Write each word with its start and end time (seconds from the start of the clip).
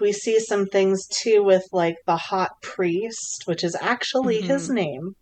we 0.00 0.12
see 0.12 0.40
some 0.40 0.66
things 0.66 1.06
too 1.06 1.42
with 1.44 1.62
like 1.72 1.94
the 2.06 2.16
hot 2.16 2.50
priest, 2.62 3.42
which 3.46 3.62
is 3.62 3.76
actually 3.80 4.38
Mm-hmm. 4.38 4.46
his 4.46 4.70
name. 4.70 5.14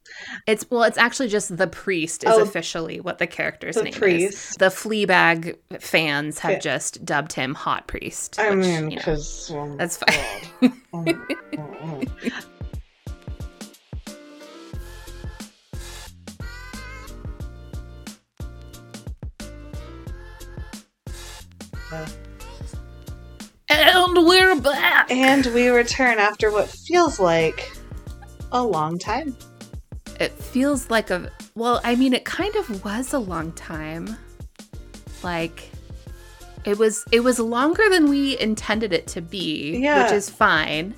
It's 0.47 0.65
well, 0.71 0.85
it's 0.85 0.99
actually 0.99 1.29
just 1.29 1.57
the 1.57 1.67
priest 1.67 2.25
is 2.25 2.31
Oh, 2.33 2.43
officially 2.43 3.01
what 3.01 3.19
the 3.19 3.27
character's 3.27 3.75
the 3.77 3.85
name 3.85 4.03
is. 4.03 4.55
The 4.59 4.67
Fleabag 4.67 5.57
fans 5.81 6.39
have 6.41 6.53
Yeah. 6.53 6.59
just 6.61 7.05
dubbed 7.05 7.33
him 7.35 7.55
Hot 7.55 7.87
Priest. 7.87 8.39
I 8.39 8.51
which, 8.51 8.65
mean, 8.67 8.91
you 8.91 8.97
know, 8.97 9.03
because 9.03 9.53
that's 9.77 9.99
fine. 9.99 10.73
and 24.07 24.27
we're 24.27 24.59
back. 24.61 25.11
and 25.11 25.47
we 25.55 25.69
return 25.69 26.19
after 26.19 26.51
what 26.51 26.69
feels 26.69 27.21
like 27.21 27.71
a 28.53 28.63
long 28.63 28.99
time. 28.99 29.37
It 30.19 30.33
feels 30.33 30.91
like 30.91 31.11
a 31.11 31.31
well, 31.55 31.81
I 31.85 31.97
mean, 31.97 32.13
it 32.15 32.25
kind 32.25 32.55
of 32.57 32.85
was 32.85 33.13
a 33.13 33.19
long 33.19 33.53
time. 33.53 34.17
Like 35.23 35.71
it 36.65 36.79
was 36.79 37.05
it 37.13 37.21
was 37.21 37.39
longer 37.39 37.83
than 37.91 38.09
we 38.09 38.39
intended 38.39 38.93
it 38.93 39.07
to 39.09 39.21
be, 39.21 39.79
Yeah. 39.79 40.03
which 40.05 40.13
is 40.13 40.31
fine. 40.31 40.95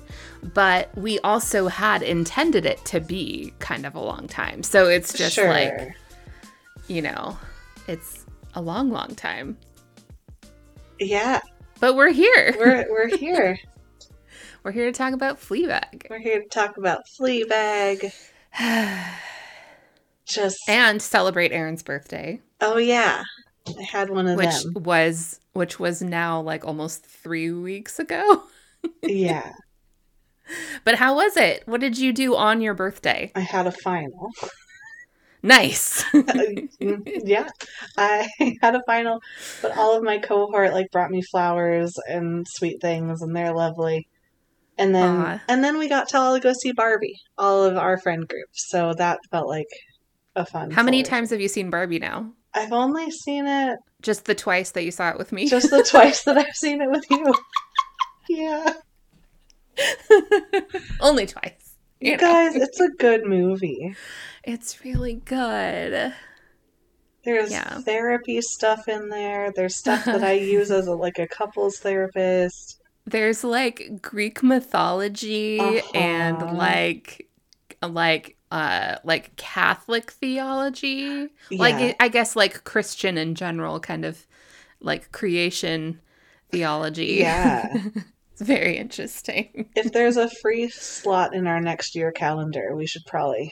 But 0.53 0.95
we 0.97 1.19
also 1.19 1.67
had 1.67 2.03
intended 2.03 2.65
it 2.65 2.83
to 2.85 2.99
be 2.99 3.53
kind 3.59 3.85
of 3.85 3.95
a 3.95 3.99
long 3.99 4.27
time. 4.27 4.61
So 4.63 4.87
it's 4.89 5.13
just 5.13 5.35
sure. 5.35 5.47
like, 5.49 5.95
you 6.87 7.01
know, 7.01 7.37
it's 7.87 8.25
a 8.55 8.61
long, 8.61 8.91
long 8.91 9.15
time. 9.15 9.57
yeah, 10.99 11.39
But 11.83 11.97
we're 11.97 12.13
here. 12.13 12.55
we're 12.57 12.85
we're 12.89 13.17
here. 13.17 13.59
We're 14.63 14.71
here 14.71 14.85
to 14.85 14.97
talk 14.97 15.11
about 15.11 15.41
Fleabag. 15.41 16.09
we're 16.09 16.17
here 16.19 16.41
to 16.41 16.47
talk 16.47 16.77
about 16.77 17.01
Fleabag. 17.19 18.13
Just 20.25 20.57
and 20.69 21.01
celebrate 21.01 21.51
Erin's 21.51 21.83
birthday. 21.83 22.39
oh 22.61 22.77
yeah, 22.77 23.23
I 23.77 23.81
had 23.81 24.09
one 24.09 24.27
of 24.27 24.37
which 24.37 24.63
them. 24.63 24.81
was 24.81 25.41
which 25.51 25.77
was 25.77 26.01
now 26.01 26.39
like 26.39 26.63
almost 26.63 27.05
three 27.05 27.51
weeks 27.51 27.99
ago. 27.99 28.43
Yeah, 29.01 29.51
But 30.85 30.95
how 30.95 31.15
was 31.15 31.35
it? 31.35 31.63
What 31.67 31.81
did 31.81 31.97
you 31.97 32.13
do 32.13 32.33
on 32.37 32.61
your 32.61 32.73
birthday? 32.73 33.33
I 33.35 33.41
had 33.41 33.67
a 33.67 33.71
final. 33.73 34.29
Nice. 35.45 36.05
yeah, 36.79 37.47
I 37.97 38.29
had 38.61 38.75
a 38.75 38.81
final, 38.87 39.19
but 39.61 39.77
all 39.77 39.95
of 39.97 40.01
my 40.03 40.17
cohort 40.19 40.71
like 40.73 40.89
brought 40.91 41.11
me 41.11 41.21
flowers 41.21 41.93
and 42.07 42.45
sweet 42.49 42.79
things, 42.81 43.21
and 43.21 43.35
they're 43.35 43.53
lovely. 43.53 44.07
And 44.77 44.95
then 44.95 45.41
and 45.49 45.63
then 45.63 45.77
we 45.77 45.87
got 45.89 46.07
to 46.09 46.17
all 46.17 46.39
go 46.39 46.53
see 46.53 46.71
Barbie, 46.71 47.19
all 47.37 47.63
of 47.63 47.77
our 47.77 47.97
friend 47.99 48.27
groups. 48.27 48.69
So 48.69 48.93
that 48.97 49.19
felt 49.31 49.47
like 49.47 49.67
a 50.35 50.45
fun. 50.45 50.71
how 50.71 50.81
many 50.81 51.03
times 51.03 51.29
have 51.29 51.41
you 51.41 51.47
seen 51.49 51.69
Barbie 51.69 51.99
now? 51.99 52.31
I've 52.55 52.71
only 52.71 53.11
seen 53.11 53.45
it 53.45 53.77
Just 54.01 54.25
the 54.25 54.35
twice 54.35 54.71
that 54.71 54.83
you 54.83 54.91
saw 54.91 55.09
it 55.09 55.17
with 55.17 55.31
me. 55.31 55.47
just 55.47 55.69
the 55.69 55.83
twice 55.83 56.23
that 56.23 56.37
I've 56.37 56.55
seen 56.55 56.81
it 56.81 56.89
with 56.89 57.03
you. 57.11 57.33
Yeah, 58.29 58.73
Only 60.99 61.25
twice. 61.25 61.62
You 62.03 62.11
You 62.11 62.17
know. 62.17 62.17
guys, 62.17 62.55
it's 62.55 62.79
a 62.79 62.89
good 62.99 63.25
movie. 63.25 63.95
It's 64.43 64.83
really 64.83 65.15
good. 65.15 66.13
There's 67.25 67.51
Yeah. 67.51 67.79
therapy 67.81 68.41
stuff 68.41 68.87
in 68.87 69.09
there. 69.09 69.51
There's 69.55 69.77
stuff 69.77 70.05
that 70.05 70.23
I 70.23 70.33
use 70.33 70.71
as 70.71 70.87
a, 70.87 70.93
like 70.93 71.19
a 71.19 71.27
couples 71.27 71.79
therapist. 71.79 72.79
There's 73.05 73.43
like 73.43 74.01
Greek 74.01 74.43
mythology 74.43 75.59
Uh-huh. 75.59 75.91
and 75.93 76.57
like 76.57 77.27
like 77.81 78.37
uh 78.51 78.97
like 79.03 79.35
Catholic 79.35 80.11
theology. 80.11 81.29
Like 81.51 81.95
I 81.99 82.07
guess 82.07 82.35
like 82.35 82.63
Christian 82.63 83.17
in 83.17 83.35
general 83.35 83.79
kind 83.79 84.05
of 84.05 84.25
like 84.79 85.11
creation 85.11 85.99
theology. 86.51 87.15
Yeah. 87.19 87.67
it's 88.33 88.41
very 88.41 88.77
interesting. 88.77 89.69
if 89.75 89.91
there's 89.91 90.17
a 90.17 90.29
free 90.29 90.69
slot 90.69 91.35
in 91.35 91.45
our 91.45 91.61
next 91.61 91.95
year 91.95 92.11
calendar, 92.11 92.75
we 92.75 92.87
should 92.87 93.05
probably 93.05 93.51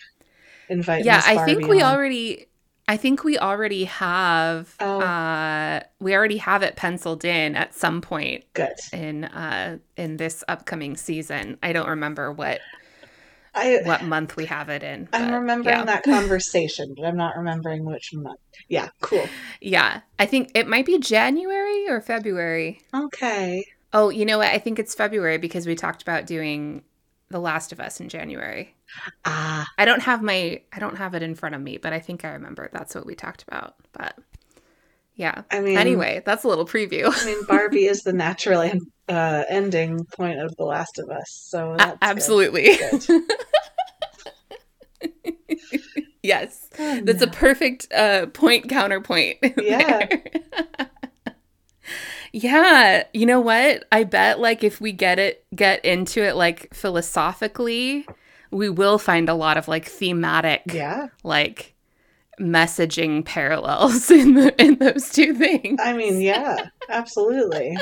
invite. 0.70 1.06
yeah, 1.06 1.22
I 1.24 1.46
think 1.46 1.68
we 1.68 1.82
on. 1.82 1.96
already 1.96 2.48
I 2.88 2.98
think 2.98 3.24
we 3.24 3.38
already 3.38 3.86
have 3.86 4.76
Oh. 4.80 5.00
uh 5.00 5.82
we 6.00 6.16
already 6.16 6.38
have 6.38 6.64
it 6.64 6.76
penciled 6.76 7.24
in 7.24 7.56
at 7.56 7.76
some 7.76 8.02
point 8.02 8.44
good. 8.54 8.74
in 8.92 9.26
uh 9.26 9.78
in 9.98 10.18
this 10.18 10.44
upcoming 10.48 10.98
season. 10.98 11.60
I 11.62 11.74
don't 11.74 11.88
remember 11.88 12.32
what 12.32 12.60
I 13.54 13.82
what 13.84 14.04
month 14.04 14.36
we 14.36 14.46
have 14.46 14.70
it 14.70 14.82
in. 14.82 15.10
I'm 15.14 15.32
remembering 15.32 15.78
yeah. 15.78 15.86
that 15.86 16.04
conversation, 16.18 16.96
but 16.98 17.06
I'm 17.06 17.18
not 17.18 17.38
remembering 17.38 17.86
which 17.86 18.12
month. 18.14 18.40
Yeah, 18.68 18.90
cool. 19.02 19.28
Yeah, 19.62 20.02
I 20.18 20.26
think 20.26 20.52
it 20.56 20.68
might 20.68 20.86
be 20.86 20.98
January 20.98 21.88
or 21.88 22.02
February. 22.02 22.82
Okay. 22.94 23.64
Oh, 23.94 24.10
you 24.10 24.26
know 24.26 24.38
what? 24.38 24.48
I 24.48 24.58
think 24.58 24.80
it's 24.80 24.96
February 24.96 25.38
because 25.38 25.68
we 25.68 25.76
talked 25.76 26.02
about 26.02 26.26
doing 26.26 26.84
The 27.30 27.40
Last 27.40 27.72
of 27.72 27.80
Us 27.80 28.00
in 28.00 28.10
January. 28.10 28.74
Ah, 29.26 29.66
I 29.78 29.86
don't 29.86 30.02
have 30.02 30.22
my 30.22 30.62
I 30.74 30.80
don't 30.80 30.98
have 30.98 31.14
it 31.14 31.24
in 31.24 31.36
front 31.36 31.56
of 31.56 31.62
me, 31.62 31.78
but 31.78 31.94
I 31.94 32.00
think 32.00 32.24
I 32.26 32.30
remember 32.30 32.70
that's 32.72 32.96
what 32.96 33.06
we 33.06 33.16
talked 33.16 33.44
about. 33.44 33.76
But 33.94 34.18
yeah. 35.16 35.44
I 35.52 35.60
mean, 35.62 35.78
Anyway, 35.78 36.22
that's 36.26 36.44
a 36.44 36.48
little 36.48 36.66
preview. 36.66 37.12
I 37.14 37.26
mean, 37.26 37.44
Barbie 37.46 37.86
is 37.86 38.04
the 38.04 38.14
natural 38.14 38.62
en- 38.62 38.80
uh, 39.10 39.44
ending 39.50 40.06
point 40.06 40.40
of 40.40 40.56
The 40.58 40.64
Last 40.64 41.00
of 41.00 41.10
Us, 41.10 41.30
so 41.50 41.74
A- 41.74 41.78
that's 41.78 41.92
good. 41.92 41.98
absolutely. 42.02 42.78
Good. 42.78 43.22
yes. 46.24 46.70
Oh, 46.80 47.02
That's 47.04 47.22
a 47.22 47.28
perfect 47.28 47.92
uh, 47.94 48.28
point 48.28 48.70
counterpoint. 48.70 49.38
Yeah. 49.62 50.08
yeah. 52.34 53.04
You 53.14 53.26
know 53.26 53.40
what? 53.40 53.86
I 53.92 54.04
bet 54.04 54.40
like 54.40 54.64
if 54.64 54.80
we 54.82 54.92
get 54.92 55.20
it 55.20 55.46
get 55.56 55.84
into 55.86 56.24
it 56.24 56.36
like 56.36 56.74
philosophically, 56.74 58.06
we 58.52 58.70
will 58.70 58.98
find 58.98 59.30
a 59.30 59.34
lot 59.34 59.58
of 59.58 59.68
like 59.68 59.86
thematic 59.86 60.62
yeah. 60.68 61.08
like 61.24 61.74
messaging 62.40 63.24
parallels 63.24 64.10
in 64.12 64.34
the, 64.34 64.62
in 64.62 64.76
those 64.76 65.12
two 65.12 65.34
things. 65.34 65.80
I 65.82 65.94
mean, 65.94 66.22
yeah, 66.22 66.70
absolutely. 66.90 67.78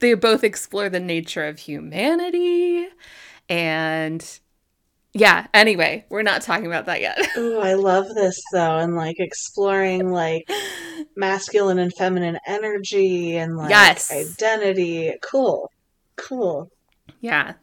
They 0.00 0.14
both 0.14 0.44
explore 0.44 0.88
the 0.88 1.00
nature 1.00 1.44
of 1.44 1.58
humanity 1.58 2.86
and 3.48 4.40
yeah, 5.18 5.46
anyway, 5.54 6.04
we're 6.10 6.22
not 6.22 6.42
talking 6.42 6.66
about 6.66 6.86
that 6.86 7.00
yet. 7.00 7.18
Ooh, 7.36 7.58
I 7.58 7.74
love 7.74 8.06
this 8.14 8.40
though, 8.52 8.76
and 8.76 8.94
like 8.94 9.16
exploring 9.18 10.10
like 10.10 10.48
masculine 11.16 11.78
and 11.78 11.92
feminine 11.96 12.38
energy 12.46 13.36
and 13.36 13.56
like 13.56 13.70
Yes. 13.70 14.12
identity. 14.12 15.12
Cool, 15.22 15.70
cool. 16.16 16.68
yeah. 17.20 17.54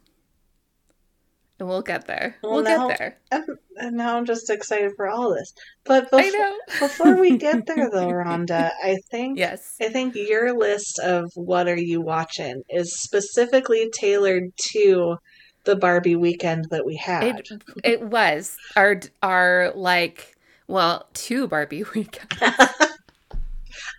And 1.59 1.69
we'll 1.69 1.83
get 1.83 2.07
there. 2.07 2.35
Well, 2.41 2.53
we'll 2.53 2.63
now- 2.63 2.87
get 2.89 2.97
there. 2.97 3.17
And, 3.31 3.45
and 3.77 3.95
now 3.95 4.17
I'm 4.17 4.25
just 4.25 4.49
excited 4.49 4.91
for 4.97 5.07
all 5.07 5.33
this. 5.33 5.53
But 5.85 6.07
I 6.11 6.23
before, 6.23 6.39
know. 6.39 6.55
before 6.79 7.21
we 7.21 7.37
get 7.37 7.65
there, 7.67 7.89
though, 7.91 8.07
Rhonda, 8.07 8.71
I 8.83 8.97
think 9.11 9.37
Yes. 9.37 9.75
I 9.79 9.89
think 9.89 10.15
your 10.15 10.57
list 10.57 10.99
of 10.99 11.25
what 11.35 11.67
are 11.67 11.77
you 11.79 12.01
watching 12.01 12.63
is 12.69 12.99
specifically 13.01 13.89
tailored 13.93 14.51
to 14.71 15.17
the 15.65 15.75
Barbie 15.75 16.15
weekend 16.15 16.65
that 16.71 16.85
we 16.85 16.95
had. 16.95 17.39
It 17.39 17.49
it 17.83 18.01
was 18.01 18.57
our 18.75 18.99
our 19.21 19.71
like 19.75 20.35
well 20.67 21.07
two 21.13 21.47
Barbie 21.47 21.83
weekends. 21.95 22.41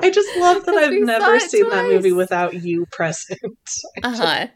I 0.00 0.10
just 0.10 0.36
love 0.36 0.64
that 0.66 0.74
I've 0.76 0.92
never 0.92 1.38
seen 1.40 1.68
that 1.70 1.86
movie 1.86 2.12
without 2.12 2.54
you 2.54 2.86
present. 2.92 3.40
Uh 4.02 4.16
huh. 4.16 4.46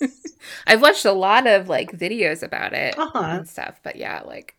yes. 0.00 0.32
I've 0.66 0.80
watched 0.80 1.04
a 1.04 1.12
lot 1.12 1.46
of 1.46 1.68
like 1.68 1.92
videos 1.92 2.42
about 2.42 2.72
it 2.72 2.98
Uh-huh. 2.98 3.18
and 3.38 3.48
stuff, 3.48 3.80
but 3.82 3.96
yeah, 3.96 4.22
like 4.24 4.56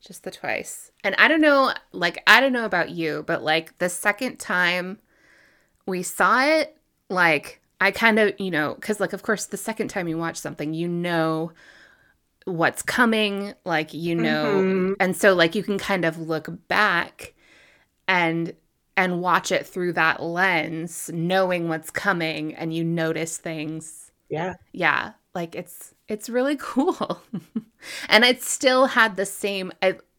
just 0.00 0.22
the 0.24 0.30
twice. 0.30 0.90
And 1.04 1.14
I 1.18 1.28
don't 1.28 1.40
know, 1.42 1.72
like 1.92 2.22
I 2.26 2.40
don't 2.40 2.52
know 2.52 2.64
about 2.64 2.90
you, 2.90 3.24
but 3.26 3.42
like 3.42 3.76
the 3.78 3.88
second 3.88 4.38
time 4.38 4.98
we 5.86 6.02
saw 6.02 6.42
it, 6.44 6.76
like 7.08 7.59
I 7.80 7.90
kind 7.90 8.18
of, 8.18 8.34
you 8.40 8.50
know, 8.50 8.74
because 8.74 9.00
like 9.00 9.12
of 9.12 9.22
course 9.22 9.46
the 9.46 9.56
second 9.56 9.88
time 9.88 10.08
you 10.08 10.18
watch 10.18 10.36
something, 10.36 10.74
you 10.74 10.88
know 10.88 11.52
what's 12.46 12.82
coming, 12.82 13.54
like 13.64 13.94
you 13.94 14.14
know, 14.14 14.62
Mhm. 14.62 14.96
and 15.00 15.16
so 15.16 15.34
like 15.34 15.54
you 15.54 15.62
can 15.62 15.78
kind 15.78 16.04
of 16.04 16.18
look 16.18 16.48
back 16.68 17.34
and 18.08 18.54
and 18.96 19.22
watch 19.22 19.52
it 19.52 19.66
through 19.66 19.94
that 19.94 20.22
lens, 20.22 21.10
knowing 21.14 21.68
what's 21.68 21.90
coming, 21.90 22.54
and 22.54 22.74
you 22.74 22.84
notice 22.84 23.38
things 23.38 24.12
Yeah. 24.28 24.54
yeah 24.72 25.12
like 25.34 25.54
it's 25.54 25.94
it's 26.08 26.28
really 26.30 26.56
cool 26.60 27.20
and 28.08 28.24
it 28.24 28.42
still 28.42 28.86
had 28.86 29.16
the 29.16 29.26
same 29.26 29.72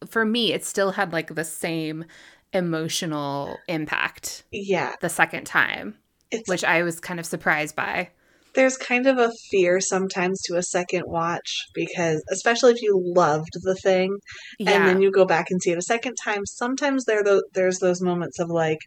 for 0.06 0.24
me 0.24 0.52
it 0.52 0.64
still 0.64 0.92
had 0.92 1.12
like 1.12 1.34
the 1.34 1.44
same 1.44 2.04
emotional 2.52 3.64
impact 3.68 4.44
Yeah. 4.52 4.94
the 5.00 5.08
second 5.08 5.44
time 5.46 5.96
It's 6.32 6.48
which 6.48 6.64
i 6.64 6.82
was 6.82 6.98
kind 7.00 7.20
of 7.20 7.26
surprised 7.26 7.76
by 7.76 8.10
there's 8.54 8.76
kind 8.76 9.06
of 9.06 9.16
a 9.16 9.30
fear 9.50 9.80
sometimes 9.80 10.42
to 10.42 10.56
a 10.56 10.62
second 10.62 11.04
watch 11.06 11.50
because 11.74 12.22
especially 12.30 12.72
if 12.72 12.82
you 12.82 13.00
loved 13.16 13.48
the 13.62 13.74
thing 13.76 14.18
Yeah. 14.58 14.72
and 14.72 14.86
then 14.88 15.00
you 15.02 15.10
go 15.10 15.24
back 15.24 15.46
and 15.50 15.62
see 15.62 15.70
it 15.70 15.78
a 15.78 15.82
second 15.82 16.16
time 16.16 16.44
sometimes 16.44 17.04
there 17.04 17.22
tho- 17.24 17.42
there's 17.54 17.78
those 17.78 18.02
moments 18.02 18.38
of 18.38 18.48
like 18.50 18.78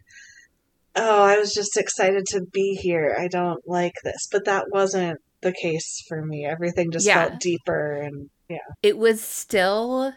oh 0.94 1.22
i 1.22 1.36
was 1.38 1.52
just 1.52 1.76
excited 1.76 2.24
to 2.28 2.42
be 2.52 2.74
here 2.74 3.16
i 3.18 3.28
don't 3.28 3.60
like 3.66 3.94
this 4.04 4.28
but 4.30 4.44
that 4.44 4.66
wasn't 4.72 5.18
the 5.42 5.52
case 5.52 6.02
for 6.08 6.24
me 6.24 6.44
everything 6.46 6.90
just 6.90 7.06
Yeah. 7.06 7.26
felt 7.28 7.40
deeper 7.40 7.92
and 7.94 8.30
yeah 8.48 8.58
it 8.82 8.96
was 8.98 9.20
still 9.20 10.12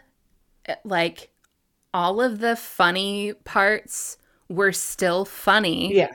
uh, 0.68 0.74
like 0.84 1.30
all 1.92 2.20
of 2.20 2.38
the 2.38 2.54
funny 2.56 3.32
parts 3.44 4.16
were 4.48 4.72
still 4.72 5.24
funny. 5.24 5.92
yeah 5.94 6.10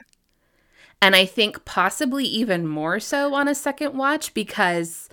And 1.02 1.14
I 1.14 1.26
think 1.26 1.64
possibly 1.64 2.24
even 2.24 2.66
more 2.66 2.98
so 3.00 3.34
on 3.34 3.48
a 3.48 3.54
second 3.54 3.96
watch 3.96 4.32
because 4.34 5.08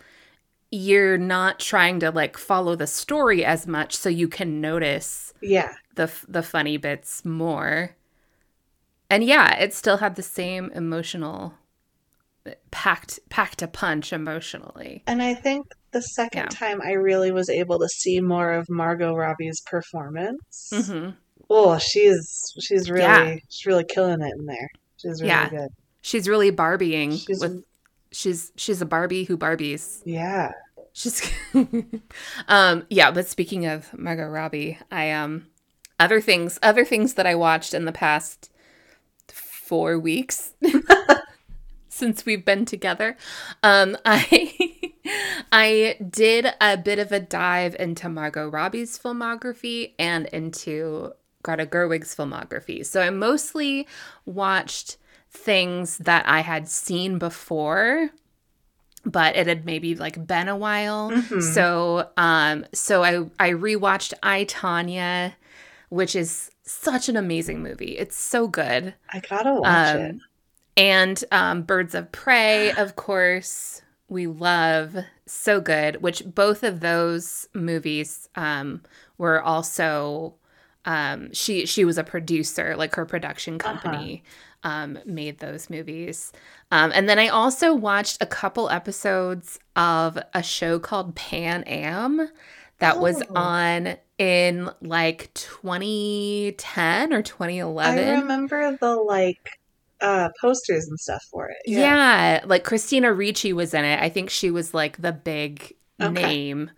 you're 0.72 1.18
not 1.18 1.60
trying 1.60 2.00
to 2.00 2.10
like 2.10 2.38
follow 2.38 2.76
the 2.76 2.88
story 2.88 3.46
as 3.46 3.68
much 3.68 3.96
so 3.96 4.10
you 4.10 4.28
can 4.28 4.60
notice 4.60 5.32
yeah 5.42 5.72
the 5.96 6.12
the 6.28 6.42
funny 6.42 6.78
bits 6.78 7.24
more. 7.24 7.96
And 9.10 9.24
yeah, 9.24 9.56
it 9.60 9.76
still 9.76 9.98
had 9.98 10.16
the 10.16 10.24
same 10.24 10.72
emotional 10.74 11.54
packed 12.72 13.20
packed 13.30 13.62
a 13.62 13.68
punch 13.68 14.12
emotionally. 14.12 15.02
and 15.08 15.22
i 15.24 15.34
think 15.34 15.66
the 15.92 16.02
second 16.02 16.40
Yeah. 16.42 16.48
time 16.50 16.82
i 16.82 16.92
really 16.92 17.32
was 17.32 17.50
able 17.50 17.80
to 17.80 17.88
see 17.88 18.20
more 18.20 18.52
of 18.52 18.68
margot 18.70 19.16
robbie's 19.16 19.62
performance 19.62 20.70
hmm 20.74 21.10
Oh, 21.50 21.78
she's 21.78 22.26
she's 22.62 22.90
really 22.90 23.04
Yeah. 23.04 23.36
she's 23.50 23.66
really 23.66 23.84
killing 23.86 24.22
it 24.22 24.34
in 24.40 24.46
there. 24.46 24.70
She's 25.04 25.22
really 25.22 25.28
Yeah. 25.28 25.50
good. 25.50 25.70
She's 26.02 26.28
really 26.28 26.52
Barbieing 26.52 27.26
She's 27.28 27.40
with 27.40 27.64
she's 28.12 28.52
she's 28.56 28.82
a 28.82 28.86
Barbie 28.86 29.24
who 29.26 29.38
Barbies. 29.38 30.04
yeah. 30.06 30.52
She's 30.94 31.22
um 32.48 32.86
yeah, 32.90 33.12
but 33.12 33.28
speaking 33.28 33.66
of 33.66 33.98
Margot 33.98 34.28
Robbie, 34.28 34.80
I 34.92 35.12
um 35.12 35.48
other 36.00 36.22
things 36.22 36.60
other 36.62 36.86
things 36.86 37.16
that 37.16 37.26
I 37.26 37.36
watched 37.36 37.74
in 37.74 37.86
the 37.86 37.92
past 37.92 38.52
4 39.30 39.98
weeks 40.00 40.54
since 41.90 42.26
we've 42.26 42.46
been 42.46 42.66
together. 42.66 43.18
Um 43.62 43.98
I 44.06 44.94
I 45.52 45.98
did 46.10 46.48
a 46.62 46.78
bit 46.78 47.00
of 47.00 47.12
a 47.12 47.20
dive 47.20 47.76
into 47.80 48.10
Margot 48.10 48.48
Robbie's 48.50 48.98
filmography 48.98 49.94
and 50.00 50.26
into 50.28 51.14
Greta 51.44 51.66
Gerwig's 51.66 52.16
filmography. 52.16 52.86
So 52.86 53.02
I 53.02 53.10
mostly 53.12 53.88
watched 54.26 54.98
things 55.30 55.98
that 56.00 56.28
I 56.28 56.42
had 56.42 56.68
seen 56.68 57.18
before 57.20 58.10
but 59.06 59.36
it 59.36 59.48
had 59.48 59.66
maybe 59.66 59.96
like 59.96 60.26
been 60.26 60.48
a 60.48 60.56
while. 60.56 61.12
Mhm. 61.12 61.42
So 61.54 62.10
um 62.16 62.66
so 62.74 63.04
I 63.04 63.26
I 63.40 63.50
rewatched 63.52 64.14
I 64.24 64.46
Tonya, 64.46 65.34
which 65.90 66.16
is 66.16 66.50
such 66.64 67.10
an 67.10 67.18
amazing 67.18 67.62
movie. 67.62 67.98
It's 67.98 68.16
so 68.16 68.48
good. 68.48 68.94
I 69.12 69.20
gotta 69.20 69.54
watch 69.56 69.96
Um, 69.96 70.02
it. 70.02 70.16
And 70.78 71.24
um 71.32 71.64
Birds 71.64 71.94
of 71.96 72.12
Prey, 72.14 72.72
of 72.72 72.96
course, 72.96 73.82
we 74.08 74.26
love. 74.28 74.96
So 75.26 75.60
good, 75.60 76.02
which 76.02 76.24
both 76.26 76.64
of 76.64 76.80
those 76.80 77.50
movies 77.54 78.30
um 78.36 78.84
were 79.18 79.42
also 79.42 80.36
um 80.86 81.32
she 81.34 81.66
she 81.66 81.86
was 81.86 81.98
a 81.98 82.04
producer, 82.04 82.76
like 82.76 82.96
her 82.96 83.06
production 83.06 83.58
Uh-huh. 83.64 84.08
company 84.08 84.24
um 84.64 85.00
made 85.06 85.40
those 85.40 85.70
movies. 85.70 86.32
Um 86.72 86.92
and 86.94 87.08
then 87.10 87.20
I 87.20 87.28
also 87.30 87.74
watched 87.74 88.22
a 88.22 88.26
couple 88.26 88.70
episodes 88.70 89.60
of 89.76 90.18
a 90.34 90.44
show 90.44 90.80
called 90.80 91.16
Pan 91.16 91.64
Am 91.66 92.30
that 92.80 93.00
was 93.00 93.22
Oh. 93.30 93.36
on 93.36 93.96
in 94.18 94.70
like 94.82 95.32
2010 95.34 97.14
or 97.14 97.22
2011. 97.22 97.84
I 97.84 97.96
remember 98.22 98.76
the 98.78 98.96
like 98.96 99.48
uh 100.02 100.30
posters 100.42 100.88
and 100.88 101.00
stuff 101.00 101.24
for 101.32 101.50
it. 101.50 101.58
Yeah. 101.66 102.42
like 102.46 102.64
Christina 102.64 103.14
Ricci 103.14 103.54
was 103.54 103.74
in 103.74 103.86
it. 103.86 104.00
I 104.02 104.10
think 104.10 104.30
she 104.30 104.52
was 104.52 104.74
like 104.74 105.02
the 105.02 105.12
big 105.14 105.76
Okay. 106.02 106.38
name 106.38 106.72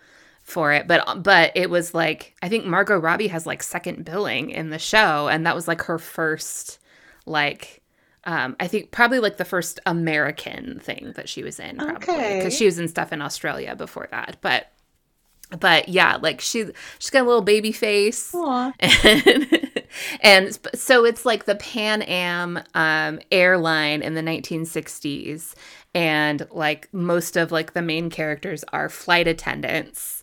for 0.45 0.71
it. 0.71 0.87
But 0.87 1.23
but 1.23 1.51
it 1.55 1.69
was 1.69 1.93
like 1.93 2.35
I 2.41 2.47
think 2.47 2.65
Margot 2.65 2.97
Robbie 2.97 3.27
has 3.27 3.45
like 3.45 3.61
second 3.61 4.05
billing 4.05 4.51
in 4.51 4.69
the 4.69 4.79
show 4.79 5.27
and 5.27 5.45
that 5.45 5.55
was 5.55 5.67
like 5.67 5.81
her 5.83 5.99
first 5.99 6.79
like 7.25 7.81
um 8.25 8.55
I 8.59 8.67
think 8.67 8.91
probably 8.91 9.19
like 9.19 9.37
the 9.37 9.43
first 9.45 9.79
American 9.85 10.79
thing 10.79 11.11
that 11.15 11.27
she 11.27 11.43
was 11.43 11.59
in 11.59 11.77
probably 11.77 11.95
Okay. 11.97 12.41
cuz 12.43 12.55
she 12.55 12.65
was 12.65 12.79
in 12.79 12.87
stuff 12.87 13.11
in 13.11 13.21
Australia 13.21 13.75
before 13.75 14.07
that. 14.11 14.37
But 14.41 14.71
but 15.59 15.89
yeah, 15.89 16.17
like 16.21 16.41
she 16.41 16.65
she's 16.99 17.09
got 17.09 17.21
a 17.23 17.27
little 17.27 17.41
baby 17.41 17.71
face 17.71 18.31
Aw. 18.33 18.71
and, 18.79 19.69
and 20.21 20.59
so 20.73 21.05
it's 21.05 21.25
like 21.25 21.45
the 21.45 21.55
Pan 21.55 22.01
Am 22.01 22.59
um, 22.73 23.19
airline 23.31 24.01
in 24.01 24.15
the 24.15 24.21
1960s, 24.21 25.53
and 25.93 26.47
like 26.51 26.89
most 26.93 27.37
of 27.37 27.51
like 27.51 27.73
the 27.73 27.81
main 27.83 28.09
characters 28.09 28.63
are 28.73 28.89
flight 28.89 29.27
attendants. 29.27 30.14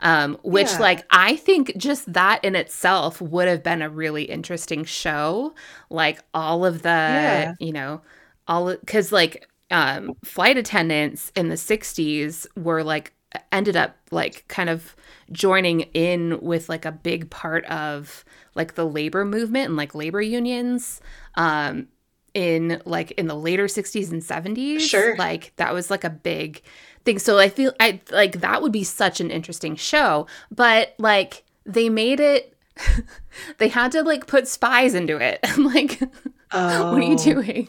Um, 0.00 0.38
which 0.42 0.78
Yeah. 0.78 0.78
like 0.78 1.04
I 1.10 1.36
think 1.36 1.76
just 1.76 2.12
that 2.12 2.44
in 2.44 2.54
itself 2.54 3.20
would 3.20 3.48
have 3.48 3.62
been 3.62 3.82
a 3.82 3.88
really 3.88 4.24
interesting 4.24 4.84
show. 4.84 5.54
Like 5.90 6.20
all 6.34 6.64
of 6.66 6.82
the 6.82 7.48
Yeah. 7.48 7.54
you 7.58 7.72
know 7.72 8.02
all 8.48 8.76
because 8.76 9.12
like 9.12 9.48
um, 9.70 10.14
flight 10.24 10.56
attendants 10.56 11.32
in 11.34 11.48
the 11.48 11.56
60s 11.56 12.46
were 12.56 12.84
like 12.84 13.12
ended 13.52 13.76
up 13.76 13.96
like 14.10 14.46
kind 14.48 14.70
of 14.70 14.94
joining 15.32 15.80
in 15.94 16.40
with 16.40 16.68
like 16.68 16.84
a 16.84 16.92
big 16.92 17.28
part 17.30 17.64
of 17.66 18.24
like 18.54 18.74
the 18.74 18.86
labor 18.86 19.24
movement 19.24 19.66
and 19.68 19.76
like 19.76 19.94
labor 19.94 20.22
unions 20.22 21.00
um 21.34 21.88
in 22.34 22.80
like 22.84 23.10
in 23.12 23.26
the 23.26 23.34
later 23.34 23.66
60s 23.68 24.10
and 24.12 24.22
70s 24.22 24.82
Sure. 24.82 25.14
like 25.14 25.52
that 25.56 25.72
was 25.74 25.90
like 25.90 26.04
a 26.04 26.10
big 26.10 26.62
thing 27.06 27.18
so 27.18 27.38
i 27.38 27.48
feel 27.48 27.72
i 27.80 27.98
like 28.10 28.40
that 28.40 28.60
would 28.60 28.72
be 28.72 28.84
such 28.84 29.20
an 29.20 29.30
interesting 29.30 29.74
show 29.76 30.26
but 30.50 30.94
like 30.98 31.44
they 31.64 31.88
made 31.88 32.20
it 32.20 32.54
they 33.58 33.68
had 33.68 33.90
to 33.92 34.02
like 34.02 34.26
put 34.26 34.46
spies 34.46 34.92
into 34.94 35.16
it 35.16 35.38
i'm 35.44 35.64
like 35.74 35.98
Oh. 36.52 36.92
what 36.92 37.02
are 37.02 37.04
you 37.06 37.16
doing? 37.18 37.68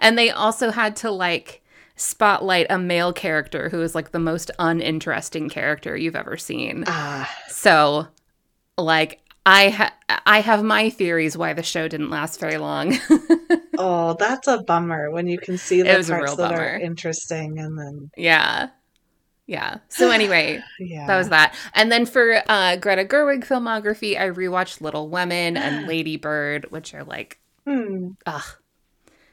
And 0.00 0.16
they 0.16 0.30
also 0.30 0.70
had 0.70 0.96
to 0.96 1.10
like 1.10 1.62
spotlight 1.94 2.66
a 2.70 2.78
male 2.78 3.12
character 3.12 3.68
who 3.68 3.82
is 3.82 3.94
like 3.94 4.12
the 4.12 4.18
most 4.18 4.50
uninteresting 4.58 5.50
character 5.50 5.94
you've 5.94 6.16
ever 6.16 6.38
seen. 6.38 6.84
Ah, 6.86 7.30
So, 7.48 8.08
like, 8.78 9.20
I 9.44 9.68
ha- 9.68 9.94
I 10.24 10.40
have 10.40 10.62
my 10.64 10.88
theories 10.88 11.36
why 11.36 11.52
the 11.52 11.62
show 11.62 11.86
didn't 11.86 12.08
last 12.10 12.40
very 12.40 12.56
long. 12.56 12.96
oh, 13.78 14.14
that's 14.18 14.48
a 14.48 14.62
bummer 14.62 15.10
when 15.10 15.26
you 15.26 15.38
can 15.38 15.56
see 15.58 15.82
the 15.82 16.02
parts 16.04 16.10
real 16.10 16.36
that 16.36 16.52
are 16.52 16.76
interesting 16.78 17.58
and 17.58 17.78
then 17.78 18.10
yeah, 18.16 18.70
yeah. 19.46 19.78
So 19.88 20.10
anyway, 20.10 20.60
yeah. 20.78 21.06
that 21.06 21.18
was 21.18 21.28
that. 21.30 21.54
And 21.74 21.90
then 21.92 22.06
for 22.06 22.42
uh, 22.48 22.76
Greta 22.76 23.04
Gerwig 23.04 23.44
filmography, 23.46 24.18
I 24.20 24.28
rewatched 24.30 24.80
Little 24.80 25.08
Women 25.08 25.56
and 25.56 25.86
Lady 25.88 26.16
Bird, 26.16 26.66
which 26.70 26.94
are 26.94 27.04
like 27.04 27.38
Hmm. 27.66 28.10
ugh, 28.26 28.44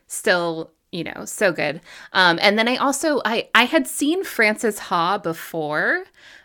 still, 0.07 0.71
you 0.91 1.03
know, 1.03 1.25
so 1.25 1.51
good. 1.51 1.81
Um, 2.13 2.39
and 2.41 2.57
then 2.57 2.67
I 2.67 2.77
also 2.77 3.21
I 3.25 3.49
I 3.55 3.65
had 3.65 3.87
seen 3.87 4.23
Frances 4.23 4.79
Ha 4.79 5.17
before, 5.19 6.03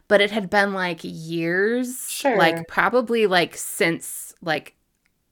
but 0.08 0.20
it 0.20 0.30
had 0.30 0.50
been 0.50 0.72
like 0.74 1.00
years, 1.02 2.06
Sure. 2.10 2.36
like 2.36 2.66
probably 2.68 3.26
like 3.26 3.56
since 3.56 4.34
like 4.42 4.74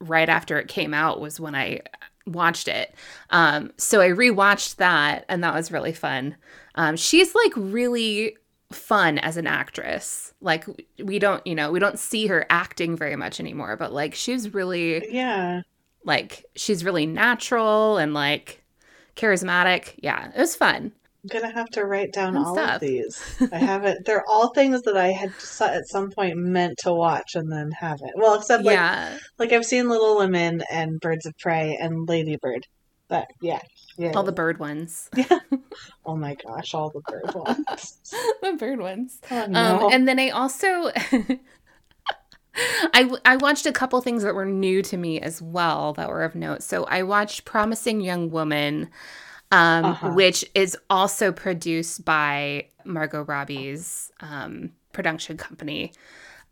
right 0.00 0.28
after 0.28 0.58
it 0.58 0.68
came 0.68 0.94
out 0.94 1.20
was 1.20 1.40
when 1.40 1.54
I 1.54 1.80
watched 2.26 2.68
it. 2.68 2.94
Um, 3.30 3.72
so 3.76 4.00
I 4.00 4.08
rewatched 4.08 4.76
that, 4.76 5.24
and 5.28 5.42
that 5.44 5.54
was 5.54 5.72
really 5.72 5.92
fun. 5.92 6.36
Um, 6.74 6.96
she's 6.96 7.34
like 7.34 7.52
really 7.56 8.36
fun 8.72 9.18
as 9.18 9.36
an 9.36 9.46
actress. 9.46 10.32
Like 10.40 10.64
we 10.98 11.18
don't, 11.18 11.46
you 11.46 11.54
know, 11.54 11.70
we 11.70 11.78
don't 11.78 11.98
see 11.98 12.26
her 12.28 12.46
acting 12.48 12.96
very 12.96 13.16
much 13.16 13.38
anymore, 13.40 13.76
but 13.76 13.92
like 13.92 14.14
she's 14.14 14.54
really 14.54 15.06
Yeah. 15.14 15.62
like 16.04 16.46
she's 16.56 16.84
really 16.84 17.06
natural 17.06 17.98
and 17.98 18.14
like 18.14 18.62
charismatic. 19.16 19.94
Yeah, 19.98 20.30
it 20.34 20.38
was 20.38 20.56
fun. 20.56 20.92
I'm 21.22 21.40
gonna 21.40 21.52
have 21.52 21.68
to 21.70 21.84
write 21.84 22.12
down 22.12 22.34
Fun 22.34 22.44
all 22.44 22.54
stuff. 22.54 22.74
of 22.76 22.80
these. 22.80 23.22
I 23.52 23.58
haven't. 23.58 24.04
They're 24.04 24.24
all 24.28 24.48
things 24.52 24.82
that 24.82 24.96
I 24.96 25.08
had 25.08 25.32
at 25.60 25.88
some 25.88 26.10
point 26.10 26.36
meant 26.36 26.78
to 26.82 26.92
watch 26.92 27.34
and 27.34 27.50
then 27.50 27.70
haven't. 27.70 28.12
Well, 28.16 28.34
except 28.34 28.64
like 28.64 28.74
yeah, 28.74 29.18
like 29.38 29.52
I've 29.52 29.64
seen 29.64 29.88
Little 29.88 30.16
Women 30.18 30.62
and 30.70 30.98
Birds 31.00 31.26
of 31.26 31.38
Prey 31.38 31.78
and 31.80 32.08
Lady 32.08 32.36
Bird. 32.40 32.66
But 33.08 33.26
yeah, 33.40 33.60
yeah. 33.96 34.12
all 34.16 34.24
the 34.24 34.32
bird 34.32 34.58
ones. 34.58 35.10
Yeah. 35.16 35.38
oh 36.04 36.16
my 36.16 36.34
gosh, 36.46 36.74
all 36.74 36.90
the 36.90 37.00
bird 37.00 37.34
ones. 37.34 38.00
the 38.42 38.54
bird 38.54 38.80
ones. 38.80 39.20
Oh 39.30 39.46
no. 39.46 39.86
Um, 39.86 39.92
and 39.92 40.08
then 40.08 40.18
I 40.18 40.30
also 40.30 40.90
I 42.54 43.10
I 43.24 43.36
watched 43.36 43.66
a 43.66 43.72
couple 43.72 44.00
things 44.00 44.22
that 44.22 44.34
were 44.34 44.46
new 44.46 44.82
to 44.82 44.96
me 44.96 45.20
as 45.20 45.40
well 45.40 45.92
that 45.94 46.08
were 46.08 46.22
of 46.24 46.34
note. 46.34 46.62
So 46.62 46.84
I 46.84 47.02
watched 47.02 47.44
Promising 47.44 48.00
Young 48.00 48.30
Woman, 48.30 48.90
um, 49.52 49.98
Uh-huh. 50.02 50.10
which 50.10 50.46
is 50.56 50.76
also 50.90 51.32
produced 51.32 52.04
by 52.04 52.68
Margot 52.84 53.22
Robbie's 53.24 54.12
um, 54.20 54.72
production 54.92 55.38
company. 55.38 55.92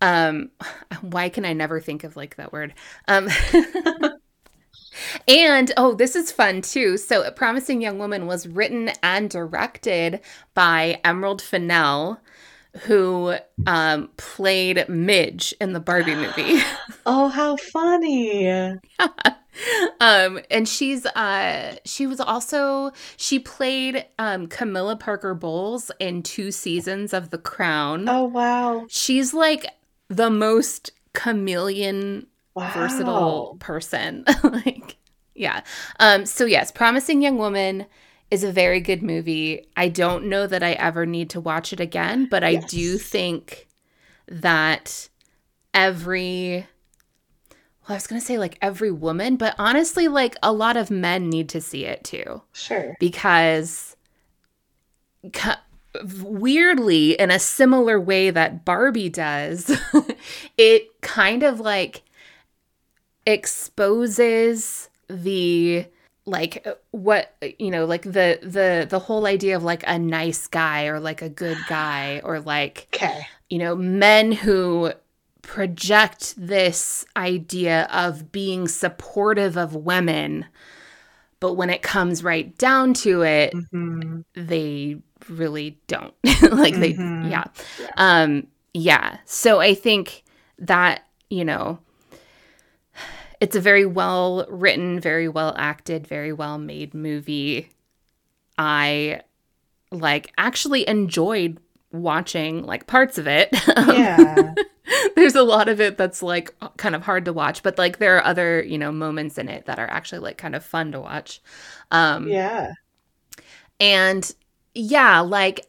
Um, 0.03 0.51
why 1.03 1.29
can 1.31 1.45
I 1.47 1.55
never 1.55 1.81
think 1.81 2.05
of 2.05 2.17
like 2.17 2.37
that 2.37 2.53
word? 2.53 2.75
Um, 3.09 3.29
and 5.29 5.73
oh, 5.77 5.95
this 5.95 6.17
is 6.17 6.33
fun 6.33 6.63
too. 6.63 6.97
So, 6.97 7.23
A 7.23 7.33
Promising 7.33 7.81
Young 7.81 7.99
Woman 7.99 8.27
was 8.27 8.47
written 8.49 8.91
and 9.03 9.31
directed 9.31 10.21
by 10.55 11.01
Emerald 11.05 11.41
Fennell, 11.43 12.21
who 12.83 13.37
um, 13.67 14.11
played 14.17 14.89
Midge 14.89 15.55
in 15.61 15.73
the 15.73 15.81
Barbie 15.81 16.17
movie. 16.17 16.61
Oh, 17.07 17.29
how 17.29 17.57
funny. 17.57 18.79
um 20.01 20.41
and 20.51 20.69
she's 20.69 21.05
uh 21.07 21.77
she 21.85 22.07
was 22.07 22.21
also 22.21 22.93
she 23.17 23.39
played 23.39 24.07
um 24.19 24.47
camilla 24.47 24.97
parker 24.97 25.35
bowles 25.35 25.91
in 25.99 26.23
two 26.23 26.51
seasons 26.51 27.13
of 27.13 27.31
the 27.31 27.39
crown. 27.39 28.09
Oh, 28.09 28.25
wow. 28.25 28.87
she's 28.89 29.35
like 29.35 29.67
the 30.09 30.31
most 30.31 30.91
chameleon 31.13 32.27
Wow. 32.55 32.71
versatile 32.75 33.57
person. 33.61 34.25
Like 34.43 34.97
yeah. 35.35 35.63
Um 35.99 36.27
so 36.27 36.45
yes 36.45 36.71
promising 36.73 37.23
young 37.23 37.39
woman 37.39 37.87
is 38.31 38.45
a 38.45 38.53
very 38.53 38.81
good 38.81 39.03
movie. 39.03 39.67
I 39.77 39.89
don't 39.89 40.27
know 40.27 40.47
that 40.47 40.63
i 40.63 40.73
ever 40.73 41.07
need 41.07 41.31
to 41.31 41.41
watch 41.41 41.73
it 41.73 41.81
again 41.81 42.27
but 42.31 42.43
i 42.45 42.55
do 42.57 42.99
think 42.99 43.67
that 44.29 45.09
every 45.75 46.67
well 47.83 47.95
i 47.95 47.95
was 47.95 48.07
gonna 48.07 48.21
say 48.21 48.39
like 48.39 48.59
every 48.63 48.91
woman 48.91 49.37
but 49.37 49.55
honestly 49.59 50.09
like 50.09 50.37
a 50.43 50.53
lot 50.53 50.77
of 50.77 50.91
men 50.91 51.29
need 51.29 51.49
to 51.49 51.61
see 51.61 51.85
it 51.85 52.03
too 52.05 52.43
Sure. 52.53 52.97
because 53.01 53.97
ca- 55.33 55.61
weirdly 56.23 57.13
in 57.13 57.31
a 57.31 57.39
similar 57.39 57.99
way 58.01 58.31
that 58.31 58.65
Barbie 58.65 59.09
does 59.09 59.71
it 60.57 61.01
kind 61.01 61.43
of 61.43 61.59
like 61.61 62.03
exposes 63.27 64.89
the 65.09 65.85
like 66.27 66.67
what 66.93 67.35
you 67.59 67.71
know 67.71 67.85
like 67.87 68.03
the 68.03 68.39
the 68.43 68.87
the 68.89 68.99
whole 68.99 69.27
idea 69.27 69.57
of 69.57 69.65
like 69.65 69.83
a 69.87 69.99
nice 69.99 70.47
guy 70.47 70.87
or 70.87 71.01
like 71.01 71.23
a 71.23 71.29
good 71.29 71.59
guy 71.69 72.21
or 72.25 72.39
like 72.41 72.87
Okay. 72.95 73.27
you 73.49 73.59
know, 73.59 73.75
men 73.75 74.31
who 74.31 74.93
project 75.43 76.35
this 76.37 77.05
idea 77.17 77.89
of 77.93 78.33
being 78.33 78.69
supportive 78.69 79.57
of 79.57 79.75
women, 79.75 80.47
but 81.41 81.55
when 81.55 81.71
it 81.71 81.83
comes 81.83 82.23
right 82.23 82.57
down 82.59 82.95
to 82.95 83.23
it, 83.23 83.63
hmm 83.71 84.21
they 84.35 84.97
really 85.29 85.79
don't. 85.87 86.15
like 86.53 86.79
they 86.79 86.95
Mhm. 86.95 87.31
yeah. 87.31 87.45
Yeah. 87.79 87.89
Um 87.97 88.47
yeah. 88.75 89.19
So 89.27 89.61
I 89.61 89.75
think 89.75 90.25
that, 90.59 91.03
you 91.31 91.45
know, 91.45 91.79
it's 93.41 93.57
a 93.57 93.61
very 93.61 93.87
well 93.87 94.47
written, 94.49 95.01
very 95.01 95.29
well 95.29 95.55
acted, 95.57 96.07
very 96.07 96.33
well 96.33 96.59
made 96.59 96.95
movie. 96.95 97.71
I 98.59 99.23
like 99.93 100.33
actually 100.39 100.89
enjoyed 100.89 101.61
watching 101.93 102.65
like 102.65 102.87
parts 102.87 103.19
of 103.19 103.27
it. 103.29 103.51
Um, 103.77 103.87
Yeah. 103.89 104.55
There's 105.17 105.35
a 105.37 105.43
lot 105.43 105.69
of 105.69 105.81
it 105.81 105.97
that's 105.99 106.23
like 106.23 106.55
kind 106.77 106.95
of 106.95 107.03
hard 107.03 107.25
to 107.27 107.33
watch, 107.33 107.63
but 107.63 107.79
like 107.79 107.99
there 107.99 108.17
are 108.17 108.25
other, 108.25 108.63
you 108.63 108.79
know, 108.79 108.91
moments 108.93 109.39
in 109.39 109.49
it 109.49 109.67
that 109.67 109.79
are 109.79 109.89
actually 109.91 110.21
like 110.21 110.39
kind 110.39 110.55
of 110.57 110.65
fun 110.65 110.93
to 110.93 111.01
watch. 111.01 111.41
Um 111.91 112.29
yeah. 112.29 112.73
and 113.79 114.31
yeah, 114.75 115.21
like 115.21 115.67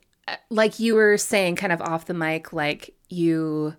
like 0.50 0.80
you 0.80 0.96
were 0.96 1.18
saying 1.18 1.56
kind 1.56 1.74
of 1.74 1.82
off 1.82 2.06
the 2.06 2.14
mic 2.14 2.54
like 2.54 2.96
you 3.10 3.76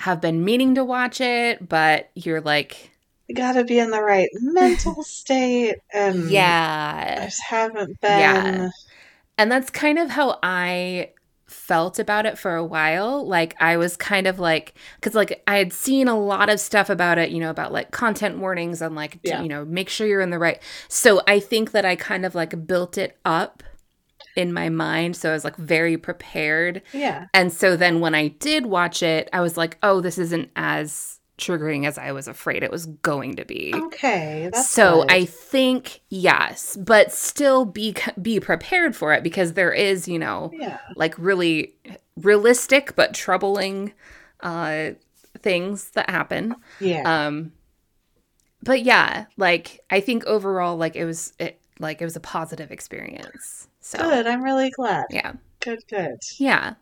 have 0.00 0.20
been 0.20 0.44
meaning 0.44 0.74
to 0.76 0.84
watch 0.84 1.20
it, 1.20 1.68
but 1.68 2.10
you're 2.14 2.40
like 2.40 2.92
You 3.28 3.34
gotta 3.34 3.64
be 3.64 3.78
in 3.78 3.90
the 3.90 4.02
right 4.02 4.28
mental 4.34 5.02
state. 5.04 5.76
And 5.92 6.30
yeah 6.30 7.16
I 7.18 7.24
just 7.24 7.42
haven't 7.48 8.00
been. 8.00 8.08
Yeah. 8.16 8.70
And 9.38 9.50
that's 9.52 9.70
kind 9.70 9.98
of 9.98 10.10
how 10.10 10.38
I 10.42 11.12
felt 11.68 11.98
about 11.98 12.26
it 12.26 12.38
for 12.38 12.56
a 12.56 12.64
while. 12.64 13.26
Like 13.26 13.54
I 13.60 13.76
was 13.76 13.96
kind 13.96 14.26
of 14.26 14.38
like 14.40 14.74
cuz 15.02 15.14
like 15.14 15.42
I 15.46 15.58
had 15.58 15.72
seen 15.72 16.08
a 16.08 16.18
lot 16.18 16.48
of 16.48 16.58
stuff 16.58 16.88
about 16.90 17.18
it, 17.18 17.30
you 17.30 17.38
know, 17.40 17.50
about 17.50 17.72
like 17.72 17.90
content 17.92 18.38
warnings 18.38 18.80
and 18.82 18.96
like 18.96 19.18
Yeah. 19.22 19.42
you 19.42 19.48
know, 19.48 19.64
make 19.64 19.88
sure 19.88 20.06
you're 20.06 20.22
in 20.22 20.30
the 20.30 20.38
right. 20.38 20.60
So 20.88 21.20
I 21.28 21.38
think 21.40 21.72
that 21.72 21.84
I 21.84 21.94
kind 21.94 22.24
of 22.26 22.34
like 22.34 22.66
built 22.66 22.96
it 22.98 23.18
up 23.24 23.62
in 24.36 24.52
my 24.52 24.68
mind 24.68 25.16
so 25.16 25.30
I 25.30 25.32
was 25.32 25.44
like 25.44 25.56
very 25.56 25.96
prepared. 25.96 26.82
Yeah. 26.92 27.26
And 27.34 27.52
so 27.52 27.76
then 27.76 28.00
when 28.00 28.14
I 28.14 28.28
did 28.28 28.66
watch 28.66 29.02
it, 29.02 29.28
I 29.32 29.40
was 29.40 29.56
like, 29.56 29.76
"Oh, 29.82 30.00
this 30.00 30.18
isn't 30.18 30.50
as 30.56 31.17
triggering 31.38 31.86
as 31.86 31.96
I 31.96 32.12
was 32.12 32.28
afraid 32.28 32.62
it 32.62 32.70
was 32.70 32.86
going 32.86 33.36
to 33.36 33.44
be." 33.44 33.72
Okay. 33.74 34.50
That's 34.52 34.68
so 34.68 35.02
good. 35.02 35.10
I 35.12 35.24
think 35.24 36.00
yes, 36.10 36.76
but 36.76 37.12
still 37.12 37.64
be 37.64 37.94
be 38.20 38.40
prepared 38.40 38.94
for 38.94 39.12
it 39.14 39.22
because 39.22 39.54
there 39.54 39.72
is, 39.72 40.06
you 40.08 40.18
know, 40.18 40.50
Yeah. 40.54 40.78
like 40.96 41.14
really 41.18 41.74
realistic 42.16 42.94
but 42.96 43.14
troubling 43.14 43.92
uh 44.40 44.90
things 45.40 45.90
that 45.90 46.10
happen. 46.10 46.54
Yeah. 46.80 47.26
Um 47.26 47.52
but 48.62 48.82
yeah, 48.82 49.26
like 49.36 49.80
I 49.90 50.00
think 50.00 50.24
overall 50.26 50.76
like 50.76 50.96
it 50.96 51.04
was 51.04 51.32
it 51.38 51.60
like 51.78 52.02
it 52.02 52.04
was 52.04 52.16
a 52.16 52.20
positive 52.20 52.70
experience. 52.72 53.68
So 53.80 53.98
good. 53.98 54.26
I'm 54.26 54.42
really 54.42 54.70
glad. 54.70 55.06
yeah. 55.10 55.34
Good, 55.60 55.78
good. 55.88 56.18
Yeah. 56.38 56.74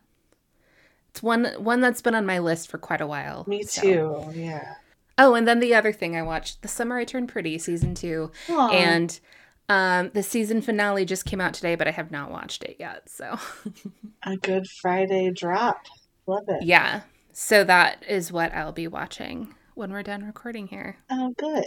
It's 1.17 1.23
one 1.23 1.45
one 1.57 1.81
that's 1.81 2.03
been 2.03 2.13
on 2.13 2.27
my 2.27 2.37
list 2.37 2.69
for 2.69 2.77
quite 2.77 3.01
a 3.01 3.07
while. 3.07 3.43
Me 3.47 3.63
so. 3.63 3.81
too. 3.81 4.31
Yeah. 4.39 4.75
Oh, 5.17 5.33
and 5.33 5.47
then 5.47 5.59
the 5.59 5.73
other 5.73 5.91
thing 5.91 6.15
I 6.15 6.21
watched, 6.21 6.61
The 6.61 6.67
Summer 6.67 6.95
I 6.99 7.05
Turned 7.05 7.27
Pretty, 7.29 7.57
season 7.57 7.95
2. 7.95 8.31
Aw. 8.51 8.69
And 8.69 9.19
um 9.67 10.11
the 10.13 10.21
season 10.21 10.61
finale 10.61 11.05
just 11.05 11.25
came 11.25 11.41
out 11.41 11.55
today, 11.55 11.73
but 11.73 11.87
I 11.87 11.91
have 11.91 12.11
not 12.11 12.29
watched 12.29 12.61
it 12.63 12.75
yet. 12.79 13.09
So 13.09 13.39
a 14.23 14.37
good 14.37 14.67
Friday 14.79 15.31
drop. 15.31 15.79
Love 16.27 16.43
it. 16.49 16.61
yeah. 16.63 17.01
So 17.33 17.63
that 17.63 18.03
is 18.07 18.31
what 18.31 18.53
I'll 18.53 18.71
be 18.71 18.87
watching 18.87 19.55
when 19.73 19.91
we're 19.91 20.03
done 20.03 20.23
recording 20.23 20.67
here. 20.67 20.97
Oh, 21.09 21.33
good. 21.35 21.65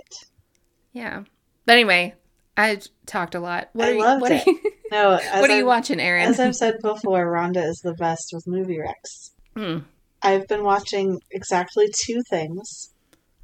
Yeah. 0.92 1.24
But 1.66 1.72
anyway, 1.72 2.14
I 2.56 2.80
talked 3.06 3.34
a 3.34 3.40
lot. 3.40 3.70
What 3.72 3.88
I 3.88 3.90
are 3.90 3.94
you, 3.94 4.00
loved 4.00 4.20
what 4.22 4.30
it. 4.32 4.46
Are 4.46 4.50
you, 4.52 4.60
No, 4.92 5.10
what 5.12 5.50
are 5.50 5.52
I've, 5.52 5.58
you 5.58 5.66
watching, 5.66 5.98
Erin? 6.00 6.28
as 6.28 6.38
I've 6.40 6.56
said 6.56 6.78
before, 6.82 7.26
Rhonda 7.26 7.64
is 7.68 7.80
the 7.82 7.94
best 7.94 8.30
with 8.32 8.46
movie 8.48 8.78
recs. 8.78 9.30
Hmm. 9.56 9.78
I've 10.22 10.46
been 10.48 10.64
watching 10.64 11.20
exactly 11.30 11.88
two 12.04 12.22
things, 12.28 12.90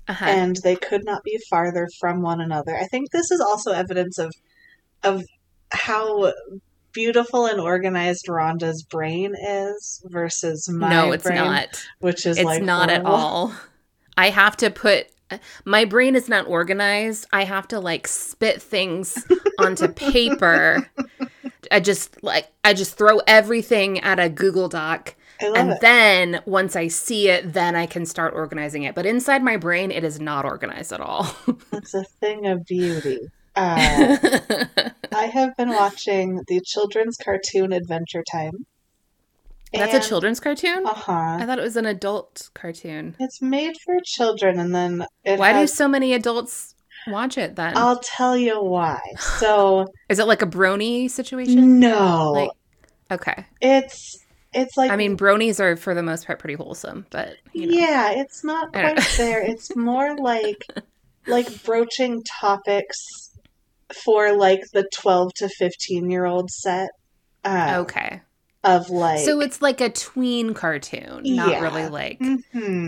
uh-huh. 0.08 0.24
and 0.24 0.56
they 0.62 0.76
could 0.76 1.04
not 1.04 1.22
be 1.24 1.38
farther 1.48 1.88
from 2.00 2.22
one 2.22 2.40
another. 2.40 2.76
I 2.76 2.84
think 2.84 3.10
this 3.10 3.30
is 3.30 3.40
also 3.40 3.72
evidence 3.72 4.18
of 4.18 4.32
of 5.02 5.24
how 5.70 6.32
beautiful 6.92 7.46
and 7.46 7.60
organized 7.60 8.26
Rhonda's 8.28 8.82
brain 8.82 9.34
is 9.38 10.02
versus 10.06 10.68
my 10.70 10.90
no, 10.90 11.12
it's 11.12 11.24
brain, 11.24 11.36
not. 11.36 11.84
which 12.00 12.24
is 12.26 12.38
It's 12.38 12.44
like 12.44 12.62
not 12.62 12.90
at 12.90 13.04
all. 13.04 13.52
I 14.16 14.30
have 14.30 14.56
to 14.58 14.70
put 14.70 15.08
my 15.64 15.84
brain 15.84 16.14
is 16.14 16.28
not 16.28 16.46
organized. 16.46 17.26
I 17.32 17.44
have 17.44 17.68
to 17.68 17.80
like 17.80 18.06
spit 18.06 18.62
things 18.62 19.26
onto 19.58 19.88
paper. 19.88 20.88
I 21.70 21.80
just 21.80 22.22
like 22.22 22.48
I 22.64 22.74
just 22.74 22.96
throw 22.96 23.20
everything 23.26 24.00
at 24.00 24.18
a 24.18 24.28
Google 24.28 24.68
Doc 24.68 25.14
and 25.40 25.70
it. 25.72 25.80
then 25.80 26.40
once 26.46 26.76
I 26.76 26.88
see 26.88 27.28
it, 27.28 27.52
then 27.52 27.74
I 27.76 27.86
can 27.86 28.06
start 28.06 28.34
organizing 28.34 28.82
it. 28.84 28.94
But 28.94 29.06
inside 29.06 29.42
my 29.42 29.56
brain, 29.56 29.90
it 29.90 30.04
is 30.04 30.20
not 30.20 30.44
organized 30.44 30.92
at 30.92 31.00
all. 31.00 31.26
It's 31.72 31.94
a 31.94 32.04
thing 32.20 32.46
of 32.46 32.64
beauty. 32.64 33.18
Uh, 33.54 34.16
I 35.14 35.24
have 35.26 35.56
been 35.56 35.70
watching 35.70 36.40
the 36.48 36.60
children's 36.64 37.16
cartoon 37.16 37.72
Adventure 37.72 38.24
Time. 38.30 38.66
That's 39.72 40.06
a 40.06 40.08
children's 40.08 40.40
cartoon? 40.40 40.86
Uh 40.86 40.94
huh. 40.94 41.36
I 41.40 41.44
thought 41.46 41.58
it 41.58 41.62
was 41.62 41.76
an 41.76 41.86
adult 41.86 42.50
cartoon. 42.54 43.14
It's 43.18 43.42
made 43.42 43.74
for 43.84 43.94
children, 44.04 44.58
and 44.58 44.74
then 44.74 45.04
Why 45.24 45.52
do 45.60 45.66
so 45.66 45.86
many 45.86 46.14
adults 46.14 46.74
watch 47.08 47.36
it 47.36 47.56
then? 47.56 47.76
I'll 47.76 48.00
tell 48.00 48.36
you 48.36 48.62
why. 48.62 49.00
So 49.18 49.86
Is 50.08 50.18
it 50.18 50.26
like 50.26 50.42
a 50.42 50.46
brony 50.46 51.10
situation? 51.10 51.78
no, 51.78 52.32
Like- 52.32 52.50
Okay. 53.10 53.44
it's 53.60 54.18
it's 54.56 54.76
like 54.76 54.90
I 54.90 54.96
mean, 54.96 55.16
bronies 55.16 55.60
are 55.60 55.76
for 55.76 55.94
the 55.94 56.02
most 56.02 56.26
part 56.26 56.38
pretty 56.38 56.54
wholesome, 56.54 57.06
but 57.10 57.36
you 57.52 57.66
know. 57.66 57.76
yeah, 57.76 58.10
it's 58.12 58.42
not 58.42 58.72
quite 58.72 58.98
there. 59.16 59.40
It's 59.42 59.74
more 59.76 60.16
like 60.16 60.64
like 61.26 61.62
broaching 61.64 62.22
topics 62.40 62.96
for 64.04 64.32
like 64.36 64.62
the 64.72 64.88
twelve 64.94 65.32
to 65.34 65.48
fifteen 65.48 66.10
year 66.10 66.24
old 66.24 66.50
set. 66.50 66.90
Uh, 67.44 67.76
Okay. 67.82 68.20
Of 68.64 68.90
like 68.90 69.20
So 69.20 69.40
it's 69.40 69.62
like 69.62 69.80
a 69.80 69.90
tween 69.90 70.52
cartoon, 70.52 71.20
not 71.24 71.50
Yeah. 71.50 71.60
really 71.62 71.88
like 71.88 72.18
Mhm. 72.18 72.42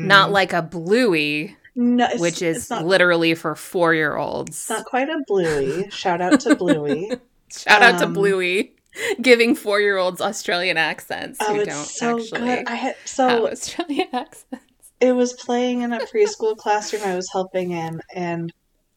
not 0.06 0.32
like 0.32 0.52
a 0.52 0.60
bluey, 0.62 1.56
no, 1.76 2.08
which 2.16 2.42
is 2.42 2.68
literally 2.70 3.34
for 3.36 3.54
four 3.54 3.94
year 3.94 4.16
olds. 4.16 4.68
Not 4.68 4.84
quite 4.86 5.08
a 5.08 5.22
Bluey. 5.28 5.88
Shout 5.90 6.20
out 6.20 6.40
to 6.40 6.56
Bluey. 6.56 7.12
Shout 7.56 7.82
out 7.82 7.98
to 8.00 8.06
Um, 8.06 8.12
Bluey 8.12 8.72
giving 9.22 9.54
four 9.54 9.80
year 9.80 9.96
olds 9.96 10.20
Australian 10.20 10.76
accents 10.76 11.38
Oh, 11.40 11.54
who 11.54 11.60
it's 11.60 11.68
don't 11.74 11.86
so 11.86 12.18
actually 12.20 12.40
good. 12.56 12.68
I 12.68 12.74
had 12.74 12.96
have 12.96 13.06
so 13.06 13.48
Australian 13.48 14.08
accents. 14.12 14.64
it 15.00 15.12
was 15.12 15.32
playing 15.34 15.82
in 15.82 15.92
a 15.92 16.00
preschool 16.00 16.56
classroom 16.56 17.02
I 17.04 17.14
was 17.16 17.28
helping 17.32 17.70
in, 17.72 18.00
and 18.14 18.52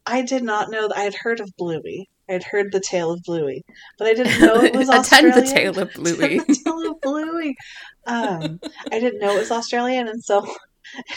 I 0.06 0.22
did 0.22 0.42
not 0.42 0.70
know 0.70 0.88
that 0.88 0.96
I 0.96 1.02
had 1.02 1.14
heard 1.14 1.40
of 1.40 1.50
Bluey. 1.56 2.08
I 2.28 2.32
had 2.34 2.44
heard 2.44 2.72
the 2.72 2.80
tale 2.80 3.10
of 3.12 3.20
Bluey, 3.24 3.62
but 3.98 4.06
I 4.06 4.14
didn't 4.14 4.40
know 4.40 4.54
it 4.62 4.74
was 4.76 4.88
Attend 4.88 5.26
Australian. 5.32 5.44
the 5.44 5.50
tale 5.50 5.78
of 5.78 5.92
Bluey. 5.94 6.38
the 6.38 6.60
tale 6.64 6.90
of 6.92 7.00
Bluey. 7.00 7.54
Um, 8.06 8.60
I 8.90 8.98
didn't 9.00 9.20
know 9.20 9.36
it 9.36 9.40
was 9.40 9.50
Australian, 9.50 10.08
and 10.08 10.22
so 10.22 10.44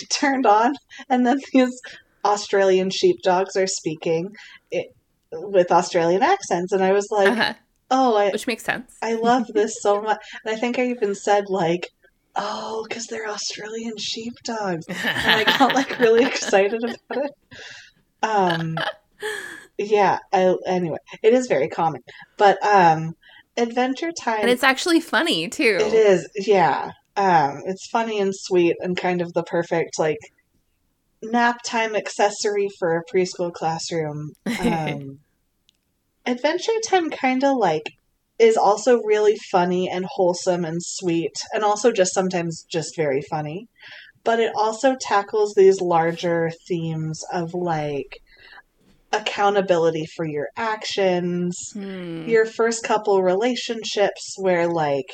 it 0.01 0.10
turned 0.10 0.46
on, 0.46 0.74
and 1.10 1.25
then 1.25 1.39
these 1.54 1.80
Australian 2.25 2.89
sheepdogs 2.89 3.56
are 3.56 3.68
speaking 3.68 4.30
it, 4.72 4.88
with 5.32 5.72
Australian 5.72 6.24
accents, 6.24 6.72
and 6.72 6.84
I 6.84 6.92
was 6.92 7.08
like, 7.12 7.30
uh-huh. 7.30 7.54
"Oh, 7.92 8.15
I, 8.15 8.30
Which 8.32 8.48
makes 8.48 8.63
sense. 8.63 8.96
I 9.01 9.13
love 9.13 9.48
this 9.54 9.77
so 9.82 10.01
much." 10.01 10.18
And 10.44 10.56
I 10.56 10.60
think 10.60 10.80
I 10.80 10.88
even 10.88 11.15
said 11.15 11.46
like, 11.50 11.88
"Oh, 12.36 12.86
because 12.88 13.06
they're 13.08 13.27
Australian 13.30 13.98
sheepdogs," 13.98 14.86
and 14.88 14.98
I 15.04 15.44
got 15.44 15.74
like 15.74 16.00
really 16.00 16.25
excited 16.25 16.84
about 16.84 17.25
it. 17.25 17.32
Um, 18.24 18.77
yeah. 19.77 20.20
I, 20.34 20.56
anyway, 20.68 20.98
it 21.22 21.34
is 21.34 21.48
very 21.48 21.68
common, 21.68 22.01
but 22.38 22.63
um, 22.65 23.13
Adventure 23.58 24.12
Time. 24.12 24.42
and 24.42 24.50
it's 24.50 24.63
actually 24.63 25.00
funny 25.00 25.48
too. 25.48 25.77
It 25.80 25.94
is, 25.94 26.27
yeah. 26.36 26.92
Um, 27.18 27.62
it's 27.65 27.88
funny 27.89 28.20
and 28.20 28.34
sweet 28.36 28.75
and 28.82 28.98
kind 28.98 29.22
of 29.22 29.32
the 29.34 29.44
perfect 29.44 29.98
like 29.98 30.18
nap 31.24 31.58
time 31.65 31.96
accessory 31.96 32.68
for 32.80 32.98
a 32.98 33.04
preschool 33.13 33.51
classroom. 33.54 34.32
Um, 34.60 35.20
Adventure 36.25 36.72
Time 36.88 37.10
kind 37.10 37.44
of 37.44 37.58
like 37.58 37.89
is 38.39 38.58
also 38.58 39.01
really 39.03 39.38
funny 39.51 39.89
and 39.89 40.05
wholesome 40.05 40.65
and 40.65 40.79
sweet, 40.82 41.34
and 41.53 41.63
also 41.63 41.91
just 41.91 42.13
sometimes 42.13 42.65
just 42.70 42.96
very 42.96 43.22
funny. 43.22 43.67
But 44.24 44.39
it 44.39 44.51
also 44.55 44.96
tackles 45.00 45.53
these 45.53 45.79
larger 45.82 46.51
themes 46.67 47.24
of 47.32 47.53
like 47.53 48.17
accountability 49.12 50.05
for 50.15 50.25
your 50.25 50.48
actions, 50.58 51.58
Hmm. 51.74 52.27
your 52.27 52.46
first 52.46 52.84
couple 52.84 53.22
relationships 53.22 54.36
where 54.38 54.67
like 54.67 55.10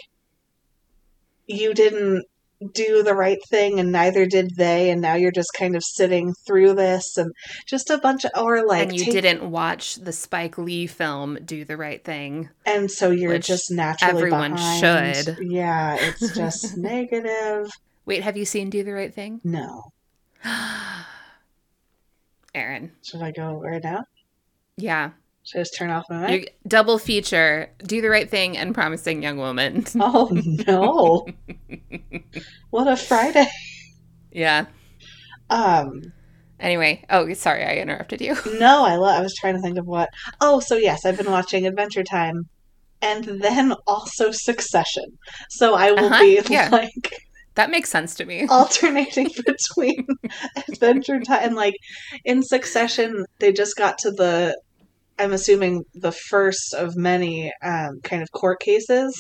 you 1.46 1.74
didn't 1.74 2.25
do 2.74 3.01
the 3.03 3.15
right 3.15 3.39
thing 3.50 3.80
and 3.80 3.91
neither 3.91 4.25
did 4.25 4.56
they 4.56 4.89
and 4.91 5.01
now 5.01 5.15
you're 5.15 5.32
just 5.32 5.51
kind 5.58 5.75
of 5.75 5.84
sitting 5.84 6.34
through 6.46 6.74
this 6.75 7.18
and 7.18 7.32
just 7.65 7.89
a 7.89 7.98
bunch 7.98 8.24
of 8.25 8.32
or 8.38 8.65
like 8.65 8.84
and 8.89 8.96
you 8.98 9.06
take- 9.06 9.13
didn't 9.13 9.50
watch 9.50 9.96
the 9.96 10.12
Spike 10.12 10.58
Lee 10.58 10.86
film 10.88 11.39
Do 11.44 11.65
the 11.65 11.75
Right 11.77 12.03
Thing. 12.03 12.50
and 12.65 12.91
so 12.91 13.10
you're 13.12 13.39
just 13.39 13.72
naturally 13.72 14.18
everyone 14.18 14.53
behind. 14.53 15.15
should. 15.15 15.38
yeah 15.41 15.98
it's 16.00 16.36
just 16.36 16.77
negative 16.77 17.70
Wait, 18.06 18.24
have 18.24 18.36
you 18.38 18.46
seen 18.46 18.70
Do 18.70 18.84
the 18.84 18.94
Right 18.94 19.13
Thing? 19.13 19.41
no 19.44 19.91
Erin. 22.53 22.91
should 23.03 23.22
i 23.22 23.32
go 23.32 23.60
right 23.62 23.84
now 23.84 24.03
Yeah. 24.77 25.12
Just 25.53 25.75
turn 25.77 25.89
off 25.89 26.05
my 26.10 26.27
mic 26.27 26.58
double 26.67 26.98
feature 26.98 27.70
Do 27.86 28.01
the 28.01 28.10
Right 28.10 28.29
Thing 28.29 28.58
and 28.58 28.74
Promising 28.74 29.22
Young 29.24 29.38
Woman. 29.38 29.86
oh 30.00 30.29
no 30.67 31.25
what 32.70 32.88
a 32.88 32.96
friday 32.96 33.48
yeah. 34.31 34.65
um 35.50 36.01
Anyway, 36.60 37.03
oh, 37.10 37.34
sorry, 37.34 37.63
I 37.65 37.77
interrupted 37.77 38.22
you. 38.22 38.36
No, 38.60 38.86
I 38.86 38.96
love. 38.96 39.17
I 39.20 39.22
was 39.24 39.34
trying 39.34 39.55
to 39.55 39.62
think 39.62 39.79
of 39.79 39.88
what. 39.88 40.10
Oh, 40.41 40.60
so 40.60 40.75
yes, 40.77 41.05
I've 41.08 41.17
been 41.17 41.31
watching 41.31 41.65
Adventure 41.65 42.03
Time, 42.03 42.48
and 43.01 43.24
then 43.41 43.74
also 43.88 44.29
Succession. 44.29 45.05
So 45.50 45.74
I 45.74 45.89
will 45.91 46.05
Uh-huh, 46.05 46.20
be 46.20 46.39
yeah. 46.53 46.70
like 46.72 46.91
That 47.55 47.72
makes 47.72 47.89
sense 47.89 48.13
to 48.13 48.25
me. 48.25 48.46
alternating 48.46 49.29
between 49.44 50.05
Adventure 50.70 51.20
Time 51.22 51.40
and 51.42 51.55
like 51.55 51.74
in 52.25 52.44
Succession. 52.44 53.25
They 53.40 53.51
just 53.51 53.75
got 53.75 53.98
to 53.98 54.11
the. 54.11 54.55
I'm 55.22 55.34
assuming 55.34 55.84
the 55.94 56.12
first 56.12 56.74
of 56.74 56.96
many 56.96 57.51
um, 57.64 58.00
kind 58.03 58.22
of 58.22 58.31
court 58.31 58.60
cases, 58.60 59.14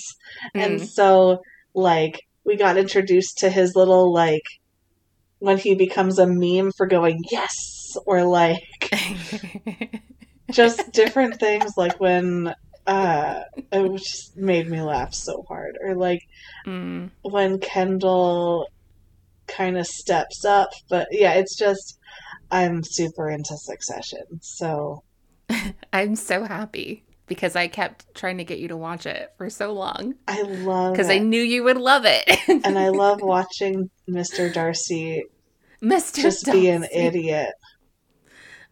and 0.55 0.79
Mm. 0.81 0.85
so 0.87 1.39
like 1.75 2.19
we 2.45 2.55
got 2.57 2.77
introduced 2.77 3.37
to 3.39 3.49
his 3.49 3.75
little 3.75 4.11
like 4.11 4.41
when 5.39 5.57
he 5.57 5.75
becomes 5.75 6.19
a 6.19 6.27
meme 6.27 6.71
for 6.75 6.87
going 6.87 7.19
yes 7.31 7.95
or 8.05 8.23
like 8.23 8.59
just 10.51 10.91
different 10.91 11.39
things 11.39 11.71
like 11.77 11.99
when 11.99 12.53
uh 12.87 13.39
it 13.71 13.97
just 13.97 14.35
made 14.35 14.67
me 14.67 14.81
laugh 14.81 15.13
so 15.13 15.43
hard 15.47 15.77
or 15.83 15.95
like 15.95 16.19
Mm. 16.67 17.09
when 17.23 17.59
kendall 17.59 18.67
kind 19.47 19.77
of 19.77 19.87
steps 19.87 20.43
up 20.45 20.69
but 20.89 21.07
yeah 21.11 21.33
it's 21.33 21.57
just 21.57 21.97
i'm 22.51 22.81
super 22.83 23.29
into 23.29 23.55
succession 23.57 24.23
so 24.41 25.03
I'm 25.93 26.15
so 26.15 26.43
happy 26.43 27.03
because 27.27 27.55
I 27.55 27.67
kept 27.67 28.13
trying 28.13 28.37
to 28.39 28.43
get 28.43 28.59
you 28.59 28.67
to 28.69 28.77
watch 28.77 29.05
it 29.05 29.31
for 29.37 29.49
so 29.49 29.71
long 29.73 30.15
i 30.27 30.41
love 30.41 30.93
because 30.93 31.09
I 31.09 31.19
knew 31.19 31.41
you 31.41 31.63
would 31.63 31.77
love 31.77 32.03
it. 32.05 32.29
and 32.65 32.77
i 32.77 32.89
love 32.89 33.21
watching 33.21 33.89
mr 34.09 34.51
darcy 34.53 35.23
Mr. 35.81 36.21
just 36.21 36.45
be 36.51 36.67
an 36.69 36.85
idiot 36.93 37.53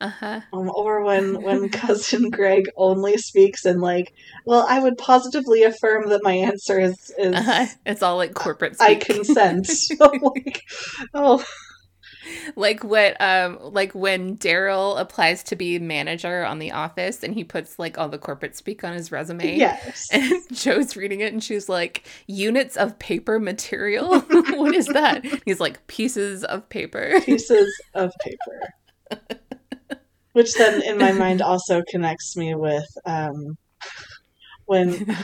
Uh-huh. 0.02 0.42
um, 0.54 0.70
or 0.74 1.04
when 1.04 1.42
when 1.42 1.70
cousin 1.82 2.30
greg 2.30 2.63
only 2.78 3.18
speaks 3.18 3.65
and 3.65 3.82
like 3.82 4.13
well 4.46 4.65
i 4.70 4.80
would 4.80 4.98
positively 4.98 5.63
affirm 5.63 6.08
that 6.10 6.24
my 6.24 6.34
answer 6.34 6.80
is 6.80 6.96
is 7.18 7.36
Uh-huh. 7.36 7.65
It's 7.86 8.02
all 8.04 8.15
like 8.18 8.34
corporate 8.34 8.76
i 8.80 8.94
speak. 8.96 9.06
consent 9.06 9.70
like 10.22 10.62
oh 11.13 11.44
like 12.56 12.84
what 12.84 13.20
um 13.20 13.58
like 13.62 13.94
when 13.94 14.38
Daryl 14.38 15.00
applies 15.00 15.44
to 15.44 15.56
be 15.56 15.80
manager 15.80 16.46
on 16.46 16.60
the 16.60 16.72
office 16.72 17.24
and 17.24 17.34
he 17.34 17.44
puts 17.44 17.80
like 17.80 17.98
all 17.98 18.10
the 18.10 18.18
corporate 18.18 18.56
speak 18.56 18.84
on 18.84 18.94
his 18.94 19.12
resume. 19.12 19.56
yes 19.56 20.08
And 20.12 20.42
Jo's 20.52 20.96
reading 20.96 21.22
it 21.22 21.34
and 21.34 21.44
she's 21.44 21.70
like, 21.70 22.08
units 22.28 22.78
of 22.78 22.98
paper 23.00 23.39
material? 23.39 24.20
what 24.30 24.76
is 24.76 24.88
that? 24.88 25.26
He's 25.46 25.60
like, 25.60 25.86
pieces 25.88 26.44
of 26.44 26.68
paper. 26.70 27.20
pieces 27.26 27.74
of 27.94 28.12
paper. 28.22 29.30
Which 30.34 30.54
then, 30.56 30.82
in 30.84 30.98
my 30.98 31.12
mind, 31.12 31.42
also 31.42 31.82
connects 31.89 32.38
me 32.38 32.54
with 32.56 32.86
um, 33.06 33.58
when 34.65 35.18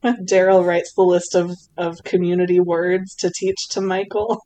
when 0.00 0.24
Daryl 0.26 0.64
writes 0.64 0.92
the 0.94 1.02
list 1.02 1.34
of, 1.34 1.50
of 1.76 2.02
community 2.04 2.60
words 2.60 3.14
to 3.16 3.30
teach 3.34 3.68
to 3.70 3.80
Michael. 3.80 4.40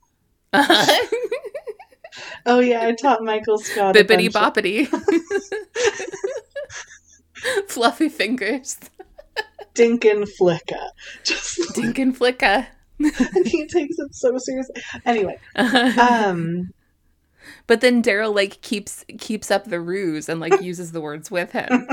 Oh 2.45 2.59
yeah, 2.59 2.85
I 2.85 2.91
taught 2.93 3.23
Michael 3.23 3.57
Scott. 3.57 3.95
Bippity 3.95 4.29
boppity. 4.29 4.87
Fluffy 7.67 8.09
fingers. 8.09 8.77
Dinkin 9.73 10.27
Flicka. 10.39 10.89
Just 11.23 11.75
Dink 11.75 11.99
and 11.99 12.17
flicka. 12.17 12.67
and 12.99 13.07
he 13.47 13.65
takes 13.67 13.97
it 13.97 14.13
so 14.15 14.37
seriously. 14.37 14.75
Anyway, 15.05 15.37
um, 15.55 16.71
but 17.67 17.81
then 17.81 18.03
Daryl 18.03 18.33
like 18.33 18.61
keeps 18.61 19.03
keeps 19.17 19.49
up 19.49 19.65
the 19.65 19.81
ruse 19.81 20.29
and 20.29 20.39
like 20.39 20.61
uses 20.61 20.91
the 20.91 21.01
words 21.01 21.31
with 21.31 21.51
him. 21.51 21.87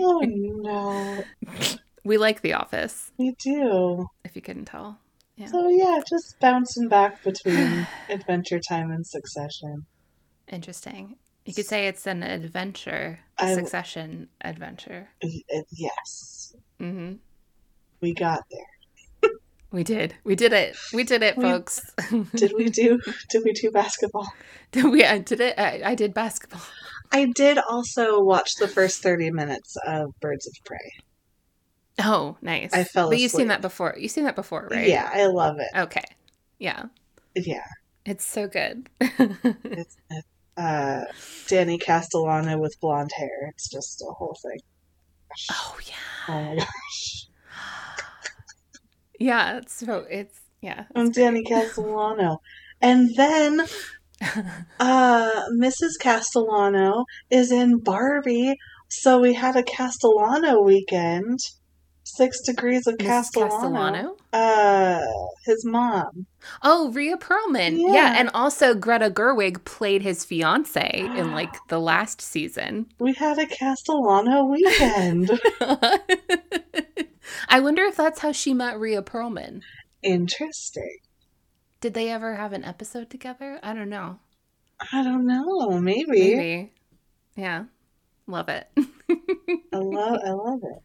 oh 0.00 0.20
no, 0.24 1.24
we 2.04 2.18
like 2.18 2.42
The 2.42 2.54
Office, 2.54 3.12
we 3.16 3.32
do. 3.38 4.08
if 4.24 4.34
you 4.34 4.42
couldn't 4.42 4.66
tell. 4.66 4.98
Yeah. 5.36 5.46
So 5.48 5.68
yeah, 5.68 6.00
just 6.08 6.38
bouncing 6.40 6.88
back 6.88 7.22
between 7.22 7.86
Adventure 8.08 8.58
Time 8.58 8.90
and 8.90 9.06
Succession. 9.06 9.84
Interesting. 10.48 11.16
You 11.44 11.54
could 11.54 11.66
say 11.66 11.86
it's 11.86 12.06
an 12.06 12.22
adventure, 12.22 13.20
I- 13.38 13.54
succession 13.54 14.28
adventure. 14.40 15.08
Uh, 15.22 15.28
Yes, 15.72 16.54
hmm 16.80 17.14
we 18.00 18.14
got 18.14 18.40
there. 18.50 19.30
We 19.72 19.82
did. 19.84 20.14
We 20.24 20.36
did 20.36 20.52
it. 20.52 20.76
We 20.94 21.04
did 21.04 21.22
it, 21.22 21.36
We- 21.36 21.42
folks. 21.44 21.80
Did 22.34 22.52
we 22.56 22.70
do? 22.70 22.98
Did 23.30 23.42
we 23.44 23.52
do 23.52 23.70
basketball? 23.70 24.26
Did 24.72 24.86
we? 24.86 25.04
I 25.04 25.18
did 25.18 25.40
it. 25.40 25.58
I, 25.58 25.82
I 25.84 25.94
did 25.94 26.14
basketball. 26.14 26.62
I 27.12 27.26
did 27.34 27.58
also 27.58 28.20
watch 28.22 28.54
the 28.58 28.68
first 28.68 29.02
thirty 29.02 29.30
minutes 29.30 29.76
of 29.86 30.10
Birds 30.20 30.46
of 30.46 30.54
Prey. 30.64 30.90
Oh, 31.98 32.36
nice. 32.42 32.74
I 32.74 32.84
fell 32.84 33.08
But 33.08 33.18
you've 33.20 33.32
seen 33.32 33.48
that 33.48 33.62
before. 33.62 33.94
You've 33.98 34.10
seen 34.10 34.24
that 34.24 34.36
before, 34.36 34.68
right? 34.70 34.88
Yeah, 34.88 35.08
I 35.12 35.26
love 35.26 35.56
it. 35.58 35.68
Okay. 35.74 36.04
Yeah. 36.58 36.84
Yeah, 37.34 37.64
It's 38.04 38.24
so 38.24 38.48
good. 38.48 38.88
it's, 39.00 39.96
it's 40.10 40.26
uh, 40.56 41.04
Danny 41.48 41.78
Castellano 41.78 42.58
with 42.58 42.76
blonde 42.80 43.10
hair. 43.16 43.48
It's 43.50 43.68
just 43.70 44.02
a 44.02 44.12
whole 44.12 44.36
thing. 44.42 44.58
oh 45.50 45.78
yeah. 45.84 45.94
Oh 46.28 46.44
my 46.44 46.56
gosh, 46.56 47.26
Yeah. 49.18 49.58
It's 49.58 49.74
so 49.74 50.06
it's 50.08 50.40
yeah. 50.60 50.84
I'm 50.94 51.10
Danny 51.10 51.42
Castellano, 51.48 52.40
and 52.80 53.14
then 53.16 53.60
uh, 54.80 55.42
Mrs. 55.58 55.98
Castellano 56.00 57.04
is 57.30 57.52
in 57.52 57.78
Barbie 57.78 58.56
So 58.88 59.20
we 59.20 59.34
had 59.34 59.56
a 59.56 59.62
Castellano 59.62 60.62
weekend. 60.62 61.38
Six 62.16 62.40
degrees 62.40 62.86
of 62.86 62.96
Castellano. 62.98 63.50
Castellano. 63.50 64.16
Uh, 64.32 65.04
his 65.44 65.64
mom. 65.66 66.26
Oh, 66.62 66.90
Rhea 66.92 67.16
Perlman. 67.18 67.78
Yeah. 67.78 67.92
Yeah. 67.92 68.14
and 68.18 68.30
also 68.32 68.74
Greta 68.74 69.10
Gerwig 69.10 69.64
played 69.64 70.00
his 70.02 70.24
fiance 70.24 70.90
in 70.94 71.32
like 71.32 71.54
the 71.68 71.78
last 71.78 72.22
season. 72.22 72.86
We 72.98 73.12
had 73.12 73.38
a 73.38 73.46
Castellano 73.46 74.44
weekend. 74.44 75.30
I 77.48 77.60
wonder 77.60 77.82
if 77.82 77.96
that's 77.96 78.20
how 78.20 78.32
she 78.32 78.54
met 78.54 78.78
Rhea 78.78 79.02
Perlman. 79.02 79.62
Interesting. 80.02 80.98
Did 81.80 81.92
they 81.94 82.10
ever 82.10 82.36
have 82.36 82.52
an 82.52 82.64
episode 82.64 83.10
together? 83.10 83.58
I 83.62 83.74
don't 83.74 83.90
know. 83.90 84.18
I 84.92 85.02
don't 85.02 85.26
know. 85.26 85.78
Maybe. 85.80 86.34
Maybe. 86.34 86.72
Yeah. 87.36 87.64
Love 88.26 88.48
it. 88.48 88.68
I 88.78 89.76
love. 89.76 90.18
I 90.24 90.30
love 90.30 90.60
it. 90.62 90.82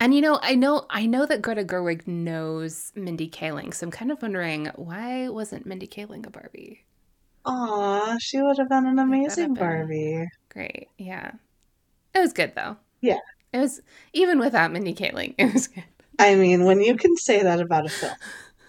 And 0.00 0.14
you 0.14 0.22
know, 0.22 0.38
I 0.42 0.54
know 0.54 0.86
I 0.88 1.04
know 1.06 1.26
that 1.26 1.42
Greta 1.42 1.62
Gerwig 1.64 2.06
knows 2.06 2.90
Mindy 2.94 3.28
Kaling, 3.28 3.74
so 3.74 3.86
I'm 3.86 3.90
kind 3.90 4.10
of 4.10 4.22
wondering 4.22 4.66
why 4.76 5.28
wasn't 5.28 5.66
Mindy 5.66 5.86
Kaling 5.86 6.26
a 6.26 6.30
Barbie? 6.30 6.84
Aw, 7.44 8.16
she 8.18 8.40
would 8.40 8.58
have 8.58 8.68
been 8.68 8.86
an 8.86 8.98
amazing. 8.98 9.54
Barbie. 9.54 10.26
Great. 10.48 10.88
Yeah. 10.98 11.32
It 12.14 12.18
was 12.20 12.32
good 12.32 12.54
though. 12.54 12.76
Yeah. 13.02 13.18
It 13.52 13.58
was 13.58 13.80
even 14.12 14.38
without 14.38 14.72
Mindy 14.72 14.94
Kaling, 14.94 15.34
it 15.38 15.52
was 15.52 15.68
good. 15.68 15.84
I 16.18 16.34
mean, 16.34 16.64
when 16.64 16.80
you 16.80 16.96
can 16.96 17.16
say 17.16 17.42
that 17.42 17.60
about 17.60 17.86
a 17.86 17.88
film, 17.90 18.14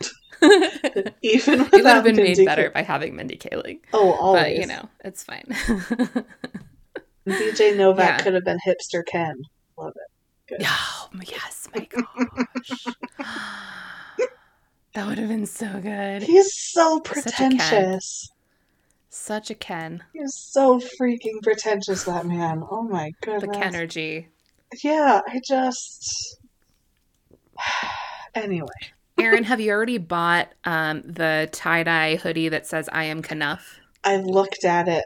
it 0.41 1.15
even 1.22 1.60
would 1.60 1.72
without 1.72 1.96
have 1.96 2.04
been 2.04 2.15
made 2.15 2.44
better 2.46 2.72
by 2.72 2.82
having 2.82 3.15
Mindy 3.15 3.38
Kaling. 3.38 3.80
Oh, 3.94 4.12
always. 4.13 4.44
But 4.44 4.56
you 4.56 4.65
know, 4.67 4.89
it's 5.06 5.24
fine. 5.24 5.46
BJ 7.28 7.78
Novak 7.78 8.20
Yeah. 8.20 8.24
could 8.24 8.34
have 8.34 8.44
been 8.44 8.58
hipster 8.65 9.06
Ken. 9.06 9.36
Love 9.78 9.94
it. 9.96 10.11
Oh, 10.64 11.10
yes, 11.26 11.68
my 11.74 11.86
gosh. 11.86 12.86
that 14.94 15.08
would 15.08 15.18
have 15.18 15.30
been 15.30 15.46
so 15.46 15.80
good. 15.82 16.24
He's 16.24 16.54
so 16.54 17.02
Such 17.06 17.18
a 17.18 17.32
Ken. 17.32 17.58
pretentious. 17.58 18.30
Such 19.10 19.50
a 19.50 19.56
Ken. 19.56 20.04
He's 20.14 20.36
so 20.36 20.80
freaking 20.80 21.42
pretentious, 21.44 22.04
that 22.06 22.26
man. 22.26 22.64
Oh 22.70 22.84
my 22.84 23.12
goodness. 23.22 23.42
The. 23.42 23.48
Kenergy. 23.48 24.26
Yeah, 24.84 25.22
I 25.28 25.40
just. 25.46 26.38
Anyway, 28.34 28.70
Erin, 29.18 29.44
have 29.44 29.60
you 29.60 29.74
already 29.74 29.98
bought 29.98 30.54
um, 30.64 31.02
the 31.02 31.50
tie 31.52 31.84
dye 31.84 32.16
hoodie 32.16 32.48
that 32.48 32.66
says 32.66 32.88
"I 32.94 33.04
am 33.04 33.22
Kenough"? 33.22 33.78
I've 34.06 34.24
looked 34.24 34.64
at 34.64 34.88
it. 34.88 35.04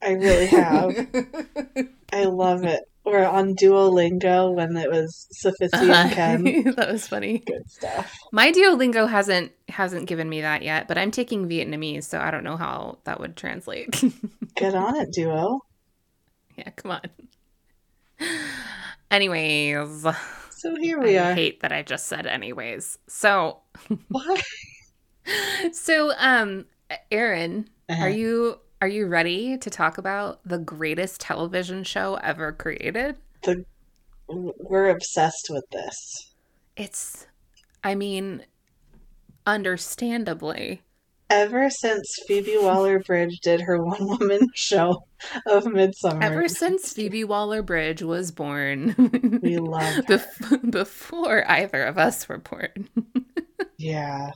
I 0.00 0.12
really 0.12 0.46
have. 0.46 1.08
I 2.12 2.22
love 2.24 2.62
it. 2.62 2.87
Or 3.08 3.24
on 3.24 3.54
Duolingo 3.54 4.54
when 4.54 4.76
it 4.76 4.90
was 4.90 5.26
Sophistian 5.42 6.10
Ken. 6.12 6.44
that 6.76 6.92
was 6.92 7.08
funny. 7.08 7.38
Good 7.38 7.62
stuff. 7.70 8.12
My 8.32 8.52
Duolingo 8.52 9.08
hasn't 9.08 9.52
hasn't 9.70 10.06
given 10.08 10.28
me 10.28 10.42
that 10.42 10.60
yet, 10.62 10.88
but 10.88 10.98
I'm 10.98 11.10
taking 11.10 11.48
Vietnamese, 11.48 12.04
so 12.04 12.20
I 12.20 12.30
don't 12.30 12.44
know 12.44 12.58
how 12.58 12.98
that 13.04 13.18
would 13.18 13.34
translate. 13.34 14.04
Get 14.56 14.74
on 14.74 14.94
it, 14.96 15.10
Duo. 15.12 15.60
yeah, 16.56 16.68
come 16.76 16.90
on. 16.90 17.00
Anyways, 19.10 20.02
So 20.50 20.76
here 20.76 21.00
we 21.00 21.16
I 21.16 21.30
are. 21.30 21.34
hate 21.34 21.60
that 21.60 21.72
I 21.72 21.82
just 21.82 22.06
said 22.08 22.26
anyways. 22.26 22.98
So, 23.08 23.60
Why? 24.08 24.40
so 25.72 26.12
um, 26.18 26.66
Erin, 27.10 27.70
Uh-huh. 27.88 28.02
are 28.04 28.10
you 28.10 28.58
are 28.80 28.88
you 28.88 29.06
ready 29.06 29.58
to 29.58 29.70
talk 29.70 29.98
about 29.98 30.40
the 30.44 30.58
greatest 30.58 31.20
television 31.20 31.82
show 31.84 32.14
ever 32.22 32.52
created? 32.52 33.16
We're 34.28 34.90
obsessed 34.90 35.48
with 35.50 35.64
this. 35.70 36.32
It's, 36.76 37.26
I 37.82 37.94
mean, 37.94 38.44
understandably. 39.46 40.82
Ever 41.30 41.68
since 41.68 42.14
Phoebe 42.26 42.56
Waller 42.58 43.00
Bridge 43.00 43.40
did 43.40 43.60
her 43.62 43.82
one 43.84 44.06
woman 44.06 44.40
show 44.54 45.04
of 45.46 45.66
Midsummer. 45.66 46.22
Ever 46.22 46.48
since 46.48 46.92
Phoebe 46.92 47.24
Waller 47.24 47.62
Bridge 47.62 48.02
was 48.02 48.30
born, 48.30 48.94
We 49.42 49.58
love. 49.58 50.04
Bef- 50.06 50.70
before 50.70 51.44
either 51.50 51.82
of 51.84 51.98
us 51.98 52.28
were 52.28 52.38
born. 52.38 52.88
Yeah. 53.80 54.32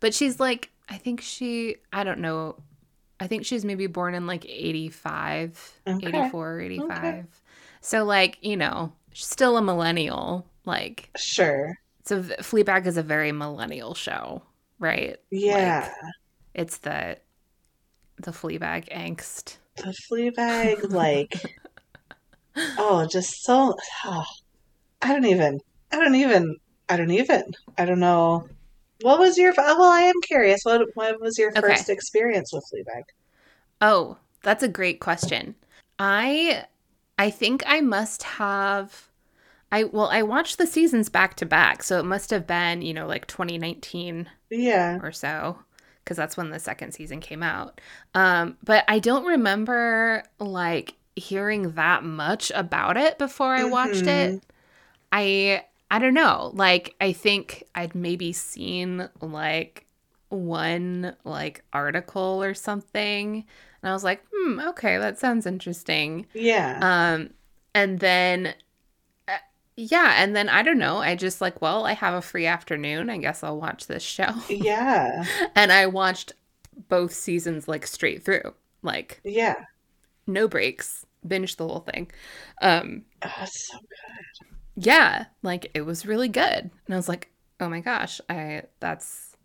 but 0.00 0.14
she's 0.14 0.38
like, 0.38 0.70
I 0.90 0.96
think 0.98 1.20
she, 1.20 1.76
I 1.92 2.02
don't 2.04 2.18
know, 2.18 2.56
I 3.20 3.26
think 3.28 3.46
she's 3.46 3.64
maybe 3.64 3.86
born 3.86 4.14
in 4.14 4.26
like 4.26 4.44
85, 4.46 5.80
Okay. 5.86 6.08
84 6.08 6.48
or 6.52 6.60
85. 6.60 6.90
Okay. 6.90 7.24
So, 7.80 8.04
like, 8.04 8.38
you 8.42 8.56
know, 8.56 8.92
still 9.14 9.56
a 9.56 9.62
millennial. 9.62 10.46
Like, 10.66 11.08
Sure. 11.16 11.78
so 12.04 12.22
Fleabag 12.22 12.86
is 12.86 12.96
a 12.96 13.02
very 13.02 13.32
millennial 13.32 13.94
show, 13.94 14.42
right? 14.78 15.16
Yeah. 15.30 15.90
It's 16.54 16.78
the 16.78 17.16
the 18.18 18.32
Fleabag 18.32 18.88
angst. 18.90 19.56
the 19.76 19.94
Fleabag, 20.10 20.92
like, 20.92 21.32
oh, 22.76 23.06
just 23.10 23.42
so. 23.44 23.74
oh, 24.04 24.24
I 25.02 25.12
don't 25.12 25.24
even. 25.24 25.60
I 25.92 25.96
don't 25.96 26.14
even. 26.16 26.56
I 26.88 26.96
don't 26.98 27.10
even. 27.10 27.44
I 27.78 27.84
don't 27.86 28.00
know. 28.00 28.46
What 29.02 29.18
was 29.18 29.36
your? 29.36 29.52
Well, 29.56 29.82
I 29.82 30.02
am 30.02 30.20
curious. 30.22 30.60
What 30.64 30.82
What 30.94 31.20
was 31.20 31.38
your 31.38 31.52
Okay. 31.56 31.60
first 31.60 31.88
experience 31.88 32.52
with 32.52 32.64
Fleabag? 32.72 33.02
Oh, 33.80 34.18
that's 34.42 34.62
a 34.62 34.68
great 34.68 35.00
question. 35.00 35.54
I 35.98 36.64
I 37.18 37.30
think 37.30 37.62
I 37.66 37.80
must 37.80 38.22
have 38.22 39.08
I 39.72 39.84
well, 39.84 40.08
I 40.08 40.22
watched 40.22 40.58
the 40.58 40.66
seasons 40.68 41.08
back 41.10 41.36
to 41.36 41.46
back, 41.46 41.82
so 41.84 41.98
it 42.00 42.04
must 42.04 42.30
have 42.30 42.46
been, 42.46 42.82
you 42.82 42.94
know, 42.94 43.06
like 43.06 43.26
2019 43.28 44.30
Yeah. 44.50 45.00
or 45.00 45.12
so 45.12 45.58
because 46.04 46.16
that's 46.18 46.36
when 46.38 46.50
the 46.50 46.60
second 46.60 46.92
season 46.94 47.20
came 47.20 47.42
out. 47.42 47.80
Um, 48.14 48.58
but 48.64 48.84
I 48.88 48.98
don't 49.00 49.26
remember 49.26 50.24
like 50.40 50.96
hearing 51.16 51.72
that 51.74 52.04
much 52.04 52.52
about 52.54 52.96
it 52.98 53.18
before 53.18 53.54
I 53.54 53.64
watched 53.64 54.06
Mhm. 54.06 54.06
it. 54.08 54.42
I 55.12 55.64
I 55.90 55.98
don't 55.98 56.14
know. 56.14 56.50
Like 56.54 56.94
I 57.00 57.12
think 57.12 57.64
I'd 57.74 57.94
maybe 57.94 58.32
seen 58.32 59.08
like 59.20 59.86
one 60.28 61.16
like 61.24 61.64
article 61.72 62.42
or 62.42 62.54
something 62.54 63.44
and 63.82 63.90
I 63.90 63.92
was 63.92 64.04
like, 64.04 64.22
"Hmm, 64.32 64.60
okay, 64.60 64.98
that 64.98 65.18
sounds 65.18 65.46
interesting." 65.46 66.26
Yeah. 66.34 66.78
Um 66.82 67.30
and 67.74 67.98
then 68.00 68.54
uh, 69.28 69.38
yeah, 69.76 70.14
and 70.18 70.36
then 70.36 70.48
I 70.48 70.62
don't 70.62 70.78
know. 70.78 70.98
I 70.98 71.14
just 71.16 71.40
like, 71.40 71.60
well, 71.62 71.84
I 71.86 71.94
have 71.94 72.14
a 72.14 72.22
free 72.22 72.46
afternoon. 72.46 73.10
I 73.10 73.18
guess 73.18 73.42
I'll 73.42 73.58
watch 73.60 73.86
this 73.86 74.02
show. 74.02 74.32
yeah. 74.48 75.24
and 75.56 75.72
I 75.72 75.86
watched 75.86 76.32
both 76.88 77.12
seasons 77.12 77.68
like 77.68 77.86
straight 77.86 78.24
through. 78.24 78.54
Like 78.82 79.20
Yeah. 79.24 79.56
no 80.26 80.48
breaks. 80.48 81.06
Binge 81.26 81.56
the 81.56 81.66
whole 81.68 81.80
thing. 81.80 82.10
Um 82.62 83.04
Oh, 83.22 83.44
so 83.46 83.78
good. 83.78 84.46
Yeah, 84.84 85.26
like 85.42 85.70
it 85.74 85.82
was 85.82 86.06
really 86.06 86.28
good. 86.28 86.70
And 86.86 86.94
I 86.94 86.96
was 86.96 87.08
like, 87.08 87.30
"Oh 87.58 87.68
my 87.68 87.80
gosh, 87.80 88.20
I 88.28 88.62
that's 88.80 89.36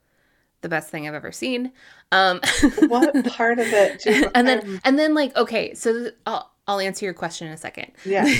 the 0.61 0.69
best 0.69 0.89
thing 0.89 1.07
I've 1.07 1.13
ever 1.13 1.31
seen." 1.31 1.71
Um 2.11 2.39
What 2.87 3.25
part 3.25 3.59
of 3.59 3.67
it? 3.67 4.05
You, 4.05 4.29
and 4.35 4.47
then 4.47 4.59
um, 4.59 4.81
and 4.83 4.99
then 4.99 5.13
like 5.13 5.35
okay, 5.35 5.73
so 5.73 5.93
th- 5.93 6.15
I'll 6.25 6.51
I'll 6.67 6.79
answer 6.79 7.05
your 7.05 7.13
question 7.13 7.47
in 7.47 7.53
a 7.53 7.57
second. 7.57 7.91
Yeah. 8.05 8.25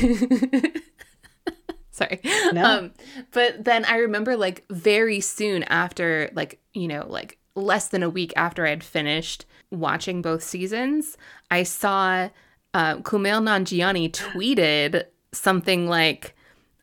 Sorry. 1.92 2.20
No. 2.52 2.64
Um 2.64 2.92
but 3.32 3.64
then 3.64 3.86
I 3.86 3.98
remember 3.98 4.36
like 4.36 4.66
very 4.70 5.20
soon 5.22 5.64
after 5.64 6.30
like, 6.34 6.60
you 6.74 6.88
know, 6.88 7.06
like 7.08 7.38
less 7.56 7.88
than 7.90 8.04
a 8.04 8.10
week 8.10 8.34
after 8.36 8.66
I 8.66 8.70
had 8.70 8.84
finished 8.84 9.46
watching 9.72 10.22
both 10.22 10.44
seasons, 10.44 11.18
I 11.50 11.64
saw 11.64 12.30
uh, 12.74 12.98
Kumail 12.98 13.42
Nanjiani 13.42 14.12
tweeted 14.12 15.06
something 15.32 15.88
like 15.88 16.35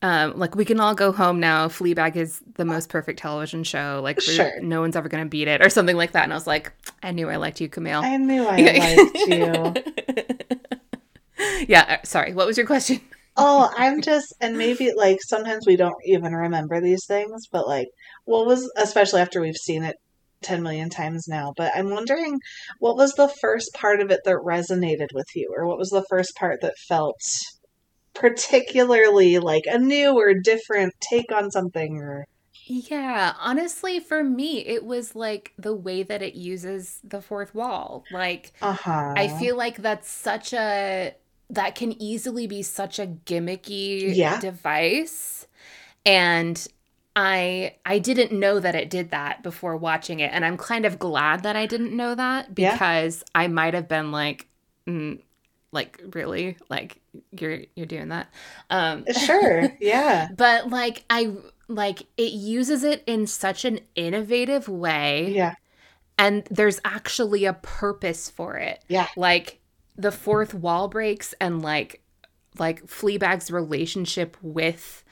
um, 0.03 0.39
like 0.39 0.55
we 0.55 0.65
can 0.65 0.81
all 0.81 0.95
go 0.95 1.13
home 1.13 1.41
now. 1.41 1.69
Fleabag 1.69 2.17
is 2.17 2.41
the 2.55 2.65
most 2.65 2.89
perfect 2.89 3.19
television 3.21 3.65
show. 3.65 4.01
Like 4.03 4.21
Sure. 4.21 4.61
no 4.61 4.81
one's 4.81 4.97
ever 4.97 5.09
gonna 5.09 5.27
beat 5.27 5.49
it, 5.49 5.65
or 5.65 5.71
something 5.71 5.97
like 5.97 6.13
that. 6.13 6.25
And 6.25 6.33
I 6.33 6.37
was 6.37 6.47
like, 6.47 6.73
I 7.03 7.13
knew 7.13 7.29
I 7.31 7.37
liked 7.37 7.61
you, 7.61 7.69
Kumail. 7.69 8.03
I 8.03 8.17
knew 8.17 8.45
I 8.47 8.57
liked 8.97 9.19
you. 11.39 11.67
yeah. 11.69 11.99
uh, 12.01 12.07
Sorry. 12.07 12.35
What 12.35 12.47
was 12.47 12.57
your 12.57 12.67
question? 12.67 13.01
Oh, 13.37 13.73
I'm 13.79 14.03
just, 14.03 14.35
and 14.43 14.59
maybe 14.59 14.93
like 14.95 15.19
sometimes 15.23 15.67
we 15.67 15.77
don't 15.77 15.97
even 16.05 16.33
remember 16.35 16.81
these 16.83 17.07
things, 17.07 17.47
but 17.51 17.67
like, 17.67 17.89
what 18.25 18.47
was, 18.47 18.71
especially 18.77 19.23
after 19.23 19.41
we've 19.41 19.57
seen 19.57 19.85
it 19.85 19.97
10 20.43 20.63
million 20.63 20.91
times 20.91 21.27
now, 21.29 21.55
but 21.57 21.73
I'm 21.75 21.89
wondering 21.91 22.41
what 22.79 22.97
was 22.97 23.13
the 23.15 23.29
first 23.41 23.73
part 23.73 24.01
of 24.01 24.11
it 24.11 24.21
that 24.27 24.37
resonated 24.45 25.15
with 25.15 25.29
you, 25.35 25.51
or 25.57 25.67
what 25.67 25.79
was 25.79 25.89
the 25.89 26.05
first 26.11 26.37
part 26.37 26.61
that 26.61 26.75
felt 26.89 27.17
particularly 28.15 29.39
like 29.39 29.65
a 29.67 29.79
new 29.79 30.17
or 30.19 30.35
different 30.35 30.95
take 31.01 31.33
on 31.33 31.51
something, 31.51 31.99
or, 31.99 32.27
Yeah, 32.65 33.35
honestly, 33.41 33.99
for 34.01 34.23
me, 34.23 34.61
it 34.67 34.85
was 34.85 35.15
like 35.17 35.53
the 35.59 35.75
way 35.75 36.03
that 36.05 36.23
it 36.23 36.35
uses 36.35 37.01
the 37.03 37.21
fourth 37.21 37.55
wall. 37.55 38.07
Like, 38.09 38.53
uh 38.63 38.73
huh. 38.73 39.17
I 39.17 39.29
feel 39.29 39.57
like 39.57 39.79
that's 39.79 40.09
such 40.11 40.53
a 40.55 41.15
that 41.51 41.75
can 41.77 42.01
easily 42.03 42.47
be 42.47 42.63
such 42.63 42.99
a 42.99 43.07
gimmicky 43.07 44.19
Yeah. 44.19 44.41
device 44.41 45.47
and 46.07 46.67
I 47.17 47.77
I 47.87 47.99
didn't 48.01 48.33
know 48.39 48.61
that 48.61 48.75
it 48.77 48.91
did 48.91 49.11
that 49.13 49.43
before 49.45 49.77
watching 49.77 50.21
it 50.21 50.33
and 50.35 50.45
I'm 50.45 50.57
kind 50.59 50.87
of 50.87 50.99
glad 51.01 51.43
that 51.45 51.57
I 51.57 51.67
didn't 51.67 51.97
know 51.97 52.15
that 52.17 52.55
Yeah. 52.57 52.79
because 52.79 53.25
I 53.35 53.49
might 53.49 53.75
have 53.75 53.89
been 53.89 54.13
like 54.13 54.49
mm, 54.89 55.21
like 55.73 56.01
really 56.15 56.57
like 56.69 57.01
you're 57.33 57.61
you're 57.75 57.87
doing 57.87 58.09
that 58.09 58.29
um 58.71 59.05
Sure. 59.27 59.73
Yeah. 59.81 60.29
but 60.37 60.71
like 60.71 61.05
I 61.11 61.33
like 61.69 62.03
it 62.17 62.33
uses 62.33 62.85
it 62.85 63.03
in 63.07 63.27
such 63.27 63.65
an 63.65 63.81
innovative 63.95 64.69
way 64.69 65.33
Yeah. 65.35 65.55
and 66.19 66.45
there's 66.51 66.81
actually 66.85 67.45
a 67.47 67.55
purpose 67.55 68.29
for 68.31 68.57
it 68.57 68.85
Yeah. 68.89 69.09
like 69.17 69.61
the 69.97 70.13
fourth 70.13 70.55
wall 70.55 70.89
breaks 70.89 71.35
and 71.41 71.63
like 71.63 72.03
like 72.59 72.85
Fleabag's 72.87 73.51
relationship 73.51 74.37
with 74.43 75.03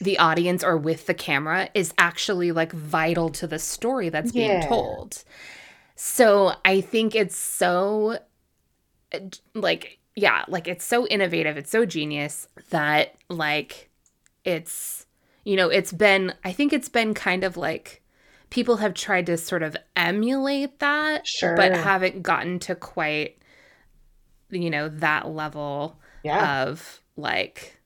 the 0.00 0.18
audience 0.18 0.64
or 0.64 0.76
with 0.76 1.06
the 1.06 1.14
camera 1.14 1.68
is 1.74 1.94
actually 1.96 2.50
like 2.50 2.72
vital 2.72 3.28
to 3.30 3.46
the 3.46 3.58
story 3.58 4.08
that's 4.08 4.32
being 4.32 4.50
Yeah. 4.50 4.66
told. 4.68 5.22
So 5.94 6.54
I 6.64 6.80
think 6.80 7.14
it's 7.14 7.36
so 7.36 8.18
like 9.54 9.98
yeah, 10.14 10.44
like 10.48 10.68
it's 10.68 10.84
so 10.84 11.06
innovative, 11.06 11.56
it's 11.56 11.70
so 11.70 11.84
genius 11.86 12.48
that 12.70 13.14
like 13.28 13.90
it's 14.44 15.06
you 15.44 15.56
know, 15.56 15.68
it's 15.68 15.92
been 15.92 16.34
I 16.44 16.52
think 16.52 16.72
it's 16.72 16.88
been 16.88 17.14
kind 17.14 17.44
of 17.44 17.56
like 17.56 18.02
people 18.50 18.76
have 18.76 18.92
tried 18.94 19.26
to 19.26 19.36
sort 19.38 19.62
of 19.62 19.76
emulate 19.96 20.78
that 20.80 21.26
Sure. 21.26 21.56
but 21.56 21.74
haven't 21.74 22.22
gotten 22.22 22.58
to 22.60 22.74
quite 22.74 23.38
you 24.50 24.68
know 24.68 24.88
that 24.88 25.28
level 25.28 25.98
yeah. 26.22 26.62
of 26.64 27.00
like 27.16 27.80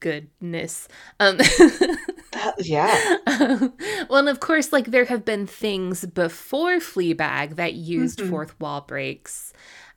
goodness 0.00 0.88
um 1.20 1.38
That- 2.32 2.64
yeah. 2.64 3.18
well 4.08 4.18
and 4.20 4.28
of 4.28 4.40
course 4.40 4.72
like 4.72 4.86
there 4.86 5.06
have 5.06 5.24
been 5.24 5.46
things 5.46 6.04
before 6.06 6.78
fleabag 6.78 7.56
that 7.56 7.74
used 7.74 8.20
Mhm. 8.20 8.30
fourth 8.30 8.60
wall 8.60 8.82
breaks 8.82 9.52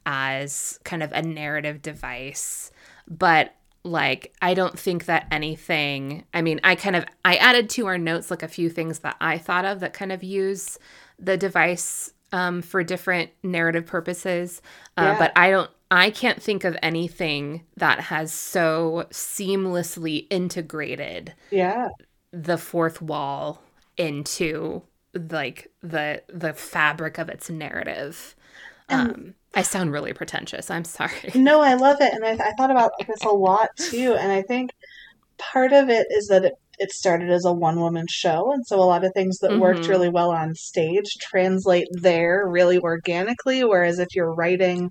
as 0.06 0.80
kind 0.84 1.04
of 1.04 1.12
a 1.12 1.22
narrative 1.22 1.82
device 1.82 2.72
but 3.08 3.54
like 3.84 4.34
i 4.41 4.54
don't 4.54 4.78
think 4.80 5.06
that 5.06 5.28
anything 5.32 6.24
i 6.34 6.41
mean 6.41 6.60
i 6.63 6.74
kind 6.76 6.96
of 6.96 7.06
i 7.24 7.36
added 7.36 7.69
to 7.69 7.86
our 7.86 7.98
notes 7.98 8.32
like 8.32 8.43
a 8.43 8.48
few 8.48 8.69
things 8.69 9.00
that 9.00 9.15
i 9.22 9.38
thought 9.38 9.65
of 9.65 9.80
that 9.82 9.93
kind 9.93 10.12
of 10.12 10.24
use 10.24 10.78
the 11.19 11.38
device 11.38 12.12
um, 12.32 12.62
for 12.63 12.84
different 12.84 13.30
narrative 13.43 13.86
purposes 13.86 14.62
uh, 14.98 15.04
Yeah. 15.04 15.17
but 15.19 15.32
i 15.36 15.50
don't 15.52 15.69
i 15.91 16.10
can't 16.10 16.41
think 16.41 16.63
of 16.63 16.76
anything 16.82 17.63
that 17.78 18.00
has 18.00 18.34
so 18.34 19.06
seamlessly 19.12 20.26
integrated 20.30 21.34
Yeah. 21.52 21.89
The 22.34 22.58
fourth 22.58 23.02
wall 23.02 23.62
into 23.96 24.82
like 25.30 25.72
the 25.82 26.22
the 26.28 26.52
fabric 26.54 27.17
of 27.19 27.30
its 27.30 27.50
narrative 27.50 28.36
And- 28.89 29.10
um 29.12 29.34
i 29.54 29.62
sound 29.62 29.91
really 29.91 30.13
pretentious 30.13 30.72
i'm 30.72 30.84
sorry 30.84 31.12
No, 31.36 31.62
I 31.62 31.76
love 31.76 31.98
it, 32.02 32.12
and 32.12 32.26
I, 32.26 32.32
I 32.32 32.52
thought 32.58 32.72
about 32.72 32.91
this 33.08 33.22
a 33.24 33.30
lot 33.30 33.69
too. 33.78 34.15
And 34.19 34.32
I 34.32 34.41
think 34.41 34.72
part 35.38 35.72
of 35.74 35.89
it 35.89 36.08
is 36.10 36.28
that 36.30 36.43
it, 36.46 36.54
it 36.80 36.91
started 36.91 37.30
as 37.30 37.46
a 37.46 37.54
one 37.54 37.80
woman 37.80 38.08
show, 38.10 38.52
and 38.52 38.65
so 38.65 38.80
a 38.80 38.82
lot 38.93 39.06
of 39.06 39.13
things 39.13 39.38
that 39.39 39.60
worked 39.60 39.82
Mhm. 39.82 39.89
really 39.89 40.10
well 40.10 40.32
on 40.32 40.56
stage 40.56 41.06
translate 41.22 41.88
there 41.91 42.48
really 42.48 42.80
organically. 42.80 43.63
Whereas 43.63 44.00
if 44.00 44.08
you're 44.15 44.34
writing, 44.34 44.89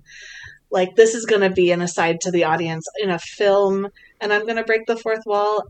like 0.71 0.95
this 0.95 1.13
is 1.13 1.25
going 1.25 1.41
to 1.41 1.49
be 1.49 1.71
an 1.71 1.81
aside 1.81 2.21
to 2.21 2.31
the 2.31 2.45
audience 2.45 2.85
in 3.01 3.09
a 3.09 3.19
film, 3.19 3.89
and 4.21 4.31
I'm 4.31 4.43
going 4.43 4.55
to 4.55 4.63
break 4.63 4.85
the 4.87 4.95
fourth 4.97 5.25
wall. 5.25 5.63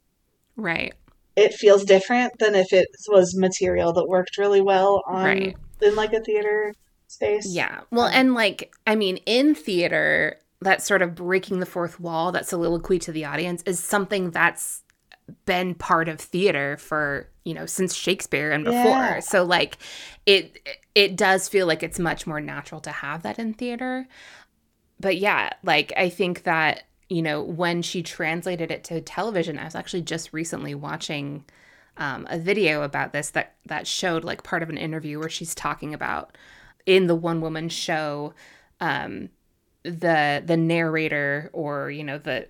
right 0.55 0.93
It 1.35 1.53
feels 1.53 1.83
different 1.83 2.33
than 2.39 2.53
if 2.55 2.71
it 2.73 2.87
was 3.09 3.35
material 3.35 3.91
that 3.93 4.07
worked 4.07 4.37
really 4.37 4.61
well 4.61 5.01
on 5.07 5.23
Right. 5.25 5.57
in 5.81 5.95
like 5.95 6.13
a 6.13 6.21
theater 6.21 6.73
space. 7.07 7.47
yeah 7.53 7.81
well 7.91 8.05
Um, 8.05 8.11
and 8.13 8.33
like 8.33 8.73
i 8.87 8.95
mean 8.95 9.17
in 9.27 9.53
theater 9.53 10.37
that 10.61 10.81
sort 10.81 11.01
of 11.03 11.13
breaking 11.13 11.59
the 11.59 11.65
fourth 11.65 11.99
wall 11.99 12.31
that 12.31 12.47
soliloquy 12.47 12.97
to 12.99 13.11
the 13.11 13.25
audience 13.25 13.61
is 13.67 13.79
something 13.79 14.31
that's 14.31 14.81
been 15.45 15.75
part 15.75 16.09
of 16.09 16.19
theater 16.19 16.75
for 16.77 17.29
you 17.45 17.53
know 17.53 17.65
since 17.67 17.93
shakespeare 17.93 18.51
and 18.51 18.63
before 18.65 18.79
Yeah. 18.81 19.19
so 19.19 19.43
like 19.43 19.77
it 20.25 20.57
it 20.95 21.15
does 21.15 21.47
feel 21.49 21.67
like 21.67 21.83
it's 21.83 21.99
much 21.99 22.25
more 22.25 22.41
natural 22.41 22.81
to 22.81 22.91
have 22.91 23.21
that 23.23 23.37
in 23.37 23.53
theater 23.53 24.07
but 24.99 25.17
yeah 25.17 25.51
like 25.63 25.93
i 25.97 26.09
think 26.09 26.43
that 26.43 26.83
you 27.09 27.21
know 27.21 27.41
when 27.41 27.81
she 27.81 28.01
translated 28.03 28.71
it 28.71 28.83
to 28.83 28.99
television 29.01 29.57
i 29.59 29.65
was 29.65 29.75
actually 29.75 30.01
just 30.01 30.33
recently 30.33 30.75
watching 30.75 31.43
um, 31.97 32.25
a 32.29 32.39
video 32.39 32.81
about 32.81 33.13
this 33.13 33.29
that 33.31 33.55
that 33.65 33.85
showed 33.85 34.23
like 34.23 34.43
part 34.43 34.63
of 34.63 34.69
an 34.69 34.77
interview 34.77 35.19
where 35.19 35.29
she's 35.29 35.53
talking 35.53 35.93
about 35.93 36.35
in 36.85 37.07
the 37.07 37.15
one 37.15 37.39
woman 37.39 37.69
show 37.69 38.33
um, 38.79 39.29
the 39.83 40.41
the 40.45 40.57
narrator 40.57 41.49
or 41.53 41.91
you 41.91 42.03
know 42.03 42.17
the 42.17 42.47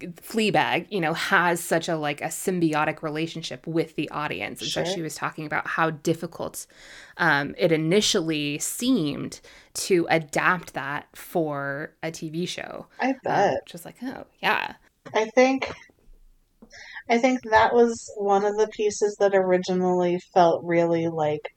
Fleabag, 0.00 0.86
you 0.90 1.00
know, 1.00 1.14
has 1.14 1.58
such 1.60 1.88
a 1.88 1.96
like 1.96 2.20
a 2.20 2.26
symbiotic 2.26 3.02
relationship 3.02 3.66
with 3.66 3.96
the 3.96 4.10
audience, 4.10 4.60
and 4.60 4.70
Sure. 4.70 4.84
so 4.84 4.84
she 4.84 5.00
was 5.00 5.14
talking 5.14 5.46
about 5.46 5.66
how 5.66 5.90
difficult 5.90 6.66
um, 7.16 7.54
it 7.56 7.72
initially 7.72 8.58
seemed 8.58 9.40
to 9.74 10.06
adapt 10.10 10.74
that 10.74 11.06
for 11.16 11.94
a 12.02 12.10
TV 12.10 12.44
show. 12.46 12.86
I 12.98 13.14
Um, 13.26 13.54
bet. 13.54 13.62
just 13.64 13.86
like, 13.86 13.96
oh 14.02 14.26
yeah, 14.42 14.74
I 15.14 15.24
think 15.34 15.72
I 17.08 17.18
think 17.18 17.42
that 17.50 17.74
was 17.74 18.12
one 18.16 18.44
of 18.44 18.56
the 18.56 18.68
pieces 18.68 19.16
that 19.18 19.34
originally 19.34 20.20
felt 20.32 20.62
really 20.62 21.08
like 21.08 21.52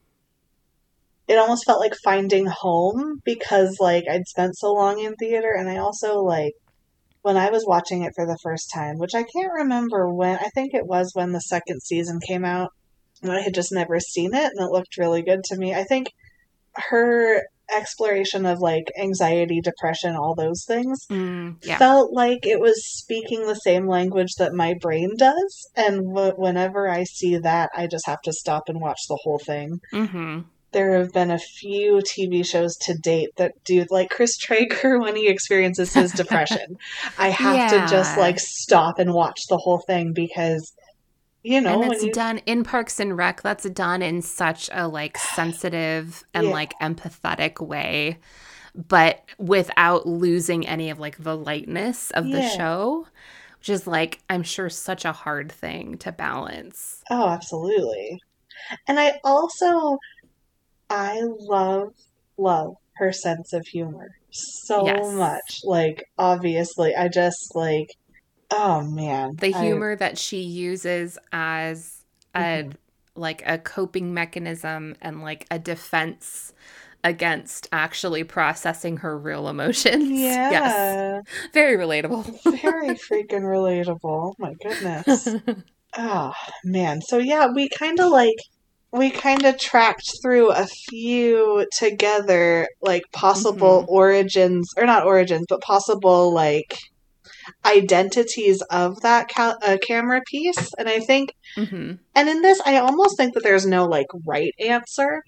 it 1.30 1.38
almost 1.38 1.63
felt 1.65 1.80
like 1.80 1.95
finding 2.04 2.45
home 2.47 3.21
because 3.23 3.78
like 3.80 4.04
I'd 4.10 4.28
spent 4.28 4.58
so 4.58 4.73
long 4.73 4.99
in 4.99 5.15
theater 5.15 5.54
and 5.58 5.69
I 5.69 5.78
also 5.78 6.21
like 6.21 6.54
when 7.21 7.38
I 7.38 7.49
was 7.49 7.65
watching 7.67 8.03
it 8.03 8.13
for 8.15 8.25
the 8.25 8.38
first 8.43 8.71
time, 8.73 8.97
which 8.97 9.15
I 9.15 9.23
can't 9.23 9.53
remember 9.53 10.13
when 10.13 10.38
I 10.38 10.49
think 10.55 10.73
it 10.73 10.86
was 10.88 11.12
when 11.13 11.32
the 11.32 11.41
second 11.41 11.82
season 11.82 12.19
came 12.25 12.45
out 12.45 12.69
and 13.21 13.32
I 13.32 13.41
had 13.41 13.53
just 13.53 13.71
never 13.71 13.99
seen 13.99 14.34
it 14.34 14.51
and 14.55 14.65
it 14.65 14.71
looked 14.71 14.97
really 14.97 15.21
good 15.21 15.43
to 15.45 15.58
me. 15.58 15.73
I 15.73 15.84
think 15.84 16.08
her 16.75 17.43
exploration 17.75 18.45
of 18.45 18.60
like 18.60 18.86
anxiety, 18.99 19.62
depression, 19.62 20.15
all 20.15 20.36
those 20.36 20.63
things 20.67 20.97
Mm, 21.10 21.58
yeah, 21.63 21.77
felt 21.77 22.13
like 22.13 22.45
it 22.45 22.60
was 22.60 22.88
speaking 22.88 23.45
the 23.45 23.55
same 23.55 23.88
language 23.88 24.34
that 24.38 24.53
my 24.53 24.75
brain 24.79 25.12
does. 25.17 25.69
And 25.75 26.13
w- 26.13 26.34
whenever 26.36 26.88
I 26.89 27.03
see 27.03 27.38
that, 27.38 27.69
I 27.75 27.88
just 27.88 28.05
have 28.08 28.21
to 28.23 28.34
stop 28.34 28.63
and 28.67 28.79
watch 28.79 28.99
the 29.08 29.19
whole 29.23 29.39
thing. 29.39 29.79
hmm 29.91 30.39
There 30.71 30.97
have 30.99 31.12
been 31.13 31.32
a 31.32 31.39
few 31.39 32.01
TV 32.01 32.43
shows 32.43 32.75
to 32.77 32.93
date 32.95 33.29
that 33.38 33.53
do, 33.65 33.86
like 33.89 34.10
Chris 34.10 34.38
Traeger 34.38 34.99
when 35.01 35.15
he 35.15 35.27
experiences 35.27 35.93
his 35.93 36.12
depression. 36.13 36.77
I 37.17 37.29
have 37.29 37.67
to 37.69 37.86
just 37.88 38.17
like 38.17 38.39
stop 38.39 38.99
and 38.99 39.13
watch 39.13 39.41
the 39.49 39.58
whole 39.58 39.79
thing 39.79 40.13
because, 40.13 40.73
you 41.43 41.62
know, 41.62 41.82
and 41.82 41.91
it's 41.93 42.03
you, 42.03 42.12
done 42.12 42.39
in 42.45 42.63
Parks 42.63 42.99
and 42.99 43.17
Rec. 43.17 43.41
That's 43.41 43.69
done 43.69 44.01
in 44.01 44.21
such 44.21 44.69
a 44.73 44.88
like 44.88 45.17
sensitive 45.36 46.23
and 46.34 46.47
Yeah. 46.47 46.53
like 46.53 46.79
empathetic 46.79 47.65
way, 47.65 48.19
but 48.75 49.23
without 49.38 50.08
losing 50.08 50.67
any 50.67 50.89
of 50.89 50.99
like 50.99 51.17
the 51.23 51.36
lightness 51.36 52.12
of 52.12 52.32
the 52.32 52.41
show, 52.41 53.08
which 53.60 53.69
is 53.69 53.88
like 53.88 54.19
I'm 54.29 54.43
sure 54.43 54.69
such 54.69 55.05
a 55.05 55.12
hard 55.12 55.51
thing 55.51 55.97
to 55.99 56.12
balance. 56.12 57.03
Oh, 57.10 57.27
absolutely. 57.29 58.19
And 58.88 58.99
I 58.99 59.19
also, 59.23 59.97
I 60.89 61.21
love, 61.21 61.89
love 62.38 62.73
her 62.95 63.12
sense 63.12 63.54
of 63.54 63.65
humor 63.67 64.10
so 64.32 64.86
Yes. 64.86 65.13
much. 65.13 65.60
Like, 65.63 66.04
obviously, 66.17 66.95
I 66.95 67.08
just 67.08 67.56
like, 67.56 67.88
oh 68.52 68.82
man. 68.82 69.32
The 69.38 69.54
I- 69.54 69.63
humor 69.63 69.95
that 69.95 70.17
she 70.17 70.39
uses 70.41 71.17
as 71.32 72.04
a 72.36 72.39
Mhm. 72.63 72.73
like 73.15 73.41
a 73.45 73.58
coping 73.58 74.13
mechanism 74.13 74.95
and 75.02 75.21
like 75.21 75.45
a 75.52 75.60
defense 75.60 76.54
against 77.04 77.67
actually 77.71 78.23
processing 78.23 78.97
her 78.97 79.17
real 79.17 79.47
emotions. 79.49 80.04
Yes. 80.10 80.52
yeah. 80.52 81.21
Very 81.54 81.75
relatable. 81.78 82.25
Very 82.62 82.89
freaking 83.10 83.41
relatable. 83.43 83.99
Oh 84.04 84.36
my 84.38 84.54
goodness. 84.62 85.28
Oh 85.97 86.34
man. 86.63 87.02
So 87.02 87.17
yeah, 87.17 87.47
we 87.54 87.67
kind 87.69 87.99
of 87.99 88.12
like 88.12 88.36
we 88.91 89.12
kind 89.12 89.45
of 89.45 89.60
tracked 89.60 90.12
through 90.21 90.52
a 90.52 90.65
few 90.65 91.65
together 91.78 92.67
like 92.82 93.04
possible 93.13 93.86
origins 93.88 94.69
or 94.78 94.86
not 94.86 95.06
origins, 95.06 95.45
but 95.47 95.62
possible 95.62 96.34
like 96.34 96.78
identities 97.65 98.62
of 98.71 98.99
that 99.02 99.30
ca- 99.30 99.58
uh, 99.63 99.78
camera 99.86 100.21
piece. 100.28 100.73
And 100.78 100.88
I 100.89 100.99
think 100.99 101.32
hmm 101.56 101.93
and 102.15 102.28
in 102.28 102.41
this 102.41 102.60
I 102.65 102.78
almost 102.78 103.17
think 103.17 103.34
that 103.36 103.43
there's 103.43 103.65
no 103.65 103.86
like 103.86 104.08
right 104.25 104.54
answer. 104.60 105.21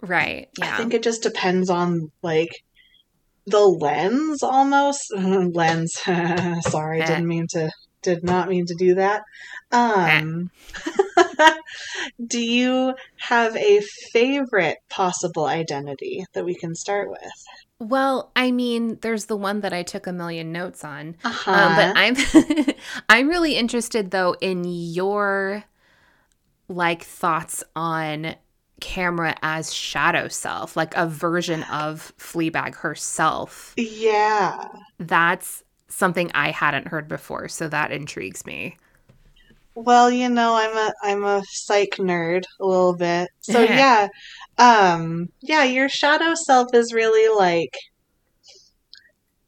Right. 0.00 0.48
Yeah. 0.58 0.74
I 0.74 0.76
think 0.76 0.94
it 0.94 1.02
just 1.02 1.22
depends 1.22 1.70
on 1.70 2.10
like 2.22 2.50
the 3.46 3.60
lens 3.60 4.42
almost 4.42 5.12
lens. 5.16 5.92
Sorry, 6.60 7.00
Eh. 7.00 7.06
didn't 7.06 7.26
mean 7.26 7.46
to. 7.50 7.70
Did 8.02 8.22
not 8.22 8.48
mean 8.48 8.66
to 8.66 8.74
do 8.74 8.94
that. 8.94 9.24
Um, 9.70 10.50
do 12.26 12.40
you 12.40 12.94
have 13.16 13.56
a 13.56 13.80
favorite 14.12 14.78
possible 14.88 15.46
identity 15.46 16.24
that 16.32 16.44
we 16.44 16.54
can 16.54 16.74
start 16.74 17.10
with? 17.10 17.46
Well, 17.80 18.32
I 18.34 18.50
mean, 18.50 18.98
there's 19.02 19.26
the 19.26 19.36
one 19.36 19.60
that 19.60 19.72
I 19.72 19.82
took 19.82 20.06
a 20.06 20.12
million 20.12 20.52
notes 20.52 20.84
on. 20.84 21.16
Uh-huh. 21.24 21.50
Um, 21.50 21.76
but 21.76 21.92
I'm 21.96 22.74
I'm 23.08 23.28
really 23.28 23.56
interested 23.56 24.10
though 24.10 24.36
in 24.40 24.64
your 24.64 25.64
like 26.68 27.02
thoughts 27.02 27.62
on 27.76 28.34
camera 28.80 29.36
as 29.42 29.72
shadow 29.72 30.28
self, 30.28 30.76
like 30.76 30.96
a 30.96 31.06
version 31.06 31.62
of 31.64 32.12
Fleabag 32.18 32.74
herself. 32.76 33.74
yeah. 33.76 34.68
That's 34.98 35.62
something 35.88 36.30
I 36.34 36.50
hadn't 36.50 36.88
heard 36.88 37.08
before, 37.08 37.48
so 37.48 37.68
that 37.68 37.90
intrigues 37.92 38.46
me. 38.46 38.76
Well, 39.74 40.10
you 40.10 40.28
know, 40.28 40.54
I'm 40.56 40.76
a 40.76 40.92
I'm 41.02 41.24
a 41.24 41.42
psych 41.48 41.96
nerd 41.98 42.42
a 42.60 42.66
little 42.66 42.96
bit. 42.96 43.28
So 43.40 43.62
yeah. 43.62 44.08
Um 44.58 45.28
yeah, 45.40 45.64
your 45.64 45.88
shadow 45.88 46.34
self 46.34 46.74
is 46.74 46.92
really 46.92 47.34
like 47.36 47.74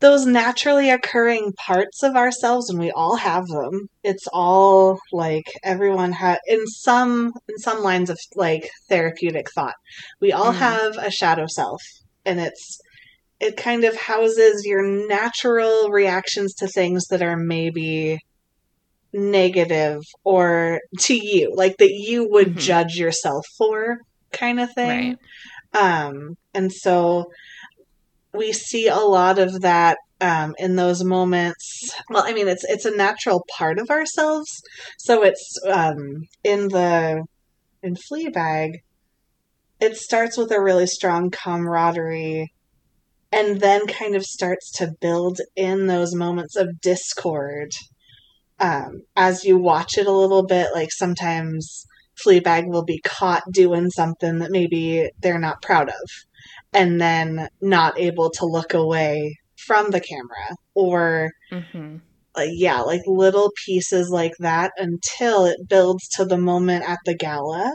those 0.01 0.25
naturally 0.25 0.91
occurring 0.91 1.53
parts 1.67 2.03
of 2.03 2.17
ourselves 2.17 2.71
and 2.71 2.79
we 2.79 2.91
all 2.91 3.17
have 3.17 3.47
them. 3.49 3.89
It's 4.03 4.27
all 4.33 4.99
like 5.13 5.45
everyone 5.63 6.13
had 6.13 6.39
in 6.47 6.67
some 6.67 7.33
in 7.49 7.59
some 7.59 7.83
lines 7.83 8.09
of 8.09 8.19
like 8.35 8.69
therapeutic 8.89 9.51
thought. 9.55 9.75
We 10.21 10.33
all 10.33 10.53
Mhm. 10.53 10.59
have 10.59 10.97
a 10.97 11.11
shadow 11.11 11.47
self 11.47 11.83
and 12.25 12.41
it's 12.41 12.79
it 13.41 13.57
kind 13.57 13.85
of 13.85 13.97
houses 13.97 14.65
your 14.67 14.83
natural 14.83 15.89
reactions 15.91 16.55
to 16.55 16.69
things 16.69 17.07
that 17.07 17.23
are 17.23 17.37
maybe 17.37 18.19
negative 19.13 20.03
or 20.25 20.81
to 21.01 21.15
you, 21.15 21.53
like 21.57 21.77
that 21.79 21.91
you 21.91 22.29
would 22.31 22.55
Mhm. 22.55 22.59
judge 22.59 22.95
yourself 22.97 23.47
for 23.59 23.99
kind 24.33 24.61
of 24.61 24.73
thing. 24.75 25.17
Right. 25.73 26.13
Um, 26.13 26.37
and 26.55 26.73
so 26.73 27.31
we 28.33 28.53
see 28.53 28.87
a 28.87 28.97
lot 28.97 29.39
of 29.39 29.63
that 29.63 29.99
um, 30.21 30.55
in 30.59 30.77
those 30.77 31.03
moments. 31.03 31.93
Well, 32.11 32.23
I 32.25 32.33
mean, 32.35 32.47
it's 32.47 32.65
it's 32.65 32.85
a 32.85 32.95
natural 32.95 33.45
part 33.57 33.79
of 33.79 33.89
ourselves. 33.91 34.51
So 34.99 35.23
it's 35.23 35.57
um, 35.67 36.27
in 36.45 36.69
the 36.69 37.25
in 37.83 37.97
Fleabag. 37.97 38.81
It 39.81 39.97
starts 39.97 40.37
with 40.37 40.53
a 40.53 40.61
really 40.61 40.87
strong 40.87 41.31
camaraderie, 41.31 42.53
and 43.33 43.61
then 43.61 43.87
kind 43.87 44.17
of 44.17 44.25
starts 44.25 44.71
to 44.73 44.95
build 45.01 45.41
in 45.57 45.87
those 45.87 46.15
moments 46.15 46.57
of 46.57 46.81
discord. 46.81 47.71
Um, 48.59 49.03
as 49.17 49.45
you 49.45 49.57
watch 49.59 49.97
it 49.97 50.07
a 50.07 50.13
little 50.13 50.45
bit, 50.45 50.69
like 50.75 50.91
sometimes 50.93 51.87
Fleabag 52.25 52.67
will 52.69 52.85
be 52.85 53.01
caught 53.01 53.43
doing 53.53 53.91
something 53.91 54.39
that 54.39 54.51
maybe 54.51 55.11
they're 55.21 55.39
not 55.39 55.63
proud 55.63 55.89
of, 55.89 56.09
and 56.73 57.01
then 57.01 57.49
not 57.61 57.99
able 57.99 58.31
to 58.31 58.47
look 58.47 58.75
away 58.75 59.37
from 59.57 59.91
the 59.91 60.01
camera, 60.01 60.57
or 60.75 61.31
hmm 61.51 61.97
like 62.37 62.51
yeah, 62.53 62.81
like 62.81 63.01
little 63.07 63.51
pieces 63.67 64.09
like 64.11 64.33
that 64.39 64.73
until 64.77 65.47
it 65.47 65.69
builds 65.69 66.09
to 66.09 66.25
the 66.25 66.39
moment 66.39 66.89
at 66.89 66.99
the 67.05 67.15
gala 67.15 67.73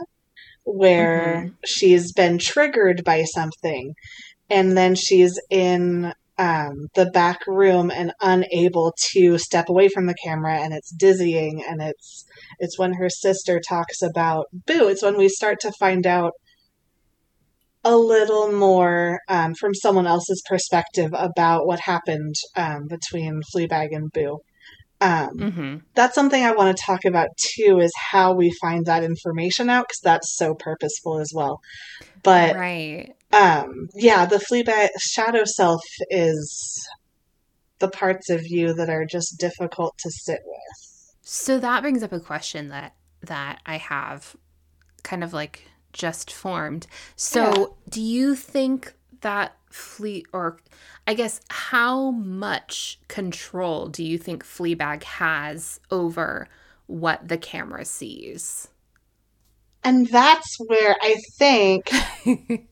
where 0.64 1.48
she's 1.64 2.12
been 2.12 2.38
triggered 2.38 3.04
by 3.04 3.22
something, 3.22 3.94
and 4.50 4.76
then 4.76 4.94
she's 4.94 5.40
in 5.50 6.12
um, 6.38 6.88
the 6.94 7.10
back 7.12 7.46
room 7.46 7.90
and 7.90 8.12
unable 8.20 8.94
to 9.12 9.38
step 9.38 9.68
away 9.68 9.88
from 9.88 10.06
the 10.06 10.16
camera, 10.22 10.58
and 10.58 10.74
it's 10.74 10.90
dizzying, 10.90 11.64
and 11.66 11.80
it's 11.82 12.24
it's 12.58 12.78
when 12.78 12.94
her 12.94 13.08
sister 13.08 13.60
talks 13.66 14.02
about 14.02 14.46
Boo. 14.52 14.88
It's 14.88 15.02
when 15.02 15.16
we 15.16 15.28
start 15.28 15.60
to 15.60 15.72
find 15.72 16.06
out 16.06 16.32
a 17.84 17.96
little 17.96 18.52
more 18.52 19.20
um, 19.28 19.54
from 19.54 19.72
someone 19.72 20.06
else's 20.06 20.42
perspective 20.48 21.12
about 21.14 21.66
what 21.66 21.80
happened 21.80 22.34
um, 22.56 22.86
between 22.88 23.40
Fleabag 23.54 23.88
and 23.92 24.10
Boo. 24.12 24.38
Um, 25.00 25.28
hmm 25.52 25.76
that's 25.94 26.14
something 26.14 26.44
I 26.44 26.52
want 26.52 26.76
to 26.76 26.82
talk 26.84 27.06
about 27.06 27.28
too 27.38 27.80
is 27.80 27.92
how 28.10 28.34
we 28.34 28.52
find 28.60 28.84
that 28.84 29.02
information 29.02 29.70
out 29.70 29.86
because 29.88 30.00
that's 30.02 30.36
so 30.36 30.54
purposeful 30.54 31.18
as 31.18 31.32
well. 31.34 31.58
But 32.22 32.54
Right. 32.56 33.14
um, 33.32 33.88
yeah, 33.94 34.26
the 34.26 34.36
Fleabag 34.36 34.88
shadow 35.00 35.44
self 35.44 35.82
is 36.10 36.86
the 37.78 37.88
parts 37.88 38.30
of 38.30 38.46
you 38.46 38.74
that 38.74 38.90
are 38.90 39.06
just 39.06 39.38
difficult 39.38 39.94
to 40.00 40.10
sit 40.10 40.40
with. 40.44 41.14
So 41.22 41.58
that 41.58 41.80
brings 41.80 42.02
up 42.02 42.12
a 42.12 42.20
question 42.20 42.68
that 42.68 42.94
that 43.22 43.60
I 43.66 43.78
have 43.78 44.36
kind 45.02 45.24
of 45.24 45.32
like 45.32 45.62
just 45.92 46.32
formed. 46.32 46.86
So 47.16 47.40
Yeah. 47.40 47.66
do 47.88 48.00
you 48.02 48.34
think 48.34 48.92
that 49.22 49.55
Fleet 49.76 50.26
or 50.32 50.58
I 51.06 51.14
guess 51.14 51.40
how 51.50 52.10
much 52.10 52.98
control 53.08 53.88
do 53.88 54.02
you 54.02 54.18
think 54.18 54.44
Fleabag 54.44 55.02
has 55.04 55.80
over 55.90 56.48
what 56.86 57.28
the 57.28 57.38
camera 57.38 57.84
sees? 57.84 58.68
And 59.84 60.08
that's 60.08 60.56
where 60.66 60.96
I 61.00 61.16
think 61.38 61.90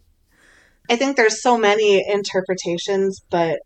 I 0.91 0.97
think 0.97 1.17
there's 1.17 1.43
so 1.43 1.57
many 1.57 2.03
interpretations, 2.09 3.21
but 3.31 3.61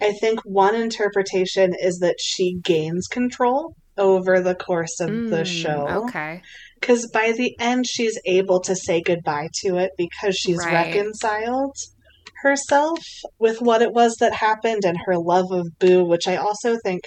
I 0.00 0.12
think 0.20 0.40
one 0.44 0.74
interpretation 0.74 1.74
is 1.80 1.98
that 2.00 2.16
she 2.18 2.58
gains 2.62 3.06
control 3.06 3.74
over 3.98 4.40
the 4.40 4.54
course 4.54 5.00
of 5.00 5.08
the 5.08 5.42
Mm, 5.42 5.46
show. 5.46 6.06
Okay. 6.08 6.42
Because 6.80 7.08
by 7.12 7.32
the 7.32 7.56
end, 7.58 7.86
she's 7.88 8.18
able 8.26 8.60
to 8.60 8.76
say 8.76 9.00
goodbye 9.00 9.48
to 9.64 9.76
it 9.76 9.92
because 9.96 10.36
she's 10.36 10.58
Right. 10.58 10.72
reconciled 10.92 11.74
herself 12.42 12.98
with 13.38 13.60
what 13.60 13.82
it 13.82 13.92
was 13.92 14.16
that 14.16 14.32
happened 14.34 14.84
and 14.84 14.98
her 15.06 15.16
love 15.16 15.50
of 15.52 15.78
Boo, 15.78 16.04
which 16.04 16.28
I 16.28 16.36
also 16.36 16.76
think 16.84 17.02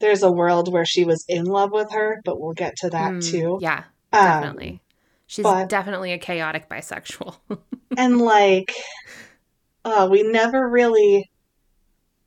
there's 0.00 0.22
a 0.22 0.30
world 0.32 0.72
where 0.72 0.84
she 0.84 1.04
was 1.04 1.24
in 1.28 1.44
love 1.44 1.70
with 1.72 1.90
her, 1.92 2.20
but 2.24 2.40
we'll 2.40 2.52
get 2.54 2.74
to 2.78 2.90
that 2.90 3.12
Mm, 3.12 3.30
too. 3.30 3.58
Yeah, 3.62 3.84
Um, 4.12 4.24
definitely. 4.24 4.80
She's 5.26 5.42
but- 5.44 5.68
definitely 5.68 6.12
a 6.12 6.18
chaotic 6.18 6.68
bisexual. 6.68 7.36
and 7.96 8.20
like, 8.20 8.74
uh, 9.84 10.08
we 10.10 10.22
never 10.22 10.68
really. 10.68 11.30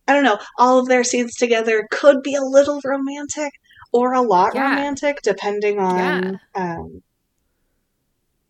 I 0.07 0.13
don't 0.13 0.23
know. 0.23 0.39
All 0.57 0.79
of 0.79 0.87
their 0.87 1.03
scenes 1.03 1.35
together 1.35 1.85
could 1.91 2.23
be 2.23 2.33
a 2.35 2.41
little 2.41 2.79
romantic 2.85 3.51
or 3.91 4.13
a 4.13 4.21
lot 4.21 4.53
Yeah. 4.55 4.69
romantic, 4.69 5.17
depending 5.21 5.79
on. 5.79 6.39
Um, 6.55 7.03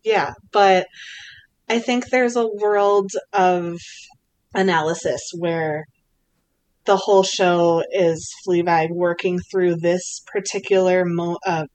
yeah, 0.04 0.32
but 0.52 0.86
I 1.68 1.78
think 1.78 2.08
there's 2.08 2.36
a 2.36 2.46
world 2.46 3.10
of 3.32 3.78
analysis 4.54 5.20
where 5.38 5.84
the 6.86 6.96
whole 6.96 7.22
show 7.22 7.82
is 7.92 8.26
Fleabag 8.46 8.88
working 8.90 9.38
through 9.50 9.76
this 9.76 10.22
particular 10.32 11.04
mo- 11.04 11.38
uh, 11.46 11.66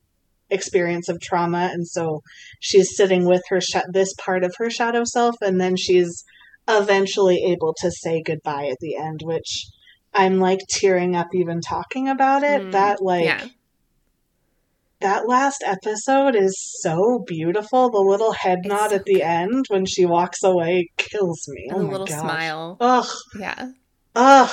experience 0.50 1.08
of 1.08 1.22
trauma, 1.22 1.70
and 1.72 1.88
so 1.88 2.22
she's 2.60 2.96
sitting 2.96 3.26
with 3.26 3.44
her 3.50 3.62
sh- 3.62 3.86
this 3.92 4.14
part 4.16 4.44
of 4.44 4.56
her 4.58 4.70
shadow 4.70 5.04
self, 5.06 5.36
and 5.42 5.62
then 5.62 5.76
she's 5.78 6.24
eventually 6.68 7.44
able 7.46 7.76
to 7.82 7.92
say 7.92 8.24
goodbye 8.26 8.68
at 8.72 8.78
the 8.80 8.96
end, 8.96 9.22
which 9.24 9.66
I'm 10.14 10.40
like 10.40 10.60
tearing 10.70 11.16
up 11.16 11.28
even 11.34 11.62
talking 11.62 12.10
about 12.10 12.44
it. 12.44 12.64
Mm, 12.64 12.72
that 12.72 13.02
like 13.02 13.26
yeah. 13.26 13.46
That 15.04 15.28
last 15.28 15.64
episode 15.66 16.36
is 16.36 16.56
so 16.82 17.24
beautiful. 17.28 17.90
The 17.92 18.00
little 18.00 18.32
head 18.34 18.60
It's 18.64 18.70
nod 18.70 18.90
so 18.90 18.96
at 18.98 19.06
the 19.06 19.22
end 19.22 19.66
when 19.70 19.86
she 19.86 20.06
walks 20.06 20.44
away 20.44 20.90
kills 20.98 21.48
me. 21.50 21.68
And 21.70 21.78
oh 21.80 21.84
my 21.86 21.92
little 21.92 22.08
gosh. 22.08 22.20
smile. 22.20 22.78
Ugh, 22.80 23.08
Yeah. 23.40 23.72
ugh, 24.16 24.50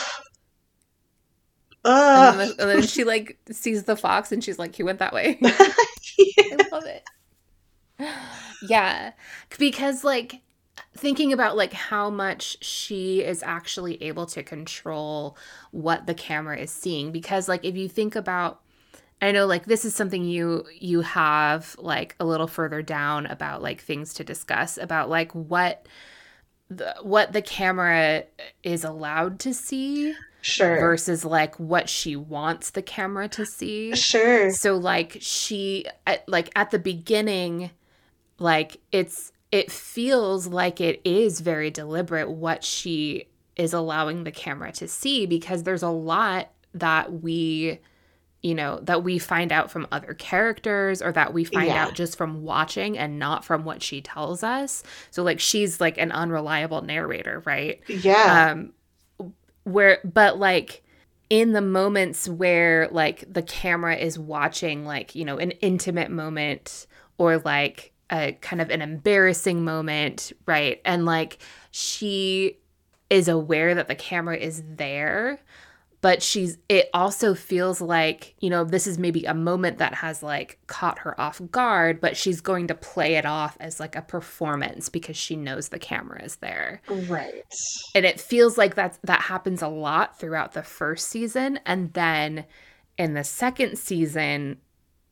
And 1.84 1.94
ugh. 1.94 2.36
then, 2.36 2.48
and 2.58 2.70
then 2.70 2.82
she 2.82 3.04
like 3.04 3.38
sees 3.50 3.84
the 3.84 3.96
fox 3.96 4.32
and 4.32 4.44
she's 4.44 4.58
like, 4.58 4.74
he 4.74 4.82
went 4.82 4.98
that 4.98 5.12
way. 5.14 5.38
I 5.42 6.56
love 6.72 6.84
it. 6.86 7.02
Yeah. 8.62 9.12
Because 9.58 10.04
like 10.04 10.40
thinking 10.96 11.32
about 11.32 11.56
like 11.56 11.72
how 11.72 12.10
much 12.10 12.62
she 12.64 13.22
is 13.22 13.42
actually 13.42 14.02
able 14.02 14.26
to 14.26 14.42
control 14.42 15.36
what 15.70 16.06
the 16.06 16.14
camera 16.14 16.56
is 16.58 16.70
seeing 16.70 17.12
because 17.12 17.48
like 17.48 17.64
if 17.64 17.76
you 17.76 17.88
think 17.88 18.16
about 18.16 18.60
I 19.22 19.32
know 19.32 19.46
like 19.46 19.66
this 19.66 19.84
is 19.84 19.94
something 19.94 20.24
you 20.24 20.64
you 20.72 21.02
have 21.02 21.76
like 21.78 22.14
a 22.18 22.24
little 22.24 22.46
further 22.46 22.82
down 22.82 23.26
about 23.26 23.62
like 23.62 23.80
things 23.82 24.14
to 24.14 24.24
discuss 24.24 24.78
about 24.78 25.10
like 25.10 25.32
what 25.32 25.86
the 26.68 26.94
what 27.02 27.32
the 27.32 27.42
camera 27.42 28.24
is 28.62 28.84
allowed 28.84 29.38
to 29.40 29.52
see 29.52 30.14
Sure, 30.42 30.80
versus 30.80 31.22
like 31.22 31.60
what 31.60 31.90
she 31.90 32.16
wants 32.16 32.70
the 32.70 32.80
camera 32.80 33.28
to 33.28 33.44
see. 33.44 33.94
sure. 33.94 34.50
So 34.50 34.76
like 34.76 35.18
she 35.20 35.84
at, 36.06 36.26
like 36.26 36.50
at 36.56 36.70
the 36.70 36.78
beginning 36.78 37.70
like 38.38 38.78
it's 38.90 39.32
it 39.52 39.70
feels 39.70 40.46
like 40.46 40.80
it 40.80 41.00
is 41.04 41.40
very 41.40 41.70
deliberate 41.70 42.30
what 42.30 42.64
she 42.64 43.26
is 43.56 43.74
allowing 43.74 44.24
the 44.24 44.30
camera 44.30 44.72
to 44.72 44.88
see 44.88 45.26
because 45.26 45.64
there's 45.64 45.82
a 45.82 45.90
lot 45.90 46.50
that 46.72 47.22
we 47.22 47.78
you 48.42 48.54
know 48.54 48.78
that 48.82 49.02
we 49.04 49.18
find 49.18 49.52
out 49.52 49.70
from 49.70 49.86
other 49.92 50.14
characters 50.14 51.02
or 51.02 51.12
that 51.12 51.32
we 51.34 51.44
find 51.44 51.66
Yeah. 51.68 51.84
out 51.84 51.94
just 51.94 52.16
from 52.16 52.42
watching 52.42 52.96
and 52.96 53.18
not 53.18 53.44
from 53.44 53.64
what 53.64 53.82
she 53.82 54.00
tells 54.00 54.42
us 54.42 54.82
so 55.10 55.22
like 55.22 55.40
she's 55.40 55.80
like 55.80 55.98
an 55.98 56.10
unreliable 56.12 56.80
narrator 56.82 57.42
right 57.44 57.80
Yeah. 57.88 58.52
um 58.52 58.72
where 59.64 59.98
but 60.04 60.38
like 60.38 60.82
in 61.28 61.52
the 61.52 61.60
moments 61.60 62.28
where 62.28 62.88
like 62.90 63.30
the 63.32 63.42
camera 63.42 63.94
is 63.96 64.18
watching 64.18 64.84
like 64.84 65.14
you 65.14 65.24
know 65.24 65.36
an 65.38 65.50
intimate 65.60 66.10
moment 66.10 66.86
or 67.18 67.38
like 67.38 67.92
a 68.10 68.32
kind 68.40 68.60
of 68.62 68.70
an 68.70 68.82
embarrassing 68.82 69.62
moment 69.62 70.32
right 70.46 70.80
and 70.84 71.04
like 71.04 71.38
she 71.70 72.56
is 73.10 73.28
aware 73.28 73.74
that 73.74 73.86
the 73.86 73.94
camera 73.94 74.36
is 74.36 74.62
there 74.76 75.38
but 76.00 76.22
she's 76.22 76.58
it 76.68 76.88
also 76.94 77.34
feels 77.34 77.80
like 77.80 78.34
you 78.40 78.50
know 78.50 78.64
this 78.64 78.86
is 78.86 78.98
maybe 78.98 79.24
a 79.24 79.34
moment 79.34 79.78
that 79.78 79.94
has 79.94 80.22
like 80.22 80.58
caught 80.66 81.00
her 81.00 81.18
off 81.20 81.40
guard 81.50 82.00
but 82.00 82.16
she's 82.16 82.40
going 82.40 82.66
to 82.66 82.74
play 82.74 83.14
it 83.14 83.26
off 83.26 83.56
as 83.60 83.80
like 83.80 83.96
a 83.96 84.02
performance 84.02 84.88
because 84.88 85.16
she 85.16 85.36
knows 85.36 85.68
the 85.68 85.78
camera 85.78 86.22
is 86.22 86.36
there 86.36 86.80
right. 87.08 87.44
and 87.94 88.04
it 88.04 88.20
feels 88.20 88.56
like 88.56 88.74
that's 88.74 88.98
that 89.04 89.22
happens 89.22 89.62
a 89.62 89.68
lot 89.68 90.18
throughout 90.18 90.52
the 90.52 90.62
first 90.62 91.08
season 91.08 91.58
and 91.66 91.92
then 91.92 92.44
in 92.98 93.14
the 93.14 93.24
second 93.24 93.78
season 93.78 94.58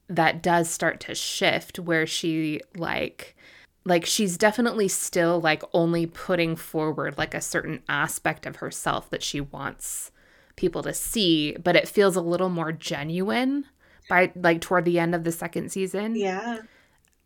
that 0.09 0.43
does 0.43 0.71
start 0.71 1.01
to 1.01 1.15
shift 1.15 1.79
where 1.79 2.07
she 2.07 2.61
like 2.77 3.37
like 3.85 4.05
she's 4.05 4.37
definitely 4.37 4.89
still 4.89 5.41
like 5.41 5.63
only 5.73 6.07
putting 6.07 6.57
forward 6.57 7.17
like 7.17 7.35
a 7.35 7.41
certain 7.41 7.83
aspect 7.89 8.47
of 8.47 8.57
herself 8.57 9.09
that 9.11 9.23
she 9.23 9.41
wants 9.41 10.11
people 10.59 10.83
to 10.83 10.95
see 10.95 11.57
but 11.65 11.77
it 11.77 11.89
feels 11.89 12.17
a 12.17 12.21
little 12.23 12.51
more 12.51 12.73
genuine 12.73 13.65
by 14.09 14.33
like 14.37 14.61
toward 14.61 14.85
the 14.85 14.99
end 14.99 15.15
of 15.15 15.25
the 15.25 15.33
second 15.33 15.71
season 15.73 16.17
Yeah. 16.17 16.61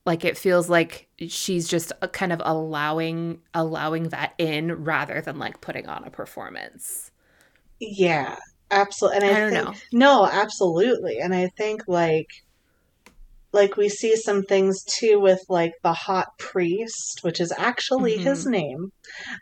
like 0.06 0.24
it 0.24 0.38
feels 0.38 0.68
like 0.70 1.08
she's 1.28 1.68
just 1.68 1.92
uh, 2.02 2.08
kind 2.08 2.32
of 2.32 2.42
allowing 2.44 3.40
allowing 3.54 4.10
that 4.10 4.34
in 4.38 4.84
rather 4.84 5.20
than 5.20 5.38
like 5.38 5.60
putting 5.60 5.88
on 5.88 6.04
a 6.04 6.10
performance 6.10 7.10
Yeah. 7.80 8.36
Absolutely. 8.70 9.18
And 9.18 9.26
i, 9.26 9.32
I, 9.36 9.40
don't 9.40 9.52
think, 9.52 9.64
know 9.66 9.74
No, 9.92 10.26
absolutely. 10.26 11.18
And 11.20 11.34
I 11.34 11.48
think 11.48 11.82
like 11.88 12.41
like 13.52 13.76
we 13.76 13.88
see 13.88 14.16
some 14.16 14.42
things 14.42 14.82
too 14.84 15.20
with 15.20 15.40
like 15.48 15.72
the 15.82 15.92
hot 15.92 16.28
priest, 16.38 17.20
which 17.22 17.40
is 17.40 17.52
actually 17.58 18.14
Mm-hmm. 18.14 18.22
his 18.24 18.46
name. 18.46 18.92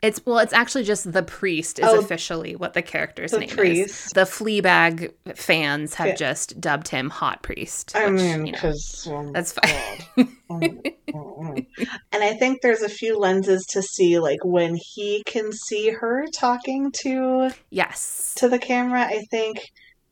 it's 0.03 0.21
well 0.27 0.39
it's 0.39 0.53
actually 0.53 0.85
just 0.85 1.13
the 1.13 1.23
priest 1.23 1.79
is 1.79 1.87
Oh, 1.89 1.99
officially 1.99 2.57
what 2.57 2.75
the 2.75 2.83
character's 2.83 3.31
the 3.31 3.39
name 3.41 3.49
is 3.51 3.55
priest. 3.57 4.15
the 4.15 4.23
fleabag 4.23 5.13
fans 5.37 5.95
have 5.95 6.09
Yeah. 6.09 6.15
just 6.17 6.61
dubbed 6.61 6.89
him 6.89 7.11
hot 7.11 7.43
priest 7.43 7.93
I 7.95 8.09
which, 8.09 8.21
mean, 8.21 8.47
you 8.47 8.53
know, 8.53 8.59
because 8.59 9.09
that's 9.33 9.53
fine 9.53 10.27
and 12.13 12.23
I 12.25 12.35
think 12.35 12.63
there's 12.63 12.83
a 12.83 12.89
few 12.89 13.19
lenses 13.19 13.65
to 13.71 13.83
see, 13.83 14.19
like 14.19 14.45
when 14.45 14.77
he 14.95 15.23
can 15.27 15.53
see 15.53 15.91
her 15.91 16.27
talking 16.37 16.91
to 17.03 17.51
yes 17.71 18.35
to 18.37 18.49
the 18.49 18.59
camera. 18.59 19.03
I 19.03 19.23
think 19.31 19.61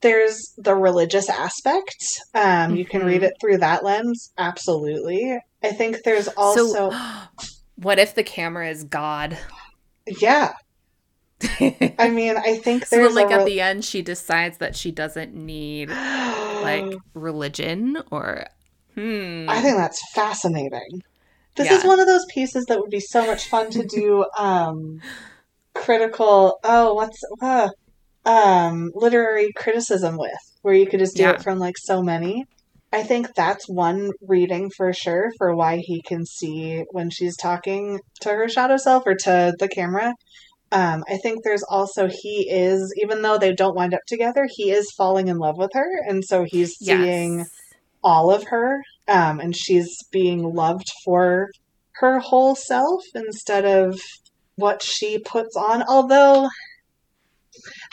there's 0.00 0.52
the 0.56 0.74
religious 0.74 1.28
aspect. 1.28 1.96
Um, 2.34 2.76
You 2.76 2.84
can 2.86 3.02
read 3.04 3.20
Mhm. 3.22 3.26
it 3.26 3.34
through 3.40 3.58
that 3.58 3.84
lens. 3.84 4.32
Absolutely. 4.38 5.38
I 5.62 5.72
think 5.72 6.02
there's 6.04 6.28
also 6.28 6.74
so 6.74 6.96
what 7.76 7.98
if 7.98 8.14
the 8.14 8.22
camera 8.22 8.68
is 8.68 8.84
god 8.84 9.36
yeah. 10.20 10.52
I 11.98 12.10
mean, 12.10 12.36
I 12.36 12.56
think 12.56 12.86
so 12.86 12.96
there's 12.96 13.14
then, 13.14 13.24
like 13.24 13.30
a 13.30 13.40
at 13.40 13.46
the 13.46 13.60
end 13.60 13.84
she 13.84 14.02
decides 14.02 14.58
that 14.58 14.74
she 14.74 14.90
doesn't 14.90 15.34
need 15.34 15.88
like 16.62 16.84
religion 17.14 17.98
or 18.10 18.46
hmm 18.94 19.46
I 19.48 19.60
think 19.60 19.76
that's 19.76 20.00
fascinating. 20.14 21.02
This 21.56 21.70
Yeah. 21.70 21.78
is 21.78 21.84
one 21.84 22.00
of 22.00 22.06
those 22.06 22.24
pieces 22.32 22.64
that 22.66 22.78
would 22.80 22.90
be 22.90 23.00
so 23.00 23.26
much 23.26 23.48
fun 23.48 23.70
to 23.70 23.84
do. 23.84 24.24
Um, 24.38 25.00
critical. 25.74 26.58
Oh, 26.64 26.94
what's 26.94 27.18
uh, 27.42 27.68
um, 28.28 28.90
literary 28.94 29.50
criticism 29.56 30.16
with, 30.18 30.38
where 30.62 30.74
you 30.74 30.86
could 30.86 31.00
just 31.00 31.16
do 31.16 31.22
Yeah. 31.22 31.32
it 31.32 31.42
from 31.42 31.58
like 31.58 31.76
so 31.78 32.02
many. 32.02 32.44
I 32.92 33.02
think 33.02 33.34
that's 33.34 33.68
one 33.68 34.10
reading 34.26 34.70
for 34.76 34.92
sure 34.92 35.30
for 35.38 35.54
why 35.54 35.78
he 35.78 36.02
can 36.02 36.24
see 36.24 36.84
when 36.90 37.10
she's 37.10 37.36
talking 37.36 38.00
to 38.20 38.30
her 38.30 38.48
shadow 38.48 38.76
self 38.76 39.04
or 39.06 39.14
to 39.24 39.54
the 39.58 39.68
camera. 39.68 40.14
Um, 40.72 41.02
I 41.08 41.16
think 41.16 41.44
there's 41.44 41.64
also 41.68 42.08
he 42.08 42.48
is, 42.50 42.94
even 43.02 43.22
though 43.22 43.38
they 43.38 43.54
don't 43.54 43.76
wind 43.76 43.94
up 43.94 44.02
together, 44.06 44.46
he 44.50 44.70
is 44.70 44.92
falling 44.96 45.28
in 45.28 45.38
love 45.38 45.56
with 45.58 45.70
her, 45.74 45.88
and 46.06 46.22
so 46.24 46.44
he's 46.46 46.74
seeing 46.76 47.38
yes 47.38 47.48
all 48.02 48.32
of 48.32 48.44
her 48.44 48.80
um, 49.08 49.40
and 49.40 49.56
she's 49.56 49.88
being 50.12 50.42
loved 50.42 50.86
for 51.04 51.48
her 51.96 52.20
whole 52.20 52.54
self 52.54 53.02
instead 53.14 53.64
of 53.64 54.00
what 54.56 54.82
she 54.82 55.18
puts 55.18 55.56
on 55.56 55.82
although 55.88 56.48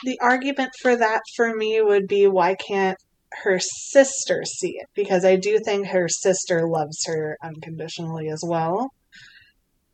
the 0.04 0.18
argument 0.20 0.72
for 0.80 0.96
that 0.96 1.22
for 1.34 1.54
me 1.54 1.80
would 1.80 2.06
be 2.06 2.26
why 2.26 2.54
can't 2.54 2.98
her 3.42 3.58
sister 3.58 4.44
see 4.44 4.76
it? 4.78 4.86
Because 4.94 5.24
i 5.24 5.36
do 5.36 5.58
think 5.64 5.86
her 5.88 6.08
sister 6.08 6.66
loves 6.66 7.04
her 7.06 7.36
unconditionally 7.42 8.28
as 8.28 8.42
well. 8.46 8.90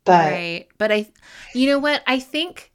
But 0.05 0.31
right. 0.31 0.67
But 0.77 0.91
i 0.91 1.09
you 1.53 1.67
know 1.67 1.79
what? 1.79 2.03
I 2.07 2.19
think 2.19 2.71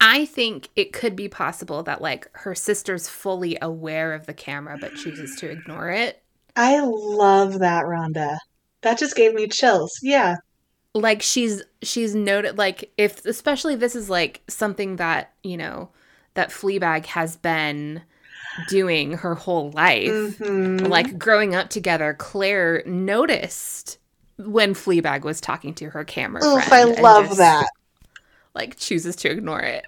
i 0.00 0.24
think 0.24 0.68
it 0.76 0.92
could 0.92 1.14
be 1.14 1.28
possible 1.28 1.82
that 1.82 2.00
like 2.00 2.28
her 2.32 2.54
sister's 2.54 3.08
fully 3.08 3.58
aware 3.60 4.14
of 4.14 4.24
the 4.26 4.32
camera 4.32 4.78
but 4.80 4.96
chooses 4.96 5.36
to 5.36 5.50
ignore 5.50 5.90
it. 5.90 6.22
I 6.56 6.80
love 6.80 7.60
that 7.60 7.84
rhonda. 7.84 8.38
That 8.82 8.98
just 8.98 9.14
gave 9.14 9.34
me 9.34 9.46
chills. 9.46 9.92
Yeah 10.02 10.36
like 10.94 11.22
she's 11.22 11.62
she's 11.82 12.14
noted 12.14 12.58
like 12.58 12.90
if 12.98 13.24
especially 13.24 13.76
this 13.76 13.94
is 13.94 14.10
like 14.10 14.42
something 14.48 14.96
that 14.96 15.32
you 15.42 15.56
know 15.56 15.88
that 16.34 16.50
fleabag 16.50 17.06
has 17.06 17.36
been 17.36 18.02
doing 18.68 19.12
her 19.12 19.34
whole 19.36 19.70
life. 19.70 20.10
Mhm. 20.38 20.88
like 20.88 21.18
growing 21.18 21.54
up 21.54 21.70
together 21.70 22.14
claire 22.18 22.82
noticed 22.86 23.98
when 24.38 24.74
fleabag 24.74 25.22
was 25.22 25.40
talking 25.40 25.74
to 25.74 25.90
her 25.90 26.02
camera 26.04 26.44
oof 26.44 26.64
friend 26.64 26.96
i 26.98 27.00
love 27.00 27.26
just, 27.26 27.38
that. 27.38 27.66
like 28.54 28.76
chooses 28.76 29.14
to 29.16 29.30
ignore 29.30 29.60
it. 29.60 29.84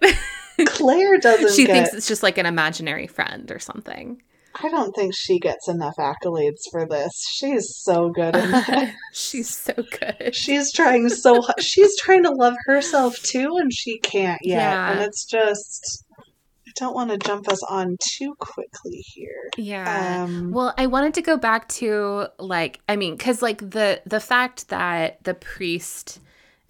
Claire 0.67 1.19
doesn't 1.21 1.53
she 1.55 1.67
get 1.67 1.73
thinks 1.73 1.95
it's 1.95 2.07
just 2.07 2.23
like 2.23 2.39
an 2.39 2.47
imaginary 2.47 3.07
friend 3.09 3.51
or 3.51 3.59
something 3.59 4.23
I 4.55 4.69
don't 4.69 4.95
think 4.95 5.15
she 5.15 5.39
gets 5.39 5.69
enough 5.69 5.97
accolades 5.97 6.63
for 6.71 6.87
this. 6.87 7.27
She's 7.33 7.77
so 7.77 8.11
good 8.11 8.37
in 8.37 8.93
she's 9.13 9.49
so 9.49 9.73
good 9.75 10.35
She's 10.35 10.73
trying 10.73 11.09
so 11.09 11.41
hard. 11.41 11.61
She's 11.63 11.99
trying 11.99 12.23
to 12.25 12.31
love 12.31 12.55
herself 12.67 13.19
too, 13.23 13.57
and 13.59 13.73
she 13.73 13.99
can't 13.99 14.41
yet. 14.43 14.57
Yeah. 14.59 14.93
And 14.93 15.01
it's 15.01 15.25
just. 15.25 16.05
I 16.19 16.71
don't 16.77 16.95
want 16.95 17.11
to 17.11 17.19
jump 17.19 17.49
us 17.49 17.63
on 17.65 17.99
too 18.01 18.35
quickly 18.39 19.05
here. 19.15 19.51
yeah 19.59 20.25
Um, 20.25 20.53
Well, 20.53 20.73
I 20.79 20.87
wanted 20.87 21.13
to 21.15 21.23
go 21.23 21.37
back 21.37 21.69
to 21.81 22.29
like 22.39 22.81
I 22.89 22.97
mean 22.97 23.19
cuz 23.19 23.43
like 23.43 23.59
the 23.59 24.01
the 24.07 24.21
fact 24.21 24.69
that 24.69 25.23
the 25.25 25.35
priest 25.35 26.21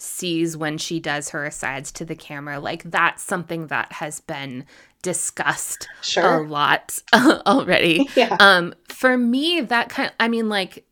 sees 0.02 0.56
when 0.56 0.78
she 0.78 0.98
does 1.00 1.30
her 1.30 1.44
asides 1.44 1.92
to 1.92 2.04
the 2.04 2.14
camera 2.16 2.58
like 2.58 2.82
that's 2.84 3.22
something 3.22 3.68
that 3.68 3.92
has 3.92 4.20
been 4.20 4.64
discussed 5.02 5.88
a 6.16 6.38
lot 6.38 6.98
already. 7.12 8.08
Yeah. 8.16 8.36
Um 8.40 8.74
for 8.88 9.16
me 9.16 9.60
that 9.60 9.88
kind 9.88 10.12
I 10.18 10.28
mean 10.28 10.48
like 10.48 10.84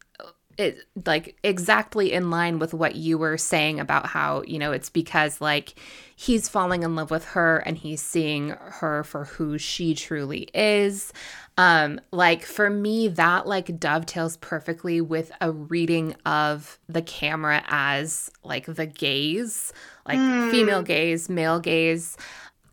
it 0.60 0.84
like 1.06 1.36
exactly 1.42 2.12
in 2.12 2.30
line 2.30 2.58
with 2.58 2.74
what 2.74 2.94
you 2.94 3.16
were 3.16 3.38
saying 3.38 3.80
about 3.80 4.06
how, 4.06 4.42
you 4.46 4.58
know, 4.58 4.72
it's 4.72 4.90
because 4.90 5.40
like 5.40 5.74
he's 6.14 6.48
falling 6.48 6.82
in 6.82 6.94
love 6.94 7.10
with 7.10 7.24
her 7.24 7.58
and 7.58 7.78
he's 7.78 8.02
seeing 8.02 8.50
her 8.50 9.02
for 9.04 9.24
who 9.24 9.56
she 9.56 9.94
truly 9.94 10.48
is. 10.52 11.12
Um 11.60 12.00
like 12.10 12.42
for 12.44 12.70
me 12.70 13.08
that 13.08 13.46
like 13.46 13.78
dovetails 13.78 14.36
perfectly 14.38 15.00
with 15.00 15.30
a 15.42 15.50
reading 15.52 16.14
of 16.24 16.78
the 16.88 17.02
camera 17.02 17.62
as 17.68 18.30
like 18.42 18.66
the 18.66 18.86
gaze, 18.86 19.72
like 20.06 20.18
Hmm. 20.18 20.50
female 20.50 20.82
gaze, 20.82 21.28
male 21.28 21.60
gaze 21.60 22.16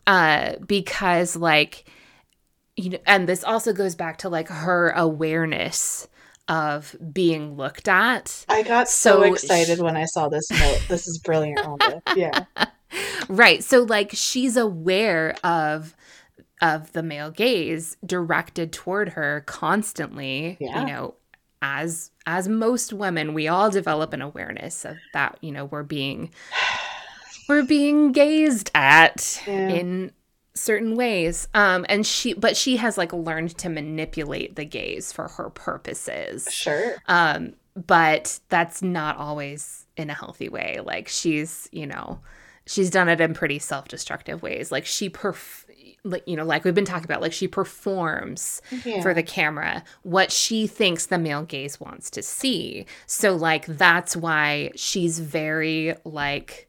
uh 0.06 0.54
because 0.66 1.36
like 1.36 1.84
you 2.78 2.92
know 2.92 3.00
and 3.06 3.28
this 3.28 3.44
also 3.44 3.74
goes 3.74 3.96
back 3.96 4.20
to 4.20 4.30
like 4.30 4.48
her 4.48 4.92
awareness 4.92 6.08
of 6.48 6.96
being 7.12 7.58
looked 7.58 7.90
at 7.90 8.46
I 8.48 8.64
got 8.64 8.88
so, 8.88 9.22
So 9.22 9.34
excited 9.34 9.80
sh- 9.80 9.82
when 9.82 9.98
I 9.98 10.06
saw 10.06 10.30
this 10.30 10.50
note. 10.62 10.80
This 10.88 11.08
is 11.08 11.18
brilliant, 11.20 11.60
Rhonda. 11.62 12.02
Yeah. 12.16 12.46
right 13.28 13.64
so 13.64 13.84
like 13.84 14.12
she's 14.14 14.56
aware 14.56 15.36
of 15.44 15.94
of 16.62 16.92
the 16.94 17.04
male 17.04 17.32
gaze 17.32 17.98
directed 18.06 18.72
toward 18.74 19.10
her 19.10 19.44
constantly 19.46 20.58
Yeah. 20.60 20.80
you 20.82 20.88
know 20.88 21.14
as 21.62 22.12
as 22.26 22.48
most 22.48 22.94
women 22.94 23.34
we 23.34 23.48
all 23.48 23.70
develop 23.70 24.14
an 24.14 24.22
awareness 24.22 24.86
of 24.86 24.98
that 25.14 25.38
you 25.42 25.52
know 25.52 25.66
we're 25.66 25.84
being 25.84 26.32
we're 27.50 27.64
being 27.64 28.12
gazed 28.12 28.72
at 28.76 29.42
Yeah. 29.48 29.70
in 29.70 30.12
certain 30.54 30.96
ways. 30.96 31.48
Um 31.54 31.86
and 31.88 32.06
she 32.06 32.34
but 32.34 32.58
she 32.58 32.78
has 32.78 32.98
like 32.98 33.14
learned 33.14 33.56
to 33.60 33.70
manipulate 33.70 34.56
the 34.56 34.66
gaze 34.66 35.12
for 35.14 35.28
her 35.28 35.50
purposes. 35.52 36.48
Sure. 36.52 36.96
Um 37.08 37.54
but 37.76 38.40
that's 38.50 38.82
not 38.82 39.18
always 39.18 39.86
in 39.98 40.10
a 40.10 40.14
healthy 40.16 40.50
way. 40.50 40.80
Like 40.84 41.08
she's, 41.08 41.70
you 41.72 41.86
know, 41.86 42.20
she's 42.66 42.90
done 42.90 43.08
it 43.08 43.22
in 43.22 43.36
pretty 43.36 43.60
self-destructive 43.60 44.42
ways. 44.42 44.72
Like 44.72 44.88
she 44.88 45.12
perf 45.12 45.66
like 46.10 46.28
you 46.28 46.36
know, 46.36 46.46
like 46.46 46.64
we've 46.64 46.76
been 46.76 46.86
talking 46.86 47.06
about, 47.06 47.22
like 47.22 47.34
she 47.34 47.48
performs 47.48 48.62
Yeah. 48.86 49.02
for 49.02 49.14
the 49.14 49.24
camera 49.24 49.84
what 50.04 50.32
she 50.32 50.68
thinks 50.68 51.08
the 51.08 51.18
male 51.18 51.44
gaze 51.44 51.80
wants 51.80 52.10
to 52.12 52.22
see. 52.24 52.86
So 53.06 53.36
like 53.36 53.66
that's 53.66 54.16
why 54.16 54.72
she's 54.76 55.20
very 55.20 55.96
like 56.04 56.68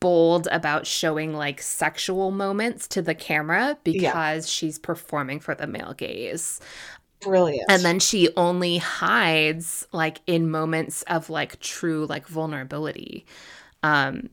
bold 0.00 0.48
about 0.50 0.86
showing 0.86 1.34
like 1.34 1.60
sexual 1.60 2.30
moments 2.30 2.88
to 2.88 3.02
the 3.02 3.14
camera 3.14 3.76
because 3.84 4.48
she's 4.48 4.78
performing 4.78 5.38
for 5.40 5.54
the 5.54 5.66
male 5.66 5.92
gaze. 5.92 6.60
Brilliant. 7.20 7.64
And 7.70 7.82
then 7.82 7.98
she 7.98 8.28
only 8.36 8.78
hides 8.78 9.86
like 9.92 10.20
in 10.26 10.50
moments 10.50 11.02
of 11.02 11.28
like 11.30 11.60
true 11.60 12.06
like 12.06 12.26
vulnerability. 12.26 13.26
Um 13.82 14.30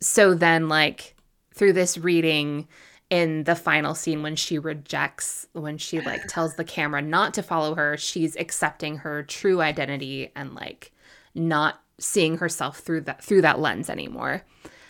so 0.00 0.34
then 0.34 0.68
like 0.68 1.16
through 1.54 1.72
this 1.72 1.98
reading 1.98 2.68
in 3.10 3.44
the 3.44 3.54
final 3.54 3.94
scene 3.94 4.22
when 4.22 4.36
she 4.36 4.58
rejects 4.58 5.46
when 5.52 5.78
she 5.78 6.00
like 6.00 6.22
tells 6.28 6.54
the 6.56 6.64
camera 6.64 7.02
not 7.02 7.34
to 7.34 7.42
follow 7.42 7.74
her, 7.74 7.96
she's 7.96 8.36
accepting 8.36 8.98
her 8.98 9.22
true 9.22 9.60
identity 9.60 10.30
and 10.36 10.54
like 10.54 10.92
not 11.34 11.82
seeing 11.98 12.38
herself 12.38 12.78
through 12.78 13.02
that 13.02 13.22
through 13.22 13.42
that 13.42 13.60
lens 13.60 13.90
anymore. 13.90 14.42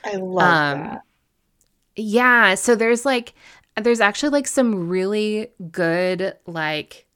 I 0.05 0.17
love 0.17 0.77
um, 0.77 0.85
that. 0.85 1.03
Yeah, 1.97 2.55
so 2.55 2.75
there's 2.75 3.05
like 3.05 3.35
there's 3.77 4.01
actually 4.01 4.31
like 4.31 4.47
some 4.47 4.89
really 4.89 5.49
good 5.71 6.35
like 6.47 7.07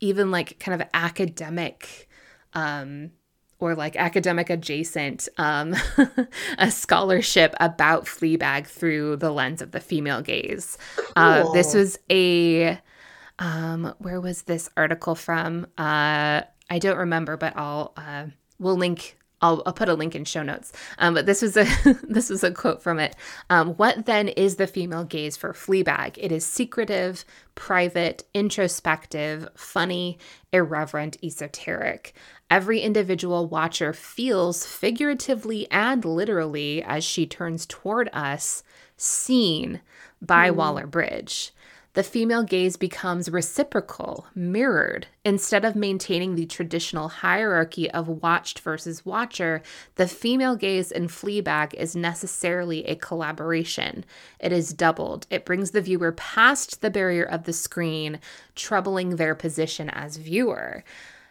even 0.00 0.30
like 0.30 0.58
kind 0.60 0.80
of 0.80 0.88
academic 0.94 2.08
um 2.52 3.10
or 3.58 3.74
like 3.74 3.96
academic 3.96 4.50
adjacent 4.50 5.28
um 5.38 5.74
a 6.58 6.70
scholarship 6.70 7.54
about 7.60 8.04
Fleabag 8.04 8.66
through 8.66 9.16
the 9.16 9.30
lens 9.30 9.62
of 9.62 9.72
the 9.72 9.80
female 9.80 10.22
gaze. 10.22 10.78
Uh, 11.16 11.50
this 11.52 11.74
was 11.74 11.98
a 12.10 12.78
um 13.38 13.94
where 13.98 14.20
was 14.20 14.42
this 14.42 14.68
article 14.76 15.14
from? 15.14 15.66
Uh 15.78 16.42
I 16.70 16.78
don't 16.78 16.98
remember, 16.98 17.36
but 17.36 17.56
I'll 17.56 17.92
uh 17.96 18.26
we'll 18.58 18.76
link 18.76 19.16
I'll, 19.44 19.62
I'll 19.66 19.74
put 19.74 19.90
a 19.90 19.94
link 19.94 20.14
in 20.14 20.24
show 20.24 20.42
notes. 20.42 20.72
Um, 20.98 21.12
but 21.12 21.26
this 21.26 21.42
was 21.42 21.56
a 21.56 21.64
this 22.02 22.30
was 22.30 22.42
a 22.42 22.50
quote 22.50 22.82
from 22.82 22.98
it. 22.98 23.14
Um, 23.50 23.74
what 23.74 24.06
then 24.06 24.28
is 24.28 24.56
the 24.56 24.66
female 24.66 25.04
gaze 25.04 25.36
for 25.36 25.52
Fleabag? 25.52 26.16
It 26.18 26.32
is 26.32 26.46
secretive, 26.46 27.26
private, 27.54 28.24
introspective, 28.32 29.46
funny, 29.54 30.18
irreverent, 30.52 31.18
esoteric. 31.22 32.14
Every 32.50 32.80
individual 32.80 33.46
watcher 33.46 33.92
feels 33.92 34.66
figuratively 34.66 35.70
and 35.70 36.04
literally 36.04 36.82
as 36.82 37.02
she 37.02 37.26
turns 37.26 37.66
toward 37.66 38.08
us, 38.12 38.62
seen 38.96 39.80
by 40.20 40.50
hmm. 40.50 40.56
Waller 40.56 40.86
Bridge. 40.86 41.52
The 41.94 42.02
female 42.02 42.42
gaze 42.42 42.76
becomes 42.76 43.30
reciprocal, 43.30 44.26
mirrored. 44.34 45.06
Instead 45.24 45.64
of 45.64 45.76
maintaining 45.76 46.34
the 46.34 46.44
traditional 46.44 47.06
hierarchy 47.06 47.88
of 47.88 48.08
watched 48.08 48.58
versus 48.58 49.06
watcher, 49.06 49.62
the 49.94 50.08
female 50.08 50.56
gaze 50.56 50.90
in 50.90 51.06
Fleabag 51.06 51.72
is 51.74 51.94
necessarily 51.94 52.84
a 52.86 52.96
collaboration. 52.96 54.04
It 54.40 54.50
is 54.50 54.72
doubled. 54.72 55.28
It 55.30 55.44
brings 55.44 55.70
the 55.70 55.80
viewer 55.80 56.10
past 56.10 56.82
the 56.82 56.90
barrier 56.90 57.24
of 57.24 57.44
the 57.44 57.52
screen, 57.52 58.18
troubling 58.56 59.14
their 59.14 59.36
position 59.36 59.88
as 59.88 60.16
viewer. 60.16 60.82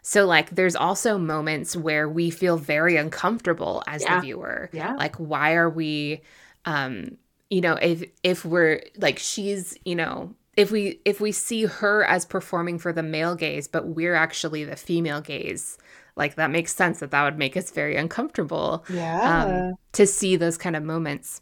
So, 0.05 0.25
like, 0.25 0.51
there's 0.51 0.75
also 0.75 1.17
moments 1.17 1.75
where 1.77 2.07
we 2.09 2.29
feel 2.29 2.57
very 2.57 2.97
uncomfortable 2.97 3.81
as 3.87 4.01
Yeah. 4.03 4.15
the 4.15 4.21
viewer. 4.21 4.69
Yeah. 4.73 4.93
Like, 4.95 5.15
why 5.15 5.53
are 5.55 5.69
we, 5.69 6.21
um, 6.65 7.17
you 7.49 7.61
know, 7.61 7.75
if 7.81 8.03
if 8.21 8.43
we're 8.45 8.81
like 8.97 9.17
she's, 9.17 9.77
you 9.85 9.95
know, 9.95 10.35
if 10.57 10.71
we 10.71 10.99
if 11.05 11.21
we 11.21 11.31
see 11.31 11.65
her 11.65 12.03
as 12.03 12.25
performing 12.25 12.79
for 12.79 12.91
the 12.91 13.01
male 13.01 13.33
gaze, 13.35 13.67
but 13.67 13.87
we're 13.87 14.13
actually 14.15 14.65
the 14.65 14.75
female 14.75 15.21
gaze, 15.21 15.77
like 16.17 16.35
that 16.35 16.51
makes 16.51 16.75
sense 16.75 16.99
that 16.99 17.11
that 17.11 17.23
would 17.23 17.37
make 17.37 17.55
us 17.55 17.71
very 17.71 17.95
uncomfortable 17.95 18.83
Yeah. 18.89 19.21
um, 19.69 19.75
to 19.93 20.05
see 20.05 20.35
those 20.35 20.57
kind 20.57 20.75
of 20.75 20.83
moments. 20.83 21.41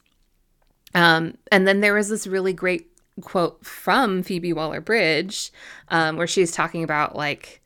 Um, 0.93 1.38
and 1.51 1.68
then 1.68 1.82
there 1.82 1.93
was 1.93 2.09
this 2.09 2.28
really 2.28 2.53
great 2.53 2.88
quote 3.22 3.66
from 3.66 4.24
Phoebe 4.24 4.53
Waller 4.53 4.82
Bridge 4.82 5.51
um, 5.89 6.18
where 6.18 6.28
she's 6.28 6.51
talking 6.51 6.84
about 6.84 7.16
like, 7.16 7.61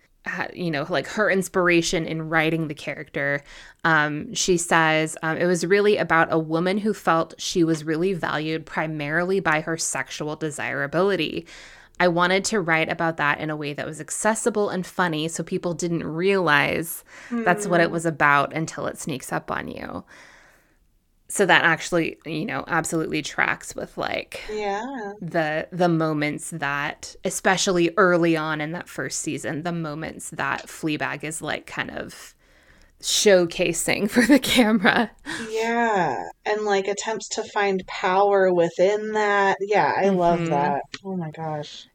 you 0.54 0.72
know, 0.72 0.86
like 0.90 1.08
her 1.08 1.30
inspiration 1.30 2.06
in 2.06 2.30
writing 2.30 2.68
the 2.68 2.74
character. 2.74 3.44
Um, 3.84 4.34
she 4.34 4.58
says 4.58 5.18
um, 5.22 5.38
it 5.38 5.46
was 5.46 5.66
really 5.66 5.98
about 5.98 6.32
a 6.32 6.40
woman 6.40 6.80
who 6.80 6.94
felt 6.94 7.36
she 7.38 7.64
was 7.64 7.84
really 7.84 8.14
valued 8.14 8.66
primarily 8.66 9.40
by 9.40 9.62
her 9.62 9.78
sexual 9.78 10.36
desirability. 10.36 11.46
I 12.00 12.10
wanted 12.10 12.44
to 12.46 12.60
write 12.60 12.90
about 12.90 13.18
that 13.18 13.40
in 13.40 13.50
a 13.50 13.56
way 13.56 13.74
that 13.74 13.86
was 13.86 14.02
accessible 14.02 14.70
and 14.70 14.86
funny 14.86 15.28
so 15.30 15.44
people 15.44 15.74
didn't 15.74 16.04
realize 16.06 17.06
that's 17.32 17.68
what 17.68 17.80
it 17.80 17.90
was 17.90 18.06
about 18.06 18.54
until 18.54 18.88
it 18.88 18.98
sneaks 18.98 19.32
up 19.32 19.50
on 19.50 19.70
you. 19.70 20.04
So 21.28 21.46
that 21.46 21.64
actually, 21.64 22.18
you 22.26 22.46
know, 22.46 22.64
absolutely 22.68 23.22
tracks 23.22 23.76
with 23.76 23.98
like 23.98 24.42
yeah. 24.48 25.14
the 25.22 25.68
the 25.72 25.90
moments 25.90 26.52
that 26.52 27.16
especially 27.26 27.92
early 27.98 28.38
on 28.38 28.62
in 28.62 28.72
that 28.74 28.90
first 28.90 29.22
season, 29.22 29.64
the 29.64 29.72
moments 29.72 30.32
that 30.32 30.68
Fleabag 30.68 31.24
is 31.24 31.42
like 31.42 31.66
kind 31.68 31.92
of 31.92 32.36
showcasing 33.02 34.10
for 34.12 34.26
the 34.26 34.40
camera. 34.40 35.12
Yeah. 35.38 36.28
And 36.46 36.66
like 36.66 36.88
attempts 36.88 37.30
to 37.30 37.44
find 37.44 37.86
power 37.88 38.54
within 38.54 39.14
that. 39.14 39.58
Yeah, 39.62 39.94
I 39.96 40.10
love 40.10 40.42
Mhm. 40.42 40.50
that. 40.50 40.82
Oh 41.04 41.16
my 41.16 41.32
gosh. 41.32 41.88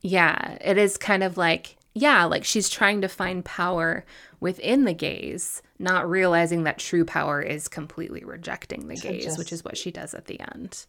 Yeah, 0.00 0.58
it 0.60 0.78
is 0.78 0.96
kind 0.96 1.22
of 1.22 1.36
like, 1.36 1.76
yeah, 1.94 2.24
like 2.24 2.44
she's 2.44 2.68
trying 2.68 3.00
to 3.02 3.08
find 3.08 3.44
power 3.44 4.04
within 4.40 4.84
the 4.84 4.94
gaze, 4.94 5.62
not 5.78 6.08
realizing 6.08 6.64
that 6.64 6.78
true 6.78 7.04
power 7.04 7.40
is 7.40 7.68
completely 7.68 8.24
rejecting 8.24 8.88
the 8.88 8.96
gaze, 8.96 9.24
just- 9.24 9.38
which 9.38 9.52
is 9.52 9.64
what 9.64 9.76
she 9.76 9.90
does 9.90 10.14
at 10.14 10.24
the 10.26 10.40
end. 10.54 10.86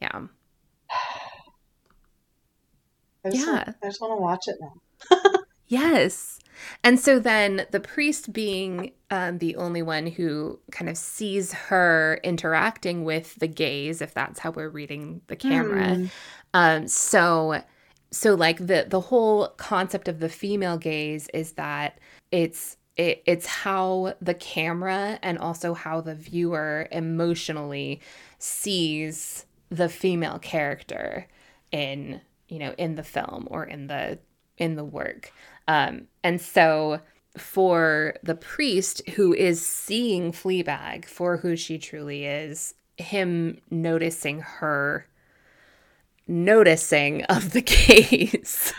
Yeah. 0.00 0.22
I 3.24 3.30
just, 3.30 3.46
Yeah. 3.46 3.52
want, 3.52 3.76
I 3.82 3.86
just 3.86 4.00
want 4.00 4.12
to 4.12 4.16
watch 4.16 4.48
it 4.48 4.56
now. 4.60 4.72
Yes. 5.68 6.38
And 6.84 7.00
so 7.00 7.18
then 7.18 7.66
the 7.70 7.80
priest 7.80 8.32
being 8.32 8.92
um, 9.10 9.38
the 9.38 9.56
only 9.56 9.80
one 9.80 10.06
who 10.06 10.60
kind 10.70 10.90
of 10.90 10.98
sees 10.98 11.52
her 11.54 12.20
interacting 12.22 13.04
with 13.04 13.36
the 13.36 13.46
gaze, 13.48 14.02
if 14.02 14.12
that's 14.12 14.38
how 14.40 14.50
we're 14.50 14.68
reading 14.68 15.22
the 15.28 15.36
camera. 15.36 15.94
Hmm. 15.94 16.06
Um, 16.52 16.88
so 16.88 17.62
so 18.12 18.34
like 18.34 18.58
the 18.58 18.86
the 18.88 19.00
whole 19.00 19.48
concept 19.56 20.06
of 20.06 20.20
the 20.20 20.28
female 20.28 20.76
gaze 20.76 21.28
is 21.32 21.52
that 21.52 21.98
it's 22.30 22.76
it, 22.96 23.22
it's 23.26 23.46
how 23.46 24.14
the 24.20 24.34
camera 24.34 25.18
and 25.22 25.38
also 25.38 25.72
how 25.72 26.00
the 26.00 26.14
viewer 26.14 26.86
emotionally 26.92 28.00
sees 28.38 29.46
the 29.70 29.88
female 29.88 30.38
character 30.38 31.26
in 31.72 32.20
you 32.48 32.58
know 32.58 32.74
in 32.76 32.94
the 32.94 33.02
film 33.02 33.48
or 33.50 33.64
in 33.64 33.86
the 33.86 34.18
in 34.58 34.76
the 34.76 34.84
work. 34.84 35.32
Um 35.66 36.08
and 36.22 36.40
so 36.40 37.00
for 37.38 38.14
the 38.22 38.34
priest 38.34 39.00
who 39.10 39.32
is 39.32 39.64
seeing 39.64 40.32
Fleabag 40.32 41.06
for 41.06 41.38
who 41.38 41.56
she 41.56 41.78
truly 41.78 42.26
is 42.26 42.74
him 42.98 43.58
noticing 43.70 44.40
her 44.40 45.06
noticing 46.32 47.22
of 47.24 47.52
the 47.52 47.60
gaze 47.62 48.72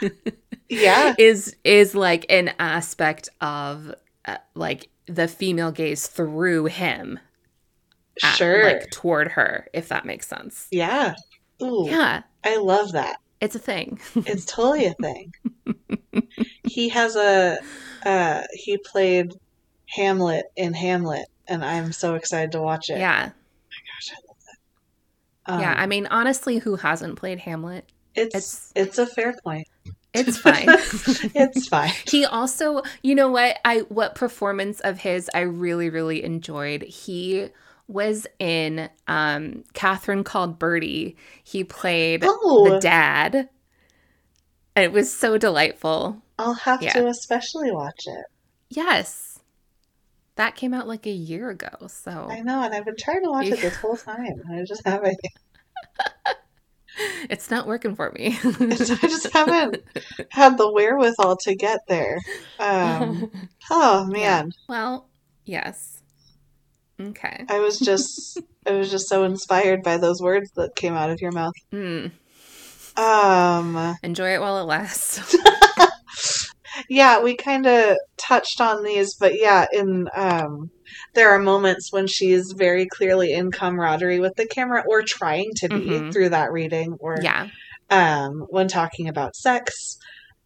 Yeah. 0.70 1.14
is 1.18 1.56
is 1.64 1.94
like 1.96 2.26
an 2.30 2.54
aspect 2.60 3.30
of 3.42 3.94
uh, 4.26 4.38
like 4.56 4.90
the 5.06 5.28
female 5.28 5.72
gaze 5.72 6.08
through 6.08 6.66
him 6.66 7.20
at- 8.24 8.36
Sure. 8.36 8.64
like 8.66 8.90
toward 8.92 9.30
her 9.30 9.68
if 9.74 9.88
that 9.90 10.06
makes 10.06 10.28
sense 10.28 10.68
yeah. 10.72 11.14
Ooh, 11.62 11.86
yeah 11.88 12.24
I 12.44 12.58
love 12.58 12.92
that. 12.94 13.18
it's 13.42 13.56
a 13.56 13.60
thing 13.60 14.00
It's 14.16 14.46
totally 14.46 14.86
a 14.86 14.94
thing. 14.96 15.34
he 16.68 16.90
has 16.90 17.16
a 17.16 17.58
uh 18.06 18.42
he 18.54 18.78
played 18.78 19.34
Hamlet 19.88 20.46
in 20.56 20.74
Hamlet 20.74 21.28
and 21.48 21.64
I'm 21.64 21.92
so 21.92 22.16
excited 22.16 22.52
to 22.54 22.62
watch 22.62 22.90
it. 22.90 22.98
yeah 22.98 23.26
Gosh, 23.26 24.12
I 24.12 24.20
love 24.28 24.38
that. 24.46 24.58
Um, 25.46 25.60
yeah 25.60 25.74
i 25.78 25.86
mean 25.86 26.08
honestly 26.08 26.58
who 26.60 26.76
hasn't 26.78 27.16
played 27.18 27.40
hamlet 27.40 27.90
it's 28.16 28.36
it's- 28.36 28.72
it's 28.76 28.98
a 28.98 29.06
fair 29.08 29.34
point. 29.44 29.68
it's 30.14 30.38
fine 30.46 30.68
It's 31.36 31.68
fine. 31.68 31.92
he 32.08 32.26
also 32.26 32.82
you 33.02 33.16
know 33.16 33.30
what 33.30 33.58
i 33.66 33.80
what 33.90 34.16
performance 34.16 34.80
of 34.82 35.00
his 35.00 35.30
i 35.34 35.42
really 35.42 35.90
really 35.90 36.24
enjoyed 36.24 36.84
he 36.84 37.50
was 37.90 38.26
in 38.40 38.90
um, 39.08 39.66
Catherine 39.74 40.24
Called 40.24 40.58
Birdy. 40.58 41.18
He 41.44 41.66
played 41.66 42.24
Oh. 42.26 42.70
the 42.70 42.80
dad. 42.80 43.50
And 44.74 44.86
it 44.86 44.94
was 44.94 45.14
so 45.14 45.38
delightful. 45.38 46.22
I'll 46.40 46.54
have 46.54 46.82
Yeah. 46.82 46.94
to 46.94 47.08
especially 47.08 47.72
watch 47.72 48.00
it. 48.08 48.26
Yes. 48.70 49.33
That 50.36 50.56
came 50.56 50.74
out 50.74 50.88
like 50.88 51.06
a 51.06 51.12
year 51.12 51.50
ago. 51.50 51.88
So 51.88 52.28
I 52.30 52.42
know, 52.42 52.64
and 52.64 52.74
I've 52.74 52.86
been 52.86 52.96
trying 52.98 53.24
to 53.24 53.30
watch 53.30 53.48
it 53.48 53.62
this 53.62 53.76
whole 53.76 53.98
time. 53.98 54.42
and 54.46 54.60
I 54.60 54.64
just 54.64 54.84
haven't. 54.86 55.18
it's 57.30 57.52
not 57.52 57.68
working 57.68 57.96
for 57.96 58.12
me. 58.12 58.38
I 58.44 58.76
just 58.76 59.32
haven't 59.34 59.84
had 60.30 60.58
the 60.58 60.72
wherewithal 60.72 61.38
to 61.38 61.56
get 61.56 61.82
there. 61.88 62.18
Um, 62.60 63.32
oh 63.70 64.06
man, 64.06 64.52
well, 64.68 65.10
yes. 65.46 66.02
Okay. 67.02 67.46
I 67.50 67.60
was 67.60 67.80
just, 67.80 68.40
I 68.68 68.72
was 68.74 68.90
just 68.92 69.10
so 69.10 69.24
inspired 69.24 69.84
by 69.84 69.98
those 69.98 70.22
words 70.22 70.52
that 70.56 70.76
came 70.76 70.94
out 70.94 71.10
of 71.10 71.22
your 71.22 71.32
mouth. 71.32 71.54
Mm. 71.72 72.12
Um, 72.96 73.98
Enjoy 74.04 74.34
it 74.34 74.42
while 74.42 74.60
it 74.60 74.66
lasts. 74.66 75.36
yeah, 76.90 77.22
we 77.22 77.36
kind 77.36 77.66
of 77.66 77.98
touched 78.18 78.60
on 78.62 78.84
these, 78.84 79.16
but 79.20 79.40
yeah, 79.40 79.66
in 79.72 80.08
um, 80.16 80.70
there 81.16 81.30
are 81.32 81.40
moments 81.40 81.92
when 81.92 82.08
she's 82.08 82.54
very 82.58 82.86
clearly 82.86 83.34
in 83.34 83.52
camaraderie 83.52 84.20
with 84.20 84.34
the 84.36 84.48
camera, 84.48 84.84
or 84.88 85.02
trying 85.06 85.52
to 85.58 85.70
be 85.70 85.88
Mhm. 85.90 86.12
through 86.14 86.30
that 86.30 86.52
reading, 86.52 86.96
or 87.00 87.18
yeah. 87.22 87.48
um, 87.90 88.46
when 88.50 88.68
talking 88.68 89.08
about 89.08 89.36
sex, 89.36 89.98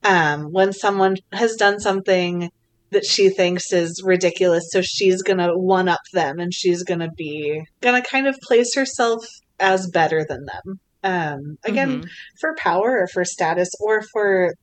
um, 0.03 0.51
when 0.51 0.73
someone 0.73 1.15
has 1.33 1.55
done 1.55 1.79
something 1.79 2.49
that 2.91 3.05
she 3.05 3.29
thinks 3.29 3.73
is 3.73 4.01
ridiculous, 4.05 4.63
so 4.71 4.81
she's 4.81 5.21
gonna 5.21 5.57
one 5.57 5.89
up 5.89 5.99
them 6.13 6.39
and 6.39 6.53
she's 6.53 6.83
gonna 6.83 7.09
be 7.17 7.61
gonna 7.81 8.01
kind 8.01 8.27
of 8.27 8.35
place 8.43 8.73
herself 8.75 9.25
as 9.59 9.89
better 9.89 10.25
than 10.27 10.45
them. 10.45 10.79
Um, 11.03 11.57
again, 11.65 12.01
Mhm. 12.01 12.07
for 12.39 12.55
power 12.57 12.99
or 13.01 13.07
for 13.07 13.25
status 13.25 13.69
or 13.81 14.03
for 14.13 14.53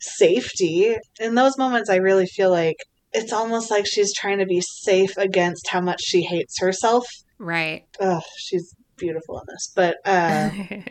safety. 0.00 0.96
In 1.20 1.34
those 1.34 1.58
moments, 1.58 1.90
I 1.90 1.96
really 1.96 2.26
feel 2.26 2.50
like 2.50 2.76
it's 3.12 3.32
almost 3.32 3.70
like 3.70 3.86
she's 3.86 4.14
trying 4.14 4.38
to 4.38 4.46
be 4.46 4.60
safe 4.60 5.16
against 5.16 5.68
how 5.68 5.80
much 5.80 6.00
she 6.02 6.22
hates 6.22 6.60
herself. 6.60 7.06
Right. 7.38 7.84
Oh, 8.00 8.22
she's 8.36 8.74
beautiful 8.96 9.38
in 9.38 9.46
this, 9.48 9.72
but 9.74 9.96
uh, 10.04 10.50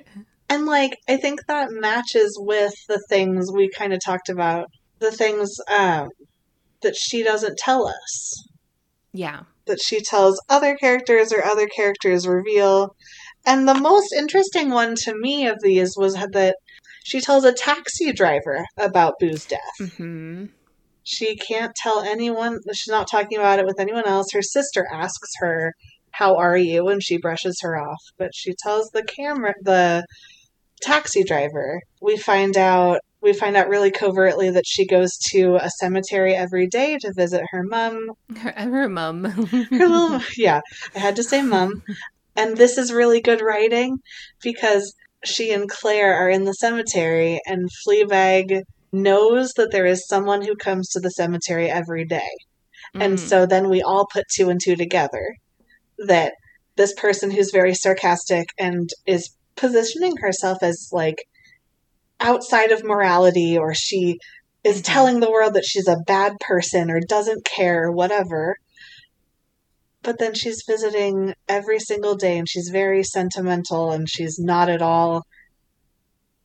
and 0.50 0.66
like 0.66 0.98
I 1.08 1.18
think 1.18 1.42
that 1.48 1.70
matches 1.72 2.38
with 2.40 2.74
the 2.88 3.04
things 3.10 3.52
we 3.52 3.70
kind 3.70 3.94
of 3.94 4.00
talked 4.04 4.30
about, 4.30 4.68
the 5.00 5.12
things 5.12 5.54
um, 5.70 6.10
that 6.82 6.96
she 6.96 7.24
doesn't 7.24 7.58
tell 7.58 7.88
us, 7.88 8.48
yeah. 9.14 9.42
that 9.66 9.82
she 9.82 10.02
tells 10.02 10.42
other 10.50 10.76
characters 10.76 11.32
or 11.32 11.44
other 11.44 11.68
characters 11.68 12.28
reveal. 12.28 12.96
And 13.46 13.68
the 13.68 13.80
most 13.80 14.12
interesting 14.14 14.70
one 14.70 14.96
to 15.04 15.16
me 15.18 15.48
of 15.48 15.58
these 15.62 15.96
was 15.96 16.16
that 16.16 16.56
she 17.08 17.22
tells 17.22 17.46
a 17.46 17.54
taxi 17.54 18.12
driver 18.12 18.66
about 18.78 19.14
Boo's 19.20 19.46
death. 19.46 19.92
hmm 19.98 20.46
She 21.04 21.38
can't 21.38 21.74
tell 21.76 22.02
anyone, 22.02 22.60
she's 22.74 22.92
not 22.92 23.08
talking 23.10 23.38
about 23.38 23.60
it 23.60 23.66
with 23.66 23.80
anyone 23.80 24.06
else. 24.06 24.28
Her 24.34 24.42
sister 24.42 24.86
asks 24.92 25.32
her, 25.40 25.74
How 26.12 26.36
are 26.36 26.58
you? 26.58 26.90
and 26.90 27.02
she 27.02 27.18
brushes 27.18 27.58
her 27.62 27.78
off. 27.78 28.02
But 28.18 28.32
she 28.34 28.54
tells 28.62 28.90
the 28.90 29.04
camera, 29.04 29.54
the 29.62 30.06
taxi 30.82 31.24
driver, 31.24 31.80
we 32.02 32.18
find 32.18 32.58
out. 32.58 33.00
We 33.20 33.34
find 33.34 33.58
out 33.58 33.68
really 33.68 33.90
covertly 33.90 34.52
that 34.52 34.66
she 34.68 34.86
goes 34.86 35.18
to 35.32 35.56
a 35.56 35.72
cemetery 35.80 36.36
every 36.36 36.68
day 36.68 36.98
to 37.02 37.12
visit 37.16 37.42
her 37.50 37.64
mom. 37.64 38.12
Her, 38.38 38.52
her 38.52 38.90
mom. 38.90 39.24
Her 39.24 39.88
little, 39.88 40.22
yeah, 40.38 40.62
I 40.96 41.00
had 41.00 41.16
to 41.16 41.24
say 41.24 41.42
mom. 41.42 41.82
And 42.36 42.56
this 42.56 42.78
is 42.78 42.94
really 42.94 43.20
good 43.20 43.42
writing 43.42 43.98
because 44.44 44.94
she 45.28 45.52
and 45.52 45.70
Claire 45.70 46.14
are 46.14 46.30
in 46.30 46.46
the 46.46 46.54
cemetery, 46.54 47.40
and 47.46 47.70
Fleabag 47.86 48.64
knows 48.92 49.54
that 49.54 49.72
there 49.72 49.86
is 49.86 50.08
someone 50.08 50.42
who 50.42 50.56
comes 50.56 50.90
to 50.90 51.00
the 51.00 51.12
cemetery 51.12 51.70
every 51.70 52.06
day. 52.06 52.30
And 52.96 53.16
Mm. 53.16 53.20
so 53.20 53.46
then 53.46 53.70
we 53.70 53.82
all 53.82 54.08
put 54.12 54.26
two 54.34 54.50
and 54.50 54.60
two 54.64 54.76
together 54.76 55.36
that 56.08 56.34
this 56.78 56.94
person 56.94 57.32
who's 57.32 57.52
very 57.52 57.74
sarcastic 57.74 58.48
and 58.58 58.90
is 59.06 59.36
positioning 59.56 60.16
herself 60.18 60.60
as 60.62 60.90
like 60.92 61.18
outside 62.20 62.72
of 62.72 62.84
morality 62.84 63.58
or 63.58 63.74
she 63.74 64.18
is 64.64 64.82
Mhm. 64.82 64.86
telling 64.86 65.20
the 65.20 65.32
world 65.32 65.54
that 65.54 65.66
she's 65.66 65.88
a 65.88 65.98
bad 66.06 66.34
person 66.40 66.90
or 66.90 67.00
doesn't 67.00 67.46
care 67.46 67.86
or 67.86 67.92
whatever. 67.92 68.56
But 70.08 70.20
then 70.20 70.34
she's 70.36 70.64
visiting 70.66 71.34
every 71.50 71.80
single 71.80 72.16
day 72.16 72.38
and 72.38 72.48
she's 72.50 72.70
very 72.72 73.04
sentimental 73.04 73.92
and 73.92 74.08
she's 74.10 74.40
not 74.40 74.70
at 74.70 74.82
all 74.82 75.24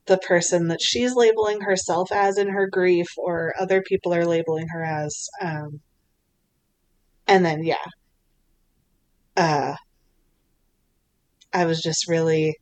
the 0.06 0.18
person 0.18 0.66
that 0.66 0.80
she's 0.82 1.14
labeling 1.14 1.60
herself 1.60 2.10
as 2.10 2.38
in 2.38 2.48
her 2.48 2.66
grief 2.68 3.06
or 3.16 3.54
other 3.60 3.80
people 3.80 4.12
are 4.12 4.26
labeling 4.26 4.66
her 4.72 4.82
as. 4.82 5.28
Um, 5.40 5.80
and 7.28 7.44
then, 7.44 7.62
yeah. 7.62 7.76
Uh, 9.36 9.76
I 11.52 11.64
was 11.64 11.80
just 11.80 12.08
really. 12.08 12.56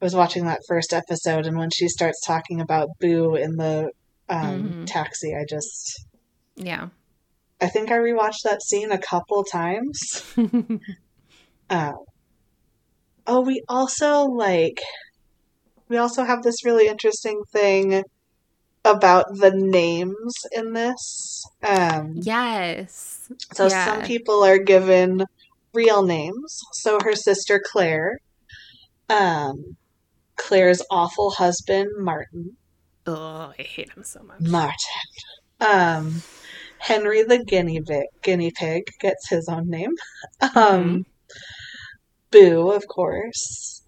I 0.00 0.04
was 0.06 0.14
watching 0.14 0.46
that 0.46 0.60
first 0.66 0.94
episode, 0.94 1.44
and 1.44 1.58
when 1.58 1.68
she 1.70 1.86
starts 1.86 2.24
talking 2.26 2.62
about 2.62 2.88
Boo 2.98 3.34
in 3.34 3.56
the 3.56 3.90
um, 4.30 4.62
Mhm. 4.62 4.86
taxi, 4.86 5.34
I 5.34 5.44
just. 5.46 6.06
yeah. 6.56 6.88
I 7.60 7.68
think 7.68 7.90
I 7.90 7.96
rewatched 7.96 8.42
that 8.44 8.62
scene 8.62 8.90
a 8.90 8.98
couple 8.98 9.44
times. 9.44 10.24
Um, 10.36 10.68
oh, 13.26 13.40
we 13.42 13.62
also 13.68 14.24
like 14.24 14.80
we 15.88 15.96
also 15.96 16.24
have 16.24 16.42
this 16.42 16.64
really 16.64 16.88
interesting 16.88 17.42
thing 17.52 18.02
about 18.84 19.26
the 19.34 19.50
names 19.50 20.34
in 20.52 20.72
this. 20.72 21.44
Um, 21.62 22.14
yes. 22.16 23.30
so 23.52 23.66
yeah. 23.66 23.84
some 23.84 24.02
people 24.02 24.42
are 24.42 24.58
given 24.58 25.26
real 25.74 26.02
names. 26.02 26.60
So 26.72 26.98
her 27.04 27.14
sister 27.14 27.62
Claire, 27.64 28.18
um, 29.08 29.76
Claire's 30.36 30.82
awful 30.90 31.32
husband 31.32 31.90
Martin, 31.98 32.56
Oh, 33.06 33.52
I 33.58 33.62
hate 33.62 33.90
him 33.90 34.04
so 34.04 34.22
much. 34.22 34.40
Martin. 34.40 34.76
Um, 35.60 36.22
Henry 36.80 37.22
the 37.22 37.44
guinea 37.44 37.80
pig, 37.80 38.06
guinea 38.22 38.50
pig 38.50 38.84
gets 39.00 39.28
his 39.28 39.48
own 39.48 39.68
name. 39.68 39.92
Um, 40.56 41.04
Boo, 42.30 42.70
of 42.70 42.86
course. 42.88 43.82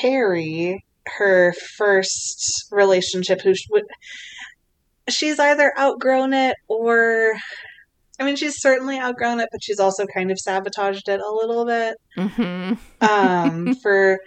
Harry, 0.00 0.84
her 1.18 1.52
first 1.76 2.66
relationship, 2.70 3.42
who 3.42 3.52
would 3.70 3.84
she's 5.08 5.38
either 5.38 5.72
outgrown 5.78 6.32
it 6.32 6.56
or. 6.68 7.34
I 8.18 8.24
mean, 8.24 8.36
she's 8.36 8.60
certainly 8.60 8.98
outgrown 8.98 9.40
it, 9.40 9.50
but 9.52 9.62
she's 9.62 9.78
also 9.78 10.06
kind 10.06 10.30
of 10.30 10.38
sabotaged 10.38 11.06
it 11.08 11.20
a 11.20 11.30
little 11.30 11.66
bit. 11.66 11.96
hmm 12.16 12.72
Um, 13.02 13.74
for, 13.82 14.18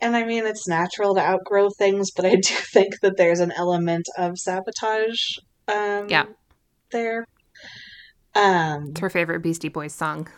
and 0.00 0.16
I 0.16 0.24
mean, 0.24 0.46
it's 0.46 0.66
natural 0.66 1.14
to 1.16 1.20
outgrow 1.20 1.68
things, 1.76 2.10
but 2.10 2.24
I 2.24 2.36
do 2.36 2.40
think 2.72 3.00
that 3.02 3.18
there's 3.18 3.40
an 3.40 3.52
element 3.52 4.06
of 4.16 4.38
sabotage. 4.38 5.20
Um, 5.68 6.08
Yeah. 6.08 6.24
There. 6.92 7.24
Um, 8.34 8.88
It's 8.90 9.00
her 9.00 9.10
favorite 9.10 9.40
Beastie 9.40 9.68
Boys 9.68 9.92
song. 9.94 10.28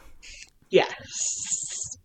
Yes. 0.71 1.97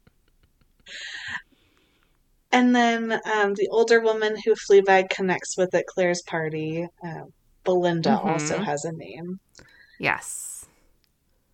And 2.51 2.75
then 2.75 3.13
um, 3.31 3.53
the 3.53 3.67
older 3.71 4.01
woman 4.01 4.35
who 4.43 4.55
Fleabag 4.55 5.09
connects 5.09 5.55
with 5.57 5.73
at 5.75 5.85
Claire's 5.87 6.21
party, 6.27 6.87
uh, 7.05 7.21
Belinda, 7.63 8.09
Mhm. 8.17 8.25
also 8.25 8.59
has 8.59 8.85
a 8.85 8.91
name. 8.91 9.39
Yes. 9.99 10.65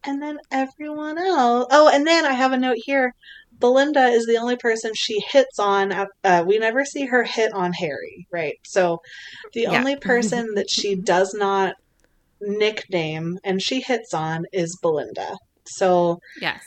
And 0.05 0.21
then 0.21 0.37
everyone 0.51 1.17
else. 1.17 1.67
Oh, 1.71 1.89
and 1.89 2.05
then 2.05 2.25
I 2.25 2.33
have 2.33 2.51
a 2.53 2.57
note 2.57 2.77
here. 2.85 3.13
Belinda 3.59 4.05
is 4.07 4.25
the 4.25 4.37
only 4.37 4.55
person 4.55 4.91
she 4.93 5.19
hits 5.31 5.57
on. 5.59 5.91
Uh, 6.23 6.43
we 6.45 6.59
never 6.59 6.85
see 6.85 7.05
her 7.07 7.23
hit 7.23 7.51
on 7.53 7.73
Harry, 7.73 8.27
right? 8.31 8.55
So 8.65 8.99
the 9.53 9.63
Yeah. 9.63 9.79
only 9.79 9.95
person 10.01 10.53
that 10.55 10.69
she 10.69 10.95
does 10.95 11.33
not 11.33 11.73
nickname 12.41 13.37
and 13.43 13.61
she 13.61 13.81
hits 13.81 14.13
on 14.13 14.45
is 14.51 14.77
Belinda. 14.81 15.37
So 15.65 16.19
Yes. 16.39 16.61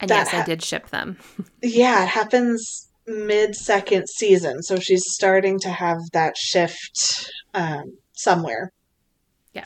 And 0.00 0.10
yes, 0.10 0.34
I 0.34 0.44
did 0.44 0.62
ship 0.62 0.90
them. 0.90 1.16
Yeah, 1.62 2.02
it 2.02 2.08
happens 2.08 2.88
mid 3.06 3.54
second 3.54 4.08
season, 4.08 4.62
so 4.62 4.76
she's 4.80 5.04
starting 5.06 5.60
to 5.60 5.68
have 5.70 5.98
that 6.12 6.36
shift 6.36 7.30
um, 7.54 7.84
somewhere. 8.14 8.72
Yeah. 9.52 9.62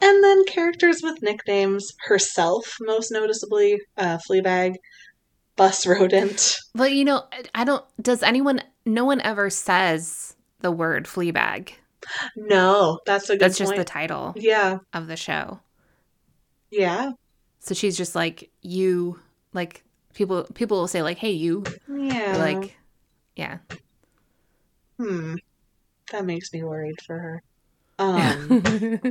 And 0.00 0.24
then 0.24 0.44
characters 0.44 1.00
with 1.02 1.22
nicknames, 1.22 1.86
herself, 2.06 2.76
most 2.80 3.12
noticeably, 3.12 3.78
uh, 3.96 4.18
Fleabag, 4.28 4.74
Bus 5.56 5.86
Rodent. 5.86 6.56
Well, 6.74 6.88
you 6.88 7.04
know, 7.04 7.22
I- 7.32 7.44
I 7.60 7.64
don't. 7.64 7.84
Does 8.02 8.24
anyone? 8.24 8.60
No 8.84 9.04
one 9.04 9.20
ever 9.20 9.50
says 9.50 10.34
the 10.60 10.72
word 10.72 11.06
Fleabag. 11.06 11.74
No, 12.36 13.00
that's 13.06 13.28
a 13.30 13.34
good 13.34 13.40
That's 13.40 13.58
just 13.58 13.70
point. 13.70 13.78
the 13.78 13.84
title 13.84 14.32
yeah, 14.36 14.78
of 14.92 15.06
the 15.06 15.16
show. 15.16 15.60
yeah, 16.70 17.12
So 17.60 17.74
she's 17.74 17.96
just 17.96 18.14
like 18.14 18.50
you 18.62 19.18
like 19.52 19.82
people 20.14 20.44
people 20.54 20.78
will 20.78 20.88
say 20.88 21.02
like 21.02 21.18
hey 21.18 21.32
you 21.32 21.64
Yeah. 21.88 22.36
like 22.38 22.76
yeah 23.36 23.58
hmm. 24.98 25.34
That 26.12 26.24
makes 26.26 26.52
me 26.52 26.62
worried 26.62 26.96
for 27.06 27.18
her. 27.18 27.42
Um, 27.98 28.62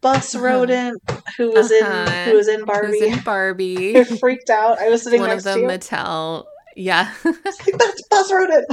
bus 0.00 0.34
rodent 0.34 1.00
who 1.36 1.52
was 1.52 1.70
Uh-huh. 1.70 2.10
in 2.10 2.30
who 2.30 2.36
was 2.36 2.48
in 2.48 2.60
Who's 2.60 2.66
Barbie. 2.66 3.06
in 3.08 3.18
Barbie 3.20 3.96
I 4.00 4.04
freaked 4.04 4.50
out. 4.50 4.78
I 4.78 4.88
was 4.88 5.02
sitting 5.02 5.20
one 5.20 5.30
of 5.30 5.36
next 5.36 5.44
the 5.44 5.54
to 5.54 5.60
you. 5.60 5.66
Mattel 5.66 6.44
yeah 6.76 7.12
Like, 7.24 7.78
That's 7.78 8.02
bus 8.08 8.32
rodent. 8.32 8.66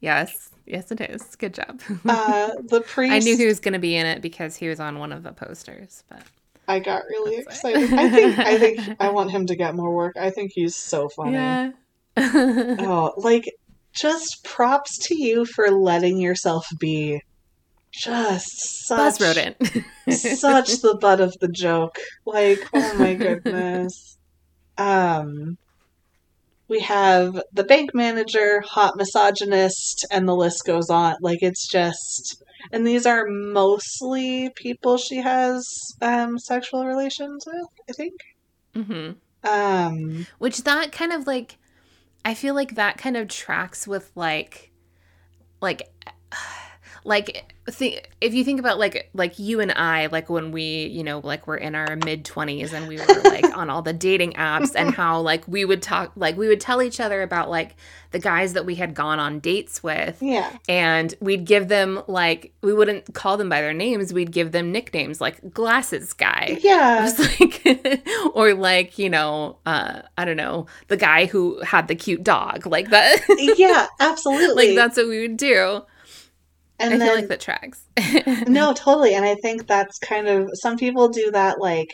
yes 0.00 0.50
yes 0.66 0.90
it 0.90 1.00
is 1.00 1.36
good 1.36 1.54
job 1.54 1.80
Uh, 2.08 2.50
the 2.68 2.80
priest. 2.80 3.12
I 3.12 3.18
knew 3.20 3.36
he 3.36 3.46
was 3.46 3.60
going 3.60 3.72
to 3.74 3.78
be 3.78 3.96
in 3.96 4.06
it 4.06 4.20
because 4.22 4.56
he 4.56 4.68
was 4.68 4.80
on 4.80 4.98
one 4.98 5.12
of 5.12 5.22
the 5.22 5.32
posters 5.32 6.04
but 6.08 6.22
I 6.68 6.80
got 6.80 7.04
really 7.08 7.36
That's 7.36 7.56
excited. 7.64 7.92
I 7.94 8.08
think 8.10 8.38
I 8.38 8.58
think 8.86 8.96
I 9.00 9.10
want 9.10 9.30
him 9.30 9.46
to 9.46 9.54
get 9.56 9.74
more 9.76 9.94
work. 9.94 10.16
I 10.16 10.30
think 10.30 10.50
he's 10.54 10.74
so 10.74 11.08
funny. 11.08 11.32
yeah 11.32 11.70
Oh, 12.16 13.12
like 13.16 13.44
just 13.92 14.42
props 14.44 14.98
to 15.06 15.14
you 15.14 15.44
for 15.44 15.70
letting 15.70 16.18
yourself 16.18 16.66
be 16.78 17.22
just 17.92 18.86
such 18.86 18.98
Buzz 18.98 19.20
rodent 19.20 19.56
such 20.10 20.80
the 20.82 20.98
butt 21.00 21.20
of 21.20 21.34
the 21.40 21.48
joke. 21.48 21.96
Like, 22.26 22.60
oh 22.74 22.94
my 22.98 23.14
goodness. 23.14 24.18
Um 24.76 25.56
we 26.68 26.80
have 26.80 27.40
the 27.52 27.64
bank 27.64 27.94
manager, 27.94 28.60
hot 28.60 28.96
misogynist, 28.96 30.06
and 30.10 30.28
the 30.28 30.34
list 30.34 30.64
goes 30.66 30.90
on. 30.90 31.16
Like 31.20 31.38
it's 31.42 31.68
just 31.68 32.42
and 32.72 32.86
these 32.86 33.06
are 33.06 33.26
mostly 33.28 34.50
people 34.56 34.96
she 34.96 35.16
has 35.18 35.66
um 36.02 36.38
sexual 36.38 36.86
relations 36.86 37.44
with, 37.46 37.66
I 37.88 37.92
think. 37.92 38.14
hmm 38.74 39.10
Um 39.44 40.26
Which 40.38 40.64
that 40.64 40.92
kind 40.92 41.12
of 41.12 41.26
like, 41.26 41.58
I 42.24 42.34
feel 42.34 42.54
like 42.54 42.74
that 42.74 42.98
kind 42.98 43.16
of 43.16 43.28
tracks 43.28 43.86
with 43.86 44.10
like, 44.14 44.72
like, 45.60 45.88
like 47.06 47.54
th- 47.78 48.04
if 48.20 48.34
you 48.34 48.44
think 48.44 48.60
about 48.60 48.78
like 48.78 49.10
like 49.14 49.38
you 49.38 49.60
and 49.60 49.72
I 49.72 50.06
like 50.06 50.28
when 50.28 50.52
we 50.52 50.86
you 50.86 51.04
know 51.04 51.20
like 51.20 51.46
we're 51.46 51.56
in 51.56 51.74
our 51.74 51.96
mid 51.96 52.24
twenties 52.24 52.72
and 52.72 52.88
we 52.88 52.98
were 52.98 53.06
like 53.24 53.56
on 53.56 53.70
all 53.70 53.82
the 53.82 53.92
dating 53.92 54.32
apps 54.32 54.72
and 54.74 54.94
how 54.94 55.20
like 55.20 55.46
we 55.46 55.64
would 55.64 55.82
talk 55.82 56.12
like 56.16 56.36
we 56.36 56.48
would 56.48 56.60
tell 56.60 56.82
each 56.82 57.00
other 57.00 57.22
about 57.22 57.48
like 57.48 57.76
the 58.10 58.18
guys 58.18 58.52
that 58.52 58.64
we 58.64 58.74
had 58.74 58.94
gone 58.94 59.18
on 59.18 59.40
dates 59.40 59.82
with 59.82 60.22
yeah. 60.22 60.50
and 60.68 61.14
we'd 61.20 61.44
give 61.44 61.68
them 61.68 62.02
like 62.06 62.52
we 62.62 62.72
wouldn't 62.72 63.12
call 63.14 63.36
them 63.36 63.48
by 63.48 63.60
their 63.60 63.74
names 63.74 64.12
we'd 64.12 64.32
give 64.32 64.52
them 64.52 64.72
nicknames 64.72 65.20
like 65.20 65.52
glasses 65.52 66.12
guy 66.12 66.56
Yeah. 66.62 67.12
Like, 67.18 68.06
or 68.34 68.54
like, 68.54 68.98
you 68.98 69.10
know, 69.10 69.58
uh, 69.66 70.02
I 70.16 70.24
don't 70.24 70.36
know, 70.36 70.66
the 70.88 70.96
guy 70.96 71.26
who 71.26 71.60
had 71.62 71.88
the 71.88 71.94
cute 71.94 72.22
dog, 72.22 72.66
like 72.66 72.90
that. 72.90 73.20
yeah, 73.56 73.86
absolutely. 74.00 74.68
like 74.68 74.76
that's 74.76 74.96
what 74.96 75.08
we 75.08 75.20
would 75.20 75.36
do. 75.36 75.82
And 76.78 76.94
I 76.94 76.98
then, 76.98 77.06
feel 77.06 77.16
like 77.16 77.28
that 77.28 77.40
tracks. 77.40 77.82
no, 78.46 78.72
totally. 78.74 79.14
And 79.14 79.24
I 79.24 79.34
think 79.36 79.66
that's 79.66 79.98
kind 79.98 80.28
of 80.28 80.50
some 80.54 80.76
people 80.76 81.08
do 81.08 81.30
that 81.32 81.60
like 81.60 81.88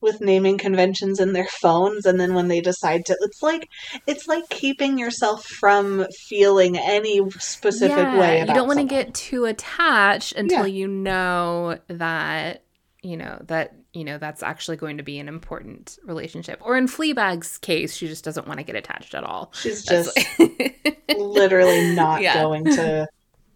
with 0.00 0.20
naming 0.20 0.58
conventions 0.58 1.20
in 1.20 1.32
their 1.32 1.46
phones 1.46 2.04
and 2.06 2.18
then 2.18 2.34
when 2.34 2.48
they 2.48 2.60
decide 2.60 3.06
to 3.06 3.16
it's 3.20 3.40
like 3.40 3.68
it's 4.08 4.26
like 4.26 4.42
keeping 4.48 4.98
yourself 4.98 5.44
from 5.46 6.04
feeling 6.26 6.76
any 6.76 7.20
specific 7.38 7.96
Yeah, 7.96 8.18
way 8.18 8.40
you 8.40 8.46
don't 8.52 8.66
want 8.66 8.80
to 8.80 8.84
get 8.84 9.14
too 9.14 9.44
attached 9.44 10.32
until 10.34 10.66
Yeah. 10.66 10.74
you 10.74 10.88
know 10.88 11.78
that 11.86 12.64
you 13.00 13.16
know 13.16 13.40
that 13.46 13.76
you 13.92 14.02
know 14.02 14.18
that's 14.18 14.42
actually 14.42 14.76
going 14.76 14.96
to 14.96 15.02
be 15.04 15.18
an 15.20 15.28
important 15.28 15.98
relationship. 16.04 16.58
Or 16.64 16.76
in 16.76 16.86
Fleabag's 16.88 17.58
case, 17.58 17.94
she 17.94 18.08
just 18.08 18.24
doesn't 18.24 18.48
want 18.48 18.58
to 18.58 18.64
get 18.64 18.74
attached 18.74 19.14
at 19.14 19.22
all. 19.22 19.52
She's 19.54 19.84
That's 19.84 20.12
just 20.14 20.38
literally 21.16 21.94
not 21.94 22.22
Yeah. 22.22 22.42
going 22.42 22.64
to 22.64 23.06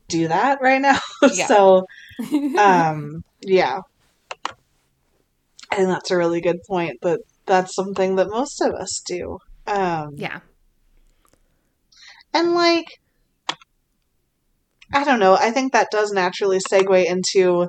do 0.09 0.29
that 0.29 0.59
right 0.61 0.81
now. 0.81 0.99
Yeah. 1.33 1.47
so 1.47 1.87
um 2.59 3.23
yeah 3.43 3.81
and 5.77 5.91
that's 5.91 6.11
a 6.11 6.17
really 6.17 6.41
good 6.41 6.59
point 6.69 6.99
that 7.03 7.21
that's 7.47 7.75
something 7.75 8.17
that 8.17 8.29
most 8.29 8.61
of 8.61 8.73
us 8.75 9.03
do 9.07 9.39
um 9.67 10.11
yeah. 10.17 10.41
and 12.33 12.55
like 12.55 12.87
i 14.93 15.05
don't 15.05 15.21
know 15.21 15.35
i 15.35 15.51
think 15.51 15.73
that 15.73 15.89
does 15.91 16.13
naturally 16.13 16.59
segue 16.71 17.05
into 17.05 17.69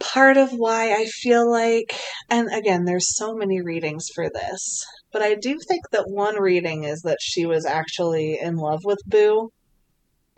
part 0.00 0.36
of 0.36 0.50
why 0.50 0.92
i 0.92 1.04
feel 1.04 1.50
like 1.50 1.98
and 2.30 2.48
again 2.52 2.84
there's 2.84 3.16
so 3.16 3.34
many 3.34 3.60
readings 3.60 4.06
for 4.14 4.28
this 4.30 4.84
but 5.12 5.22
i 5.22 5.34
do 5.34 5.58
think 5.66 5.82
that 5.90 6.04
one 6.06 6.40
reading 6.40 6.84
is 6.84 7.02
that 7.02 7.18
she 7.20 7.46
was 7.46 7.66
actually 7.66 8.38
in 8.40 8.56
love 8.56 8.80
with 8.84 8.98
boo 9.06 9.50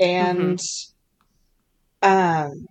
and 0.00 0.60
um 2.02 2.66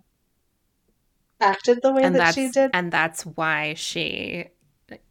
acted 1.40 1.78
the 1.82 1.92
way 1.92 2.02
and 2.02 2.16
that 2.16 2.34
she 2.34 2.48
did 2.50 2.70
and 2.74 2.92
that's 2.92 3.24
why 3.24 3.74
she 3.74 4.46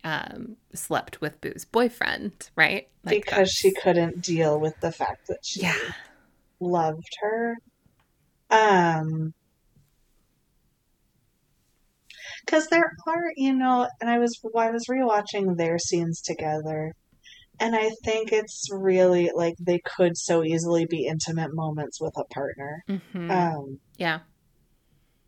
um 0.03 0.57
slept 0.73 1.21
with 1.21 1.39
Boo's 1.41 1.65
boyfriend, 1.65 2.49
right? 2.55 2.87
Like 3.03 3.25
because 3.25 3.49
she 3.49 3.71
couldn't 3.73 4.21
deal 4.21 4.59
with 4.59 4.73
the 4.81 4.91
fact 4.91 5.27
that 5.27 5.39
she 5.43 5.61
yeah, 5.61 5.75
loved 6.59 7.07
her. 7.21 7.55
Um, 8.49 9.33
because 12.45 12.67
there 12.67 12.91
are, 13.07 13.31
you 13.35 13.53
know, 13.53 13.87
and 14.01 14.09
I 14.09 14.19
was 14.19 14.39
I 14.57 14.71
was 14.71 14.85
rewatching 14.89 15.57
their 15.57 15.77
scenes 15.77 16.21
together, 16.21 16.93
and 17.59 17.75
I 17.75 17.89
think 18.03 18.31
it's 18.31 18.67
really 18.71 19.31
like 19.35 19.55
they 19.59 19.79
could 19.79 20.17
so 20.17 20.43
easily 20.43 20.85
be 20.85 21.05
intimate 21.05 21.53
moments 21.53 21.99
with 22.01 22.13
a 22.17 22.25
partner. 22.33 22.83
hmm 22.87 23.31
Um, 23.31 23.79
yeah, 23.97 24.19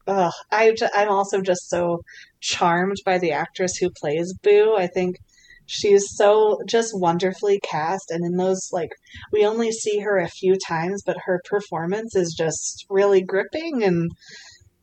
ugh, 0.07 0.33
I, 0.51 0.75
I'm 0.95 1.09
also 1.09 1.41
just 1.41 1.69
so 1.69 1.99
charmed 2.39 2.97
by 3.05 3.17
the 3.17 3.31
actress 3.31 3.77
who 3.77 3.89
plays 3.99 4.33
Boo. 4.41 4.75
I 4.77 4.87
think 4.87 5.17
she's 5.65 6.05
so 6.15 6.59
just 6.67 6.91
wonderfully 6.93 7.59
cast, 7.63 8.11
and 8.11 8.25
in 8.25 8.37
those 8.37 8.69
like 8.71 8.91
we 9.31 9.45
only 9.45 9.71
see 9.71 9.99
her 9.99 10.17
a 10.17 10.29
few 10.29 10.55
times, 10.67 11.03
but 11.05 11.17
her 11.25 11.41
performance 11.49 12.15
is 12.15 12.35
just 12.37 12.85
really 12.89 13.21
gripping 13.21 13.83
and 13.83 14.11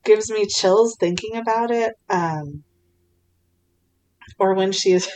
gives 0.05 0.31
me 0.31 0.47
chills 0.47 0.97
thinking 0.99 1.37
about 1.37 1.71
it. 1.71 1.93
Um, 2.09 2.65
or 4.39 4.55
when 4.55 4.73
she's. 4.73 5.09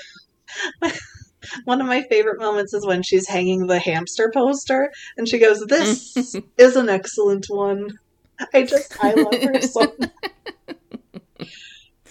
One 1.64 1.80
of 1.80 1.86
my 1.86 2.02
favorite 2.02 2.40
moments 2.40 2.74
is 2.74 2.86
when 2.86 3.02
she's 3.02 3.28
hanging 3.28 3.66
the 3.66 3.78
hamster 3.78 4.30
poster 4.34 4.90
and 5.16 5.28
she 5.28 5.38
goes, 5.38 5.60
This 5.68 6.16
is 6.58 6.76
an 6.76 6.88
excellent 6.88 7.46
one. 7.48 7.88
I 8.54 8.62
just, 8.62 8.96
I 9.00 9.14
love 9.14 9.34
her 9.42 9.60
so 9.60 9.94
much. 9.98 10.08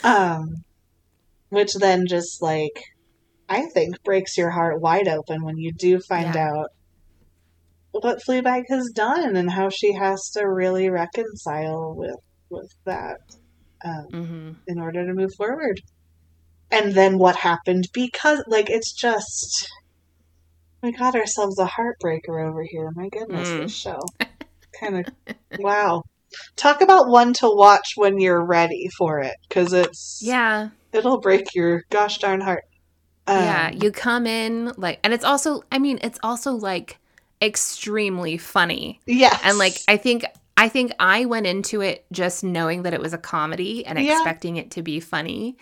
Um, 0.04 0.64
which 1.50 1.74
then 1.74 2.06
just 2.08 2.42
like, 2.42 2.82
I 3.50 3.68
think 3.74 3.96
breaks 4.04 4.38
your 4.38 4.52
heart 4.52 4.82
wide 4.82 5.08
open 5.08 5.44
when 5.44 5.58
you 5.58 5.72
do 5.78 6.00
find 6.00 6.36
Yeah. 6.36 6.50
out 6.50 6.68
what 7.92 8.22
Fleabag 8.26 8.64
has 8.70 8.90
done 8.96 9.36
and 9.36 9.52
how 9.52 9.70
she 9.70 9.94
has 9.94 10.30
to 10.32 10.44
really 10.48 10.90
reconcile 10.90 11.94
with 11.96 12.16
with 12.50 12.70
that 12.86 13.18
um, 13.86 14.06
hmm 14.12 14.52
in 14.68 14.80
order 14.80 15.06
to 15.06 15.14
move 15.14 15.32
forward. 15.38 15.80
And 16.72 16.94
then 16.94 17.18
what 17.18 17.36
happened 17.36 17.90
because 17.94 18.44
like 18.48 18.70
it's 18.70 18.92
just 18.94 19.70
we 20.82 20.92
got 20.92 21.16
ourselves 21.16 21.60
a 21.60 21.66
heartbreaker 21.66 22.48
over 22.50 22.64
here. 22.64 22.90
My 22.96 23.10
goodness, 23.10 23.50
Mm. 23.50 23.62
this 23.64 23.74
show. 23.74 24.00
kind 24.80 25.06
of 25.06 25.36
wow. 25.60 26.04
Talk 26.56 26.82
about 26.82 27.10
one 27.10 27.34
to 27.36 27.50
watch 27.54 27.94
when 27.96 28.20
you're 28.20 28.44
ready 28.44 28.88
for 28.98 29.20
it 29.20 29.36
cuz 29.50 29.74
it's 29.74 30.20
yeah, 30.24 30.70
it'll 30.94 31.20
break 31.20 31.54
your 31.54 31.84
gosh 31.90 32.20
darn 32.20 32.42
heart. 32.42 32.64
Um, 33.28 33.44
yeah. 33.44 33.70
You 33.72 33.92
come 33.92 34.26
in 34.26 34.72
like, 34.78 35.00
and 35.04 35.14
it's 35.14 35.24
also, 35.24 35.64
I 35.72 35.78
mean, 35.78 36.00
it's 36.02 36.18
also 36.24 36.54
like 36.54 36.98
extremely 37.42 38.38
funny. 38.38 39.00
Yeah. 39.06 39.38
And 39.44 39.58
like 39.58 39.78
I 39.88 39.98
think 39.98 40.26
I 40.58 40.70
think 40.70 40.94
I 41.00 41.26
went 41.26 41.48
into 41.48 41.82
it 41.82 42.06
just 42.12 42.44
knowing 42.44 42.84
that 42.84 42.94
it 42.94 43.02
was 43.02 43.14
a 43.14 43.18
comedy 43.18 43.86
and 43.86 44.00
Yeah. 44.00 44.14
expecting 44.14 44.58
it 44.58 44.72
to 44.72 44.82
be 44.82 45.00
funny 45.00 45.58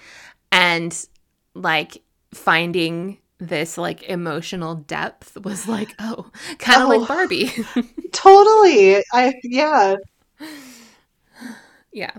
and 0.52 1.08
like 1.54 2.02
finding 2.34 3.18
this 3.40 3.78
like 3.78 4.04
emotional 4.04 4.76
depth 4.76 5.38
was 5.44 5.68
like, 5.68 5.96
oh, 6.00 6.30
kind 6.60 6.82
of 6.84 6.90
Oh. 6.90 6.98
like 6.98 7.08
Barbie. 7.08 7.52
totally. 8.12 9.04
I 9.14 9.34
yeah. 9.44 9.96
yeah. 11.92 12.12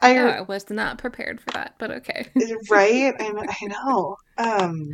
I 0.00 0.16
Oh, 0.18 0.26
I 0.28 0.40
was 0.42 0.70
not 0.70 0.98
prepared 0.98 1.40
for 1.40 1.50
that, 1.52 1.74
but 1.78 1.90
okay. 1.90 2.28
right? 2.70 3.14
I, 3.18 3.32
I 3.62 3.66
know. 3.66 4.16
Um, 4.36 4.90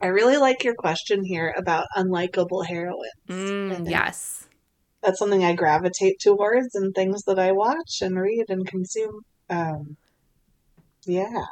I 0.00 0.06
really 0.08 0.36
like 0.38 0.64
your 0.64 0.74
question 0.74 1.24
here 1.24 1.54
about 1.56 1.86
unlikable 1.96 2.66
heroines. 2.66 3.12
Mm, 3.28 3.88
yes. 3.90 4.46
That's 5.02 5.18
something 5.18 5.44
I 5.44 5.54
gravitate 5.54 6.18
towards 6.20 6.74
and 6.74 6.94
things 6.94 7.24
that 7.24 7.38
I 7.38 7.52
watch 7.52 8.00
and 8.02 8.18
read 8.18 8.46
and 8.48 8.66
consume. 8.66 9.22
Um, 9.50 9.96
Yeah. 11.06 11.44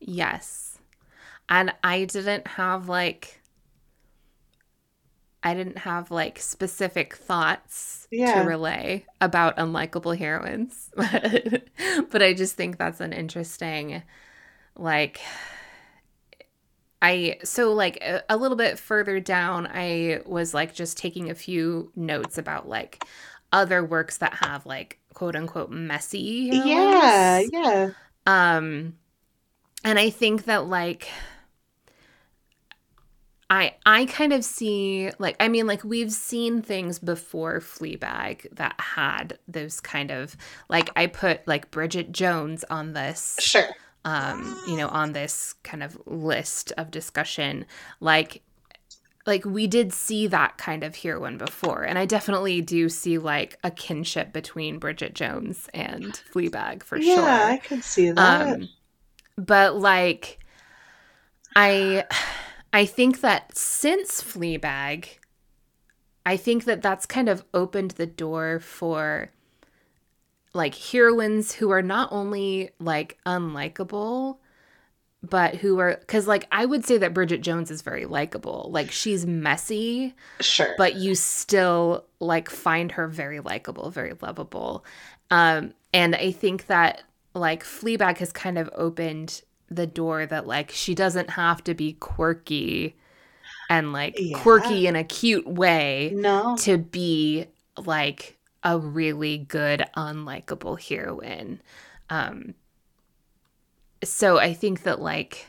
Yes. 0.00 0.78
And 1.48 1.74
I 1.84 2.04
didn't 2.04 2.46
have 2.46 2.88
like 2.88 3.40
I 5.42 5.54
didn't 5.54 5.78
have 5.78 6.10
like 6.10 6.38
specific 6.40 7.14
thoughts 7.14 8.08
Yeah. 8.10 8.42
to 8.42 8.48
relay 8.48 9.06
about 9.20 9.56
unlikable 9.56 10.16
heroines. 10.18 10.90
but 10.96 12.22
I 12.22 12.34
just 12.34 12.56
think 12.56 12.76
that's 12.76 13.00
an 13.00 13.12
interesting 13.12 14.02
like 14.76 15.20
I 17.00 17.38
so 17.44 17.72
like 17.72 17.96
a, 18.02 18.22
a 18.28 18.36
little 18.36 18.56
bit 18.56 18.78
further 18.78 19.20
down 19.20 19.66
I 19.70 20.20
was 20.26 20.52
like 20.52 20.74
just 20.74 20.98
taking 20.98 21.30
a 21.30 21.34
few 21.34 21.92
notes 21.94 22.38
about 22.38 22.68
like 22.68 23.04
other 23.52 23.84
works 23.84 24.18
that 24.18 24.34
have 24.34 24.66
like 24.66 24.98
quote 25.14 25.36
unquote 25.36 25.70
messy 25.70 26.50
heroines. 26.50 26.64
Yeah, 26.64 27.40
yeah. 27.52 27.90
Um 28.26 28.94
and 29.84 29.98
I 29.98 30.10
think 30.10 30.44
that 30.44 30.66
like 30.66 31.08
I 33.50 33.74
I 33.86 34.04
kind 34.06 34.32
of 34.32 34.44
see 34.44 35.10
like 35.18 35.36
I 35.40 35.48
mean 35.48 35.66
like 35.66 35.82
we've 35.84 36.12
seen 36.12 36.60
things 36.60 36.98
before 36.98 37.60
Fleabag 37.60 38.46
that 38.56 38.78
had 38.78 39.38
those 39.48 39.80
kind 39.80 40.10
of 40.10 40.36
like 40.68 40.90
I 40.96 41.06
put 41.06 41.46
like 41.48 41.70
Bridget 41.70 42.12
Jones 42.12 42.64
on 42.68 42.92
this 42.92 43.36
Sure. 43.40 43.68
um 44.04 44.62
you 44.68 44.76
know 44.76 44.88
on 44.88 45.12
this 45.12 45.54
kind 45.62 45.82
of 45.82 45.98
list 46.06 46.72
of 46.76 46.90
discussion 46.90 47.64
like 48.00 48.42
like 49.28 49.44
we 49.44 49.68
did 49.68 49.92
see 49.92 50.26
that 50.26 50.58
kind 50.58 50.82
of 50.82 50.96
heroine 50.96 51.38
before 51.38 51.82
and 51.84 51.98
i 51.98 52.06
definitely 52.06 52.60
do 52.62 52.88
see 52.88 53.18
like 53.18 53.58
a 53.62 53.70
kinship 53.70 54.32
between 54.32 54.78
bridget 54.78 55.14
jones 55.14 55.68
and 55.74 56.22
fleabag 56.34 56.82
for 56.82 56.98
yeah, 56.98 57.14
sure 57.14 57.24
Yeah, 57.24 57.46
I 57.46 57.56
could 57.58 57.84
see 57.84 58.10
that. 58.10 58.60
um, 58.60 58.68
but 59.36 59.76
like, 59.76 60.38
I, 61.56 62.04
I 62.72 62.84
think 62.86 63.20
that 63.20 63.56
since 63.56 64.22
Fleabag, 64.22 65.06
I 66.26 66.36
think 66.36 66.64
that 66.64 66.82
that's 66.82 67.06
kind 67.06 67.28
of 67.28 67.44
opened 67.54 67.92
the 67.92 68.06
door 68.06 68.60
for 68.60 69.30
like 70.54 70.74
heroines 70.74 71.54
who 71.54 71.70
are 71.70 71.82
not 71.82 72.10
only 72.12 72.70
like 72.78 73.18
unlikable, 73.26 74.38
but 75.22 75.56
who 75.56 75.78
are 75.80 75.96
because 76.00 76.26
like 76.26 76.46
I 76.52 76.64
would 76.64 76.84
say 76.84 76.98
that 76.98 77.12
Bridget 77.14 77.40
Jones 77.40 77.70
is 77.70 77.82
very 77.82 78.06
likable. 78.06 78.68
Like 78.72 78.90
she's 78.90 79.26
messy, 79.26 80.14
sure. 80.40 80.74
but 80.78 80.94
you 80.96 81.14
still 81.14 82.04
like 82.20 82.48
find 82.48 82.92
her 82.92 83.08
very 83.08 83.40
likable, 83.40 83.90
very 83.90 84.12
lovable. 84.20 84.84
Um, 85.30 85.74
and 85.92 86.14
I 86.14 86.30
think 86.30 86.66
that 86.66 87.02
like 87.34 87.64
Fleabag 87.64 88.18
has 88.18 88.32
kind 88.32 88.58
of 88.58 88.70
opened 88.74 89.42
the 89.70 89.86
door 89.86 90.24
that 90.26 90.46
like 90.46 90.70
she 90.70 90.94
doesn't 90.94 91.30
have 91.30 91.62
to 91.64 91.74
be 91.74 91.94
quirky 91.94 92.96
and 93.68 93.92
like 93.92 94.14
Yeah. 94.18 94.38
quirky 94.38 94.86
in 94.86 94.96
a 94.96 95.04
cute 95.04 95.46
way 95.46 96.12
no. 96.14 96.56
to 96.60 96.78
be 96.78 97.46
like 97.76 98.38
a 98.62 98.78
really 98.78 99.38
good 99.38 99.84
unlikable 99.96 100.80
heroine. 100.80 101.60
Um 102.08 102.54
so 104.04 104.38
I 104.38 104.54
think 104.54 104.82
that 104.82 105.00
like 105.00 105.46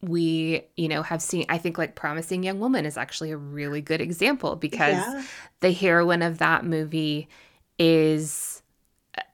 we, 0.00 0.62
you 0.76 0.88
know, 0.88 1.02
have 1.02 1.20
seen 1.20 1.44
I 1.48 1.58
think 1.58 1.78
like 1.78 1.94
Promising 1.94 2.42
Young 2.42 2.60
Woman 2.60 2.86
is 2.86 2.96
actually 2.96 3.30
a 3.30 3.36
really 3.36 3.80
good 3.80 4.00
example 4.00 4.56
because 4.56 4.94
yeah. 4.94 5.24
the 5.60 5.72
heroine 5.72 6.22
of 6.22 6.38
that 6.38 6.64
movie 6.64 7.28
is 7.78 8.62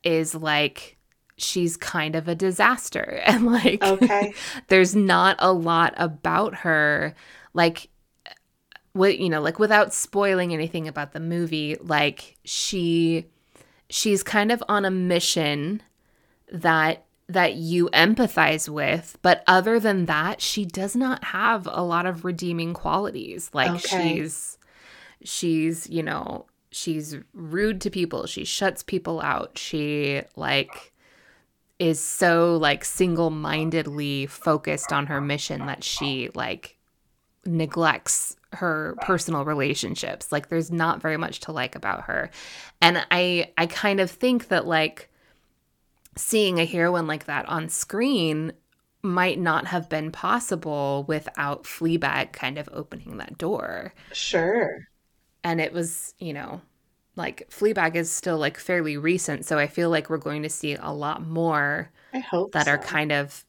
is 0.02 0.34
like 0.34 0.96
she's 1.36 1.76
kind 1.76 2.14
of 2.14 2.28
a 2.28 2.34
disaster 2.34 3.20
and 3.26 3.46
like 3.46 3.82
Okay. 3.82 4.34
there's 4.68 4.94
not 4.94 5.36
a 5.38 5.52
lot 5.52 5.94
about 5.96 6.54
her 6.56 7.14
like 7.52 7.88
what 8.92 9.18
you 9.18 9.28
know 9.28 9.40
like 9.40 9.58
without 9.58 9.92
spoiling 9.92 10.54
anything 10.54 10.86
about 10.86 11.12
the 11.12 11.20
movie 11.20 11.76
like 11.80 12.36
she 12.44 13.26
she's 13.90 14.22
kind 14.22 14.52
of 14.52 14.62
on 14.68 14.84
a 14.84 14.90
mission 14.90 15.82
that 16.50 17.04
that 17.28 17.54
you 17.54 17.88
empathize 17.94 18.68
with 18.68 19.16
but 19.22 19.42
other 19.46 19.80
than 19.80 20.04
that 20.06 20.40
she 20.42 20.64
does 20.64 20.94
not 20.94 21.24
have 21.24 21.66
a 21.70 21.82
lot 21.82 22.04
of 22.06 22.24
redeeming 22.24 22.74
qualities. 22.74 23.50
Like 23.54 23.70
Okay. 23.72 24.16
she's 24.18 24.58
she's 25.22 25.88
you 25.88 26.02
know 26.02 26.46
she's 26.70 27.16
rude 27.32 27.80
to 27.82 27.90
people. 27.90 28.26
She 28.26 28.44
shuts 28.44 28.82
people 28.82 29.20
out. 29.20 29.56
She 29.56 30.22
like 30.36 30.92
is 31.78 31.98
so 32.00 32.56
like 32.56 32.84
single-mindedly 32.84 34.26
focused 34.26 34.92
on 34.92 35.06
her 35.06 35.20
mission 35.20 35.66
that 35.66 35.82
she 35.82 36.30
like 36.34 36.76
neglects 37.46 38.36
her 38.52 38.96
personal 39.00 39.44
relationships. 39.44 40.30
Like 40.30 40.48
there's 40.48 40.70
not 40.70 41.00
very 41.02 41.16
much 41.16 41.40
to 41.40 41.52
like 41.52 41.74
about 41.74 42.02
her. 42.02 42.30
And 42.80 43.04
i 43.10 43.50
i 43.56 43.66
kind 43.66 44.00
of 44.00 44.10
think 44.10 44.48
that 44.48 44.66
like 44.66 45.10
seeing 46.16 46.58
a 46.58 46.64
heroine 46.64 47.06
like 47.06 47.24
that 47.26 47.48
on 47.48 47.68
screen 47.68 48.52
might 49.02 49.38
not 49.38 49.66
have 49.66 49.88
been 49.88 50.10
possible 50.10 51.04
without 51.08 51.64
Fleabag 51.64 52.32
kind 52.32 52.56
of 52.58 52.68
opening 52.72 53.18
that 53.18 53.36
door 53.36 53.92
Sure. 54.12 54.88
and 55.42 55.60
it 55.60 55.72
was 55.72 56.14
you 56.18 56.32
know 56.32 56.60
like 57.16 57.48
Fleabag 57.50 57.94
is 57.96 58.10
still 58.10 58.38
like 58.38 58.58
fairly 58.58 58.96
recent 58.96 59.44
so 59.44 59.58
I 59.58 59.66
feel 59.66 59.90
like 59.90 60.08
we're 60.10 60.18
going 60.18 60.42
to 60.42 60.48
see 60.48 60.74
a 60.74 60.90
lot 60.92 61.26
more 61.26 61.90
I 62.12 62.20
hope 62.20 62.52
that 62.52 62.68
are 62.68 62.78
kind 62.78 63.12
of 63.12 63.44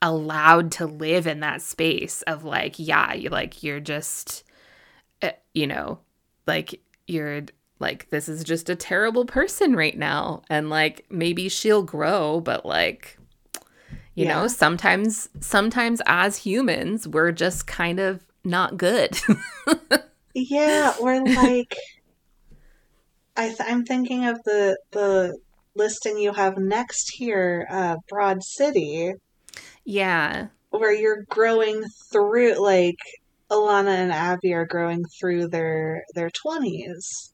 allowed 0.00 0.70
to 0.72 0.86
live 0.86 1.26
in 1.26 1.40
that 1.40 1.60
space 1.60 2.22
of 2.22 2.44
like 2.44 2.76
yeah 2.78 3.14
you 3.14 3.30
like 3.30 3.62
you're 3.62 3.80
just 3.80 4.44
uh, 5.22 5.30
you 5.54 5.66
know 5.66 5.98
like 6.46 6.80
you're 7.06 7.42
like 7.80 8.10
this 8.10 8.28
is 8.28 8.44
just 8.44 8.68
a 8.68 8.76
terrible 8.76 9.24
person 9.24 9.74
right 9.76 9.96
now. 9.96 10.42
And 10.50 10.70
like 10.70 11.06
maybe 11.10 11.48
she'll 11.48 11.82
grow 11.82 12.40
but 12.40 12.66
like 12.66 13.18
you 14.14 14.24
yeah. 14.24 14.34
know 14.34 14.48
sometimes 14.48 15.28
sometimes 15.40 16.02
as 16.06 16.36
humans 16.38 17.06
we're 17.06 17.32
just 17.32 17.66
kind 17.66 18.00
of 18.00 18.24
not 18.44 18.76
good. 18.76 19.18
Yeah 20.34 20.94
or 21.00 21.24
like 21.24 21.74
I 23.36 23.48
th- 23.48 23.60
i'm 23.66 23.84
thinking 23.84 24.26
of 24.26 24.40
the 24.44 24.78
the 24.92 25.36
listing 25.74 26.18
you 26.18 26.32
have 26.32 26.58
next 26.58 27.10
here 27.14 27.66
uh 27.70 27.96
broad 28.08 28.42
city. 28.42 29.14
Yeah. 29.84 30.48
Where 30.70 30.92
you're 30.92 31.24
growing 31.28 31.82
through 32.12 32.60
like 32.62 32.98
Ilana 33.50 33.96
and 33.96 34.12
Abbi 34.12 34.52
are 34.52 34.66
growing 34.66 35.02
through 35.18 35.48
their 35.48 36.04
their 36.14 36.30
20s 36.30 37.30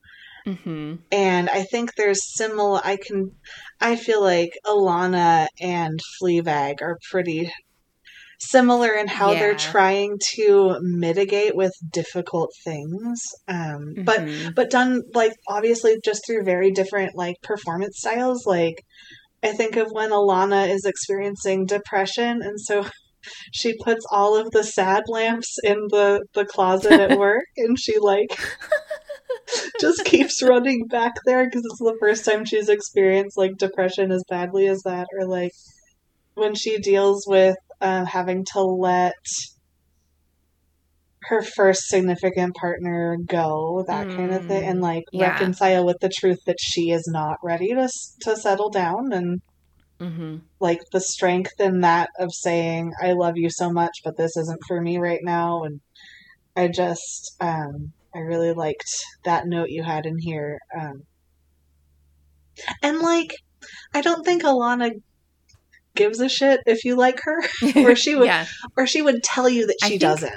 Mm-hmm. 0.46 0.96
And 1.10 1.48
I 1.48 1.62
think 1.62 1.92
there's 1.96 2.36
similar. 2.36 2.80
I 2.84 2.96
can, 2.96 3.32
I 3.80 3.96
feel 3.96 4.22
like 4.22 4.50
Ilana 4.66 5.46
and 5.60 5.98
Fleabag 6.20 6.82
are 6.82 6.98
pretty 7.10 7.50
similar 8.40 8.92
in 8.92 9.06
how 9.06 9.32
yeah. 9.32 9.38
they're 9.40 9.54
trying 9.54 10.18
to 10.36 10.78
mitigate 10.80 11.56
with 11.56 11.72
difficult 11.90 12.50
things 12.64 13.20
um, 13.48 13.94
mm-hmm. 13.96 14.02
but 14.04 14.28
but 14.54 14.70
done 14.70 15.02
like 15.14 15.32
obviously 15.48 15.96
just 16.04 16.26
through 16.26 16.42
very 16.42 16.70
different 16.70 17.14
like 17.14 17.36
performance 17.42 17.98
styles 17.98 18.44
like 18.46 18.82
i 19.42 19.52
think 19.52 19.76
of 19.76 19.88
when 19.92 20.10
Ilana 20.10 20.68
is 20.68 20.84
experiencing 20.84 21.66
depression 21.66 22.42
and 22.42 22.60
so 22.60 22.84
she 23.52 23.76
puts 23.82 24.04
all 24.10 24.36
of 24.36 24.50
the 24.50 24.64
sad 24.64 25.04
lamps 25.08 25.56
in 25.62 25.86
the 25.90 26.24
the 26.34 26.44
closet 26.44 26.92
at 26.92 27.18
work 27.18 27.44
and 27.56 27.78
she 27.78 27.98
like 27.98 28.38
just 29.80 30.04
keeps 30.04 30.42
running 30.42 30.86
back 30.86 31.12
there 31.26 31.44
because 31.44 31.62
it's 31.64 31.78
the 31.78 31.96
first 32.00 32.24
time 32.24 32.44
she's 32.44 32.68
experienced 32.68 33.36
like 33.36 33.56
depression 33.58 34.10
as 34.12 34.24
badly 34.28 34.66
as 34.66 34.82
that 34.84 35.06
or 35.18 35.26
like 35.26 35.52
when 36.34 36.54
she 36.54 36.78
deals 36.78 37.24
with 37.26 37.56
uh, 37.80 38.04
having 38.04 38.44
to 38.52 38.60
let 38.60 39.14
her 41.24 41.42
first 41.42 41.88
significant 41.88 42.54
partner 42.54 43.16
go, 43.26 43.84
that 43.86 44.06
kind 44.14 44.32
of 44.32 44.44
thing, 44.46 44.64
and 44.64 44.80
like 44.80 45.04
yeah. 45.12 45.30
reconcile 45.30 45.84
with 45.86 45.96
the 46.00 46.08
truth 46.08 46.38
that 46.46 46.58
she 46.60 46.90
is 46.90 47.08
not 47.12 47.36
ready 47.42 47.68
to 47.74 47.88
to 48.22 48.36
settle 48.36 48.70
down, 48.70 49.12
and 49.12 49.40
hmm 50.00 50.36
like 50.60 50.80
the 50.92 51.00
strength 51.00 51.52
in 51.58 51.80
that 51.80 52.10
of 52.18 52.30
saying, 52.32 52.92
"I 53.02 53.12
love 53.12 53.34
you 53.36 53.48
so 53.50 53.70
much, 53.70 53.92
but 54.04 54.16
this 54.16 54.36
isn't 54.36 54.60
for 54.66 54.80
me 54.80 54.98
right 54.98 55.20
now," 55.22 55.62
and 55.64 55.80
I 56.56 56.68
just, 56.68 57.36
um, 57.40 57.92
I 58.14 58.18
really 58.20 58.52
liked 58.52 59.04
that 59.24 59.46
note 59.46 59.70
you 59.70 59.82
had 59.82 60.06
in 60.06 60.18
here, 60.18 60.58
um, 60.78 61.02
and 62.82 63.00
like, 63.00 63.34
I 63.92 64.00
don't 64.00 64.24
think 64.24 64.42
Ilana 64.42 65.00
gives 65.94 66.20
a 66.20 66.28
shit 66.28 66.60
if 66.66 66.84
you 66.84 66.96
like 66.96 67.20
her, 67.22 67.42
Or 67.76 67.94
she 67.96 68.14
would- 68.14 68.26
yeah 68.26 68.46
or 68.76 68.86
she 68.86 69.02
would 69.02 69.22
tell 69.22 69.48
you 69.48 69.66
that 69.66 69.76
she 69.84 69.96
doesn't. 69.98 70.34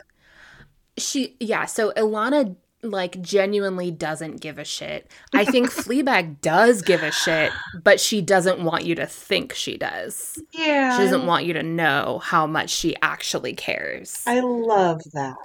she 0.98 1.36
yeah 1.40 1.66
so 1.66 1.92
Ilana 1.98 2.56
like 2.84 3.20
genuinely 3.22 3.90
doesn't 3.90 4.40
give 4.40 4.60
a 4.60 4.64
shit. 4.64 5.12
I 5.34 5.46
think 5.46 5.72
Fleabag 5.72 6.42
does 6.42 6.84
give 6.84 7.02
a 7.02 7.12
shit, 7.12 7.52
but 7.84 8.00
she 8.00 8.22
doesn't 8.22 8.64
want 8.64 8.86
you 8.86 8.94
to 8.96 9.08
think 9.08 9.52
she 9.54 9.78
does. 9.78 10.40
Yeah. 10.54 10.96
She 10.96 11.04
doesn't 11.04 11.26
want 11.26 11.46
you 11.46 11.54
to 11.54 11.64
know 11.64 12.20
how 12.24 12.46
much 12.46 12.70
she 12.70 12.96
actually 13.02 13.54
cares. 13.54 14.22
I 14.28 14.42
love 14.42 15.02
that. 15.14 15.36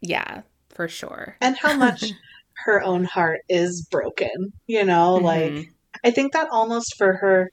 yeah, 0.00 0.42
for 0.76 0.86
sure. 0.88 1.36
And 1.40 1.56
how 1.56 1.74
much 1.76 2.04
her 2.64 2.80
own 2.82 3.04
heart 3.04 3.40
is 3.48 3.86
broken. 3.90 4.52
You 4.66 4.84
know, 4.84 5.14
like 5.16 5.52
Mhm. 5.52 5.68
I 6.04 6.10
think 6.10 6.32
that 6.34 6.48
almost 6.50 6.94
for 6.96 7.14
her 7.14 7.50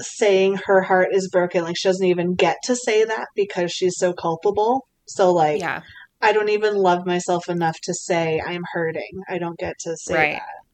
saying 0.00 0.58
her 0.66 0.82
heart 0.82 1.08
is 1.12 1.28
broken, 1.30 1.64
like 1.64 1.76
she 1.76 1.88
doesn't 1.88 2.06
even 2.06 2.34
get 2.34 2.56
to 2.64 2.76
say 2.76 3.04
that 3.04 3.26
because 3.34 3.70
she's 3.72 3.96
so 3.98 4.12
culpable. 4.12 4.86
So 5.06 5.32
like 5.32 5.60
yeah, 5.60 5.80
I 6.20 6.32
don't 6.32 6.48
even 6.50 6.74
love 6.76 7.06
myself 7.06 7.48
enough 7.48 7.76
to 7.84 7.94
say 7.94 8.40
I'm 8.44 8.62
hurting. 8.72 9.22
I 9.28 9.38
don't 9.38 9.58
get 9.58 9.74
to 9.80 9.96
say 9.96 10.14
Right. 10.14 10.32
that. 10.34 10.64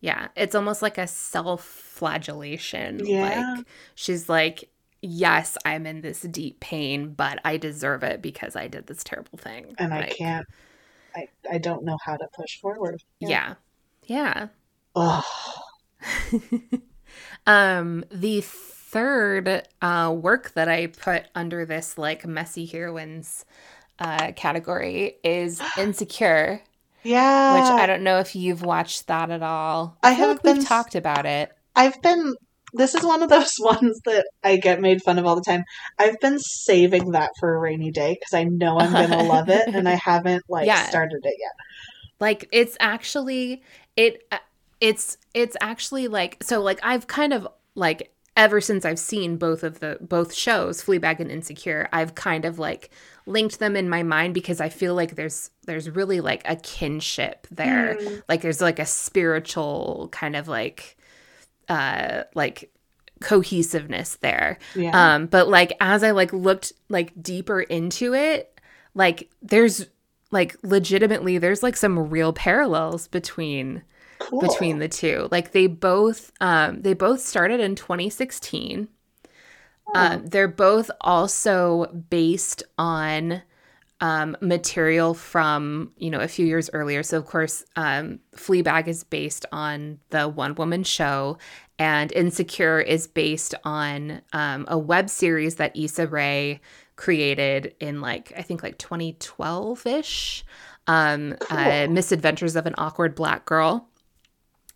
yeah. 0.00 0.28
It's 0.36 0.54
almost 0.54 0.82
like 0.82 0.98
a 0.98 1.06
self-flagellation. 1.06 3.00
Yeah. 3.06 3.22
Like 3.56 3.66
she's 3.94 4.28
like, 4.28 4.68
"Yes, 5.00 5.56
I'm 5.64 5.86
in 5.86 6.00
this 6.02 6.20
deep 6.22 6.60
pain, 6.60 7.12
but 7.14 7.38
I 7.44 7.56
deserve 7.56 8.02
it 8.02 8.20
because 8.22 8.56
I 8.56 8.68
did 8.68 8.86
this 8.86 9.02
terrible 9.04 9.38
thing." 9.38 9.74
And 9.78 9.92
I 9.94 10.06
can't 10.08 10.46
I 11.14 11.28
I 11.50 11.58
don't 11.58 11.84
know 11.84 11.98
how 12.04 12.16
to 12.16 12.28
push 12.36 12.60
forward. 12.60 13.02
Yeah. 13.20 13.54
Yeah. 14.04 14.48
Ugh. 14.96 15.24
um 17.46 18.04
the 18.10 18.40
third 18.42 19.66
uh 19.82 20.14
work 20.16 20.52
that 20.54 20.68
I 20.68 20.86
put 20.88 21.24
under 21.34 21.64
this 21.64 21.98
like 21.98 22.26
messy 22.26 22.66
heroines 22.66 23.44
uh 23.98 24.32
category 24.36 25.16
is 25.24 25.60
Insecure, 25.78 26.60
Yeah. 27.02 27.54
which 27.54 27.64
I 27.78 27.86
don't 27.86 28.02
know 28.02 28.18
if 28.18 28.34
you've 28.36 28.62
watched 28.62 29.06
that 29.08 29.30
at 29.30 29.42
all. 29.42 29.96
I 30.02 30.14
feel 30.14 30.28
have 30.28 30.36
like 30.38 30.44
we've 30.44 30.64
talked 30.64 30.94
about 30.94 31.26
it. 31.26 31.52
I've 31.76 32.00
been 32.02 32.34
this 32.74 32.94
is 32.94 33.04
one 33.04 33.22
of 33.22 33.28
those 33.30 33.52
ones 33.60 34.00
that 34.04 34.26
I 34.42 34.56
get 34.56 34.80
made 34.80 35.02
fun 35.02 35.18
of 35.18 35.26
all 35.26 35.36
the 35.36 35.42
time. 35.42 35.64
I've 35.98 36.18
been 36.20 36.38
saving 36.38 37.12
that 37.12 37.30
for 37.40 37.54
a 37.54 37.58
rainy 37.58 37.90
day 37.90 38.14
because 38.18 38.34
I 38.34 38.44
know 38.44 38.78
I'm 38.78 38.92
gonna 38.92 39.22
love 39.34 39.48
it, 39.48 39.66
and 39.74 39.88
I 39.88 39.94
haven't 39.94 40.42
like 40.48 40.66
Yeah. 40.66 40.84
started 40.88 41.20
it 41.24 41.36
yet. 41.38 41.52
like 42.20 42.48
it's 42.52 42.76
actually 42.80 43.62
it 43.96 44.26
uh, 44.32 44.38
it's 44.80 45.16
it's 45.34 45.56
actually 45.60 46.08
like 46.08 46.36
so 46.42 46.60
like 46.60 46.80
I've 46.82 47.06
kind 47.06 47.32
of 47.32 47.46
like 47.74 48.10
ever 48.36 48.60
since 48.60 48.84
I've 48.84 48.98
seen 48.98 49.36
both 49.36 49.62
of 49.62 49.78
the 49.80 49.96
both 50.00 50.34
shows 50.34 50.82
Fleabag 50.82 51.20
and 51.20 51.30
Insecure 51.30 51.88
I've 51.92 52.16
kind 52.16 52.44
of 52.44 52.58
like 52.58 52.90
linked 53.26 53.60
them 53.60 53.76
in 53.76 53.88
my 53.88 54.02
mind 54.02 54.34
because 54.34 54.60
I 54.60 54.68
feel 54.68 54.94
like 54.96 55.14
there's 55.14 55.50
there's 55.66 55.88
really 55.88 56.20
like 56.20 56.42
a 56.44 56.56
kinship 56.56 57.46
there 57.52 57.96
Mm. 58.00 58.22
like 58.28 58.42
there's 58.42 58.60
like 58.60 58.80
a 58.80 58.86
spiritual 58.86 60.08
kind 60.12 60.34
of 60.36 60.48
like 60.48 60.96
uh 61.68 62.24
like 62.34 62.72
cohesiveness 63.20 64.16
there 64.16 64.58
Yeah. 64.74 65.14
um 65.14 65.26
but 65.26 65.48
like 65.48 65.72
as 65.80 66.02
i 66.02 66.10
like 66.10 66.32
looked 66.32 66.72
like 66.88 67.12
deeper 67.22 67.60
into 67.62 68.14
it 68.14 68.60
like 68.94 69.30
there's 69.42 69.86
like 70.30 70.56
legitimately 70.62 71.38
there's 71.38 71.62
like 71.62 71.76
some 71.76 72.10
real 72.10 72.32
parallels 72.32 73.08
between 73.08 73.82
cool. 74.18 74.40
between 74.40 74.78
the 74.78 74.88
two 74.88 75.28
like 75.30 75.52
they 75.52 75.66
both 75.66 76.32
um 76.40 76.82
they 76.82 76.92
both 76.94 77.20
started 77.20 77.60
in 77.60 77.74
2016 77.76 78.88
um 79.94 80.26
they're 80.26 80.48
both 80.48 80.90
also 81.00 81.86
based 82.10 82.62
on 82.78 83.42
um 84.04 84.36
material 84.42 85.14
from 85.14 85.90
you 85.96 86.10
know 86.10 86.20
a 86.20 86.28
few 86.28 86.44
years 86.44 86.68
earlier 86.74 87.02
so 87.02 87.16
of 87.16 87.24
course 87.24 87.64
um 87.76 88.18
fleabag 88.36 88.86
is 88.86 89.02
based 89.02 89.46
on 89.50 89.98
the 90.10 90.28
one 90.28 90.54
woman 90.56 90.84
show 90.84 91.38
and 91.78 92.12
insecure 92.12 92.80
is 92.80 93.06
based 93.06 93.54
on 93.64 94.20
um, 94.32 94.64
a 94.68 94.78
web 94.78 95.08
series 95.10 95.56
that 95.56 95.76
Issa 95.76 96.06
Rae 96.06 96.60
created 96.96 97.74
in 97.80 98.00
like 98.02 98.32
I 98.36 98.42
think 98.42 98.62
like 98.62 98.78
2012ish 98.78 100.42
um 100.86 101.34
Cool. 101.40 101.58
uh, 101.58 101.86
misadventures 101.88 102.56
of 102.56 102.66
an 102.66 102.74
awkward 102.76 103.14
black 103.14 103.46
girl 103.46 103.88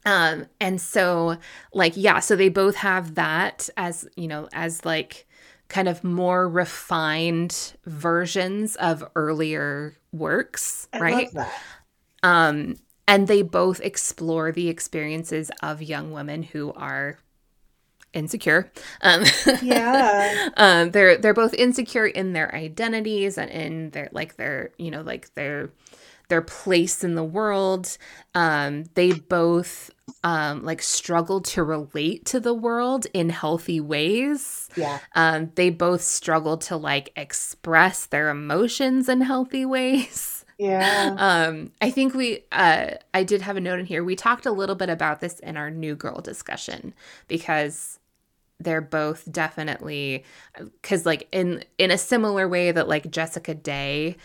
um 0.07 0.47
and 0.59 0.81
so 0.81 1.37
like 1.75 1.93
yeah 1.97 2.19
so 2.21 2.35
they 2.35 2.49
both 2.49 2.77
have 2.77 3.15
that 3.17 3.69
as 3.77 4.09
you 4.17 4.27
know 4.27 4.49
as 4.55 4.85
like 4.87 5.28
kind 5.69 5.89
of 5.89 6.05
more 6.05 6.49
refined 6.49 7.75
versions 7.87 8.77
of 8.77 9.05
earlier 9.17 9.97
works 10.13 10.89
I 10.93 11.01
right 11.01 11.31
um, 12.23 12.77
and 13.07 13.29
they 13.29 13.43
both 13.43 13.81
explore 13.81 14.53
the 14.53 14.69
experiences 14.69 15.51
of 15.63 15.83
young 15.83 16.13
women 16.13 16.43
who 16.43 16.73
are 16.75 17.19
insecure. 18.13 18.71
Um, 19.03 19.25
Yeah. 19.61 20.51
um, 20.57 20.91
they're 20.91 21.17
they're 21.17 21.35
both 21.35 21.55
insecure 21.55 22.07
in 22.07 22.33
their 22.33 22.55
identities 22.55 23.39
and 23.39 23.51
in 23.51 23.91
their 23.91 24.09
like 24.13 24.37
their 24.37 24.71
you 24.79 24.91
know 24.91 25.03
like 25.03 25.35
their 25.35 25.71
their 26.29 26.43
place 26.43 27.05
in 27.05 27.15
the 27.15 27.25
world. 27.25 27.97
Um, 28.35 28.85
they 28.95 29.13
both 29.13 29.91
um, 30.25 30.65
like 30.65 30.83
struggle 30.83 31.41
to 31.43 31.63
relate 31.63 32.25
to 32.27 32.41
the 32.41 32.55
world 32.55 33.07
in 33.15 33.31
healthy 33.31 33.81
ways. 33.81 34.69
Yeah. 34.75 35.01
Um, 35.15 35.53
they 35.55 35.71
both 35.71 36.03
struggle 36.03 36.57
to 36.59 36.77
like 36.77 37.13
express 37.17 38.07
their 38.07 38.29
emotions 38.31 39.09
in 39.09 39.21
healthy 39.23 39.65
ways. 39.67 40.45
Yeah. 40.59 41.19
Um, 41.21 41.73
I 41.81 41.91
think 41.91 42.15
we, 42.15 42.45
uh, 42.53 42.93
I 43.15 43.23
did 43.25 43.43
have 43.43 43.57
a 43.57 43.61
note 43.61 43.79
in 43.79 43.87
here. 43.87 44.03
We 44.05 44.17
talked 44.17 44.47
a 44.47 44.53
little 44.53 44.75
bit 44.75 44.89
about 44.89 45.21
this 45.21 45.39
in 45.41 45.57
our 45.57 45.71
new 45.71 45.95
girl 45.95 46.21
discussion 46.21 46.95
because 47.29 47.99
they're 48.61 48.81
both 48.81 49.31
definitely, 49.31 50.25
because 50.83 51.07
like 51.07 51.29
in 51.33 51.65
in 51.79 51.91
a 51.93 51.99
similar 51.99 52.49
way 52.49 52.73
that 52.73 52.89
like 52.89 53.11
Jessica 53.11 53.55
Day, 53.55 54.17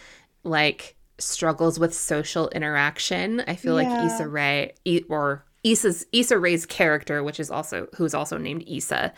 like 0.44 0.96
struggles 1.20 1.80
with 1.80 1.94
social 1.94 2.50
interaction. 2.50 3.42
I 3.48 3.56
feel 3.56 3.76
like 3.76 3.90
Yeah. 3.90 4.06
Issa 4.06 4.28
Rae 4.28 4.74
or 5.10 5.46
Issa's 5.64 6.06
Issa 6.12 6.38
Rae's 6.38 6.66
character, 6.66 7.24
which 7.24 7.40
is 7.40 7.50
also 7.50 7.88
who's 7.96 8.14
also 8.14 8.38
named 8.38 8.64
Issa 8.68 9.14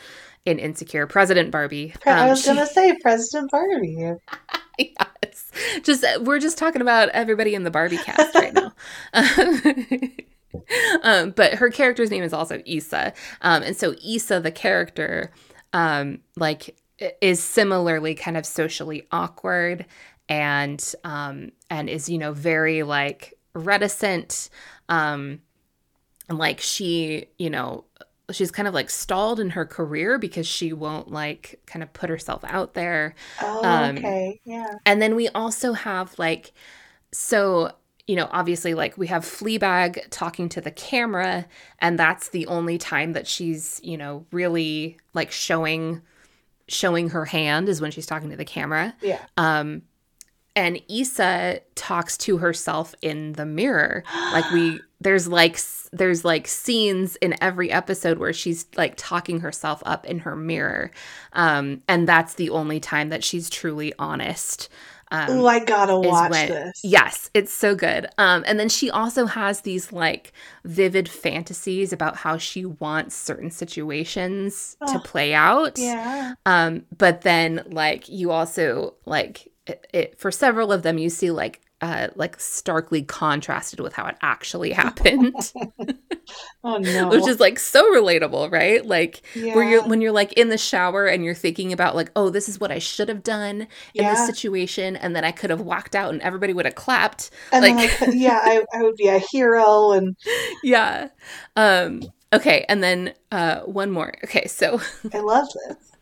in 0.45 0.59
Insecure, 0.59 1.07
President 1.07 1.51
Barbie. 1.51 1.93
Pre- 1.99 2.11
I 2.11 2.23
um, 2.23 2.29
was 2.29 2.41
she- 2.41 2.47
gonna 2.47 2.67
say 2.67 2.97
President 3.01 3.51
Barbie. 3.51 4.13
yes. 4.77 5.51
Just 5.83 6.05
we're 6.21 6.39
just 6.39 6.57
talking 6.57 6.81
about 6.81 7.09
everybody 7.09 7.55
in 7.55 7.63
the 7.63 7.71
Barbie 7.71 7.97
cast 7.97 8.35
right 8.35 8.53
now. 8.53 8.73
um, 11.03 11.31
but 11.31 11.55
her 11.55 11.69
character's 11.69 12.11
name 12.11 12.23
is 12.23 12.33
also 12.33 12.61
Issa, 12.65 13.13
um, 13.41 13.63
and 13.63 13.75
so 13.75 13.95
Issa, 14.05 14.39
the 14.39 14.51
character, 14.51 15.31
um, 15.73 16.19
like 16.37 16.77
is 17.21 17.43
similarly 17.43 18.15
kind 18.15 18.37
of 18.37 18.45
socially 18.45 19.07
awkward 19.11 19.85
and 20.29 20.93
um, 21.03 21.51
and 21.69 21.89
is 21.89 22.07
you 22.09 22.17
know 22.17 22.33
very 22.33 22.83
like 22.83 23.33
reticent. 23.53 24.49
Um, 24.89 25.41
like 26.29 26.59
she, 26.61 27.27
you 27.37 27.49
know, 27.49 27.85
she's 28.31 28.51
kind 28.51 28.67
of 28.67 28.73
like 28.73 28.89
stalled 28.89 29.39
in 29.39 29.51
her 29.51 29.65
career 29.65 30.17
because 30.17 30.47
she 30.47 30.73
won't 30.73 31.11
like 31.11 31.61
kind 31.67 31.83
of 31.83 31.93
put 31.93 32.09
herself 32.09 32.43
out 32.45 32.73
there. 32.73 33.15
Oh, 33.41 33.61
Um, 33.63 33.97
okay. 33.97 34.41
Yeah. 34.45 34.75
And 34.85 35.01
then 35.01 35.15
we 35.15 35.29
also 35.29 35.73
have 35.73 36.17
like, 36.17 36.51
so, 37.11 37.71
you 38.07 38.15
know, 38.15 38.27
obviously, 38.31 38.73
like 38.73 38.97
we 38.97 39.07
have 39.07 39.23
Fleabag 39.23 39.99
talking 40.11 40.49
to 40.49 40.61
the 40.61 40.71
camera, 40.71 41.47
and 41.79 41.97
that's 41.97 42.29
the 42.29 42.45
only 42.47 42.77
time 42.77 43.13
that 43.13 43.27
she's, 43.27 43.79
you 43.83 43.97
know, 43.97 44.25
really 44.31 44.97
like 45.13 45.31
showing 45.31 46.01
showing 46.67 47.09
her 47.09 47.25
hand 47.25 47.69
is 47.69 47.79
when 47.81 47.91
she's 47.91 48.05
talking 48.07 48.29
to 48.31 48.35
the 48.37 48.45
camera. 48.45 48.95
Yeah. 49.01 49.21
Um 49.37 49.83
and 50.55 50.81
Issa 50.89 51.59
talks 51.75 52.17
to 52.19 52.37
herself 52.37 52.95
in 53.01 53.33
the 53.33 53.45
mirror. 53.45 54.03
Like 54.31 54.49
we 54.51 54.79
there's 55.01 55.27
like 55.27 55.59
there's 55.91 56.25
like 56.25 56.47
scenes 56.47 57.15
in 57.17 57.35
every 57.41 57.71
episode 57.71 58.17
where 58.17 58.33
she's 58.33 58.65
like 58.75 58.93
talking 58.97 59.39
herself 59.41 59.81
up 59.85 60.05
in 60.05 60.19
her 60.19 60.35
mirror. 60.35 60.91
Um 61.33 61.81
and 61.87 62.07
that's 62.07 62.35
the 62.35 62.49
only 62.49 62.79
time 62.79 63.09
that 63.09 63.23
she's 63.23 63.49
truly 63.49 63.93
honest. 63.99 64.69
Um 65.11 65.29
Ooh, 65.39 65.45
I 65.47 65.63
gotta 65.63 65.97
watch 65.99 66.31
when- 66.31 66.49
this. 66.49 66.81
Yes, 66.83 67.29
it's 67.35 67.53
so 67.53 67.75
good. 67.75 68.07
Um, 68.17 68.43
and 68.47 68.59
then 68.59 68.69
she 68.69 68.89
also 68.89 69.27
has 69.27 69.61
these 69.61 69.91
like 69.91 70.33
vivid 70.63 71.07
fantasies 71.07 71.93
about 71.93 72.15
how 72.17 72.37
she 72.37 72.65
wants 72.65 73.15
certain 73.15 73.51
situations 73.51 74.75
to 74.87 74.95
Oh, 74.95 74.99
play 75.03 75.33
out. 75.33 75.77
Yeah. 75.77 76.33
Um, 76.47 76.85
but 76.97 77.21
then 77.21 77.63
like 77.69 78.09
you 78.09 78.31
also 78.31 78.95
like 79.05 79.51
it, 79.67 79.85
it 79.93 80.19
for 80.19 80.31
several 80.31 80.71
of 80.71 80.81
them 80.83 80.97
you 80.97 81.09
see 81.09 81.29
like 81.31 81.61
uh 81.85 82.07
like 82.15 82.39
starkly 82.39 83.03
contrasted 83.03 83.79
with 83.79 83.93
how 83.93 84.05
it 84.07 84.15
actually 84.21 84.71
happened. 84.71 85.53
Oh 86.63 86.77
no. 86.77 87.09
which 87.11 87.27
is 87.27 87.39
like 87.39 87.59
so 87.59 87.83
relatable, 87.93 88.51
right? 88.51 88.83
Like 88.83 89.21
yeah. 89.35 89.53
where 89.53 89.63
you're 89.63 89.83
when 89.83 90.01
you're 90.01 90.11
like 90.11 90.33
in 90.33 90.49
the 90.49 90.57
shower 90.57 91.05
and 91.05 91.23
you're 91.23 91.35
thinking 91.35 91.71
about 91.71 91.95
like, 91.95 92.09
oh, 92.15 92.31
this 92.31 92.49
is 92.49 92.59
what 92.59 92.71
I 92.71 92.79
should 92.79 93.07
have 93.09 93.21
done 93.21 93.61
in 93.61 94.03
yeah. 94.03 94.15
this 94.15 94.25
situation, 94.25 94.95
and 94.95 95.15
then 95.15 95.23
I 95.23 95.31
could 95.31 95.51
have 95.51 95.61
walked 95.61 95.95
out 95.95 96.11
and 96.11 96.21
everybody 96.23 96.53
would 96.53 96.65
have 96.65 96.73
clapped. 96.73 97.29
and 97.51 97.63
like- 97.63 97.75
then 97.75 97.87
I 97.87 97.93
could, 97.93 98.13
yeah, 98.15 98.39
I, 98.43 98.65
I 98.73 98.81
would 98.81 98.95
be 98.95 99.07
a 99.07 99.19
hero 99.19 99.91
and 99.91 100.17
yeah. 100.63 101.09
Um. 101.55 102.01
Okay, 102.33 102.65
and 102.67 102.83
then 102.83 103.13
uh, 103.31 103.59
one 103.61 103.91
more. 103.91 104.13
Okay, 104.23 104.47
so 104.47 104.81
I 105.13 105.19
love 105.19 105.47
this. 105.67 105.94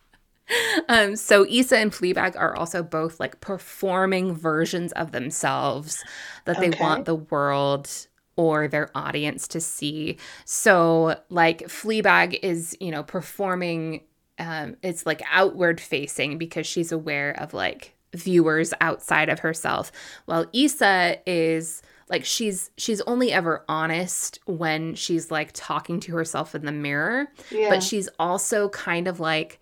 Um, 0.90 1.16
so 1.16 1.46
Issa 1.50 1.78
and 1.78 1.92
Fleabag 1.92 2.36
are 2.36 2.56
also 2.56 2.84
both 2.84 3.20
like 3.20 3.40
performing 3.42 4.36
versions 4.36 4.92
of 4.94 5.12
themselves 5.12 6.04
that 6.46 6.60
they 6.60 6.70
Okay. 6.70 6.72
want 6.72 7.06
the 7.06 7.16
world 7.16 7.90
or 8.36 8.68
their 8.68 8.90
audience 8.96 9.48
to 9.50 9.60
see. 9.62 10.18
So 10.46 11.20
like 11.30 11.60
Fleabag 11.64 12.40
is, 12.42 12.76
you 12.80 12.92
know, 12.92 13.04
performing 13.04 14.02
um 14.40 14.76
it's 14.82 15.06
like 15.06 15.22
outward 15.32 15.80
facing 15.80 16.40
because 16.40 16.66
she's 16.66 16.92
aware 16.92 17.40
of 17.40 17.54
like 17.54 17.94
viewers 18.16 18.74
outside 18.82 19.30
of 19.30 19.40
herself 19.40 19.92
while 20.26 20.46
Issa 20.54 21.18
is 21.28 21.84
like 22.10 22.26
she's 22.26 22.72
she's 22.78 23.00
only 23.02 23.32
ever 23.32 23.64
honest 23.70 24.40
when 24.46 24.96
she's 24.96 25.30
like 25.30 25.52
talking 25.54 26.00
to 26.02 26.16
herself 26.16 26.56
in 26.56 26.66
the 26.66 26.72
mirror 26.72 27.28
Yeah. 27.50 27.70
but 27.70 27.84
she's 27.84 28.10
also 28.20 28.70
kind 28.70 29.08
of 29.08 29.20
like 29.20 29.60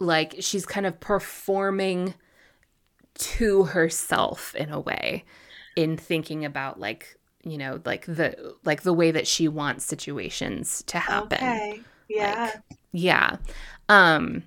like 0.00 0.36
she's 0.40 0.64
kind 0.66 0.86
of 0.86 0.98
performing 1.00 2.14
to 3.14 3.64
herself 3.64 4.54
in 4.54 4.70
a 4.70 4.78
way 4.78 5.24
in 5.76 5.96
thinking 5.96 6.44
about 6.44 6.78
like 6.78 7.16
you 7.42 7.58
know 7.58 7.80
like 7.84 8.04
the 8.06 8.54
like 8.64 8.82
the 8.82 8.92
way 8.92 9.10
that 9.10 9.26
she 9.26 9.48
wants 9.48 9.84
situations 9.84 10.82
to 10.86 10.98
happen 10.98 11.38
Okay. 11.38 11.80
Yeah. 12.08 12.52
yeah 12.92 13.36
um 13.88 14.44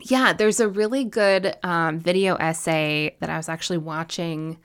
yeah 0.00 0.32
there's 0.32 0.60
a 0.60 0.68
really 0.68 1.04
good 1.04 1.56
um, 1.62 1.98
video 1.98 2.34
essay 2.36 3.16
that 3.20 3.30
i 3.30 3.36
was 3.36 3.48
actually 3.48 3.78
watching 3.78 4.58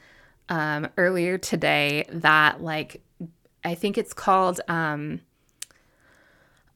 um, 0.49 0.88
earlier 0.97 1.38
today 1.38 2.05
that 2.11 2.61
like 2.61 3.01
i 3.63 3.75
think 3.75 3.97
it's 3.97 4.13
called 4.13 4.59
um 4.67 5.21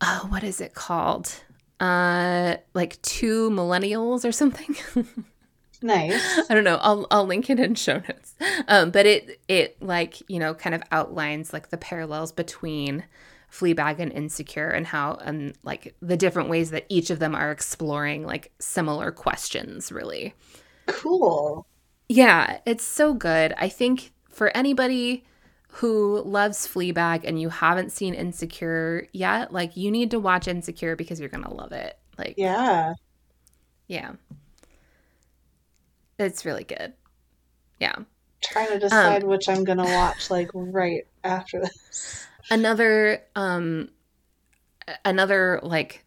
oh 0.02 0.26
what 0.30 0.44
is 0.44 0.62
it 0.62 0.74
called 0.74 1.44
uh 1.82 2.56
like 2.74 3.02
two 3.02 3.50
millennials 3.50 4.24
or 4.24 4.32
something 4.32 4.76
nice. 5.82 6.22
I 6.50 6.54
don't 6.54 6.64
know. 6.64 6.78
I'll 6.82 7.08
I'll 7.10 7.26
link 7.26 7.50
it 7.50 7.60
in 7.60 7.74
show 7.76 7.96
notes. 7.96 8.36
Um, 8.68 8.92
but 8.92 9.06
it 9.08 9.42
it 9.48 9.82
like 9.82 10.22
you 10.30 10.38
know 10.40 10.54
kind 10.54 10.76
of 10.76 10.84
outlines 10.92 11.54
like 11.54 11.70
the 11.72 11.78
parallels 11.78 12.32
between 12.32 13.04
Fleabag 13.52 13.98
and 14.00 14.12
Insecure 14.12 14.70
and 14.70 14.86
how 14.86 15.16
and 15.16 15.54
like 15.64 15.96
the 16.02 16.16
different 16.16 16.50
ways 16.50 16.70
that 16.70 16.86
each 16.88 17.10
of 17.10 17.18
them 17.20 17.34
are 17.34 17.52
exploring 17.52 18.26
like 18.28 18.52
similar 18.60 19.12
questions. 19.12 19.92
Really, 19.92 20.36
Cool. 20.86 21.66
yeah, 22.08 22.60
it's 22.66 22.84
so 22.84 23.14
good. 23.16 23.54
I 23.58 23.68
think 23.68 24.12
for 24.30 24.56
anybody 24.56 25.26
who 25.76 26.22
loves 26.26 26.68
Fleabag 26.68 27.22
and 27.24 27.40
you 27.40 27.50
haven't 27.50 27.92
seen 27.92 28.14
Insecure 28.14 29.08
yet, 29.14 29.54
like 29.54 29.78
you 29.78 29.90
need 29.92 30.12
to 30.12 30.20
watch 30.20 30.48
Insecure 30.48 30.96
because 30.96 31.20
you're 31.20 31.30
gonna 31.30 31.54
love 31.54 31.72
it. 31.72 31.98
Like 32.18 32.36
Yeah. 32.38 32.94
yeah, 33.88 34.14
it's 36.20 36.46
really 36.46 36.64
good. 36.64 36.94
Yeah. 37.80 37.96
Trying 38.44 38.68
Um, 38.68 38.74
to 38.74 38.80
decide 38.80 39.24
which 39.24 39.48
I'm 39.50 39.64
gonna 39.64 39.86
watch 39.86 40.30
like 40.30 40.50
right 40.54 41.06
after 41.24 41.60
this. 41.62 42.26
another 42.50 43.22
um 43.36 43.90
another 45.06 45.60
like 45.64 46.04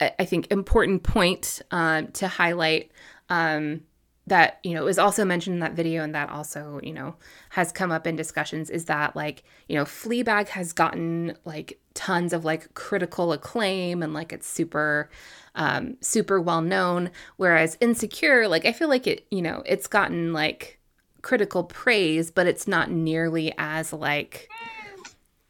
i 0.00 0.12
I 0.18 0.24
think 0.24 0.50
important 0.50 1.02
point 1.04 1.62
um 1.70 2.08
to 2.12 2.28
highlight 2.28 2.90
um 3.30 3.82
that 4.26 4.58
you 4.64 4.74
know 4.74 4.86
is 4.86 4.98
also 4.98 5.24
mentioned 5.24 5.54
in 5.54 5.60
that 5.60 5.74
video 5.74 6.02
and 6.02 6.14
that 6.14 6.28
also 6.30 6.80
you 6.82 6.92
know 6.92 7.14
has 7.50 7.70
come 7.70 7.92
up 7.92 8.06
in 8.06 8.16
discussions 8.16 8.70
is 8.70 8.86
that 8.86 9.14
like 9.14 9.44
you 9.68 9.76
know 9.76 9.84
fleabag 9.84 10.48
has 10.48 10.72
gotten 10.72 11.36
like 11.44 11.78
tons 11.94 12.32
of 12.32 12.44
like 12.44 12.74
critical 12.74 13.32
acclaim 13.32 14.02
and 14.02 14.12
like 14.12 14.32
it's 14.32 14.46
super 14.46 15.08
um 15.54 15.96
super 16.00 16.40
well 16.40 16.60
known 16.60 17.10
whereas 17.36 17.78
insecure 17.80 18.48
like 18.48 18.64
i 18.64 18.72
feel 18.72 18.88
like 18.88 19.06
it 19.06 19.26
you 19.30 19.40
know 19.40 19.62
it's 19.64 19.86
gotten 19.86 20.32
like 20.32 20.80
critical 21.22 21.64
praise 21.64 22.30
but 22.30 22.46
it's 22.46 22.68
not 22.68 22.90
nearly 22.90 23.52
as 23.58 23.92
like 23.92 24.48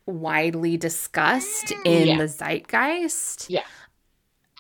widely 0.07 0.77
discussed 0.77 1.73
in 1.85 2.07
Yeah. 2.09 2.19
the 2.19 2.29
zeitgeist. 2.29 3.51
Yeah. 3.51 3.65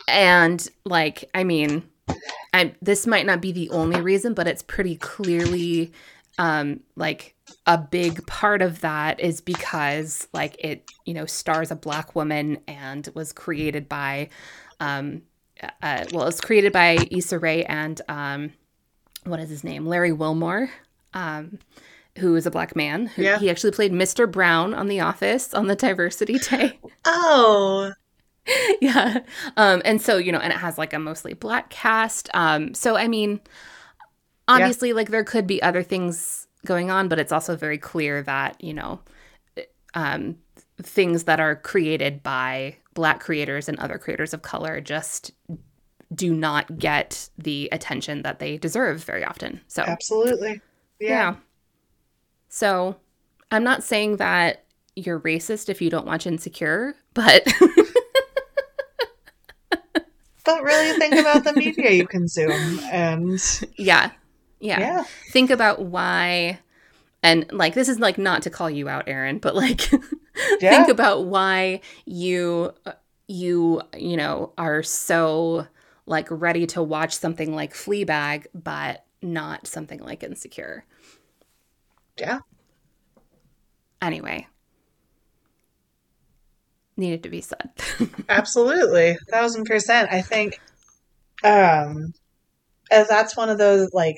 And 0.08 0.66
like, 0.84 1.28
I 1.34 1.44
mean, 1.44 1.88
I 2.52 2.74
this 2.80 3.07
might 3.07 3.26
not 3.26 3.40
be 3.40 3.52
the 3.52 3.70
only 3.70 4.00
reason, 4.00 4.34
but 4.34 4.46
it's 4.46 4.62
pretty 4.62 4.96
clearly 4.96 5.92
um 6.38 6.80
like 6.96 7.34
a 7.66 7.78
big 7.78 8.26
part 8.26 8.61
of 8.62 8.80
that 8.80 9.20
is 9.20 9.40
because 9.40 10.28
like 10.32 10.57
it, 10.59 10.90
you 11.04 11.14
know, 11.14 11.26
stars 11.26 11.70
a 11.70 11.76
black 11.76 12.14
woman 12.14 12.59
and 12.66 13.09
was 13.14 13.32
created 13.32 13.88
by 13.88 14.28
um 14.80 15.22
uh, 15.82 16.04
well, 16.12 16.22
it 16.22 16.26
was 16.26 16.40
created 16.40 16.72
by 16.72 16.98
Issa 17.11 17.38
Rae 17.38 17.64
and 17.64 18.00
um 18.09 18.52
what 19.24 19.40
is 19.40 19.50
his 19.50 19.64
name? 19.64 19.86
Larry 19.86 20.12
Wilmore. 20.12 20.70
Um 21.14 21.59
who 22.18 22.34
is 22.34 22.46
a 22.46 22.50
black 22.50 22.74
man. 22.74 23.07
Who, 23.07 23.22
Yeah. 23.22 23.38
He 23.38 23.50
actually 23.50 23.72
played 23.72 23.92
Mr. 23.92 24.30
Brown 24.30 24.72
on 24.72 24.88
The 24.88 25.00
Office 25.00 25.52
on 25.52 25.66
the 25.66 25.76
Diversity 25.76 26.38
Day. 26.38 26.78
Oh. 27.04 27.92
yeah. 28.80 29.18
Um, 29.57 29.82
and 29.84 30.01
so, 30.01 30.16
you 30.16 30.32
know, 30.32 30.38
and 30.38 30.53
it 30.53 30.59
has 30.59 30.78
like 30.78 30.92
a 30.92 30.99
mostly 30.99 31.34
black 31.34 31.70
cast. 31.70 32.28
Um, 32.34 32.74
so, 32.74 32.97
I 32.97 33.09
mean, 33.09 33.40
obviously, 34.49 34.92
like 34.92 35.11
there 35.11 35.24
could 35.24 35.47
be 35.47 35.62
other 35.62 35.82
things 35.82 36.47
going 36.64 36.90
on, 36.90 37.09
but 37.09 37.18
it's 37.18 37.32
also 37.32 37.57
very 37.57 37.78
clear 37.78 38.22
that, 38.22 38.62
you 38.62 38.74
know, 38.74 39.01
um, 39.94 40.36
things 40.82 41.24
that 41.24 41.40
are 41.40 41.57
created 41.57 42.22
by 42.22 42.76
black 42.94 43.20
creators 43.20 43.68
and 43.68 43.78
other 43.78 43.99
creators 43.99 44.34
of 44.34 44.42
color 44.42 44.80
just 44.80 45.30
do 46.14 46.34
not 46.34 46.78
get 46.78 47.28
the 47.36 47.68
attention 47.72 48.22
that 48.22 48.38
they 48.38 48.57
deserve 48.57 49.03
very 49.05 49.24
often. 49.24 49.61
So, 49.68 49.82
Absolutely. 49.82 50.61
yeah. 51.01 51.09
Yeah. 51.09 51.36
So 52.49 52.97
I'm 53.51 53.64
not 53.64 53.82
saying 53.82 54.16
that 54.16 54.64
you're 54.94 55.20
racist 55.20 55.68
if 55.68 55.82
you 55.82 55.90
don't 55.90 56.07
watch 56.07 56.26
Insecure, 56.26 56.94
but 57.12 57.47
But 60.47 60.62
really 60.62 60.99
think 60.99 61.16
about 61.16 61.44
the 61.44 61.53
media 61.53 61.90
you 61.90 62.07
consume 62.07 62.80
and 62.90 63.40
yeah, 63.76 64.12
yeah. 64.61 64.80
yeah. 64.80 65.05
Think 65.30 65.51
about 65.51 65.82
why, 65.82 66.61
and 67.22 67.51
like, 67.53 67.74
this 67.74 67.88
is 67.88 67.99
like 67.99 68.16
not 68.16 68.42
to 68.42 68.51
call 68.51 68.70
you 68.70 68.88
out, 68.88 69.09
Erin, 69.09 69.38
but 69.38 69.55
like, 69.55 69.80
Yeah. 70.61 70.70
think 70.70 70.88
about 70.88 71.26
why 71.26 71.80
you, 72.05 72.73
uh, 72.85 72.93
you, 73.27 73.82
you 73.97 74.16
know, 74.16 74.52
are 74.56 74.82
so 74.82 75.66
like 76.06 76.28
ready 76.31 76.66
to 76.68 76.82
watch 76.82 77.14
something 77.14 77.55
like 77.55 77.74
Fleabag, 77.74 78.47
but 78.55 79.05
not 79.23 79.66
something 79.66 79.98
like 80.01 80.23
Insecure. 80.23 80.85
Yeah. 82.18 82.40
Anyway, 84.01 84.47
needed 86.97 87.23
to 87.23 87.28
be 87.28 87.40
said. 87.40 87.70
Absolutely. 88.28 89.16
Thousand 89.31 89.64
percent. 89.64 90.12
I 90.12 90.23
think 90.23 90.59
um 91.44 92.12
as 92.90 93.09
that's 93.09 93.36
one 93.36 93.51
of 93.51 93.59
those 93.59 93.90
like 93.93 94.16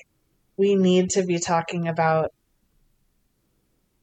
we 0.57 0.75
need 0.75 1.11
to 1.11 1.25
be 1.25 1.39
talking 1.39 1.89
about 1.89 2.31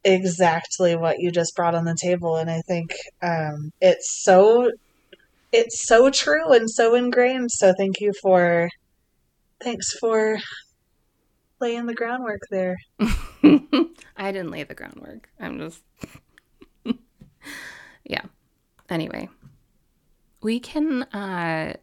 exactly 0.04 0.94
what 0.94 1.18
you 1.18 1.30
just 1.30 1.56
brought 1.56 1.74
on 1.74 1.84
the 1.84 1.96
table 2.00 2.36
and 2.36 2.50
I 2.50 2.62
think 2.68 2.94
um 3.22 3.72
it's 3.80 4.22
so 4.22 4.70
it's 5.52 5.86
so 5.86 6.10
true 6.10 6.52
and 6.52 6.70
so 6.70 6.94
ingrained. 6.94 7.50
So 7.50 7.72
thank 7.76 8.00
you 8.00 8.12
for 8.22 8.68
thanks 9.62 9.96
for 9.98 10.38
laying 11.60 11.86
the 11.86 11.94
groundwork 11.94 12.40
there. 12.50 12.76
I 14.16 14.32
didn't 14.32 14.50
lay 14.50 14.64
the 14.64 14.74
groundwork. 14.74 15.28
I'm 15.40 15.58
just. 15.58 15.82
Anyway. 18.88 19.28
We 20.42 20.60
can 20.60 21.02
uh 21.04 21.74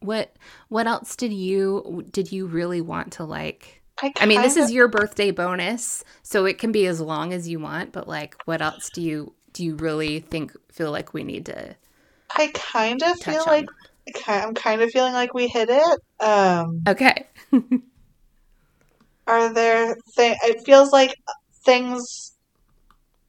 what 0.00 0.36
what 0.68 0.86
else 0.86 1.16
did 1.16 1.32
you 1.32 2.04
did 2.12 2.30
you 2.30 2.46
really 2.46 2.80
want 2.80 3.14
to 3.14 3.24
like 3.24 3.80
I 4.20 4.26
mean, 4.26 4.42
this 4.42 4.54
kinda- 4.54 4.66
is 4.66 4.72
your 4.72 4.88
birthday 4.88 5.30
bonus, 5.30 6.04
so 6.22 6.44
it 6.44 6.58
can 6.58 6.72
be 6.72 6.86
as 6.86 7.00
long 7.00 7.32
as 7.32 7.48
you 7.48 7.58
want, 7.60 7.92
but 7.92 8.06
like 8.06 8.36
what 8.44 8.60
else 8.60 8.90
do 8.90 9.00
you 9.02 9.32
do 9.52 9.64
you 9.64 9.76
really 9.76 10.20
think 10.20 10.52
feel 10.70 10.90
like 10.92 11.14
we 11.14 11.24
need 11.24 11.46
to 11.46 11.74
I 12.36 12.50
kind 12.52 13.02
of 13.02 13.18
feel 13.20 13.40
on? 13.42 13.46
like 13.46 13.66
I'm 14.28 14.52
kind 14.54 14.82
of 14.82 14.90
feeling 14.90 15.14
like 15.14 15.32
we 15.34 15.48
hit 15.48 15.68
it. 15.70 16.00
Um 16.20 16.82
Okay. 16.86 17.26
are 19.26 19.52
there 19.54 19.96
th- 20.16 20.36
it 20.42 20.64
feels 20.66 20.92
like 20.92 21.14
things 21.64 22.32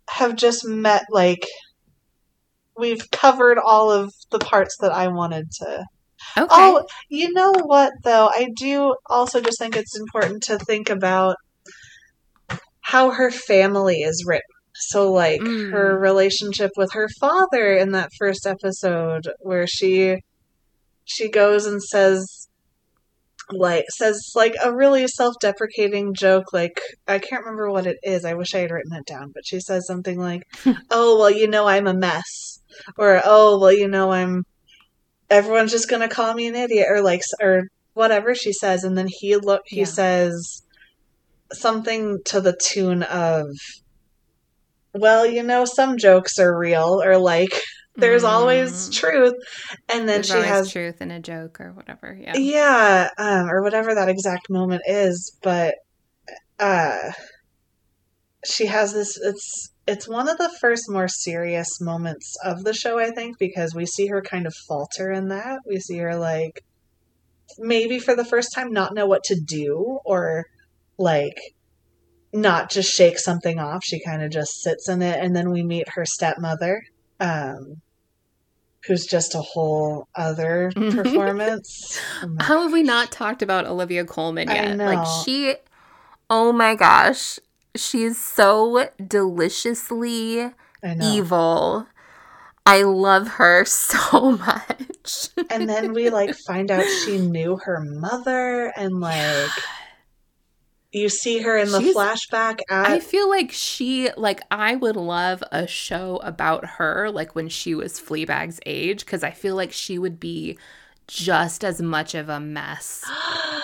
have 0.10 0.36
just 0.36 0.66
met 0.68 1.04
like 1.12 1.46
we've 2.78 3.10
covered 3.12 3.58
all 3.58 3.92
of 3.92 4.12
the 4.32 4.40
parts 4.40 4.76
that 4.82 4.92
I 4.92 5.08
wanted 5.08 5.46
to. 5.60 5.86
Okay. 6.38 6.48
Oh, 6.50 6.86
you 7.10 7.32
know 7.34 7.54
what 7.64 7.94
though? 8.04 8.28
I 8.28 8.50
do 8.58 8.96
also 9.10 9.42
just 9.42 9.60
think 9.60 9.76
it's 9.76 9.98
important 9.98 10.44
to 10.44 10.58
think 10.58 10.90
about 10.90 11.36
how 12.82 13.12
her 13.12 13.32
family 13.32 13.98
is 14.02 14.24
written. 14.28 14.42
So 14.76 15.12
like 15.12 15.40
Mm. 15.42 15.72
her 15.72 15.98
relationship 15.98 16.72
with 16.76 16.92
her 16.94 17.08
father 17.20 17.74
in 17.78 17.92
that 17.92 18.10
first 18.20 18.46
episode 18.46 19.28
where 19.40 19.66
she 19.68 20.18
she 21.06 21.30
goes 21.30 21.66
and 21.66 21.82
says 21.82 22.48
like 23.52 23.86
says 23.96 24.20
like 24.36 24.56
a 24.64 24.76
really 24.76 25.08
self-deprecating 25.08 26.14
joke 26.16 26.52
like 26.52 26.82
I 27.08 27.20
can't 27.20 27.44
remember 27.46 27.70
what 27.72 27.86
it 27.86 27.98
is. 28.04 28.26
I 28.26 28.34
wish 28.34 28.54
I 28.56 28.60
had 28.60 28.72
written 28.72 28.94
it 28.94 29.06
down, 29.06 29.32
but 29.34 29.44
she 29.46 29.60
says 29.60 29.86
something 29.88 30.20
like, 30.20 30.42
"Oh, 30.92 31.20
well, 31.20 31.30
you 31.30 31.48
know 31.48 31.68
I'm 31.68 31.88
a 31.88 31.94
mess." 31.94 32.60
Or, 32.98 33.22
"Oh, 33.26 33.60
well, 33.60 33.74
you 33.74 33.88
know 33.88 34.12
I'm 34.12 34.44
everyone's 35.30 35.72
just 35.72 35.90
going 35.90 36.08
to 36.08 36.14
call 36.14 36.34
me 36.34 36.48
an 36.48 36.56
idiot." 36.56 36.88
Or 36.90 37.02
like 37.02 37.22
or 37.42 37.64
whatever 37.94 38.36
she 38.36 38.52
says 38.52 38.84
and 38.84 38.98
then 38.98 39.08
he 39.10 39.36
look 39.38 39.62
he 39.68 39.80
Yeah. 39.82 39.86
says 39.86 40.62
something 41.54 42.18
to 42.26 42.42
the 42.42 42.58
tune 42.62 43.04
of 43.04 43.48
well, 44.94 45.26
you 45.26 45.44
know, 45.44 45.66
some 45.66 45.98
jokes 45.98 46.40
are 46.40 46.58
real, 46.58 47.02
or 47.04 47.18
like 47.18 47.60
there's 47.96 48.24
always 48.24 48.72
Mm. 48.90 48.94
truth, 48.94 49.34
and 49.90 50.08
then 50.08 50.22
There's 50.22 50.28
she 50.28 50.48
has 50.48 50.72
truth 50.72 51.02
in 51.02 51.12
a 51.12 51.20
joke 51.20 51.60
or 51.60 51.74
whatever. 51.74 52.18
Yeah. 52.20 52.36
yeah, 52.36 53.10
um, 53.18 53.50
or 53.50 53.62
whatever 53.62 53.94
that 53.94 54.10
exact 54.10 54.50
moment 54.50 54.84
is, 54.88 55.38
but 55.44 55.76
uh, 56.60 57.12
she 58.46 58.66
has 58.68 58.94
this. 58.94 59.18
It's 59.18 59.70
it's 59.88 60.08
one 60.08 60.28
of 60.28 60.38
the 60.38 60.52
first 60.60 60.90
more 60.90 61.08
serious 61.08 61.80
moments 61.80 62.36
of 62.44 62.64
the 62.64 62.74
show, 62.74 62.98
I 62.98 63.12
think, 63.12 63.38
because 63.38 63.76
we 63.76 63.86
see 63.86 64.08
her 64.08 64.22
kind 64.22 64.48
of 64.48 64.54
falter 64.68 65.12
in 65.12 65.28
that. 65.30 65.60
We 65.66 65.80
see 65.80 65.98
her 65.98 66.16
like 66.16 66.64
maybe 67.60 68.00
for 68.00 68.16
the 68.16 68.26
first 68.26 68.54
time 68.54 68.72
not 68.72 68.94
know 68.94 69.06
what 69.06 69.24
to 69.26 69.40
do, 69.40 70.00
or 70.04 70.46
like 70.98 71.40
not 72.34 72.72
just 72.72 72.92
shake 72.92 73.20
something 73.20 73.60
off. 73.60 73.84
She 73.84 74.04
kind 74.04 74.24
of 74.24 74.32
just 74.32 74.62
sits 74.62 74.90
in 74.90 75.02
it, 75.02 75.20
and 75.24 75.36
then 75.36 75.52
we 75.52 75.62
meet 75.62 75.90
her 75.90 76.06
stepmother, 76.06 76.82
um, 77.20 77.82
who's 78.88 79.06
just 79.06 79.36
a 79.36 79.42
whole 79.42 80.08
other 80.16 80.72
performance. 80.76 82.00
Oh 82.24 82.36
How 82.40 82.64
have 82.64 82.74
we 82.74 82.82
not 82.82 83.12
talked 83.12 83.44
about 83.44 83.68
Olivia 83.68 84.04
Colman 84.04 84.50
I 84.50 84.56
yet? 84.56 84.78
Like 84.78 85.06
she 85.24 85.56
oh 86.30 86.52
my 86.52 86.74
gosh. 86.74 87.40
She's 87.76 88.18
so 88.18 88.90
deliciously 89.06 90.42
I 90.84 90.98
evil. 91.02 91.88
I 92.66 92.82
love 92.84 93.28
her 93.28 93.64
so 93.66 94.32
much. 94.32 95.30
And 95.50 95.70
then 95.70 95.94
we 95.94 96.10
like 96.10 96.36
find 96.36 96.72
out 96.72 96.84
she 97.06 97.18
knew 97.20 97.58
her 97.58 97.80
mother, 97.80 98.74
and 98.76 99.00
like 99.00 99.50
you 100.92 101.10
see 101.10 101.40
her 101.40 101.58
in 101.58 101.72
the 101.72 101.82
She's- 101.82 101.96
flashback 101.96 102.60
I 102.70 103.00
feel 103.02 103.30
like 103.30 103.52
she 103.52 104.10
like 104.16 104.40
I 104.50 104.76
would 104.78 104.96
love 104.96 105.44
a 105.52 105.68
show 105.68 106.18
about 106.24 106.66
her 106.66 107.12
like 107.12 107.36
when 107.36 107.50
she 107.50 107.76
was 107.76 108.00
Fleabag's 108.00 108.62
age 108.66 109.06
cuz 109.06 109.22
I 109.22 109.32
feel 109.32 109.56
like 109.56 109.74
she 109.74 110.00
would 110.00 110.22
be 110.22 110.58
just 111.08 111.66
as 111.66 111.82
much 111.82 112.16
of 112.16 112.30
a 112.30 112.40
mess 112.40 113.04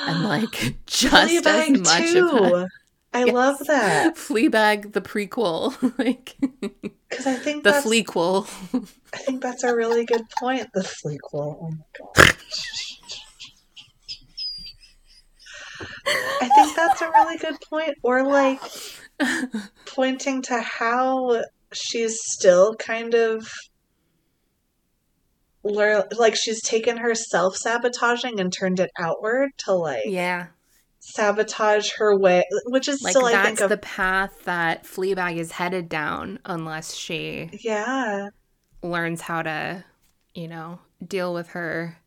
and 0.08 0.24
like 0.26 0.76
just 0.86 1.14
Fleabag 1.34 1.74
as 1.76 1.80
much 1.80 2.12
too. 2.12 2.28
of 2.28 2.52
a 2.64 2.68
I 3.14 3.26
Yes. 3.26 3.34
love 3.34 3.58
that 3.68 4.16
Fleabag 4.18 4.94
the 4.94 5.02
prequel 5.02 5.76
like 5.98 6.36
because 7.10 7.28
I 7.28 7.36
think 7.36 7.64
the 7.64 7.74
flequel. 7.74 8.48
I 9.14 9.18
think 9.18 9.42
that's 9.42 9.64
a 9.64 9.76
really 9.76 10.06
good 10.06 10.30
point. 10.40 10.68
The 10.74 10.84
flequel. 10.84 11.60
Oh 11.62 11.72
my 11.72 11.78
god. 11.98 12.36
I 16.42 16.50
think 16.50 16.76
that's 16.76 17.02
a 17.02 17.10
really 17.10 17.38
good 17.38 17.58
point. 17.70 17.96
Or 18.04 18.24
like 18.24 18.62
pointing 19.86 20.42
to 20.44 20.60
how 20.62 21.44
she's 21.74 22.18
still 22.22 22.76
kind 22.76 23.14
of 23.14 23.48
like 25.64 26.36
she's 26.36 26.62
taken 26.64 26.98
her 26.98 27.14
self 27.14 27.56
sabotaging 27.56 28.40
and 28.40 28.52
turned 28.52 28.80
it 28.80 28.90
outward 28.98 29.52
to 29.60 29.74
like 29.74 30.04
yeah. 30.06 30.48
Sabotage 31.02 31.92
her 31.98 32.18
way, 32.18 32.44
which 32.68 32.88
is 32.88 33.04
Like 33.04 33.12
still 33.12 33.26
I 33.26 33.32
that's 33.32 33.46
think 33.48 33.62
of 33.62 33.70
the 33.70 33.78
path 33.78 34.44
that 34.46 34.84
Fleabag 34.86 35.38
is 35.38 35.52
headed 35.54 35.90
down 35.90 36.40
unless 36.46 36.94
she 36.96 37.50
yeah 37.64 38.30
learns 38.84 39.22
how 39.22 39.42
to, 39.42 39.84
you 40.34 40.48
know, 40.48 40.80
deal 41.06 41.34
with 41.34 41.50
her 41.50 41.98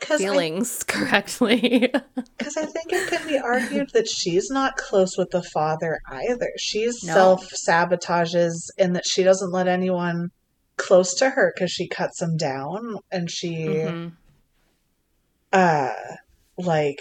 feelings 0.00 0.84
I, 0.88 0.92
correctly. 0.92 1.92
'cause 2.38 2.56
I 2.56 2.66
think 2.66 2.92
it 2.92 3.08
can 3.08 3.26
be 3.26 3.36
argued 3.38 3.90
that 3.94 4.08
she's 4.08 4.48
not 4.50 4.76
close 4.76 5.18
with 5.18 5.30
the 5.30 5.42
father 5.42 5.98
either. 6.08 6.50
She's 6.58 7.02
No. 7.02 7.12
self 7.14 7.50
sabotages 7.50 8.70
in 8.78 8.92
that 8.92 9.06
she 9.06 9.24
doesn't 9.24 9.50
let 9.52 9.66
anyone 9.68 10.30
close 10.76 11.14
to 11.16 11.30
her 11.30 11.52
because 11.54 11.72
she 11.72 11.88
cuts 11.88 12.22
him 12.22 12.36
down 12.36 12.98
and 13.10 13.28
she 13.28 13.56
Mhm. 13.56 14.12
uh 15.52 15.92
like 16.56 17.00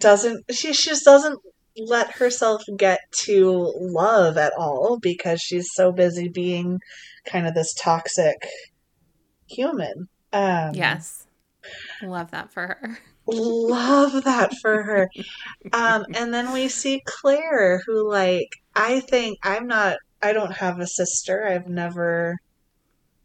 doesn't 0.00 0.44
she, 0.50 0.72
she 0.72 0.90
just 0.90 1.04
doesn't 1.04 1.38
let 1.76 2.10
herself 2.16 2.62
get 2.76 2.98
to 3.24 3.72
love 3.78 4.36
at 4.36 4.52
all 4.58 4.98
because 5.00 5.40
she's 5.40 5.68
so 5.74 5.92
busy 5.92 6.28
being 6.28 6.78
kind 7.26 7.46
of 7.46 7.54
this 7.54 7.72
toxic 7.74 8.36
human 9.48 10.08
um 10.32 10.70
Yes. 10.74 11.26
Love 12.02 12.30
that 12.32 12.52
for 12.52 12.66
her. 12.66 12.98
love 13.26 14.24
that 14.24 14.52
for 14.60 14.82
her 14.82 15.08
um 15.72 16.04
and 16.14 16.32
then 16.34 16.52
we 16.52 16.68
see 16.68 17.00
claire 17.06 17.80
who 17.86 18.08
like 18.10 18.48
i 18.74 18.98
think 19.00 19.38
i'm 19.44 19.66
not 19.66 19.98
i 20.22 20.32
don't 20.32 20.54
have 20.54 20.80
a 20.80 20.86
sister 20.86 21.46
i've 21.46 21.68
never 21.68 22.36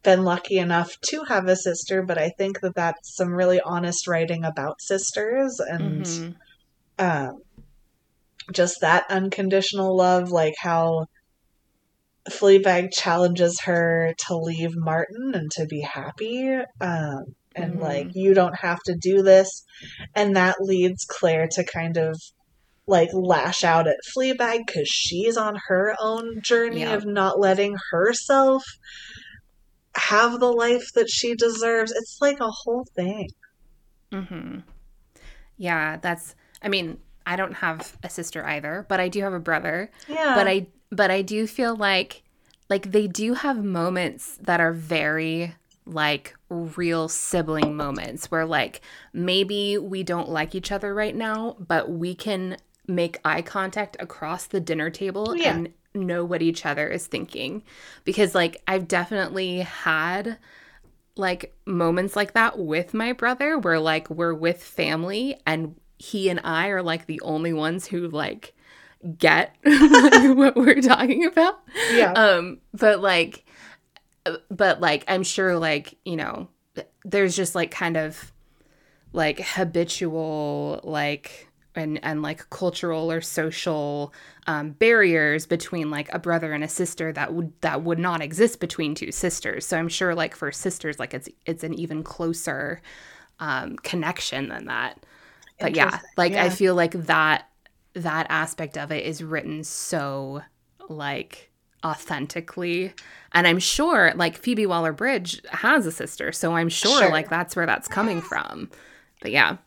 been 0.04 0.24
lucky 0.24 0.58
enough 0.58 0.92
to 1.02 1.24
have 1.24 1.48
a 1.48 1.56
sister 1.56 2.04
but 2.04 2.18
i 2.20 2.30
think 2.38 2.60
that 2.62 2.76
that's 2.76 3.16
some 3.16 3.30
really 3.30 3.60
honest 3.62 4.08
writing 4.08 4.44
about 4.44 4.76
sisters 4.82 5.60
and 5.60 6.04
Mhm. 6.06 6.36
Um, 7.00 7.42
just 8.52 8.82
that 8.82 9.06
unconditional 9.10 9.96
love, 9.96 10.32
like 10.32 10.54
how 10.60 11.06
Fleabag 12.30 12.92
challenges 12.92 13.62
her 13.66 14.14
to 14.28 14.36
leave 14.38 14.72
Martin 14.76 15.34
and 15.36 15.52
to 15.52 15.66
be 15.68 15.82
happy, 15.82 16.56
um, 16.82 17.24
and 17.56 17.76
Mhm. 17.76 17.80
like 17.82 18.08
you 18.14 18.34
don't 18.34 18.56
have 18.60 18.80
to 18.86 18.96
do 19.00 19.22
this, 19.22 19.64
and 20.16 20.36
that 20.36 20.58
leads 20.60 21.06
Claire 21.06 21.48
to 21.52 21.64
kind 21.64 21.98
of 21.98 22.20
like 22.88 23.10
lash 23.14 23.64
out 23.64 23.88
at 23.88 23.98
Fleabag 24.16 24.66
because 24.66 24.88
she's 24.88 25.38
on 25.38 25.56
her 25.68 25.96
own 26.00 26.42
journey 26.42 26.82
Yeah. 26.82 26.96
of 26.96 27.06
not 27.06 27.40
letting 27.40 27.76
herself 27.92 28.64
have 29.96 30.40
the 30.40 30.52
life 30.52 30.92
that 30.94 31.10
she 31.10 31.36
deserves. 31.36 31.92
It's 31.92 32.18
like 32.22 32.40
a 32.40 32.52
whole 32.64 32.86
thing. 32.96 33.30
hmm 34.12 34.60
Yeah, 35.58 35.98
that's. 35.98 36.36
I 36.66 36.70
mean, 36.70 36.98
I 37.26 37.36
don't 37.36 37.54
have 37.54 37.96
a 38.04 38.10
sister 38.10 38.46
either, 38.46 38.86
but 38.90 39.00
I 39.00 39.08
do 39.08 39.22
have 39.22 39.34
a 39.34 39.40
brother. 39.40 39.90
Yeah, 40.08 40.34
But 40.36 40.48
I, 40.48 40.68
but 40.90 41.12
I 41.12 41.22
do 41.22 41.48
feel 41.48 41.76
like, 41.76 42.24
like 42.70 42.92
they 42.92 43.08
do 43.08 43.36
have 43.36 43.64
moments 43.64 44.38
that 44.42 44.60
are 44.60 44.74
very 44.74 45.56
like 45.86 46.36
real 46.50 47.08
sibling 47.08 47.76
moments 47.78 48.32
where 48.32 48.46
like 48.46 48.82
maybe 49.14 49.78
we 49.78 50.02
don't 50.02 50.30
like 50.30 50.56
each 50.56 50.72
other 50.72 50.94
right 50.94 51.16
now, 51.16 51.56
but 51.60 51.92
we 51.92 52.16
can 52.16 52.58
make 52.88 53.20
eye 53.24 53.44
contact 53.44 53.96
across 54.00 54.48
the 54.48 54.60
dinner 54.60 54.90
table 54.90 55.36
Yeah. 55.38 55.56
and 55.56 55.74
know 55.94 56.26
what 56.26 56.42
each 56.42 56.66
other 56.66 56.88
is 56.88 57.08
thinking 57.08 57.64
because 58.04 58.36
like 58.36 58.62
I've 58.68 58.88
definitely 58.88 59.60
had 59.60 60.38
like 61.16 61.56
moments 61.66 62.16
like 62.16 62.34
that 62.34 62.60
with 62.60 62.94
my 62.94 63.14
brother 63.14 63.58
where 63.58 63.80
like 63.80 64.10
we're 64.10 64.34
with 64.34 64.62
family 64.62 65.40
and 65.48 65.76
he 65.98 66.30
and 66.30 66.42
I 66.44 66.68
are 66.70 66.84
like 66.84 67.06
the 67.06 67.22
only 67.22 67.54
ones 67.54 67.88
who 67.88 68.08
like 68.08 68.54
get 69.18 69.56
what 69.64 70.56
we're 70.56 70.82
talking 70.82 71.26
about. 71.26 71.60
yeah, 71.92 72.12
Um 72.14 72.60
but 72.74 73.02
like 73.02 73.46
but 74.50 74.82
like 74.82 75.04
I'm 75.08 75.24
sure 75.24 75.58
like, 75.58 75.98
you 76.06 76.16
know, 76.16 76.50
there's 77.04 77.36
just 77.36 77.56
like 77.56 77.72
kind 77.72 77.98
of 77.98 78.32
like 79.14 79.40
habitual 79.40 80.82
like 80.84 81.48
and 81.76 82.00
and 82.04 82.22
like 82.22 82.50
cultural 82.50 83.12
or 83.12 83.22
social 83.22 84.14
um, 84.48 84.72
barriers 84.72 85.46
between 85.46 85.90
like 85.90 86.12
a 86.14 86.20
brother 86.20 86.54
and 86.54 86.64
a 86.64 86.68
sister 86.68 87.12
that 87.14 87.34
would 87.34 87.54
that 87.62 87.84
would 87.84 88.00
not 88.00 88.22
exist 88.22 88.60
between 88.60 88.96
two 88.96 89.12
sisters. 89.12 89.66
So 89.66 89.78
I'm 89.78 89.90
sure 89.90 90.16
like 90.16 90.36
for 90.36 90.52
sisters 90.52 91.00
like 91.00 91.14
it's 91.14 91.30
it's 91.46 91.64
an 91.64 91.74
even 91.74 92.04
closer 92.04 92.82
um, 93.40 93.76
connection 93.78 94.50
than 94.50 94.66
that. 94.66 95.05
But 95.60 95.76
yeah, 95.76 96.00
like 96.18 96.34
I 96.34 96.50
feel 96.50 96.76
like 96.76 96.92
that 96.92 97.48
that 97.94 98.28
aspect 98.30 98.78
of 98.78 98.92
it 98.92 99.06
is 99.06 99.24
written 99.24 99.64
so 99.64 100.42
like 100.90 101.50
authentically. 101.84 102.94
And 103.32 103.48
I'm 103.48 103.60
sure 103.60 104.14
like 104.16 104.38
Phoebe 104.38 104.66
Waller 104.66 104.92
Bridge 104.94 105.42
has 105.50 105.86
a 105.86 105.92
sister, 105.92 106.32
so 106.32 106.54
I'm 106.54 106.70
sure, 106.70 107.00
Sure. 107.04 107.10
like 107.12 107.30
that's 107.30 107.56
where 107.56 107.66
that's 107.66 107.88
coming 107.88 108.22
from. 108.22 108.70
But 109.22 109.32
yeah, 109.32 109.58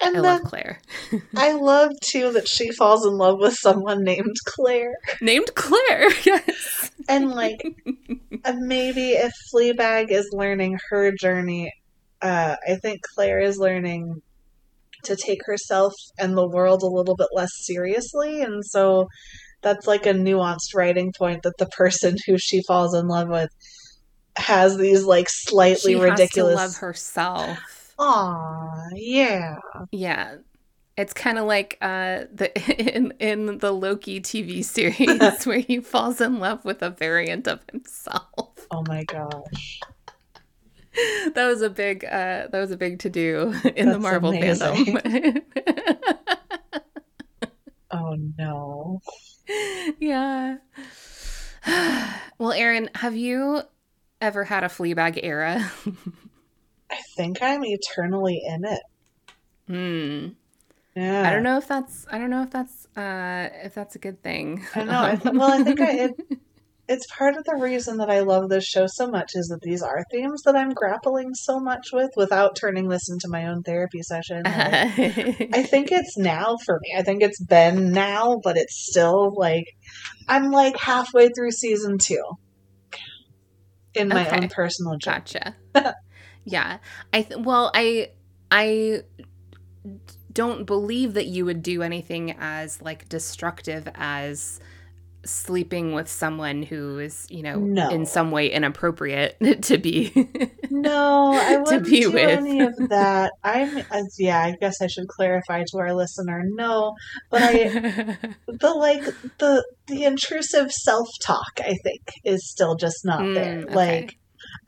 And 0.00 0.10
I 0.16 0.20
then 0.20 0.22
love 0.22 0.42
Claire. 0.44 0.80
I 1.36 1.52
love 1.52 1.92
too 2.02 2.32
that 2.32 2.48
she 2.48 2.70
falls 2.72 3.04
in 3.06 3.16
love 3.18 3.38
with 3.38 3.54
someone 3.54 4.02
named 4.02 4.36
Claire. 4.46 4.94
Named 5.20 5.50
Claire. 5.54 6.08
Yes. 6.24 6.90
And 7.08 7.30
like 7.30 7.60
uh, 8.44 8.54
maybe 8.58 9.10
if 9.12 9.32
Fleabag 9.52 10.10
is 10.10 10.28
learning 10.32 10.78
her 10.90 11.12
journey, 11.12 11.72
uh, 12.22 12.56
I 12.68 12.76
think 12.76 13.00
Claire 13.14 13.40
is 13.40 13.58
learning 13.58 14.22
to 15.04 15.16
take 15.16 15.40
herself 15.44 15.92
and 16.18 16.36
the 16.36 16.48
world 16.48 16.82
a 16.82 16.86
little 16.86 17.16
bit 17.16 17.28
less 17.34 17.50
seriously, 17.66 18.42
and 18.42 18.64
so 18.64 19.08
that's 19.62 19.86
like 19.86 20.06
a 20.06 20.12
nuanced 20.12 20.74
writing 20.74 21.12
point 21.16 21.42
that 21.42 21.56
the 21.58 21.66
person 21.66 22.16
who 22.26 22.38
she 22.38 22.62
falls 22.62 22.94
in 22.94 23.08
love 23.08 23.28
with 23.28 23.50
has 24.36 24.76
these 24.76 25.04
like 25.04 25.26
slightly 25.28 25.94
she 25.94 26.00
ridiculous. 26.00 26.56
love 26.56 26.76
herself. 26.76 27.94
Aw, 27.98 28.88
yeah. 28.94 29.56
Yeah. 29.92 30.36
It's 30.96 31.12
kind 31.12 31.38
of 31.38 31.46
like 31.46 31.78
uh, 31.80 32.24
the 32.32 32.50
in 32.96 33.12
in 33.18 33.58
the 33.58 33.72
Loki 33.72 34.20
TV 34.20 34.64
series 34.64 35.44
where 35.44 35.58
he 35.58 35.80
falls 35.80 36.20
in 36.20 36.38
love 36.38 36.64
with 36.64 36.82
a 36.82 36.90
variant 36.90 37.46
of 37.46 37.60
himself. 37.70 38.66
Oh 38.70 38.84
my 38.86 39.04
gosh. 39.04 39.80
That 41.34 41.46
was 41.46 41.62
a 41.62 41.70
big 41.70 42.04
uh, 42.04 42.48
that 42.48 42.60
was 42.60 42.70
a 42.70 42.76
big 42.76 42.98
to 43.00 43.10
do 43.10 43.54
in 43.76 43.90
the 43.90 43.98
Marvel 43.98 44.30
amazing. 44.30 44.86
fandom. 44.86 45.42
Oh 47.90 48.16
no. 48.38 49.00
yeah. 49.98 50.58
well, 52.38 52.52
Erin, 52.52 52.90
have 52.94 53.16
you 53.16 53.62
ever 54.20 54.44
had 54.44 54.64
a 54.64 54.68
Fleabag 54.68 55.18
era? 55.22 55.70
I 56.90 56.96
think 57.16 57.42
I'm 57.42 57.64
eternally 57.64 58.42
in 58.46 58.64
it. 58.64 58.82
hmm. 59.66 60.28
Yeah. 60.96 61.28
I 61.28 61.30
don't 61.32 61.44
know 61.44 61.56
if 61.58 61.68
that's 61.68 62.06
I 62.10 62.18
don't 62.18 62.30
know 62.30 62.42
if 62.42 62.50
that's 62.50 62.86
uh 62.96 63.48
if 63.64 63.74
that's 63.74 63.94
a 63.96 63.98
good 63.98 64.22
thing. 64.22 64.66
I 64.74 64.84
know. 64.84 65.02
I 65.04 65.16
th- 65.16 65.34
well, 65.34 65.52
I 65.52 65.62
think 65.62 65.80
I, 65.80 65.92
it, 65.92 66.20
it's 66.92 67.06
part 67.06 67.36
of 67.36 67.44
the 67.44 67.54
reason 67.54 67.98
that 67.98 68.10
I 68.10 68.20
love 68.20 68.48
this 68.48 68.64
show 68.64 68.86
so 68.88 69.06
much 69.06 69.30
is 69.34 69.46
that 69.46 69.60
these 69.62 69.80
are 69.80 70.04
themes 70.10 70.42
that 70.42 70.56
I'm 70.56 70.70
grappling 70.70 71.34
so 71.34 71.60
much 71.60 71.86
with 71.92 72.10
without 72.16 72.56
turning 72.56 72.88
this 72.88 73.08
into 73.08 73.28
my 73.28 73.46
own 73.46 73.62
therapy 73.62 74.02
session. 74.02 74.42
Like, 74.42 74.54
I 75.54 75.62
think 75.62 75.92
it's 75.92 76.18
now 76.18 76.56
for 76.66 76.80
me. 76.82 76.94
I 76.98 77.02
think 77.02 77.22
it's 77.22 77.40
been 77.42 77.92
now, 77.92 78.40
but 78.42 78.56
it's 78.56 78.88
still 78.90 79.32
like 79.36 79.66
I'm 80.26 80.50
like 80.50 80.76
halfway 80.76 81.28
through 81.28 81.52
season 81.52 81.98
two 81.98 82.24
in 83.94 84.08
my 84.08 84.26
Okay. 84.26 84.36
own 84.36 84.48
personal 84.48 84.98
journey. 84.98 85.18
Gotcha. 85.18 85.56
yeah. 86.44 86.78
I 87.12 87.22
th- 87.22 87.40
well, 87.40 87.70
I 87.72 88.10
I 88.50 89.02
don't 90.32 90.64
believe 90.64 91.14
that 91.14 91.26
you 91.26 91.44
would 91.44 91.62
do 91.62 91.82
anything 91.82 92.34
as 92.38 92.82
like 92.82 93.08
destructive 93.08 93.88
as 93.94 94.58
sleeping 95.24 95.92
with 95.92 96.08
someone 96.08 96.62
who 96.62 96.98
is, 96.98 97.26
you 97.30 97.42
know, 97.42 97.58
No. 97.58 97.90
in 97.90 98.06
some 98.06 98.30
way 98.30 98.50
inappropriate 98.50 99.36
to 99.62 99.78
be. 99.78 100.12
No, 100.70 101.32
I 101.34 101.56
wouldn't 101.64 101.84
be 101.86 102.00
do 102.00 102.12
with. 102.12 102.28
any 102.30 102.60
of 102.60 102.74
that. 102.88 103.32
I'm, 103.44 103.78
uh, 103.90 104.02
yeah, 104.18 104.40
I 104.40 104.56
guess 104.60 104.80
I 104.80 104.86
should 104.86 105.08
clarify 105.08 105.64
to 105.70 105.78
our 105.78 105.94
listener. 105.94 106.42
No, 106.46 106.94
but 107.30 107.42
I, 107.42 107.68
the 108.48 108.70
like 108.74 109.02
the 109.38 109.64
the 109.86 110.04
intrusive 110.04 110.70
self 110.72 111.08
talk 111.24 111.58
i 111.60 111.74
think 111.82 112.00
is 112.24 112.48
still 112.48 112.76
just 112.76 113.04
not 113.04 113.20
Mm, 113.20 113.34
there 113.34 113.58
okay. 113.64 113.74
like 113.74 114.14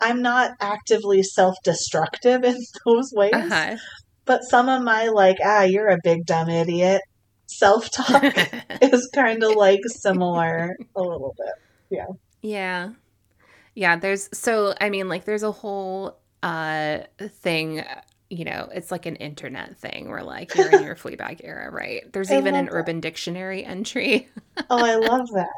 i'm 0.01 0.20
not 0.20 0.53
actively 0.61 1.23
self 1.23 1.55
destructive 1.65 2.45
in 2.45 2.57
those 2.85 3.12
ways 3.15 3.33
uh-huh. 3.35 3.77
but 4.24 4.41
some 4.43 4.69
of 4.69 4.83
my 4.83 5.07
like 5.09 5.37
ah 5.45 5.62
you're 5.62 5.89
a 5.89 5.99
big 6.03 6.27
dumb 6.27 6.49
idiot 6.49 7.01
self 7.59 7.91
talk 7.91 8.24
is 8.83 9.11
kind 9.15 9.43
of 9.43 9.55
like 9.57 9.81
similar 9.87 10.77
a 10.97 11.03
little 11.03 11.35
bit 11.39 11.55
Yeah. 11.91 12.07
Yeah, 12.43 12.93
Yeah. 13.74 13.97
there's 13.97 14.29
so 14.37 14.74
I 14.81 14.91
mean 14.91 15.09
like 15.09 15.24
there's 15.24 15.43
a 15.43 15.53
whole 15.53 16.19
uh 16.43 17.01
thing, 17.20 17.85
you 18.31 18.45
know, 18.45 18.69
it's 18.73 18.91
like 18.91 19.07
an 19.07 19.16
internet 19.16 19.77
thing 19.79 20.09
where 20.11 20.23
like 20.24 20.57
you're 20.57 20.70
in 20.70 20.83
your 20.83 20.97
Fleabag 20.97 21.41
era, 21.45 21.70
right? 21.70 22.11
There's 22.12 22.31
I 22.31 22.39
even 22.39 22.57
an 22.57 22.66
that. 22.66 22.73
urban 22.73 23.01
dictionary 23.01 23.65
entry. 23.65 24.29
oh 24.70 24.85
i 24.85 24.97
love 24.97 25.29
that 25.33 25.49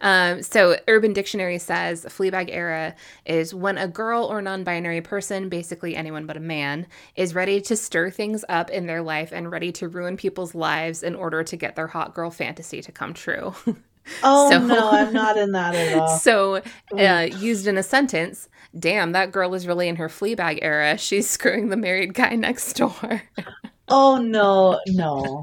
Um, 0.00 0.42
so 0.42 0.76
Urban 0.88 1.12
Dictionary 1.12 1.58
says 1.58 2.04
Fleabag 2.04 2.48
era 2.50 2.94
is 3.24 3.54
when 3.54 3.78
a 3.78 3.88
girl 3.88 4.24
or 4.24 4.42
non-binary 4.42 5.00
person, 5.02 5.48
basically 5.48 5.94
anyone 5.96 6.26
but 6.26 6.36
a 6.36 6.40
man, 6.40 6.86
is 7.16 7.34
ready 7.34 7.60
to 7.62 7.76
stir 7.76 8.10
things 8.10 8.44
up 8.48 8.70
in 8.70 8.86
their 8.86 9.02
life 9.02 9.30
and 9.32 9.50
ready 9.50 9.72
to 9.72 9.88
ruin 9.88 10.16
people's 10.16 10.54
lives 10.54 11.02
in 11.02 11.14
order 11.14 11.42
to 11.44 11.56
get 11.56 11.76
their 11.76 11.86
hot 11.86 12.14
girl 12.14 12.30
fantasy 12.30 12.80
to 12.82 12.92
come 12.92 13.14
true. 13.14 13.54
oh 14.22 14.50
So- 14.50 14.58
no 14.58 14.90
i'm 14.90 15.14
not 15.14 15.36
in 15.38 15.52
that 15.52 15.74
at 15.74 15.96
all 15.98 16.18
So, 16.18 16.60
uh, 16.98 17.28
used 17.38 17.66
in 17.66 17.78
a 17.78 17.82
sentence, 17.82 18.48
damn, 18.78 19.12
that 19.12 19.32
girl 19.32 19.54
is 19.54 19.66
really 19.66 19.88
in 19.88 19.96
her 19.96 20.08
Fleabag 20.08 20.58
era. 20.60 20.98
She's 20.98 21.28
screwing 21.30 21.70
the 21.70 21.76
married 21.76 22.12
guy 22.12 22.34
next 22.36 22.74
door. 22.74 23.22
oh 23.88 24.18
no 24.18 24.78
no 24.88 25.42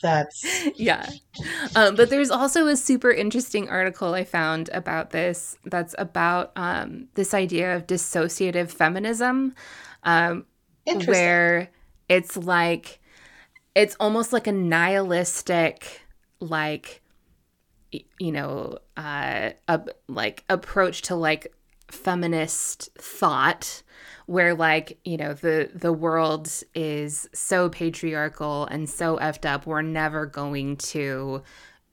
that's 0.00 0.44
yeah. 0.78 1.08
Um, 1.76 1.94
but 1.94 2.10
there's 2.10 2.30
also 2.30 2.66
a 2.66 2.76
super 2.76 3.10
interesting 3.10 3.68
article 3.68 4.14
I 4.14 4.24
found 4.24 4.70
about 4.72 5.10
this 5.10 5.56
that's 5.64 5.94
about 5.98 6.52
um, 6.56 7.08
this 7.14 7.34
idea 7.34 7.76
of 7.76 7.86
dissociative 7.86 8.70
feminism, 8.70 9.54
um, 10.04 10.46
interesting 10.86 11.12
where 11.12 11.70
it's 12.08 12.36
like, 12.36 13.00
it's 13.74 13.96
almost 14.00 14.32
like 14.32 14.46
a 14.46 14.52
nihilistic, 14.52 16.02
like, 16.40 17.02
you 17.90 18.32
know, 18.32 18.78
uh, 18.96 19.50
a, 19.68 19.80
like 20.08 20.44
approach 20.48 21.02
to 21.02 21.14
like 21.14 21.52
feminist 21.90 22.88
thought 22.98 23.82
where 24.26 24.54
like 24.54 24.98
you 25.04 25.16
know 25.16 25.34
the 25.34 25.70
the 25.74 25.92
world 25.92 26.50
is 26.74 27.28
so 27.32 27.68
patriarchal 27.68 28.66
and 28.66 28.88
so 28.88 29.16
effed 29.18 29.44
up 29.48 29.66
we're 29.66 29.82
never 29.82 30.26
going 30.26 30.76
to 30.76 31.42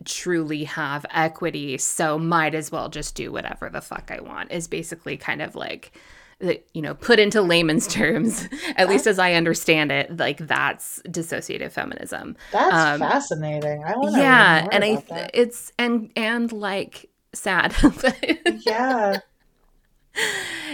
truly 0.05 0.63
have 0.63 1.05
equity 1.11 1.77
so 1.77 2.17
might 2.17 2.55
as 2.55 2.71
well 2.71 2.89
just 2.89 3.15
do 3.15 3.31
whatever 3.31 3.69
the 3.69 3.81
fuck 3.81 4.09
i 4.11 4.19
want 4.21 4.51
is 4.51 4.67
basically 4.67 5.17
kind 5.17 5.41
of 5.41 5.55
like 5.55 5.91
the- 6.39 6.61
you 6.73 6.81
know 6.81 6.95
put 6.95 7.19
into 7.19 7.41
layman's 7.41 7.85
terms 7.93 8.47
at 8.77 8.89
least 8.89 9.05
as 9.05 9.19
i 9.19 9.33
understand 9.33 9.91
it 9.91 10.15
like 10.17 10.37
that's 10.37 11.01
dissociative 11.07 11.71
feminism. 11.71 12.35
That's 12.51 12.73
um, 12.73 12.99
fascinating. 12.99 13.83
I 13.83 13.95
want 13.95 14.15
to 14.15 14.19
yeah 14.21 14.67
and 14.71 14.83
i 14.83 14.95
that. 15.09 15.31
it's 15.33 15.71
and 15.77 16.11
and 16.15 16.51
like 16.51 17.09
sad. 17.33 17.73
Yeah 18.65 19.19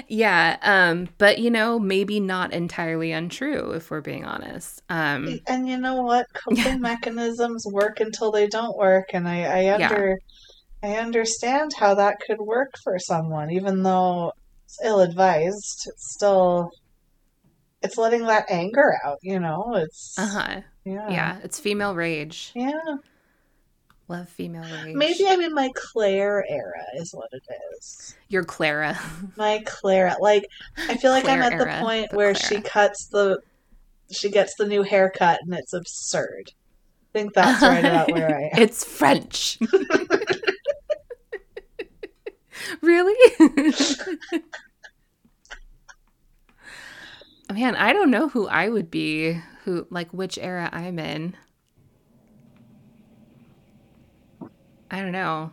yeah 0.08 0.58
um 0.62 1.08
but 1.18 1.38
you 1.40 1.50
know 1.50 1.80
maybe 1.80 2.20
not 2.20 2.54
entirely 2.54 3.12
untrue 3.12 3.72
if 3.72 3.92
we're 3.92 4.02
being 4.02 4.26
honest 4.26 4.82
um 4.90 5.40
And 5.48 5.68
you 5.68 5.78
know 5.78 6.02
what? 6.02 6.26
Coping 6.34 6.82
mechanisms 6.82 7.66
work 7.72 8.00
until 8.00 8.32
they 8.32 8.48
don't 8.48 8.78
work, 8.78 9.06
and 9.14 9.28
I, 9.28 9.44
I 9.44 9.78
Yeah. 9.80 9.90
under 9.90 10.18
I 10.84 10.98
understand 10.98 11.72
how 11.78 11.96
that 11.96 12.18
could 12.26 12.40
work 12.40 12.72
for 12.84 13.00
someone, 13.00 13.52
even 13.52 13.84
though 13.84 14.32
it's 14.66 14.80
ill 14.84 15.02
advised. 15.02 15.84
It's 15.88 16.14
still 16.16 16.70
it's 17.82 17.98
letting 17.98 18.26
that 18.26 18.50
anger 18.50 18.98
out, 19.04 19.18
you 19.22 19.40
know? 19.40 19.76
It's 19.76 20.16
uh-huh 20.18 20.62
yeah. 20.86 21.10
yeah 21.12 21.38
it's 21.44 21.60
female 21.60 21.96
rage 21.96 22.52
Yeah. 22.56 22.96
Love 24.08 24.30
female 24.30 24.64
rage 24.64 24.96
Maybe 24.96 25.28
I'm 25.28 25.42
in 25.42 25.54
my 25.54 25.70
Claire 25.76 26.46
era 26.50 26.84
is 26.96 27.12
what 27.14 27.30
it 27.34 27.44
is. 27.78 28.16
you're 28.30 28.44
clara 28.46 28.98
My 29.36 29.62
Clara. 29.66 30.16
like 30.22 30.48
I 30.90 30.96
feel 30.98 31.12
like 31.12 31.26
I'm 31.26 31.40
Claire 31.40 31.52
at 31.68 31.80
the 31.80 31.86
point 31.86 32.14
where 32.14 32.34
Clara. 32.34 32.48
she 32.56 32.62
cuts 32.62 33.08
the 33.08 33.40
she 34.12 34.30
gets 34.30 34.56
the 34.56 34.66
new 34.66 34.84
haircut 34.84 35.40
and 35.44 35.54
it's 35.54 35.74
absurd. 35.74 36.52
I 36.54 37.20
think 37.20 37.34
that's 37.34 37.62
right 37.62 37.84
about 37.84 38.12
where 38.12 38.34
I 38.38 38.44
am. 38.54 38.62
it's 38.62 38.84
french 38.84 39.58
really 42.82 43.16
man 47.54 47.76
i 47.76 47.94
don't 47.94 48.12
know 48.12 48.28
who 48.30 48.48
i 48.48 48.68
would 48.70 48.92
be 48.92 49.40
who 49.64 49.88
like 49.90 50.12
which 50.12 50.38
era 50.38 50.70
i'm 50.74 51.00
in 51.00 51.34
i 54.92 55.00
don't 55.02 55.12
know 55.12 55.52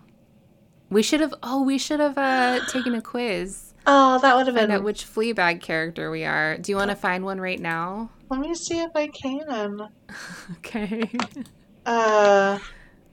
we 0.90 1.02
should 1.02 1.20
have 1.20 1.34
oh 1.42 1.62
we 1.62 1.78
should 1.78 2.00
have 2.00 2.16
uh 2.18 2.60
taken 2.68 2.94
a 2.94 3.02
quiz 3.02 3.70
Oh, 3.86 4.18
that 4.20 4.34
would 4.34 4.46
have 4.46 4.56
find 4.56 4.68
been 4.68 4.76
out 4.78 4.82
which 4.82 5.04
fleabag 5.04 5.60
character 5.60 6.10
we 6.10 6.24
are 6.24 6.56
do 6.56 6.72
you 6.72 6.76
want 6.76 6.90
to 6.90 6.96
find 6.96 7.24
one 7.24 7.38
right 7.40 7.60
now 7.60 8.10
Let 8.30 8.40
me 8.40 8.54
see 8.54 8.78
if 8.80 8.90
I 8.94 9.08
can. 9.08 9.88
okay 10.56 11.10
Uh, 11.86 12.58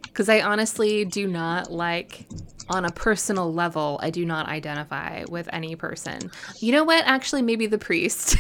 Because 0.04 0.30
I 0.30 0.42
honestly 0.42 1.06
do 1.06 1.28
not 1.28 1.72
like, 1.72 2.28
on 2.70 2.86
a 2.86 2.92
personal 2.92 3.54
level, 3.54 4.00
I 4.02 4.10
do 4.10 4.26
not 4.26 4.48
identify 4.48 5.26
with 5.30 5.50
any 5.54 5.76
person. 5.76 6.32
You 6.60 6.72
know 6.74 6.84
what? 6.84 7.04
Actually, 7.06 7.42
maybe 7.44 7.68
the 7.68 7.78
priest. 7.78 8.36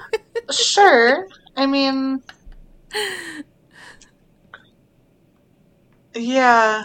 sure. 0.50 1.26
I 1.56 1.66
mean, 1.66 2.22
yeah. 6.14 6.84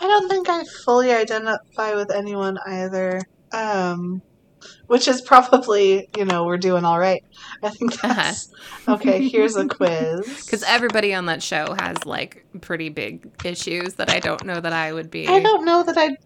I 0.00 0.06
don't 0.06 0.28
think 0.28 0.48
I 0.48 0.64
fully 0.84 1.12
identify 1.12 1.94
with 1.94 2.10
anyone 2.10 2.58
either. 2.66 3.20
Um, 3.52 4.22
which 4.88 5.06
is 5.06 5.20
probably, 5.20 6.08
you 6.16 6.24
know, 6.24 6.44
we're 6.44 6.56
doing 6.56 6.84
all 6.84 6.98
right. 6.98 7.22
I 7.62 7.70
think 7.70 7.92
Uh-huh. 8.04 8.14
that's 8.14 8.50
okay. 8.88 9.28
Here's 9.28 9.56
a 9.56 9.66
quiz. 9.66 10.26
Because 10.44 10.62
everybody 10.64 11.14
on 11.14 11.26
that 11.26 11.42
show 11.42 11.74
has 11.78 12.04
like 12.04 12.44
pretty 12.60 12.88
big 12.88 13.30
issues 13.44 13.94
that 13.94 14.10
I 14.10 14.18
don't 14.18 14.44
know 14.44 14.60
that 14.60 14.72
I 14.72 14.92
would 14.92 15.10
be 15.10 15.28
I 15.28 15.40
don't 15.40 15.64
know 15.64 15.82
that 15.84 15.96
I'd 15.96 16.16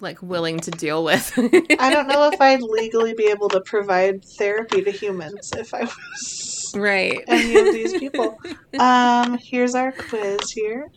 like 0.00 0.20
willing 0.22 0.58
to 0.60 0.70
deal 0.70 1.04
with. 1.04 1.32
I 1.36 1.90
don't 1.90 2.08
know 2.08 2.28
if 2.32 2.40
I'd 2.40 2.62
legally 2.80 3.14
be 3.14 3.26
able 3.26 3.48
to 3.50 3.60
provide 3.60 4.24
therapy 4.24 4.82
to 4.82 4.90
humans 4.90 5.52
if 5.56 5.72
I 5.72 5.82
was 5.84 6.72
right. 6.76 7.22
any 7.28 7.56
of 7.56 7.64
these 7.66 7.92
people. 7.98 8.38
Um, 8.78 9.38
here's 9.38 9.74
our 9.74 9.92
quiz 9.92 10.50
here. 10.50 10.88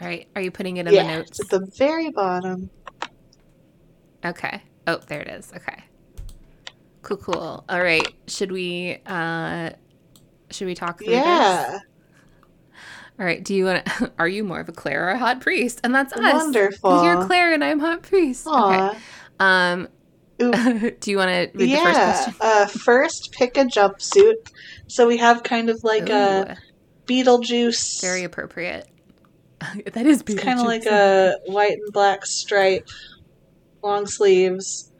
Right. 0.00 0.28
Are 0.36 0.42
you 0.42 0.50
putting 0.50 0.76
it 0.76 0.80
in 0.80 0.86
the 0.86 0.94
Yeah, 0.94 1.16
notes? 1.16 1.40
at 1.40 1.48
the 1.48 1.66
very 1.78 2.10
bottom. 2.10 2.70
Okay. 4.24 4.62
Oh, 4.86 5.00
there 5.08 5.20
it 5.20 5.28
is. 5.28 5.52
Okay. 5.54 5.82
Cool, 7.02 7.16
cool. 7.18 7.64
All 7.68 7.80
right. 7.82 8.06
Should 8.26 8.50
we 8.52 9.00
uh 9.06 9.70
should 10.50 10.66
we 10.66 10.74
talk 10.74 10.98
through 10.98 11.08
this? 11.08 11.16
Yeah, 11.16 11.78
All 13.18 13.24
right. 13.24 13.42
Do 13.42 13.54
you 13.54 13.64
want 13.64 13.86
to 13.86 14.12
are 14.18 14.28
you 14.28 14.44
more 14.44 14.60
of 14.60 14.68
a 14.68 14.72
Claire 14.72 15.06
or 15.08 15.10
a 15.10 15.18
hot 15.18 15.40
priest? 15.40 15.80
And 15.84 15.94
that's 15.94 16.12
us. 16.12 16.32
wonderful. 16.32 17.04
You're 17.04 17.24
Claire 17.24 17.52
and 17.52 17.62
I'm 17.64 17.78
hot 17.78 18.02
priest. 18.02 18.46
Aw. 18.46 18.90
Okay. 18.90 18.98
Um 19.38 19.88
do 20.38 21.10
you 21.10 21.16
want 21.16 21.30
to 21.30 21.50
read 21.54 21.70
the 21.70 21.76
first 21.76 21.98
yeah. 21.98 22.12
question? 22.12 22.34
Uh, 22.42 22.66
first, 22.66 23.32
pick 23.32 23.56
a 23.56 23.64
jumpsuit. 23.64 24.50
So 24.86 25.06
we 25.06 25.16
have 25.16 25.42
kind 25.42 25.70
of 25.70 25.82
like 25.82 26.10
a 26.10 26.58
Ooh, 26.58 26.62
Beetlejuice. 27.06 28.02
very 28.02 28.22
appropriate. 28.24 28.86
that 29.92 30.06
is 30.06 30.22
It's 30.22 30.34
kind 30.34 30.58
of 30.58 30.66
like 30.66 30.86
a 30.86 31.36
white 31.46 31.72
and 31.72 31.92
black 31.92 32.24
stripe, 32.26 32.86
long 33.82 34.06
sleeves. 34.06 34.90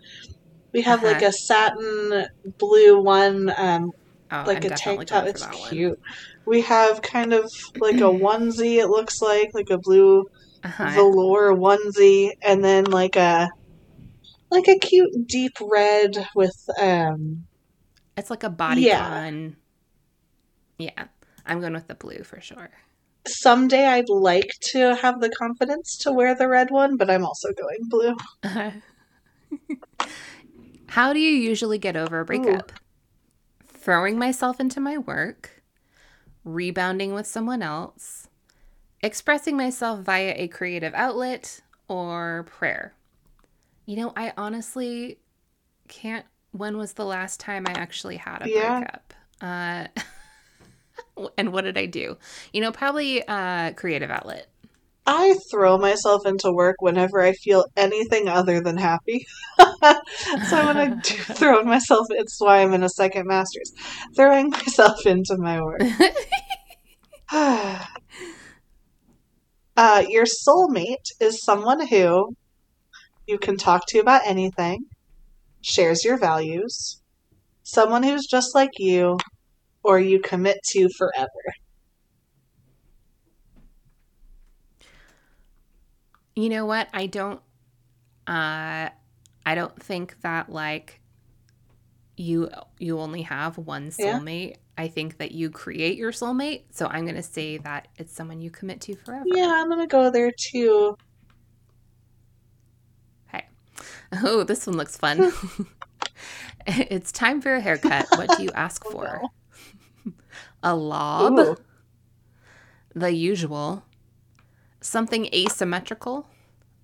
We 0.73 0.83
have 0.83 1.03
like 1.03 1.17
Uh-huh. 1.23 1.29
a 1.29 1.33
satin 1.33 2.27
blue 2.59 3.01
one, 3.03 3.53
um, 3.57 3.91
oh, 4.31 4.45
like 4.47 4.65
I'm 4.65 4.73
a 4.73 4.77
tank 4.77 5.07
top. 5.07 5.27
It's 5.27 5.41
that 5.43 5.59
one. 5.59 5.71
cute. 5.71 5.99
We 6.47 6.61
have 6.63 7.03
kind 7.03 7.33
of 7.33 7.51
like 7.81 8.01
a 8.01 8.05
onesie. 8.05 8.77
It 8.79 8.89
looks 8.89 9.21
like 9.23 9.51
like 9.55 9.71
a 9.71 9.79
blue 9.79 10.25
Uh-huh. 10.65 10.87
velour 10.91 11.55
onesie, 11.55 12.31
and 12.43 12.63
then 12.65 12.85
like 12.85 13.17
a 13.17 13.49
like 14.51 14.69
a 14.69 14.79
cute 14.79 15.27
deep 15.27 15.53
red 15.61 16.27
with 16.35 16.57
um 16.81 17.47
It's 18.17 18.31
like 18.31 18.45
a 18.45 18.51
bodycon. 18.51 19.57
Yeah. 20.79 20.87
Yeah. 20.97 21.05
I'm 21.47 21.61
going 21.61 21.73
with 21.75 21.87
the 21.87 21.95
blue 21.95 22.23
for 22.25 22.41
sure. 22.41 22.71
Someday 23.29 23.87
I'd 23.87 24.09
like 24.09 24.51
to 24.73 24.95
have 24.97 25.21
the 25.21 25.31
confidence 25.31 25.97
to 25.99 26.13
wear 26.13 26.35
the 26.35 26.49
red 26.49 26.71
one, 26.71 26.97
but 26.97 27.11
I'm 27.11 27.25
also 27.25 27.49
going 27.53 27.79
blue. 27.89 28.15
How 30.89 31.13
do 31.13 31.21
you 31.21 31.33
usually 31.33 31.79
get 31.79 31.97
over 31.97 32.21
a 32.21 32.25
breakup? 32.25 32.73
Throwing 33.67 34.19
myself 34.19 34.61
into 34.61 34.81
my 34.81 34.99
work, 34.99 35.63
rebounding 36.45 37.13
with 37.13 37.27
someone 37.27 37.63
else, 37.63 38.29
expressing 39.03 39.57
myself 39.57 40.01
via 40.01 40.35
a 40.37 40.49
creative 40.49 40.95
outlet, 40.95 41.61
or 41.89 42.45
prayer. 42.49 42.95
You 43.85 43.97
know, 43.97 44.13
I 44.17 44.33
honestly 44.37 45.19
can't. 45.89 46.27
When 46.53 46.79
was 46.79 46.95
the 46.95 47.05
last 47.05 47.39
time 47.39 47.67
I 47.67 47.73
actually 47.73 48.17
had 48.17 48.43
a 48.43 48.49
Yeah. 48.49 48.79
breakup? 48.79 49.15
Uh, 49.41 49.87
and 51.37 51.53
what 51.53 51.65
did 51.65 51.79
I 51.79 51.87
do? 51.87 52.17
You 52.53 52.61
know, 52.61 52.73
probably 52.73 53.27
uh, 53.27 53.73
creative 53.73 54.11
outlet. 54.11 54.49
I 55.07 55.37
throw 55.51 55.79
myself 55.79 56.27
into 56.27 56.51
work 56.51 56.77
whenever 56.81 57.21
I 57.21 57.33
feel 57.33 57.65
anything 57.77 58.29
other 58.29 58.61
than 58.61 58.77
happy. 58.77 59.25
so 59.59 59.67
I'm 59.83 60.75
gonna 60.75 61.01
do 61.03 61.15
throwing 61.35 61.69
myself. 61.69 62.09
It's 62.11 62.41
why 62.41 62.63
I'm 62.63 62.75
in 62.75 62.83
a 62.83 62.89
second 62.89 63.27
master's. 63.29 63.73
Throwing 64.17 64.51
myself 64.51 65.07
into 65.07 65.37
my 65.39 65.63
work. 65.63 65.81
uh, 67.33 67.85
your 70.09 70.25
soulmate 70.25 71.11
is 71.21 71.43
someone 71.43 71.87
who 71.87 72.35
you 73.27 73.39
can 73.39 73.57
talk 73.57 73.87
to 73.89 73.99
about 73.99 74.27
anything, 74.27 74.87
shares 75.61 76.05
your 76.05 76.19
values, 76.19 77.01
someone 77.63 78.03
who's 78.03 78.27
just 78.27 78.55
like 78.55 78.79
you, 78.79 79.19
or 79.87 80.01
you 80.01 80.21
commit 80.21 80.59
to 80.73 80.89
forever. 80.99 81.29
You 86.35 86.49
know 86.49 86.67
what? 86.67 86.89
I 86.93 87.07
don't 87.07 87.41
uh 88.27 88.91
I 89.47 89.55
don't 89.55 89.81
think 89.83 90.21
that 90.23 90.51
like 90.51 91.01
you 92.17 92.51
you 92.79 92.99
only 92.99 93.23
have 93.23 93.59
one 93.59 93.91
Yeah. 93.99 94.21
soulmate. 94.21 94.57
I 94.79 94.89
think 94.89 95.19
that 95.19 95.33
you 95.33 95.51
create 95.51 95.97
your 95.97 96.13
soulmate. 96.13 96.65
So 96.71 96.87
I'm 96.87 97.05
going 97.05 97.17
to 97.17 97.23
say 97.23 97.59
that 97.59 97.89
it's 97.97 98.13
someone 98.13 98.41
you 98.41 98.51
commit 98.51 98.81
to 98.83 98.95
forever. 98.97 99.25
Yeah, 99.27 99.51
I'm 99.61 99.69
gonna 99.69 99.87
go 99.87 100.11
there 100.11 100.33
too. 100.37 100.97
Hey. 103.27 103.47
Oh, 104.23 104.45
this 104.45 104.67
one 104.67 104.77
looks 104.77 104.97
fun. 104.97 105.27
it's 106.67 107.13
time 107.13 107.41
for 107.41 107.55
a 107.55 107.61
haircut. 107.61 108.09
What 108.13 108.33
do 108.33 108.43
you 108.43 108.53
ask 108.53 108.85
Oh, 108.85 108.91
for? 108.91 109.29
A 110.67 110.75
lob, 110.75 111.39
Ooh. 111.39 111.57
the 112.95 113.13
usual, 113.13 113.85
something 114.81 115.27
asymmetrical, 115.33 116.27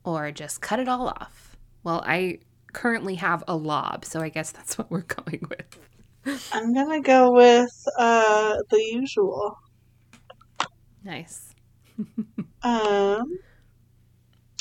or 0.05 0.31
just 0.31 0.61
cut 0.61 0.79
it 0.79 0.87
all 0.87 1.09
off? 1.09 1.57
Well, 1.83 2.01
I 2.07 2.39
currently 2.73 3.17
have 3.17 3.43
a 3.49 3.57
lob, 3.57 4.05
so 4.05 4.21
I 4.21 4.29
guess 4.29 4.53
that's 4.53 4.79
what 4.79 4.89
we're 4.89 5.01
going 5.17 5.43
with. 5.51 6.45
I'm 6.53 6.73
gonna 6.73 7.01
go 7.01 7.33
with 7.33 7.73
uh 7.99 8.55
the 8.71 8.83
usual. 8.93 9.59
Nice. 11.03 11.55
Um, 12.65 13.41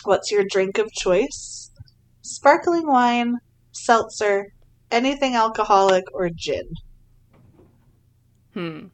what's 0.06 0.32
your 0.32 0.44
drink 0.50 0.80
of 0.80 0.92
choice? 0.92 1.70
Sparkling 2.24 2.88
wine, 2.88 3.38
seltzer, 3.74 4.48
anything 4.90 5.36
alcoholic, 5.36 6.06
or 6.12 6.32
gin? 6.32 6.68
Hmm. 8.56 8.88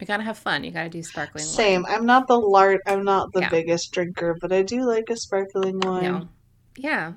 We 0.00 0.06
gotta 0.06 0.22
have 0.22 0.38
fun. 0.38 0.64
You 0.64 0.70
gotta 0.70 0.88
do 0.88 1.02
sparkling 1.02 1.44
wine. 1.44 1.54
Same. 1.54 1.86
I'm 1.86 2.06
not 2.06 2.26
the 2.28 2.38
lart. 2.38 2.80
I'm 2.86 3.04
not 3.04 3.32
the 3.32 3.40
Yeah. 3.40 3.48
biggest 3.48 3.92
drinker, 3.92 4.36
but 4.40 4.52
I 4.52 4.62
do 4.62 4.82
like 4.84 5.08
a 5.10 5.16
sparkling 5.16 5.80
wine. 5.80 6.02
No. 6.02 6.28
Yeah. 6.76 7.12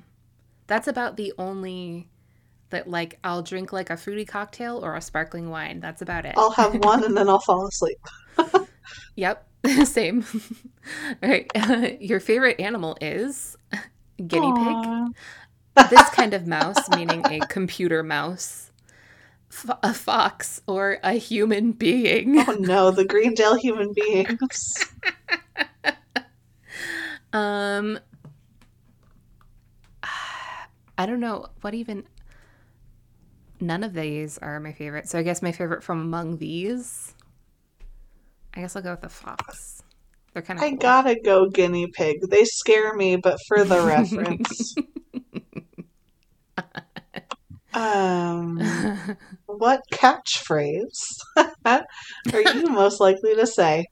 That's 0.66 0.88
about 0.88 1.16
the 1.16 1.32
only 1.38 2.08
that 2.70 2.88
like 2.88 3.18
I'll 3.24 3.42
drink 3.42 3.72
like 3.72 3.90
a 3.90 3.96
fruity 3.96 4.24
cocktail 4.24 4.78
or 4.84 4.94
a 4.94 5.00
sparkling 5.00 5.50
wine. 5.50 5.80
That's 5.80 6.02
about 6.02 6.24
it. 6.24 6.34
I'll 6.36 6.52
have 6.52 6.74
one 6.84 7.04
and 7.04 7.16
then 7.16 7.28
I'll 7.28 7.40
fall 7.40 7.66
asleep. 7.66 7.98
Yep. 9.16 9.46
Same. 9.84 10.24
All 11.22 11.28
right. 11.28 12.00
Your 12.00 12.20
favorite 12.20 12.58
animal 12.60 12.96
is 13.00 13.56
guinea 14.26 14.52
pig. 14.54 15.90
This 15.90 16.08
kind 16.10 16.32
of 16.34 16.46
mouse, 16.46 16.88
meaning 16.90 17.24
a 17.26 17.40
computer 17.46 18.02
mouse, 18.02 18.69
F- 19.52 19.78
a 19.82 19.92
fox, 19.92 20.62
or 20.66 20.98
a 21.02 21.14
human 21.14 21.72
being. 21.72 22.38
Oh 22.38 22.56
no, 22.60 22.90
the 22.90 23.04
Greendale 23.04 23.56
human 23.60 23.92
beings. 23.92 24.92
Um, 27.32 27.98
I 30.02 31.06
don't 31.06 31.20
know 31.20 31.46
what 31.60 31.74
even. 31.74 32.04
None 33.60 33.84
of 33.84 33.92
these 33.92 34.38
are 34.38 34.58
my 34.60 34.72
favorite. 34.72 35.08
So 35.08 35.18
I 35.18 35.22
guess 35.22 35.42
my 35.42 35.52
favorite 35.52 35.82
from 35.82 36.00
among 36.00 36.38
these. 36.38 37.14
I 38.54 38.60
guess 38.60 38.74
I'll 38.74 38.82
go 38.82 38.92
with 38.92 39.02
the 39.02 39.08
fox. 39.08 39.82
They're 40.32 40.42
kind 40.42 40.58
of. 40.58 40.64
I 40.64 40.70
gotta 40.70 41.16
go 41.20 41.48
guinea 41.48 41.86
pig. 41.88 42.22
They 42.30 42.44
scare 42.44 42.94
me, 42.94 43.16
but 43.16 43.38
for 43.48 43.64
the 43.64 43.80
reference. 43.86 44.74
Um, 47.74 49.16
what 49.46 49.82
catchphrase 49.92 51.16
are 51.64 51.84
you 52.54 52.68
most 52.68 53.00
likely 53.00 53.34
to 53.34 53.46
say? 53.46 53.86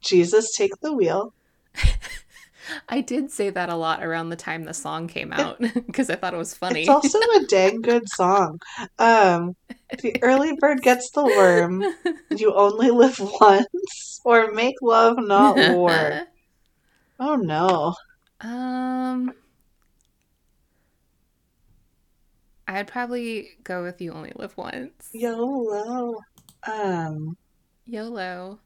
Jesus, 0.00 0.54
take 0.56 0.72
the 0.82 0.92
wheel. 0.92 1.32
I 2.88 3.00
did 3.00 3.30
say 3.30 3.50
that 3.50 3.68
a 3.68 3.76
lot 3.76 4.04
around 4.04 4.30
the 4.30 4.36
time 4.36 4.64
the 4.64 4.74
song 4.74 5.08
came 5.08 5.32
out 5.32 5.60
because 5.86 6.10
I 6.10 6.16
thought 6.16 6.34
it 6.34 6.38
was 6.38 6.54
funny. 6.54 6.80
It's 6.80 6.88
also 6.88 7.18
a 7.18 7.44
dang 7.48 7.80
good 7.80 8.08
song. 8.08 8.58
Um, 8.98 9.54
the 10.02 10.16
early 10.22 10.52
bird 10.58 10.82
gets 10.82 11.10
the 11.12 11.24
worm. 11.24 11.84
You 12.30 12.54
only 12.54 12.90
live 12.90 13.18
once, 13.40 14.20
or 14.24 14.52
make 14.52 14.76
love, 14.82 15.16
not 15.18 15.56
war. 15.56 16.22
Oh 17.18 17.36
no. 17.36 17.94
um, 18.40 19.32
I'd 22.68 22.86
probably 22.88 23.50
go 23.64 23.82
with 23.82 24.00
"You 24.00 24.12
Only 24.12 24.32
Live 24.36 24.56
Once." 24.56 25.10
YOLO. 25.12 26.20
Um, 26.66 27.36
YOLO. 27.84 28.58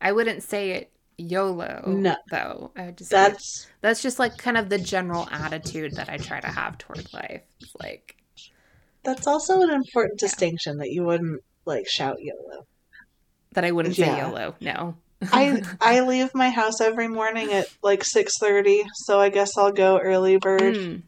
I 0.00 0.12
wouldn't 0.12 0.42
say 0.42 0.70
it 0.72 0.92
YOLO. 1.18 1.82
No. 1.86 2.16
though. 2.30 2.70
I 2.76 2.86
would 2.86 2.98
just 2.98 3.10
that's 3.10 3.34
that's 3.34 3.66
that's 3.80 4.02
just 4.02 4.18
like 4.18 4.38
kind 4.38 4.56
of 4.56 4.68
the 4.68 4.78
general 4.78 5.28
attitude 5.30 5.94
that 5.96 6.08
I 6.08 6.16
try 6.16 6.40
to 6.40 6.46
have 6.46 6.78
toward 6.78 7.12
life. 7.12 7.42
It's 7.60 7.74
like 7.80 8.16
that's 9.02 9.26
also 9.26 9.60
an 9.62 9.70
important 9.70 10.18
distinction 10.18 10.78
that 10.78 10.90
you 10.90 11.04
wouldn't 11.04 11.42
like 11.64 11.88
shout 11.88 12.18
YOLO. 12.20 12.66
that 13.52 13.64
I 13.64 13.72
wouldn't 13.72 13.96
say 13.96 14.16
YOLO. 14.16 14.54
No. 14.60 14.94
I 15.32 15.62
I 15.80 16.00
leave 16.00 16.32
my 16.34 16.50
house 16.50 16.80
every 16.80 17.08
morning 17.08 17.52
at 17.52 17.66
like 17.82 18.04
six 18.04 18.38
thirty, 18.38 18.84
so 18.94 19.20
I 19.20 19.28
guess 19.28 19.58
I'll 19.58 19.72
go 19.72 19.98
early 19.98 20.38
bird. 20.38 20.74
Mm, 20.74 21.02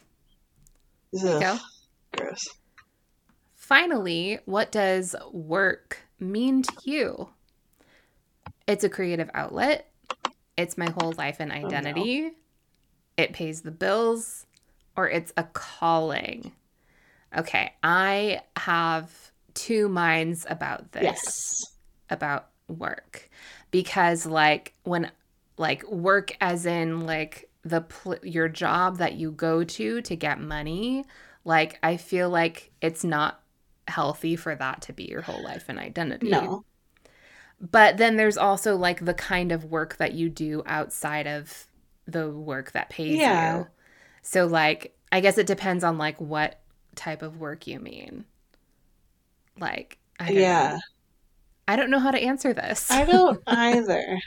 there 1.13 1.35
you 1.35 1.41
go. 1.41 1.59
Gross. 2.21 2.45
Finally, 3.55 4.39
what 4.47 4.73
does 4.73 5.15
work 5.33 5.99
mean 6.19 6.63
to 6.63 6.73
you? 6.85 7.29
It's 8.67 8.85
a 8.85 8.89
creative 8.89 9.31
outlet. 9.35 9.91
It's 10.57 10.77
my 10.77 10.91
whole 10.91 11.13
life 11.17 11.37
and 11.41 11.53
oh, 11.53 11.61
no. 11.61 11.67
identity. 11.67 12.33
It 13.17 13.33
pays 13.33 13.63
the 13.63 13.71
bills, 13.71 14.47
or 14.97 15.09
it's 15.09 15.33
a 15.37 15.45
calling. 15.45 16.53
Okay, 17.37 17.73
I 17.83 18.43
have 18.57 19.13
two 19.55 19.89
minds 19.89 20.47
about 20.49 20.93
this. 20.93 21.03
Yes. 21.03 21.25
about 22.09 22.49
work 22.69 23.29
because 23.71 24.27
like 24.27 24.75
when 24.85 25.11
like 25.57 25.89
work 25.91 26.37
as 26.41 26.67
in 26.67 27.07
like 27.07 27.51
the 27.63 27.83
pl- 27.83 28.19
your 28.23 28.49
job 28.49 28.99
that 28.99 29.15
you 29.15 29.33
go 29.33 29.63
to 29.65 30.01
to 30.03 30.17
get 30.17 30.41
money 30.41 31.05
like 31.45 31.79
i 31.83 31.97
feel 31.97 32.29
like 32.31 32.71
it's 32.81 33.05
not 33.05 33.41
healthy 33.89 34.37
for 34.37 34.55
that 34.55 34.83
to 34.83 34.93
be 34.93 35.05
your 35.05 35.23
whole 35.23 35.43
life 35.43 35.65
and 35.69 35.79
identity 35.79 36.31
No. 36.31 36.65
but 37.61 37.97
then 37.99 38.17
there's 38.17 38.37
also 38.39 38.77
like 38.77 39.05
the 39.05 39.15
kind 39.15 39.53
of 39.53 39.65
work 39.65 39.97
that 39.97 40.13
you 40.15 40.29
do 40.29 40.63
outside 40.67 41.27
of 41.27 41.67
the 42.07 42.31
work 42.31 42.73
that 42.73 42.91
pays 42.91 43.17
Yeah. 43.19 43.59
you 43.59 43.67
so 44.23 44.47
like 44.47 44.97
i 45.13 45.21
guess 45.21 45.39
it 45.39 45.47
depends 45.47 45.85
on 45.85 45.99
like 45.99 46.21
what 46.21 46.61
type 46.95 47.23
of 47.23 47.39
work 47.39 47.67
you 47.67 47.79
mean 47.81 48.25
like 49.59 49.99
I 50.19 50.27
don't 50.27 50.37
Yeah. 50.37 50.73
know. 50.73 50.79
I 51.69 51.77
don't 51.77 51.91
know 51.91 51.99
how 51.99 52.11
to 52.11 52.21
answer 52.21 52.53
this. 52.53 52.91
I 52.91 53.05
don't 53.05 53.41
either. 53.47 54.19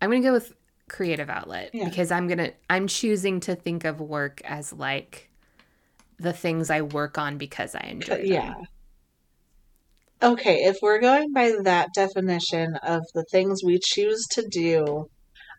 I'm 0.00 0.10
going 0.10 0.22
to 0.22 0.28
go 0.28 0.32
with 0.32 0.52
creative 0.90 1.30
outlet 1.30 1.70
Yeah. 1.72 1.88
because 1.88 2.10
I'm 2.10 2.26
going 2.26 2.38
to 2.38 2.52
I'm 2.68 2.86
choosing 2.86 3.40
to 3.40 3.54
think 3.54 3.84
of 3.84 4.00
work 4.00 4.42
as 4.44 4.72
like 4.72 5.30
the 6.18 6.32
things 6.34 6.68
I 6.68 6.82
work 6.82 7.16
on 7.16 7.38
because 7.38 7.74
I 7.74 7.86
enjoy 7.88 8.16
them. 8.16 8.26
Yeah. 8.26 8.54
Okay, 10.22 10.64
if 10.64 10.76
we're 10.82 11.00
going 11.00 11.32
by 11.32 11.54
that 11.62 11.88
definition 11.94 12.76
of 12.82 13.02
the 13.14 13.24
things 13.30 13.62
we 13.64 13.78
choose 13.82 14.26
to 14.32 14.46
do, 14.46 15.06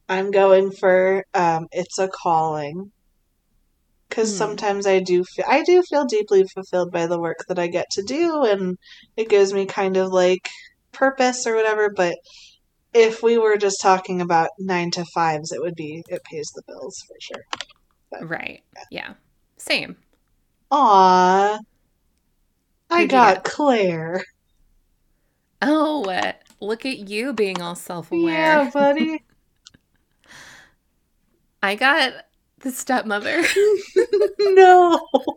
I'm 0.07 0.29
going 0.31 0.71
for 0.71 1.25
um, 1.33 1.67
it's 1.71 1.97
a 1.97 2.07
calling. 2.07 2.91
Because 4.09 4.31
Hmm. 4.31 4.37
sometimes 4.37 4.85
I 4.85 4.99
do 4.99 5.23
feel 5.23 5.45
I 5.47 5.63
do 5.63 5.81
feel 5.83 6.05
deeply 6.05 6.43
fulfilled 6.53 6.91
by 6.91 7.07
the 7.07 7.19
work 7.19 7.37
that 7.47 7.57
I 7.57 7.67
get 7.67 7.89
to 7.91 8.03
do, 8.03 8.43
and 8.43 8.77
it 9.17 9.29
gives 9.29 9.53
me 9.53 9.65
kind 9.65 9.95
of 9.97 10.11
like 10.11 10.49
purpose 10.91 11.47
or 11.47 11.55
whatever. 11.55 11.89
But 11.89 12.17
if 12.93 13.23
we 13.23 13.37
were 13.37 13.57
just 13.57 13.81
talking 13.81 14.21
about 14.21 14.49
nine 14.59 14.91
to 14.91 15.05
fives, 15.05 15.51
it 15.51 15.61
would 15.61 15.75
be 15.75 16.03
it 16.07 16.23
pays 16.23 16.51
the 16.53 16.61
bills 16.67 17.03
for 17.07 17.15
sure. 17.19 18.27
Right. 18.27 18.61
Yeah. 18.89 19.13
Same. 19.57 19.95
Aw, 20.71 21.59
I 22.89 23.05
got? 23.05 23.43
Claire. 23.43 24.23
Oh, 25.61 26.03
uh, 26.05 26.33
look 26.59 26.85
at 26.85 27.09
you 27.09 27.33
being 27.33 27.61
all 27.61 27.75
self-aware. 27.75 28.33
Yeah, 28.33 28.69
buddy. 28.71 29.23
I 31.63 31.75
got 31.75 32.13
the 32.59 32.71
stepmother. 32.71 33.43
no. 34.39 35.07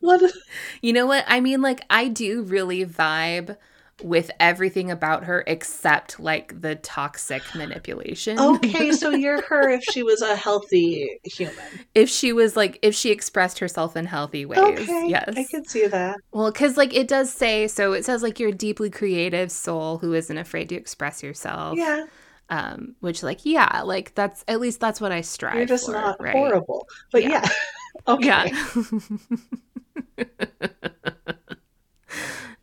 what? 0.00 0.32
you 0.80 0.92
know 0.92 1.06
what? 1.06 1.24
I 1.26 1.40
mean 1.40 1.60
like 1.60 1.82
I 1.90 2.08
do 2.08 2.42
really 2.42 2.86
vibe 2.86 3.56
with 4.02 4.30
everything 4.38 4.90
about 4.90 5.24
her 5.24 5.42
except 5.46 6.20
like 6.20 6.60
the 6.60 6.74
toxic 6.76 7.54
manipulation. 7.54 8.38
Okay, 8.38 8.92
so 8.92 9.10
you're 9.10 9.40
her 9.42 9.70
if 9.70 9.82
she 9.84 10.02
was 10.02 10.20
a 10.22 10.36
healthy 10.36 11.18
human. 11.24 11.80
if 11.94 12.08
she 12.10 12.32
was 12.32 12.56
like 12.56 12.78
if 12.82 12.94
she 12.94 13.10
expressed 13.10 13.58
herself 13.58 13.96
in 13.96 14.04
healthy 14.06 14.44
ways 14.44 14.78
Okay, 14.80 15.08
yes 15.08 15.34
I 15.36 15.44
can 15.44 15.64
see 15.64 15.86
that. 15.86 16.18
well 16.32 16.50
because 16.52 16.76
like 16.76 16.94
it 16.94 17.08
does 17.08 17.32
say 17.32 17.68
so 17.68 17.92
it 17.94 18.04
says 18.04 18.22
like 18.22 18.38
you're 18.38 18.50
a 18.50 18.54
deeply 18.54 18.90
creative 18.90 19.50
soul 19.50 19.98
who 19.98 20.12
isn't 20.12 20.36
afraid 20.38 20.68
to 20.68 20.74
express 20.74 21.22
yourself 21.22 21.78
Yeah, 21.78 22.04
um 22.50 22.96
which 23.00 23.22
like 23.22 23.46
yeah 23.46 23.80
like 23.82 24.14
that's 24.14 24.44
at 24.46 24.60
least 24.60 24.78
that's 24.78 25.00
what 25.00 25.10
i 25.12 25.22
strive 25.22 25.56
you're 25.56 25.66
just 25.66 25.86
for, 25.86 25.92
not 25.92 26.20
right? 26.20 26.32
horrible. 26.36 26.86
But 27.12 27.22
Yeah. 27.22 27.42
yeah, 27.42 27.48
okay. 28.08 28.52
yeah 28.52 28.52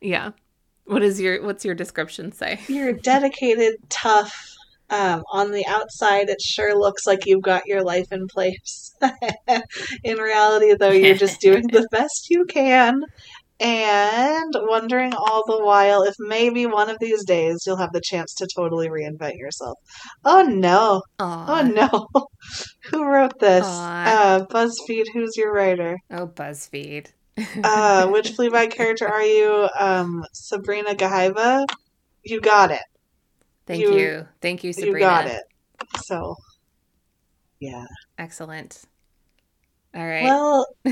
yeah 0.00 0.30
what 0.84 1.02
is 1.02 1.20
your 1.20 1.42
what's 1.44 1.64
your 1.64 1.74
description 1.74 2.32
say 2.32 2.60
You're 2.68 2.92
dedicated, 2.92 3.76
tough. 3.88 4.32
Um, 4.90 5.22
on 5.32 5.50
the 5.50 5.66
outside, 5.66 6.28
it 6.28 6.42
sure 6.42 6.78
looks 6.78 7.06
like 7.06 7.24
you've 7.24 7.42
got 7.42 7.66
your 7.66 7.82
life 7.82 8.12
in 8.12 8.26
place. 8.28 8.94
in 10.04 10.18
reality, 10.18 10.74
though, 10.78 10.90
you're 10.90 11.16
just 11.16 11.40
doing 11.48 11.66
the 11.68 11.88
best 11.90 12.28
you 12.28 12.44
can 12.44 13.00
and 13.60 14.52
wondering 14.54 15.14
all 15.14 15.44
the 15.46 15.64
while 15.64 16.02
if 16.02 16.14
maybe 16.18 16.66
one 16.66 16.90
of 16.90 16.98
these 17.00 17.24
days 17.24 17.62
you'll 17.66 17.76
have 17.76 17.92
the 17.92 18.00
chance 18.00 18.34
to 18.34 18.48
totally 18.54 18.88
reinvent 18.88 19.38
yourself. 19.38 19.78
Oh 20.24 20.42
no. 20.42 21.02
Aw. 21.20 21.60
Oh 21.60 21.62
no. 21.62 22.24
Who 22.90 23.06
wrote 23.06 23.38
this? 23.38 23.64
Uh, 23.64 24.44
BuzzFeed, 24.50 25.06
who's 25.12 25.36
your 25.36 25.52
writer? 25.52 25.98
oh 26.10 26.26
buzzfeed 26.26 27.06
Uh, 27.62 28.06
which 28.12 28.32
Fleabag 28.32 28.70
character 28.72 29.08
are 29.08 29.22
you? 29.22 29.68
Um, 29.78 30.24
Sabrina 30.32 30.94
Gahiva? 30.94 31.66
You 32.22 32.40
got 32.40 32.70
it. 32.70 32.82
thank 33.66 33.82
you- 33.82 33.98
you, 33.98 34.28
thank 34.40 34.64
you 34.64 34.72
sabrina 34.72 34.98
You 34.98 35.04
got 35.04 35.26
it. 35.26 35.42
So, 36.04 36.36
yeah. 37.60 37.84
excellent 38.18 38.82
all 39.94 40.04
right 40.04 40.24
Well, 40.24 40.66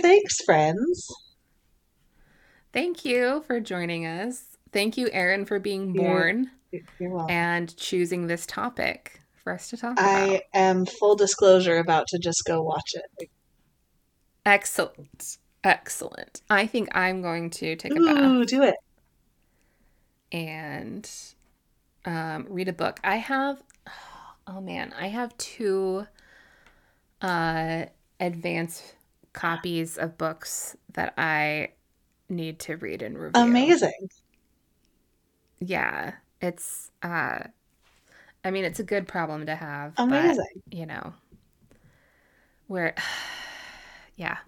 thanks, 0.00 0.42
friends. 0.44 1.06
Thank 2.72 3.04
you 3.04 3.42
for 3.46 3.60
joining 3.60 4.06
us. 4.06 4.56
Thank 4.72 4.96
you, 4.96 5.08
Erin, 5.12 5.44
for 5.46 5.58
being 5.58 5.92
born 5.94 6.50
and 7.28 7.74
choosing 7.76 8.26
this 8.26 8.46
topic 8.46 9.20
for 9.42 9.52
us 9.52 9.68
to 9.70 9.76
talk 9.76 9.92
about. 9.92 10.04
I 10.04 10.42
am 10.54 10.84
full 10.86 11.16
disclosure 11.16 11.78
about 11.78 12.06
to 12.08 12.18
just 12.18 12.42
go 12.46 12.62
watch 12.62 12.90
it. 12.94 13.28
Excellent. 14.44 15.38
Excellent. 15.68 16.40
I 16.48 16.66
think 16.66 16.88
I'm 16.96 17.20
going 17.20 17.50
to 17.50 17.76
take 17.76 17.92
a 17.92 18.00
bath 18.00 18.16
Ooh, 18.24 18.44
do 18.46 18.62
it. 18.62 18.76
and 20.32 21.10
um, 22.06 22.46
read 22.48 22.68
a 22.68 22.72
book. 22.72 22.98
I 23.04 23.16
have, 23.16 23.62
oh 24.46 24.62
man, 24.62 24.94
I 24.98 25.08
have 25.08 25.36
two 25.36 26.06
uh, 27.20 27.84
advanced 28.18 28.94
copies 29.34 29.98
of 29.98 30.16
books 30.16 30.74
that 30.94 31.12
I 31.18 31.72
need 32.30 32.60
to 32.60 32.78
read 32.78 33.02
and 33.02 33.18
review. 33.18 33.42
Amazing. 33.42 34.08
Yeah, 35.60 36.14
it's, 36.40 36.90
uh, 37.02 37.40
I 38.42 38.50
mean, 38.50 38.64
it's 38.64 38.80
a 38.80 38.84
good 38.84 39.06
problem 39.06 39.44
to 39.44 39.54
have. 39.54 39.96
but- 39.96 40.04
Amazing. 40.04 40.62
you 40.70 40.86
know, 40.86 41.12
where, 42.68 42.94
yeah. 44.16 44.38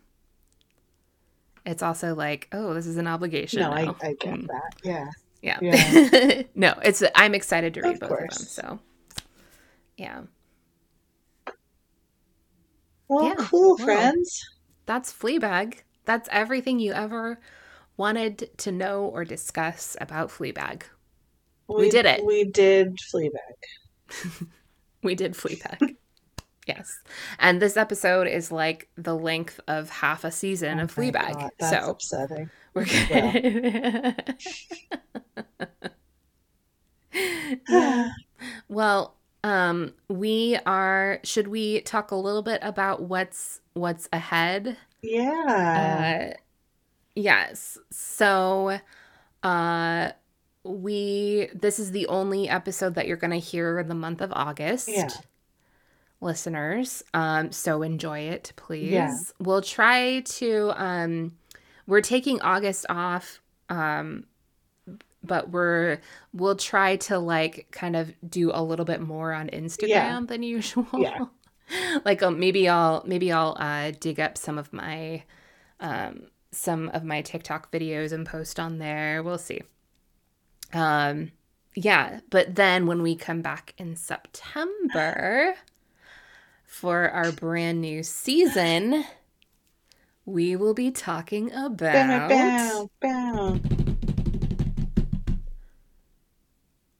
It's 1.71 1.83
also 1.85 2.15
like, 2.17 2.49
oh, 2.53 2.75
this 2.75 2.87
is 2.87 2.97
an 2.97 3.07
obligation. 3.07 3.61
No, 3.61 3.71
I. 3.71 3.95
I 4.03 4.15
get 4.15 4.35
Mm, 4.35 4.47
that. 4.49 4.75
Yeah. 4.83 5.11
Yeah. 5.41 5.59
Yeah. 5.63 6.43
no, 6.55 6.75
it's, 6.83 7.03
I'm 7.15 7.35
excited 7.35 7.75
to 7.75 7.83
read 7.83 7.95
Of 7.95 8.01
both 8.01 8.11
of 8.11 8.19
them. 8.19 8.29
So, 8.31 8.79
yeah. 9.97 10.23
Well, 13.09 13.29
Yeah, 13.29 13.35
cool, 13.39 13.77
well. 13.77 13.87
friends. 13.87 14.45
That's 14.87 15.13
Fleabag. 15.13 15.79
That's 16.05 16.29
everything 16.33 16.81
you 16.81 16.93
ever 16.93 17.41
wanted 17.97 18.51
to 18.59 18.73
know 18.73 19.05
or 19.05 19.25
discuss 19.25 19.97
about 20.01 20.31
Fleabag. 20.31 20.83
We 21.69 21.89
did 21.89 22.05
it. 22.05 22.25
We 22.25 22.45
did 22.45 22.97
Fleabag. 22.97 24.49
We 25.03 25.15
did 25.15 25.33
Fleabag. 25.33 25.97
Yes. 26.67 27.01
And 27.39 27.61
this 27.61 27.77
episode 27.77 28.27
is 28.27 28.51
like 28.53 28.89
the 28.97 29.17
length 29.17 29.61
of 29.69 29.91
half 29.91 30.25
a 30.25 30.31
season 30.31 30.79
of 30.81 30.97
Oh 30.97 31.03
my 31.03 31.11
Fleabag. 31.11 31.35
God, 31.35 31.51
that's 31.59 31.85
so 31.85 31.91
upsetting. 31.91 32.51
we're 32.75 32.85
good. 32.85 34.35
yeah. 37.69 38.11
Well, 38.69 39.17
um, 39.43 39.95
we 40.09 40.59
are 40.67 41.21
should 41.25 41.49
we 41.49 41.81
talk 41.83 42.11
a 42.11 42.17
little 42.17 42.43
bit 42.43 42.61
about 42.63 43.03
what's 43.03 43.61
what's 43.75 44.09
ahead? 44.13 44.77
Yeah. 45.03 46.33
Uh, 46.33 46.41
yes. 47.15 47.79
So, 47.91 48.79
uh, 49.43 50.13
we 50.63 51.49
this 51.55 51.79
is 51.79 51.93
the 51.93 52.07
only 52.09 52.49
episode 52.49 52.95
that 52.97 53.07
you're 53.07 53.17
going 53.17 53.31
to 53.31 53.39
hear 53.39 53.79
in 53.79 53.89
the 53.89 53.95
month 53.95 54.21
of 54.21 54.31
August. 54.33 54.89
Yeah. 54.89 55.09
Listeners, 56.23 57.03
um, 57.15 57.51
so 57.51 57.83
enjoy 57.83 58.21
it, 58.21 58.53
please. 58.57 58.91
Yeah. 58.93 59.11
We'll 59.39 59.63
try 59.63 60.21
to. 60.21 60.73
Um, 60.77 61.33
we're 61.87 62.03
taking 62.03 62.41
August 62.43 62.85
off, 62.91 63.41
um, 63.71 64.25
but 65.25 65.51
we're 65.51 65.99
we'll 66.35 66.57
try 66.57 66.97
to 66.97 67.19
like 67.19 67.69
kind 67.73 67.97
of 67.97 68.13
do 68.29 68.51
a 68.53 68.63
little 68.63 68.85
bit 68.85 69.01
more 69.01 69.33
on 69.33 69.49
Instagram 69.49 69.89
Yeah. 69.89 70.21
than 70.27 70.43
usual. 70.57 70.87
Yeah. 70.99 71.25
like 72.05 72.23
um, 72.23 72.39
maybe 72.39 72.69
I'll 72.69 73.03
maybe 73.07 73.33
I'll 73.33 73.57
uh, 73.59 73.93
dig 73.99 74.21
up 74.21 74.37
some 74.37 74.59
of 74.59 74.73
my 74.75 75.23
um, 75.81 76.25
some 76.53 76.91
of 76.91 77.03
my 77.03 77.23
TikTok 77.23 77.73
videos 77.73 78.13
and 78.13 78.27
post 78.27 78.61
on 78.61 78.79
there. 78.79 79.23
We'll 79.23 79.39
see. 79.39 79.63
Um, 80.75 81.33
yeah, 81.75 82.21
but 82.31 82.57
then 82.57 82.87
when 82.87 83.01
we 83.03 83.17
come 83.17 83.41
back 83.43 83.75
in 83.79 83.97
September 83.97 85.55
for 86.71 87.11
our 87.11 87.33
brand 87.33 87.81
new 87.81 88.01
season, 88.05 89.05
we 90.25 90.55
will 90.55 90.73
be 90.73 90.93
talking 90.93 91.51
about 91.53 92.29
bow, 92.29 92.89
bow. 93.03 93.59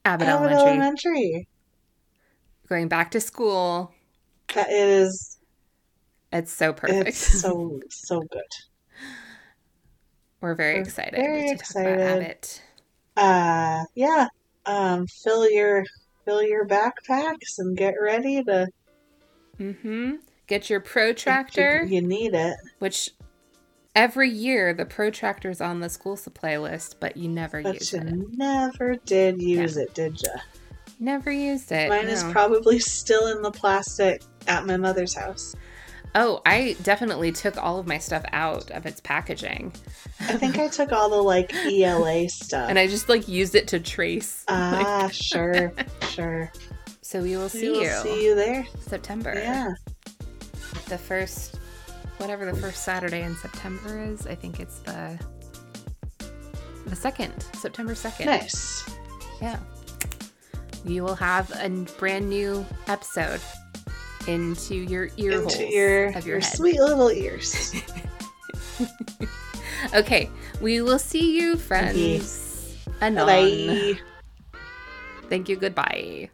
Abbott 0.03 0.27
Abbott 0.27 0.27
Elementary, 0.27 0.71
Elementary. 0.71 1.47
going 2.67 2.89
back 2.89 3.11
to 3.11 3.21
school. 3.21 3.93
That 4.55 4.69
is 4.69 5.37
It's 6.33 6.51
so 6.51 6.73
perfect. 6.73 7.07
it's 7.07 7.17
so 7.41 7.79
so 7.89 8.19
good. 8.19 8.41
We're 10.41 10.55
very 10.55 10.75
we're 10.75 10.81
excited 10.81 11.13
very 11.15 11.41
to 11.49 11.55
talk 11.55 11.71
about 11.71 11.99
excited. 11.99 12.01
Abbott. 12.01 12.61
Uh 13.15 13.83
yeah. 13.95 14.27
Um 14.65 15.07
fill 15.07 15.49
your 15.49 15.85
fill 16.25 16.43
your 16.43 16.67
backpacks 16.67 17.59
and 17.59 17.77
get 17.77 17.93
ready 18.01 18.43
to 18.43 18.67
Mm-hmm. 19.61 20.15
Get 20.47 20.69
your 20.69 20.79
protractor. 20.79 21.83
You, 21.85 21.95
you 21.97 22.01
need 22.01 22.33
it. 22.33 22.55
which 22.79 23.11
every 23.95 24.29
year 24.29 24.73
the 24.73 24.85
protractor's 24.85 25.61
on 25.61 25.79
the 25.79 25.89
school 25.89 26.17
supply 26.17 26.57
list, 26.57 26.97
but 26.99 27.15
you 27.15 27.29
never 27.29 27.61
But 27.61 27.75
use 27.75 27.93
you 27.93 27.99
it. 27.99 28.37
never 28.37 28.95
did 29.05 29.41
use 29.41 29.77
it, 29.77 29.93
did 29.93 30.21
you? 30.21 30.29
Never 30.99 31.31
used 31.31 31.71
it. 31.71 31.89
Mine 31.89 32.07
is 32.07 32.23
probably 32.25 32.79
still 32.79 33.27
in 33.35 33.41
the 33.41 33.51
plastic 33.51 34.21
at 34.47 34.65
my 34.65 34.77
mother's 34.77 35.13
house. 35.15 35.55
oh, 36.13 36.41
I 36.45 36.75
definitely 36.83 37.31
took 37.31 37.57
all 37.57 37.79
of 37.79 37.87
my 37.87 37.97
stuff 37.97 38.23
out 38.33 38.69
of 38.71 38.85
its 38.85 38.99
packaging, 38.99 39.71
I 40.19 40.33
think 40.37 40.59
I 40.59 40.67
took 40.67 40.91
all 40.91 41.09
the 41.09 41.21
like 41.21 41.51
ELA 41.53 42.27
stuff. 42.29 42.69
and 42.69 42.77
I 42.77 42.85
just 42.87 43.07
like 43.09 43.27
used 43.27 43.55
it 43.55 43.67
to 43.69 43.79
trace. 43.79 44.43
ah, 44.49 45.09
sure, 45.13 45.71
sure. 46.09 46.51
So 47.11 47.21
we 47.21 47.35
will 47.35 47.49
see 47.49 47.69
we 47.69 47.71
will 47.71 47.83
you 47.83 47.91
see 48.03 48.23
you 48.23 48.35
there. 48.35 48.65
September. 48.79 49.33
Yeah. 49.35 49.73
the 50.87 50.97
first, 50.97 51.59
whatever 52.19 52.45
the 52.45 52.57
first 52.57 52.85
Saturday 52.85 53.23
in 53.23 53.35
September 53.35 54.01
is. 54.01 54.25
I 54.27 54.33
think 54.33 54.61
it's 54.61 54.79
the 54.79 55.19
the 56.85 56.95
second, 56.95 57.33
September 57.53 57.95
second. 57.95 58.27
Nice. 58.27 58.89
Yeah. 59.41 59.59
You 60.85 61.03
will 61.03 61.15
have 61.15 61.51
a 61.61 61.67
brand 61.99 62.29
new 62.29 62.65
episode 62.87 63.41
into 64.25 64.75
your 64.75 65.09
ear 65.17 65.41
holes 65.41 65.55
Into 65.55 65.67
your, 65.67 66.07
of 66.17 66.25
your, 66.25 66.35
your 66.35 66.39
head. 66.39 66.53
sweet 66.55 66.79
little 66.79 67.11
ears. 67.11 67.75
Okay, 69.95 70.29
we 70.61 70.79
will 70.81 70.99
see 70.99 71.37
you, 71.37 71.57
friends. 71.57 72.77
Anon. 73.01 73.25
Bye. 73.25 73.99
Thank 75.27 75.49
you. 75.49 75.57
Goodbye. 75.57 76.29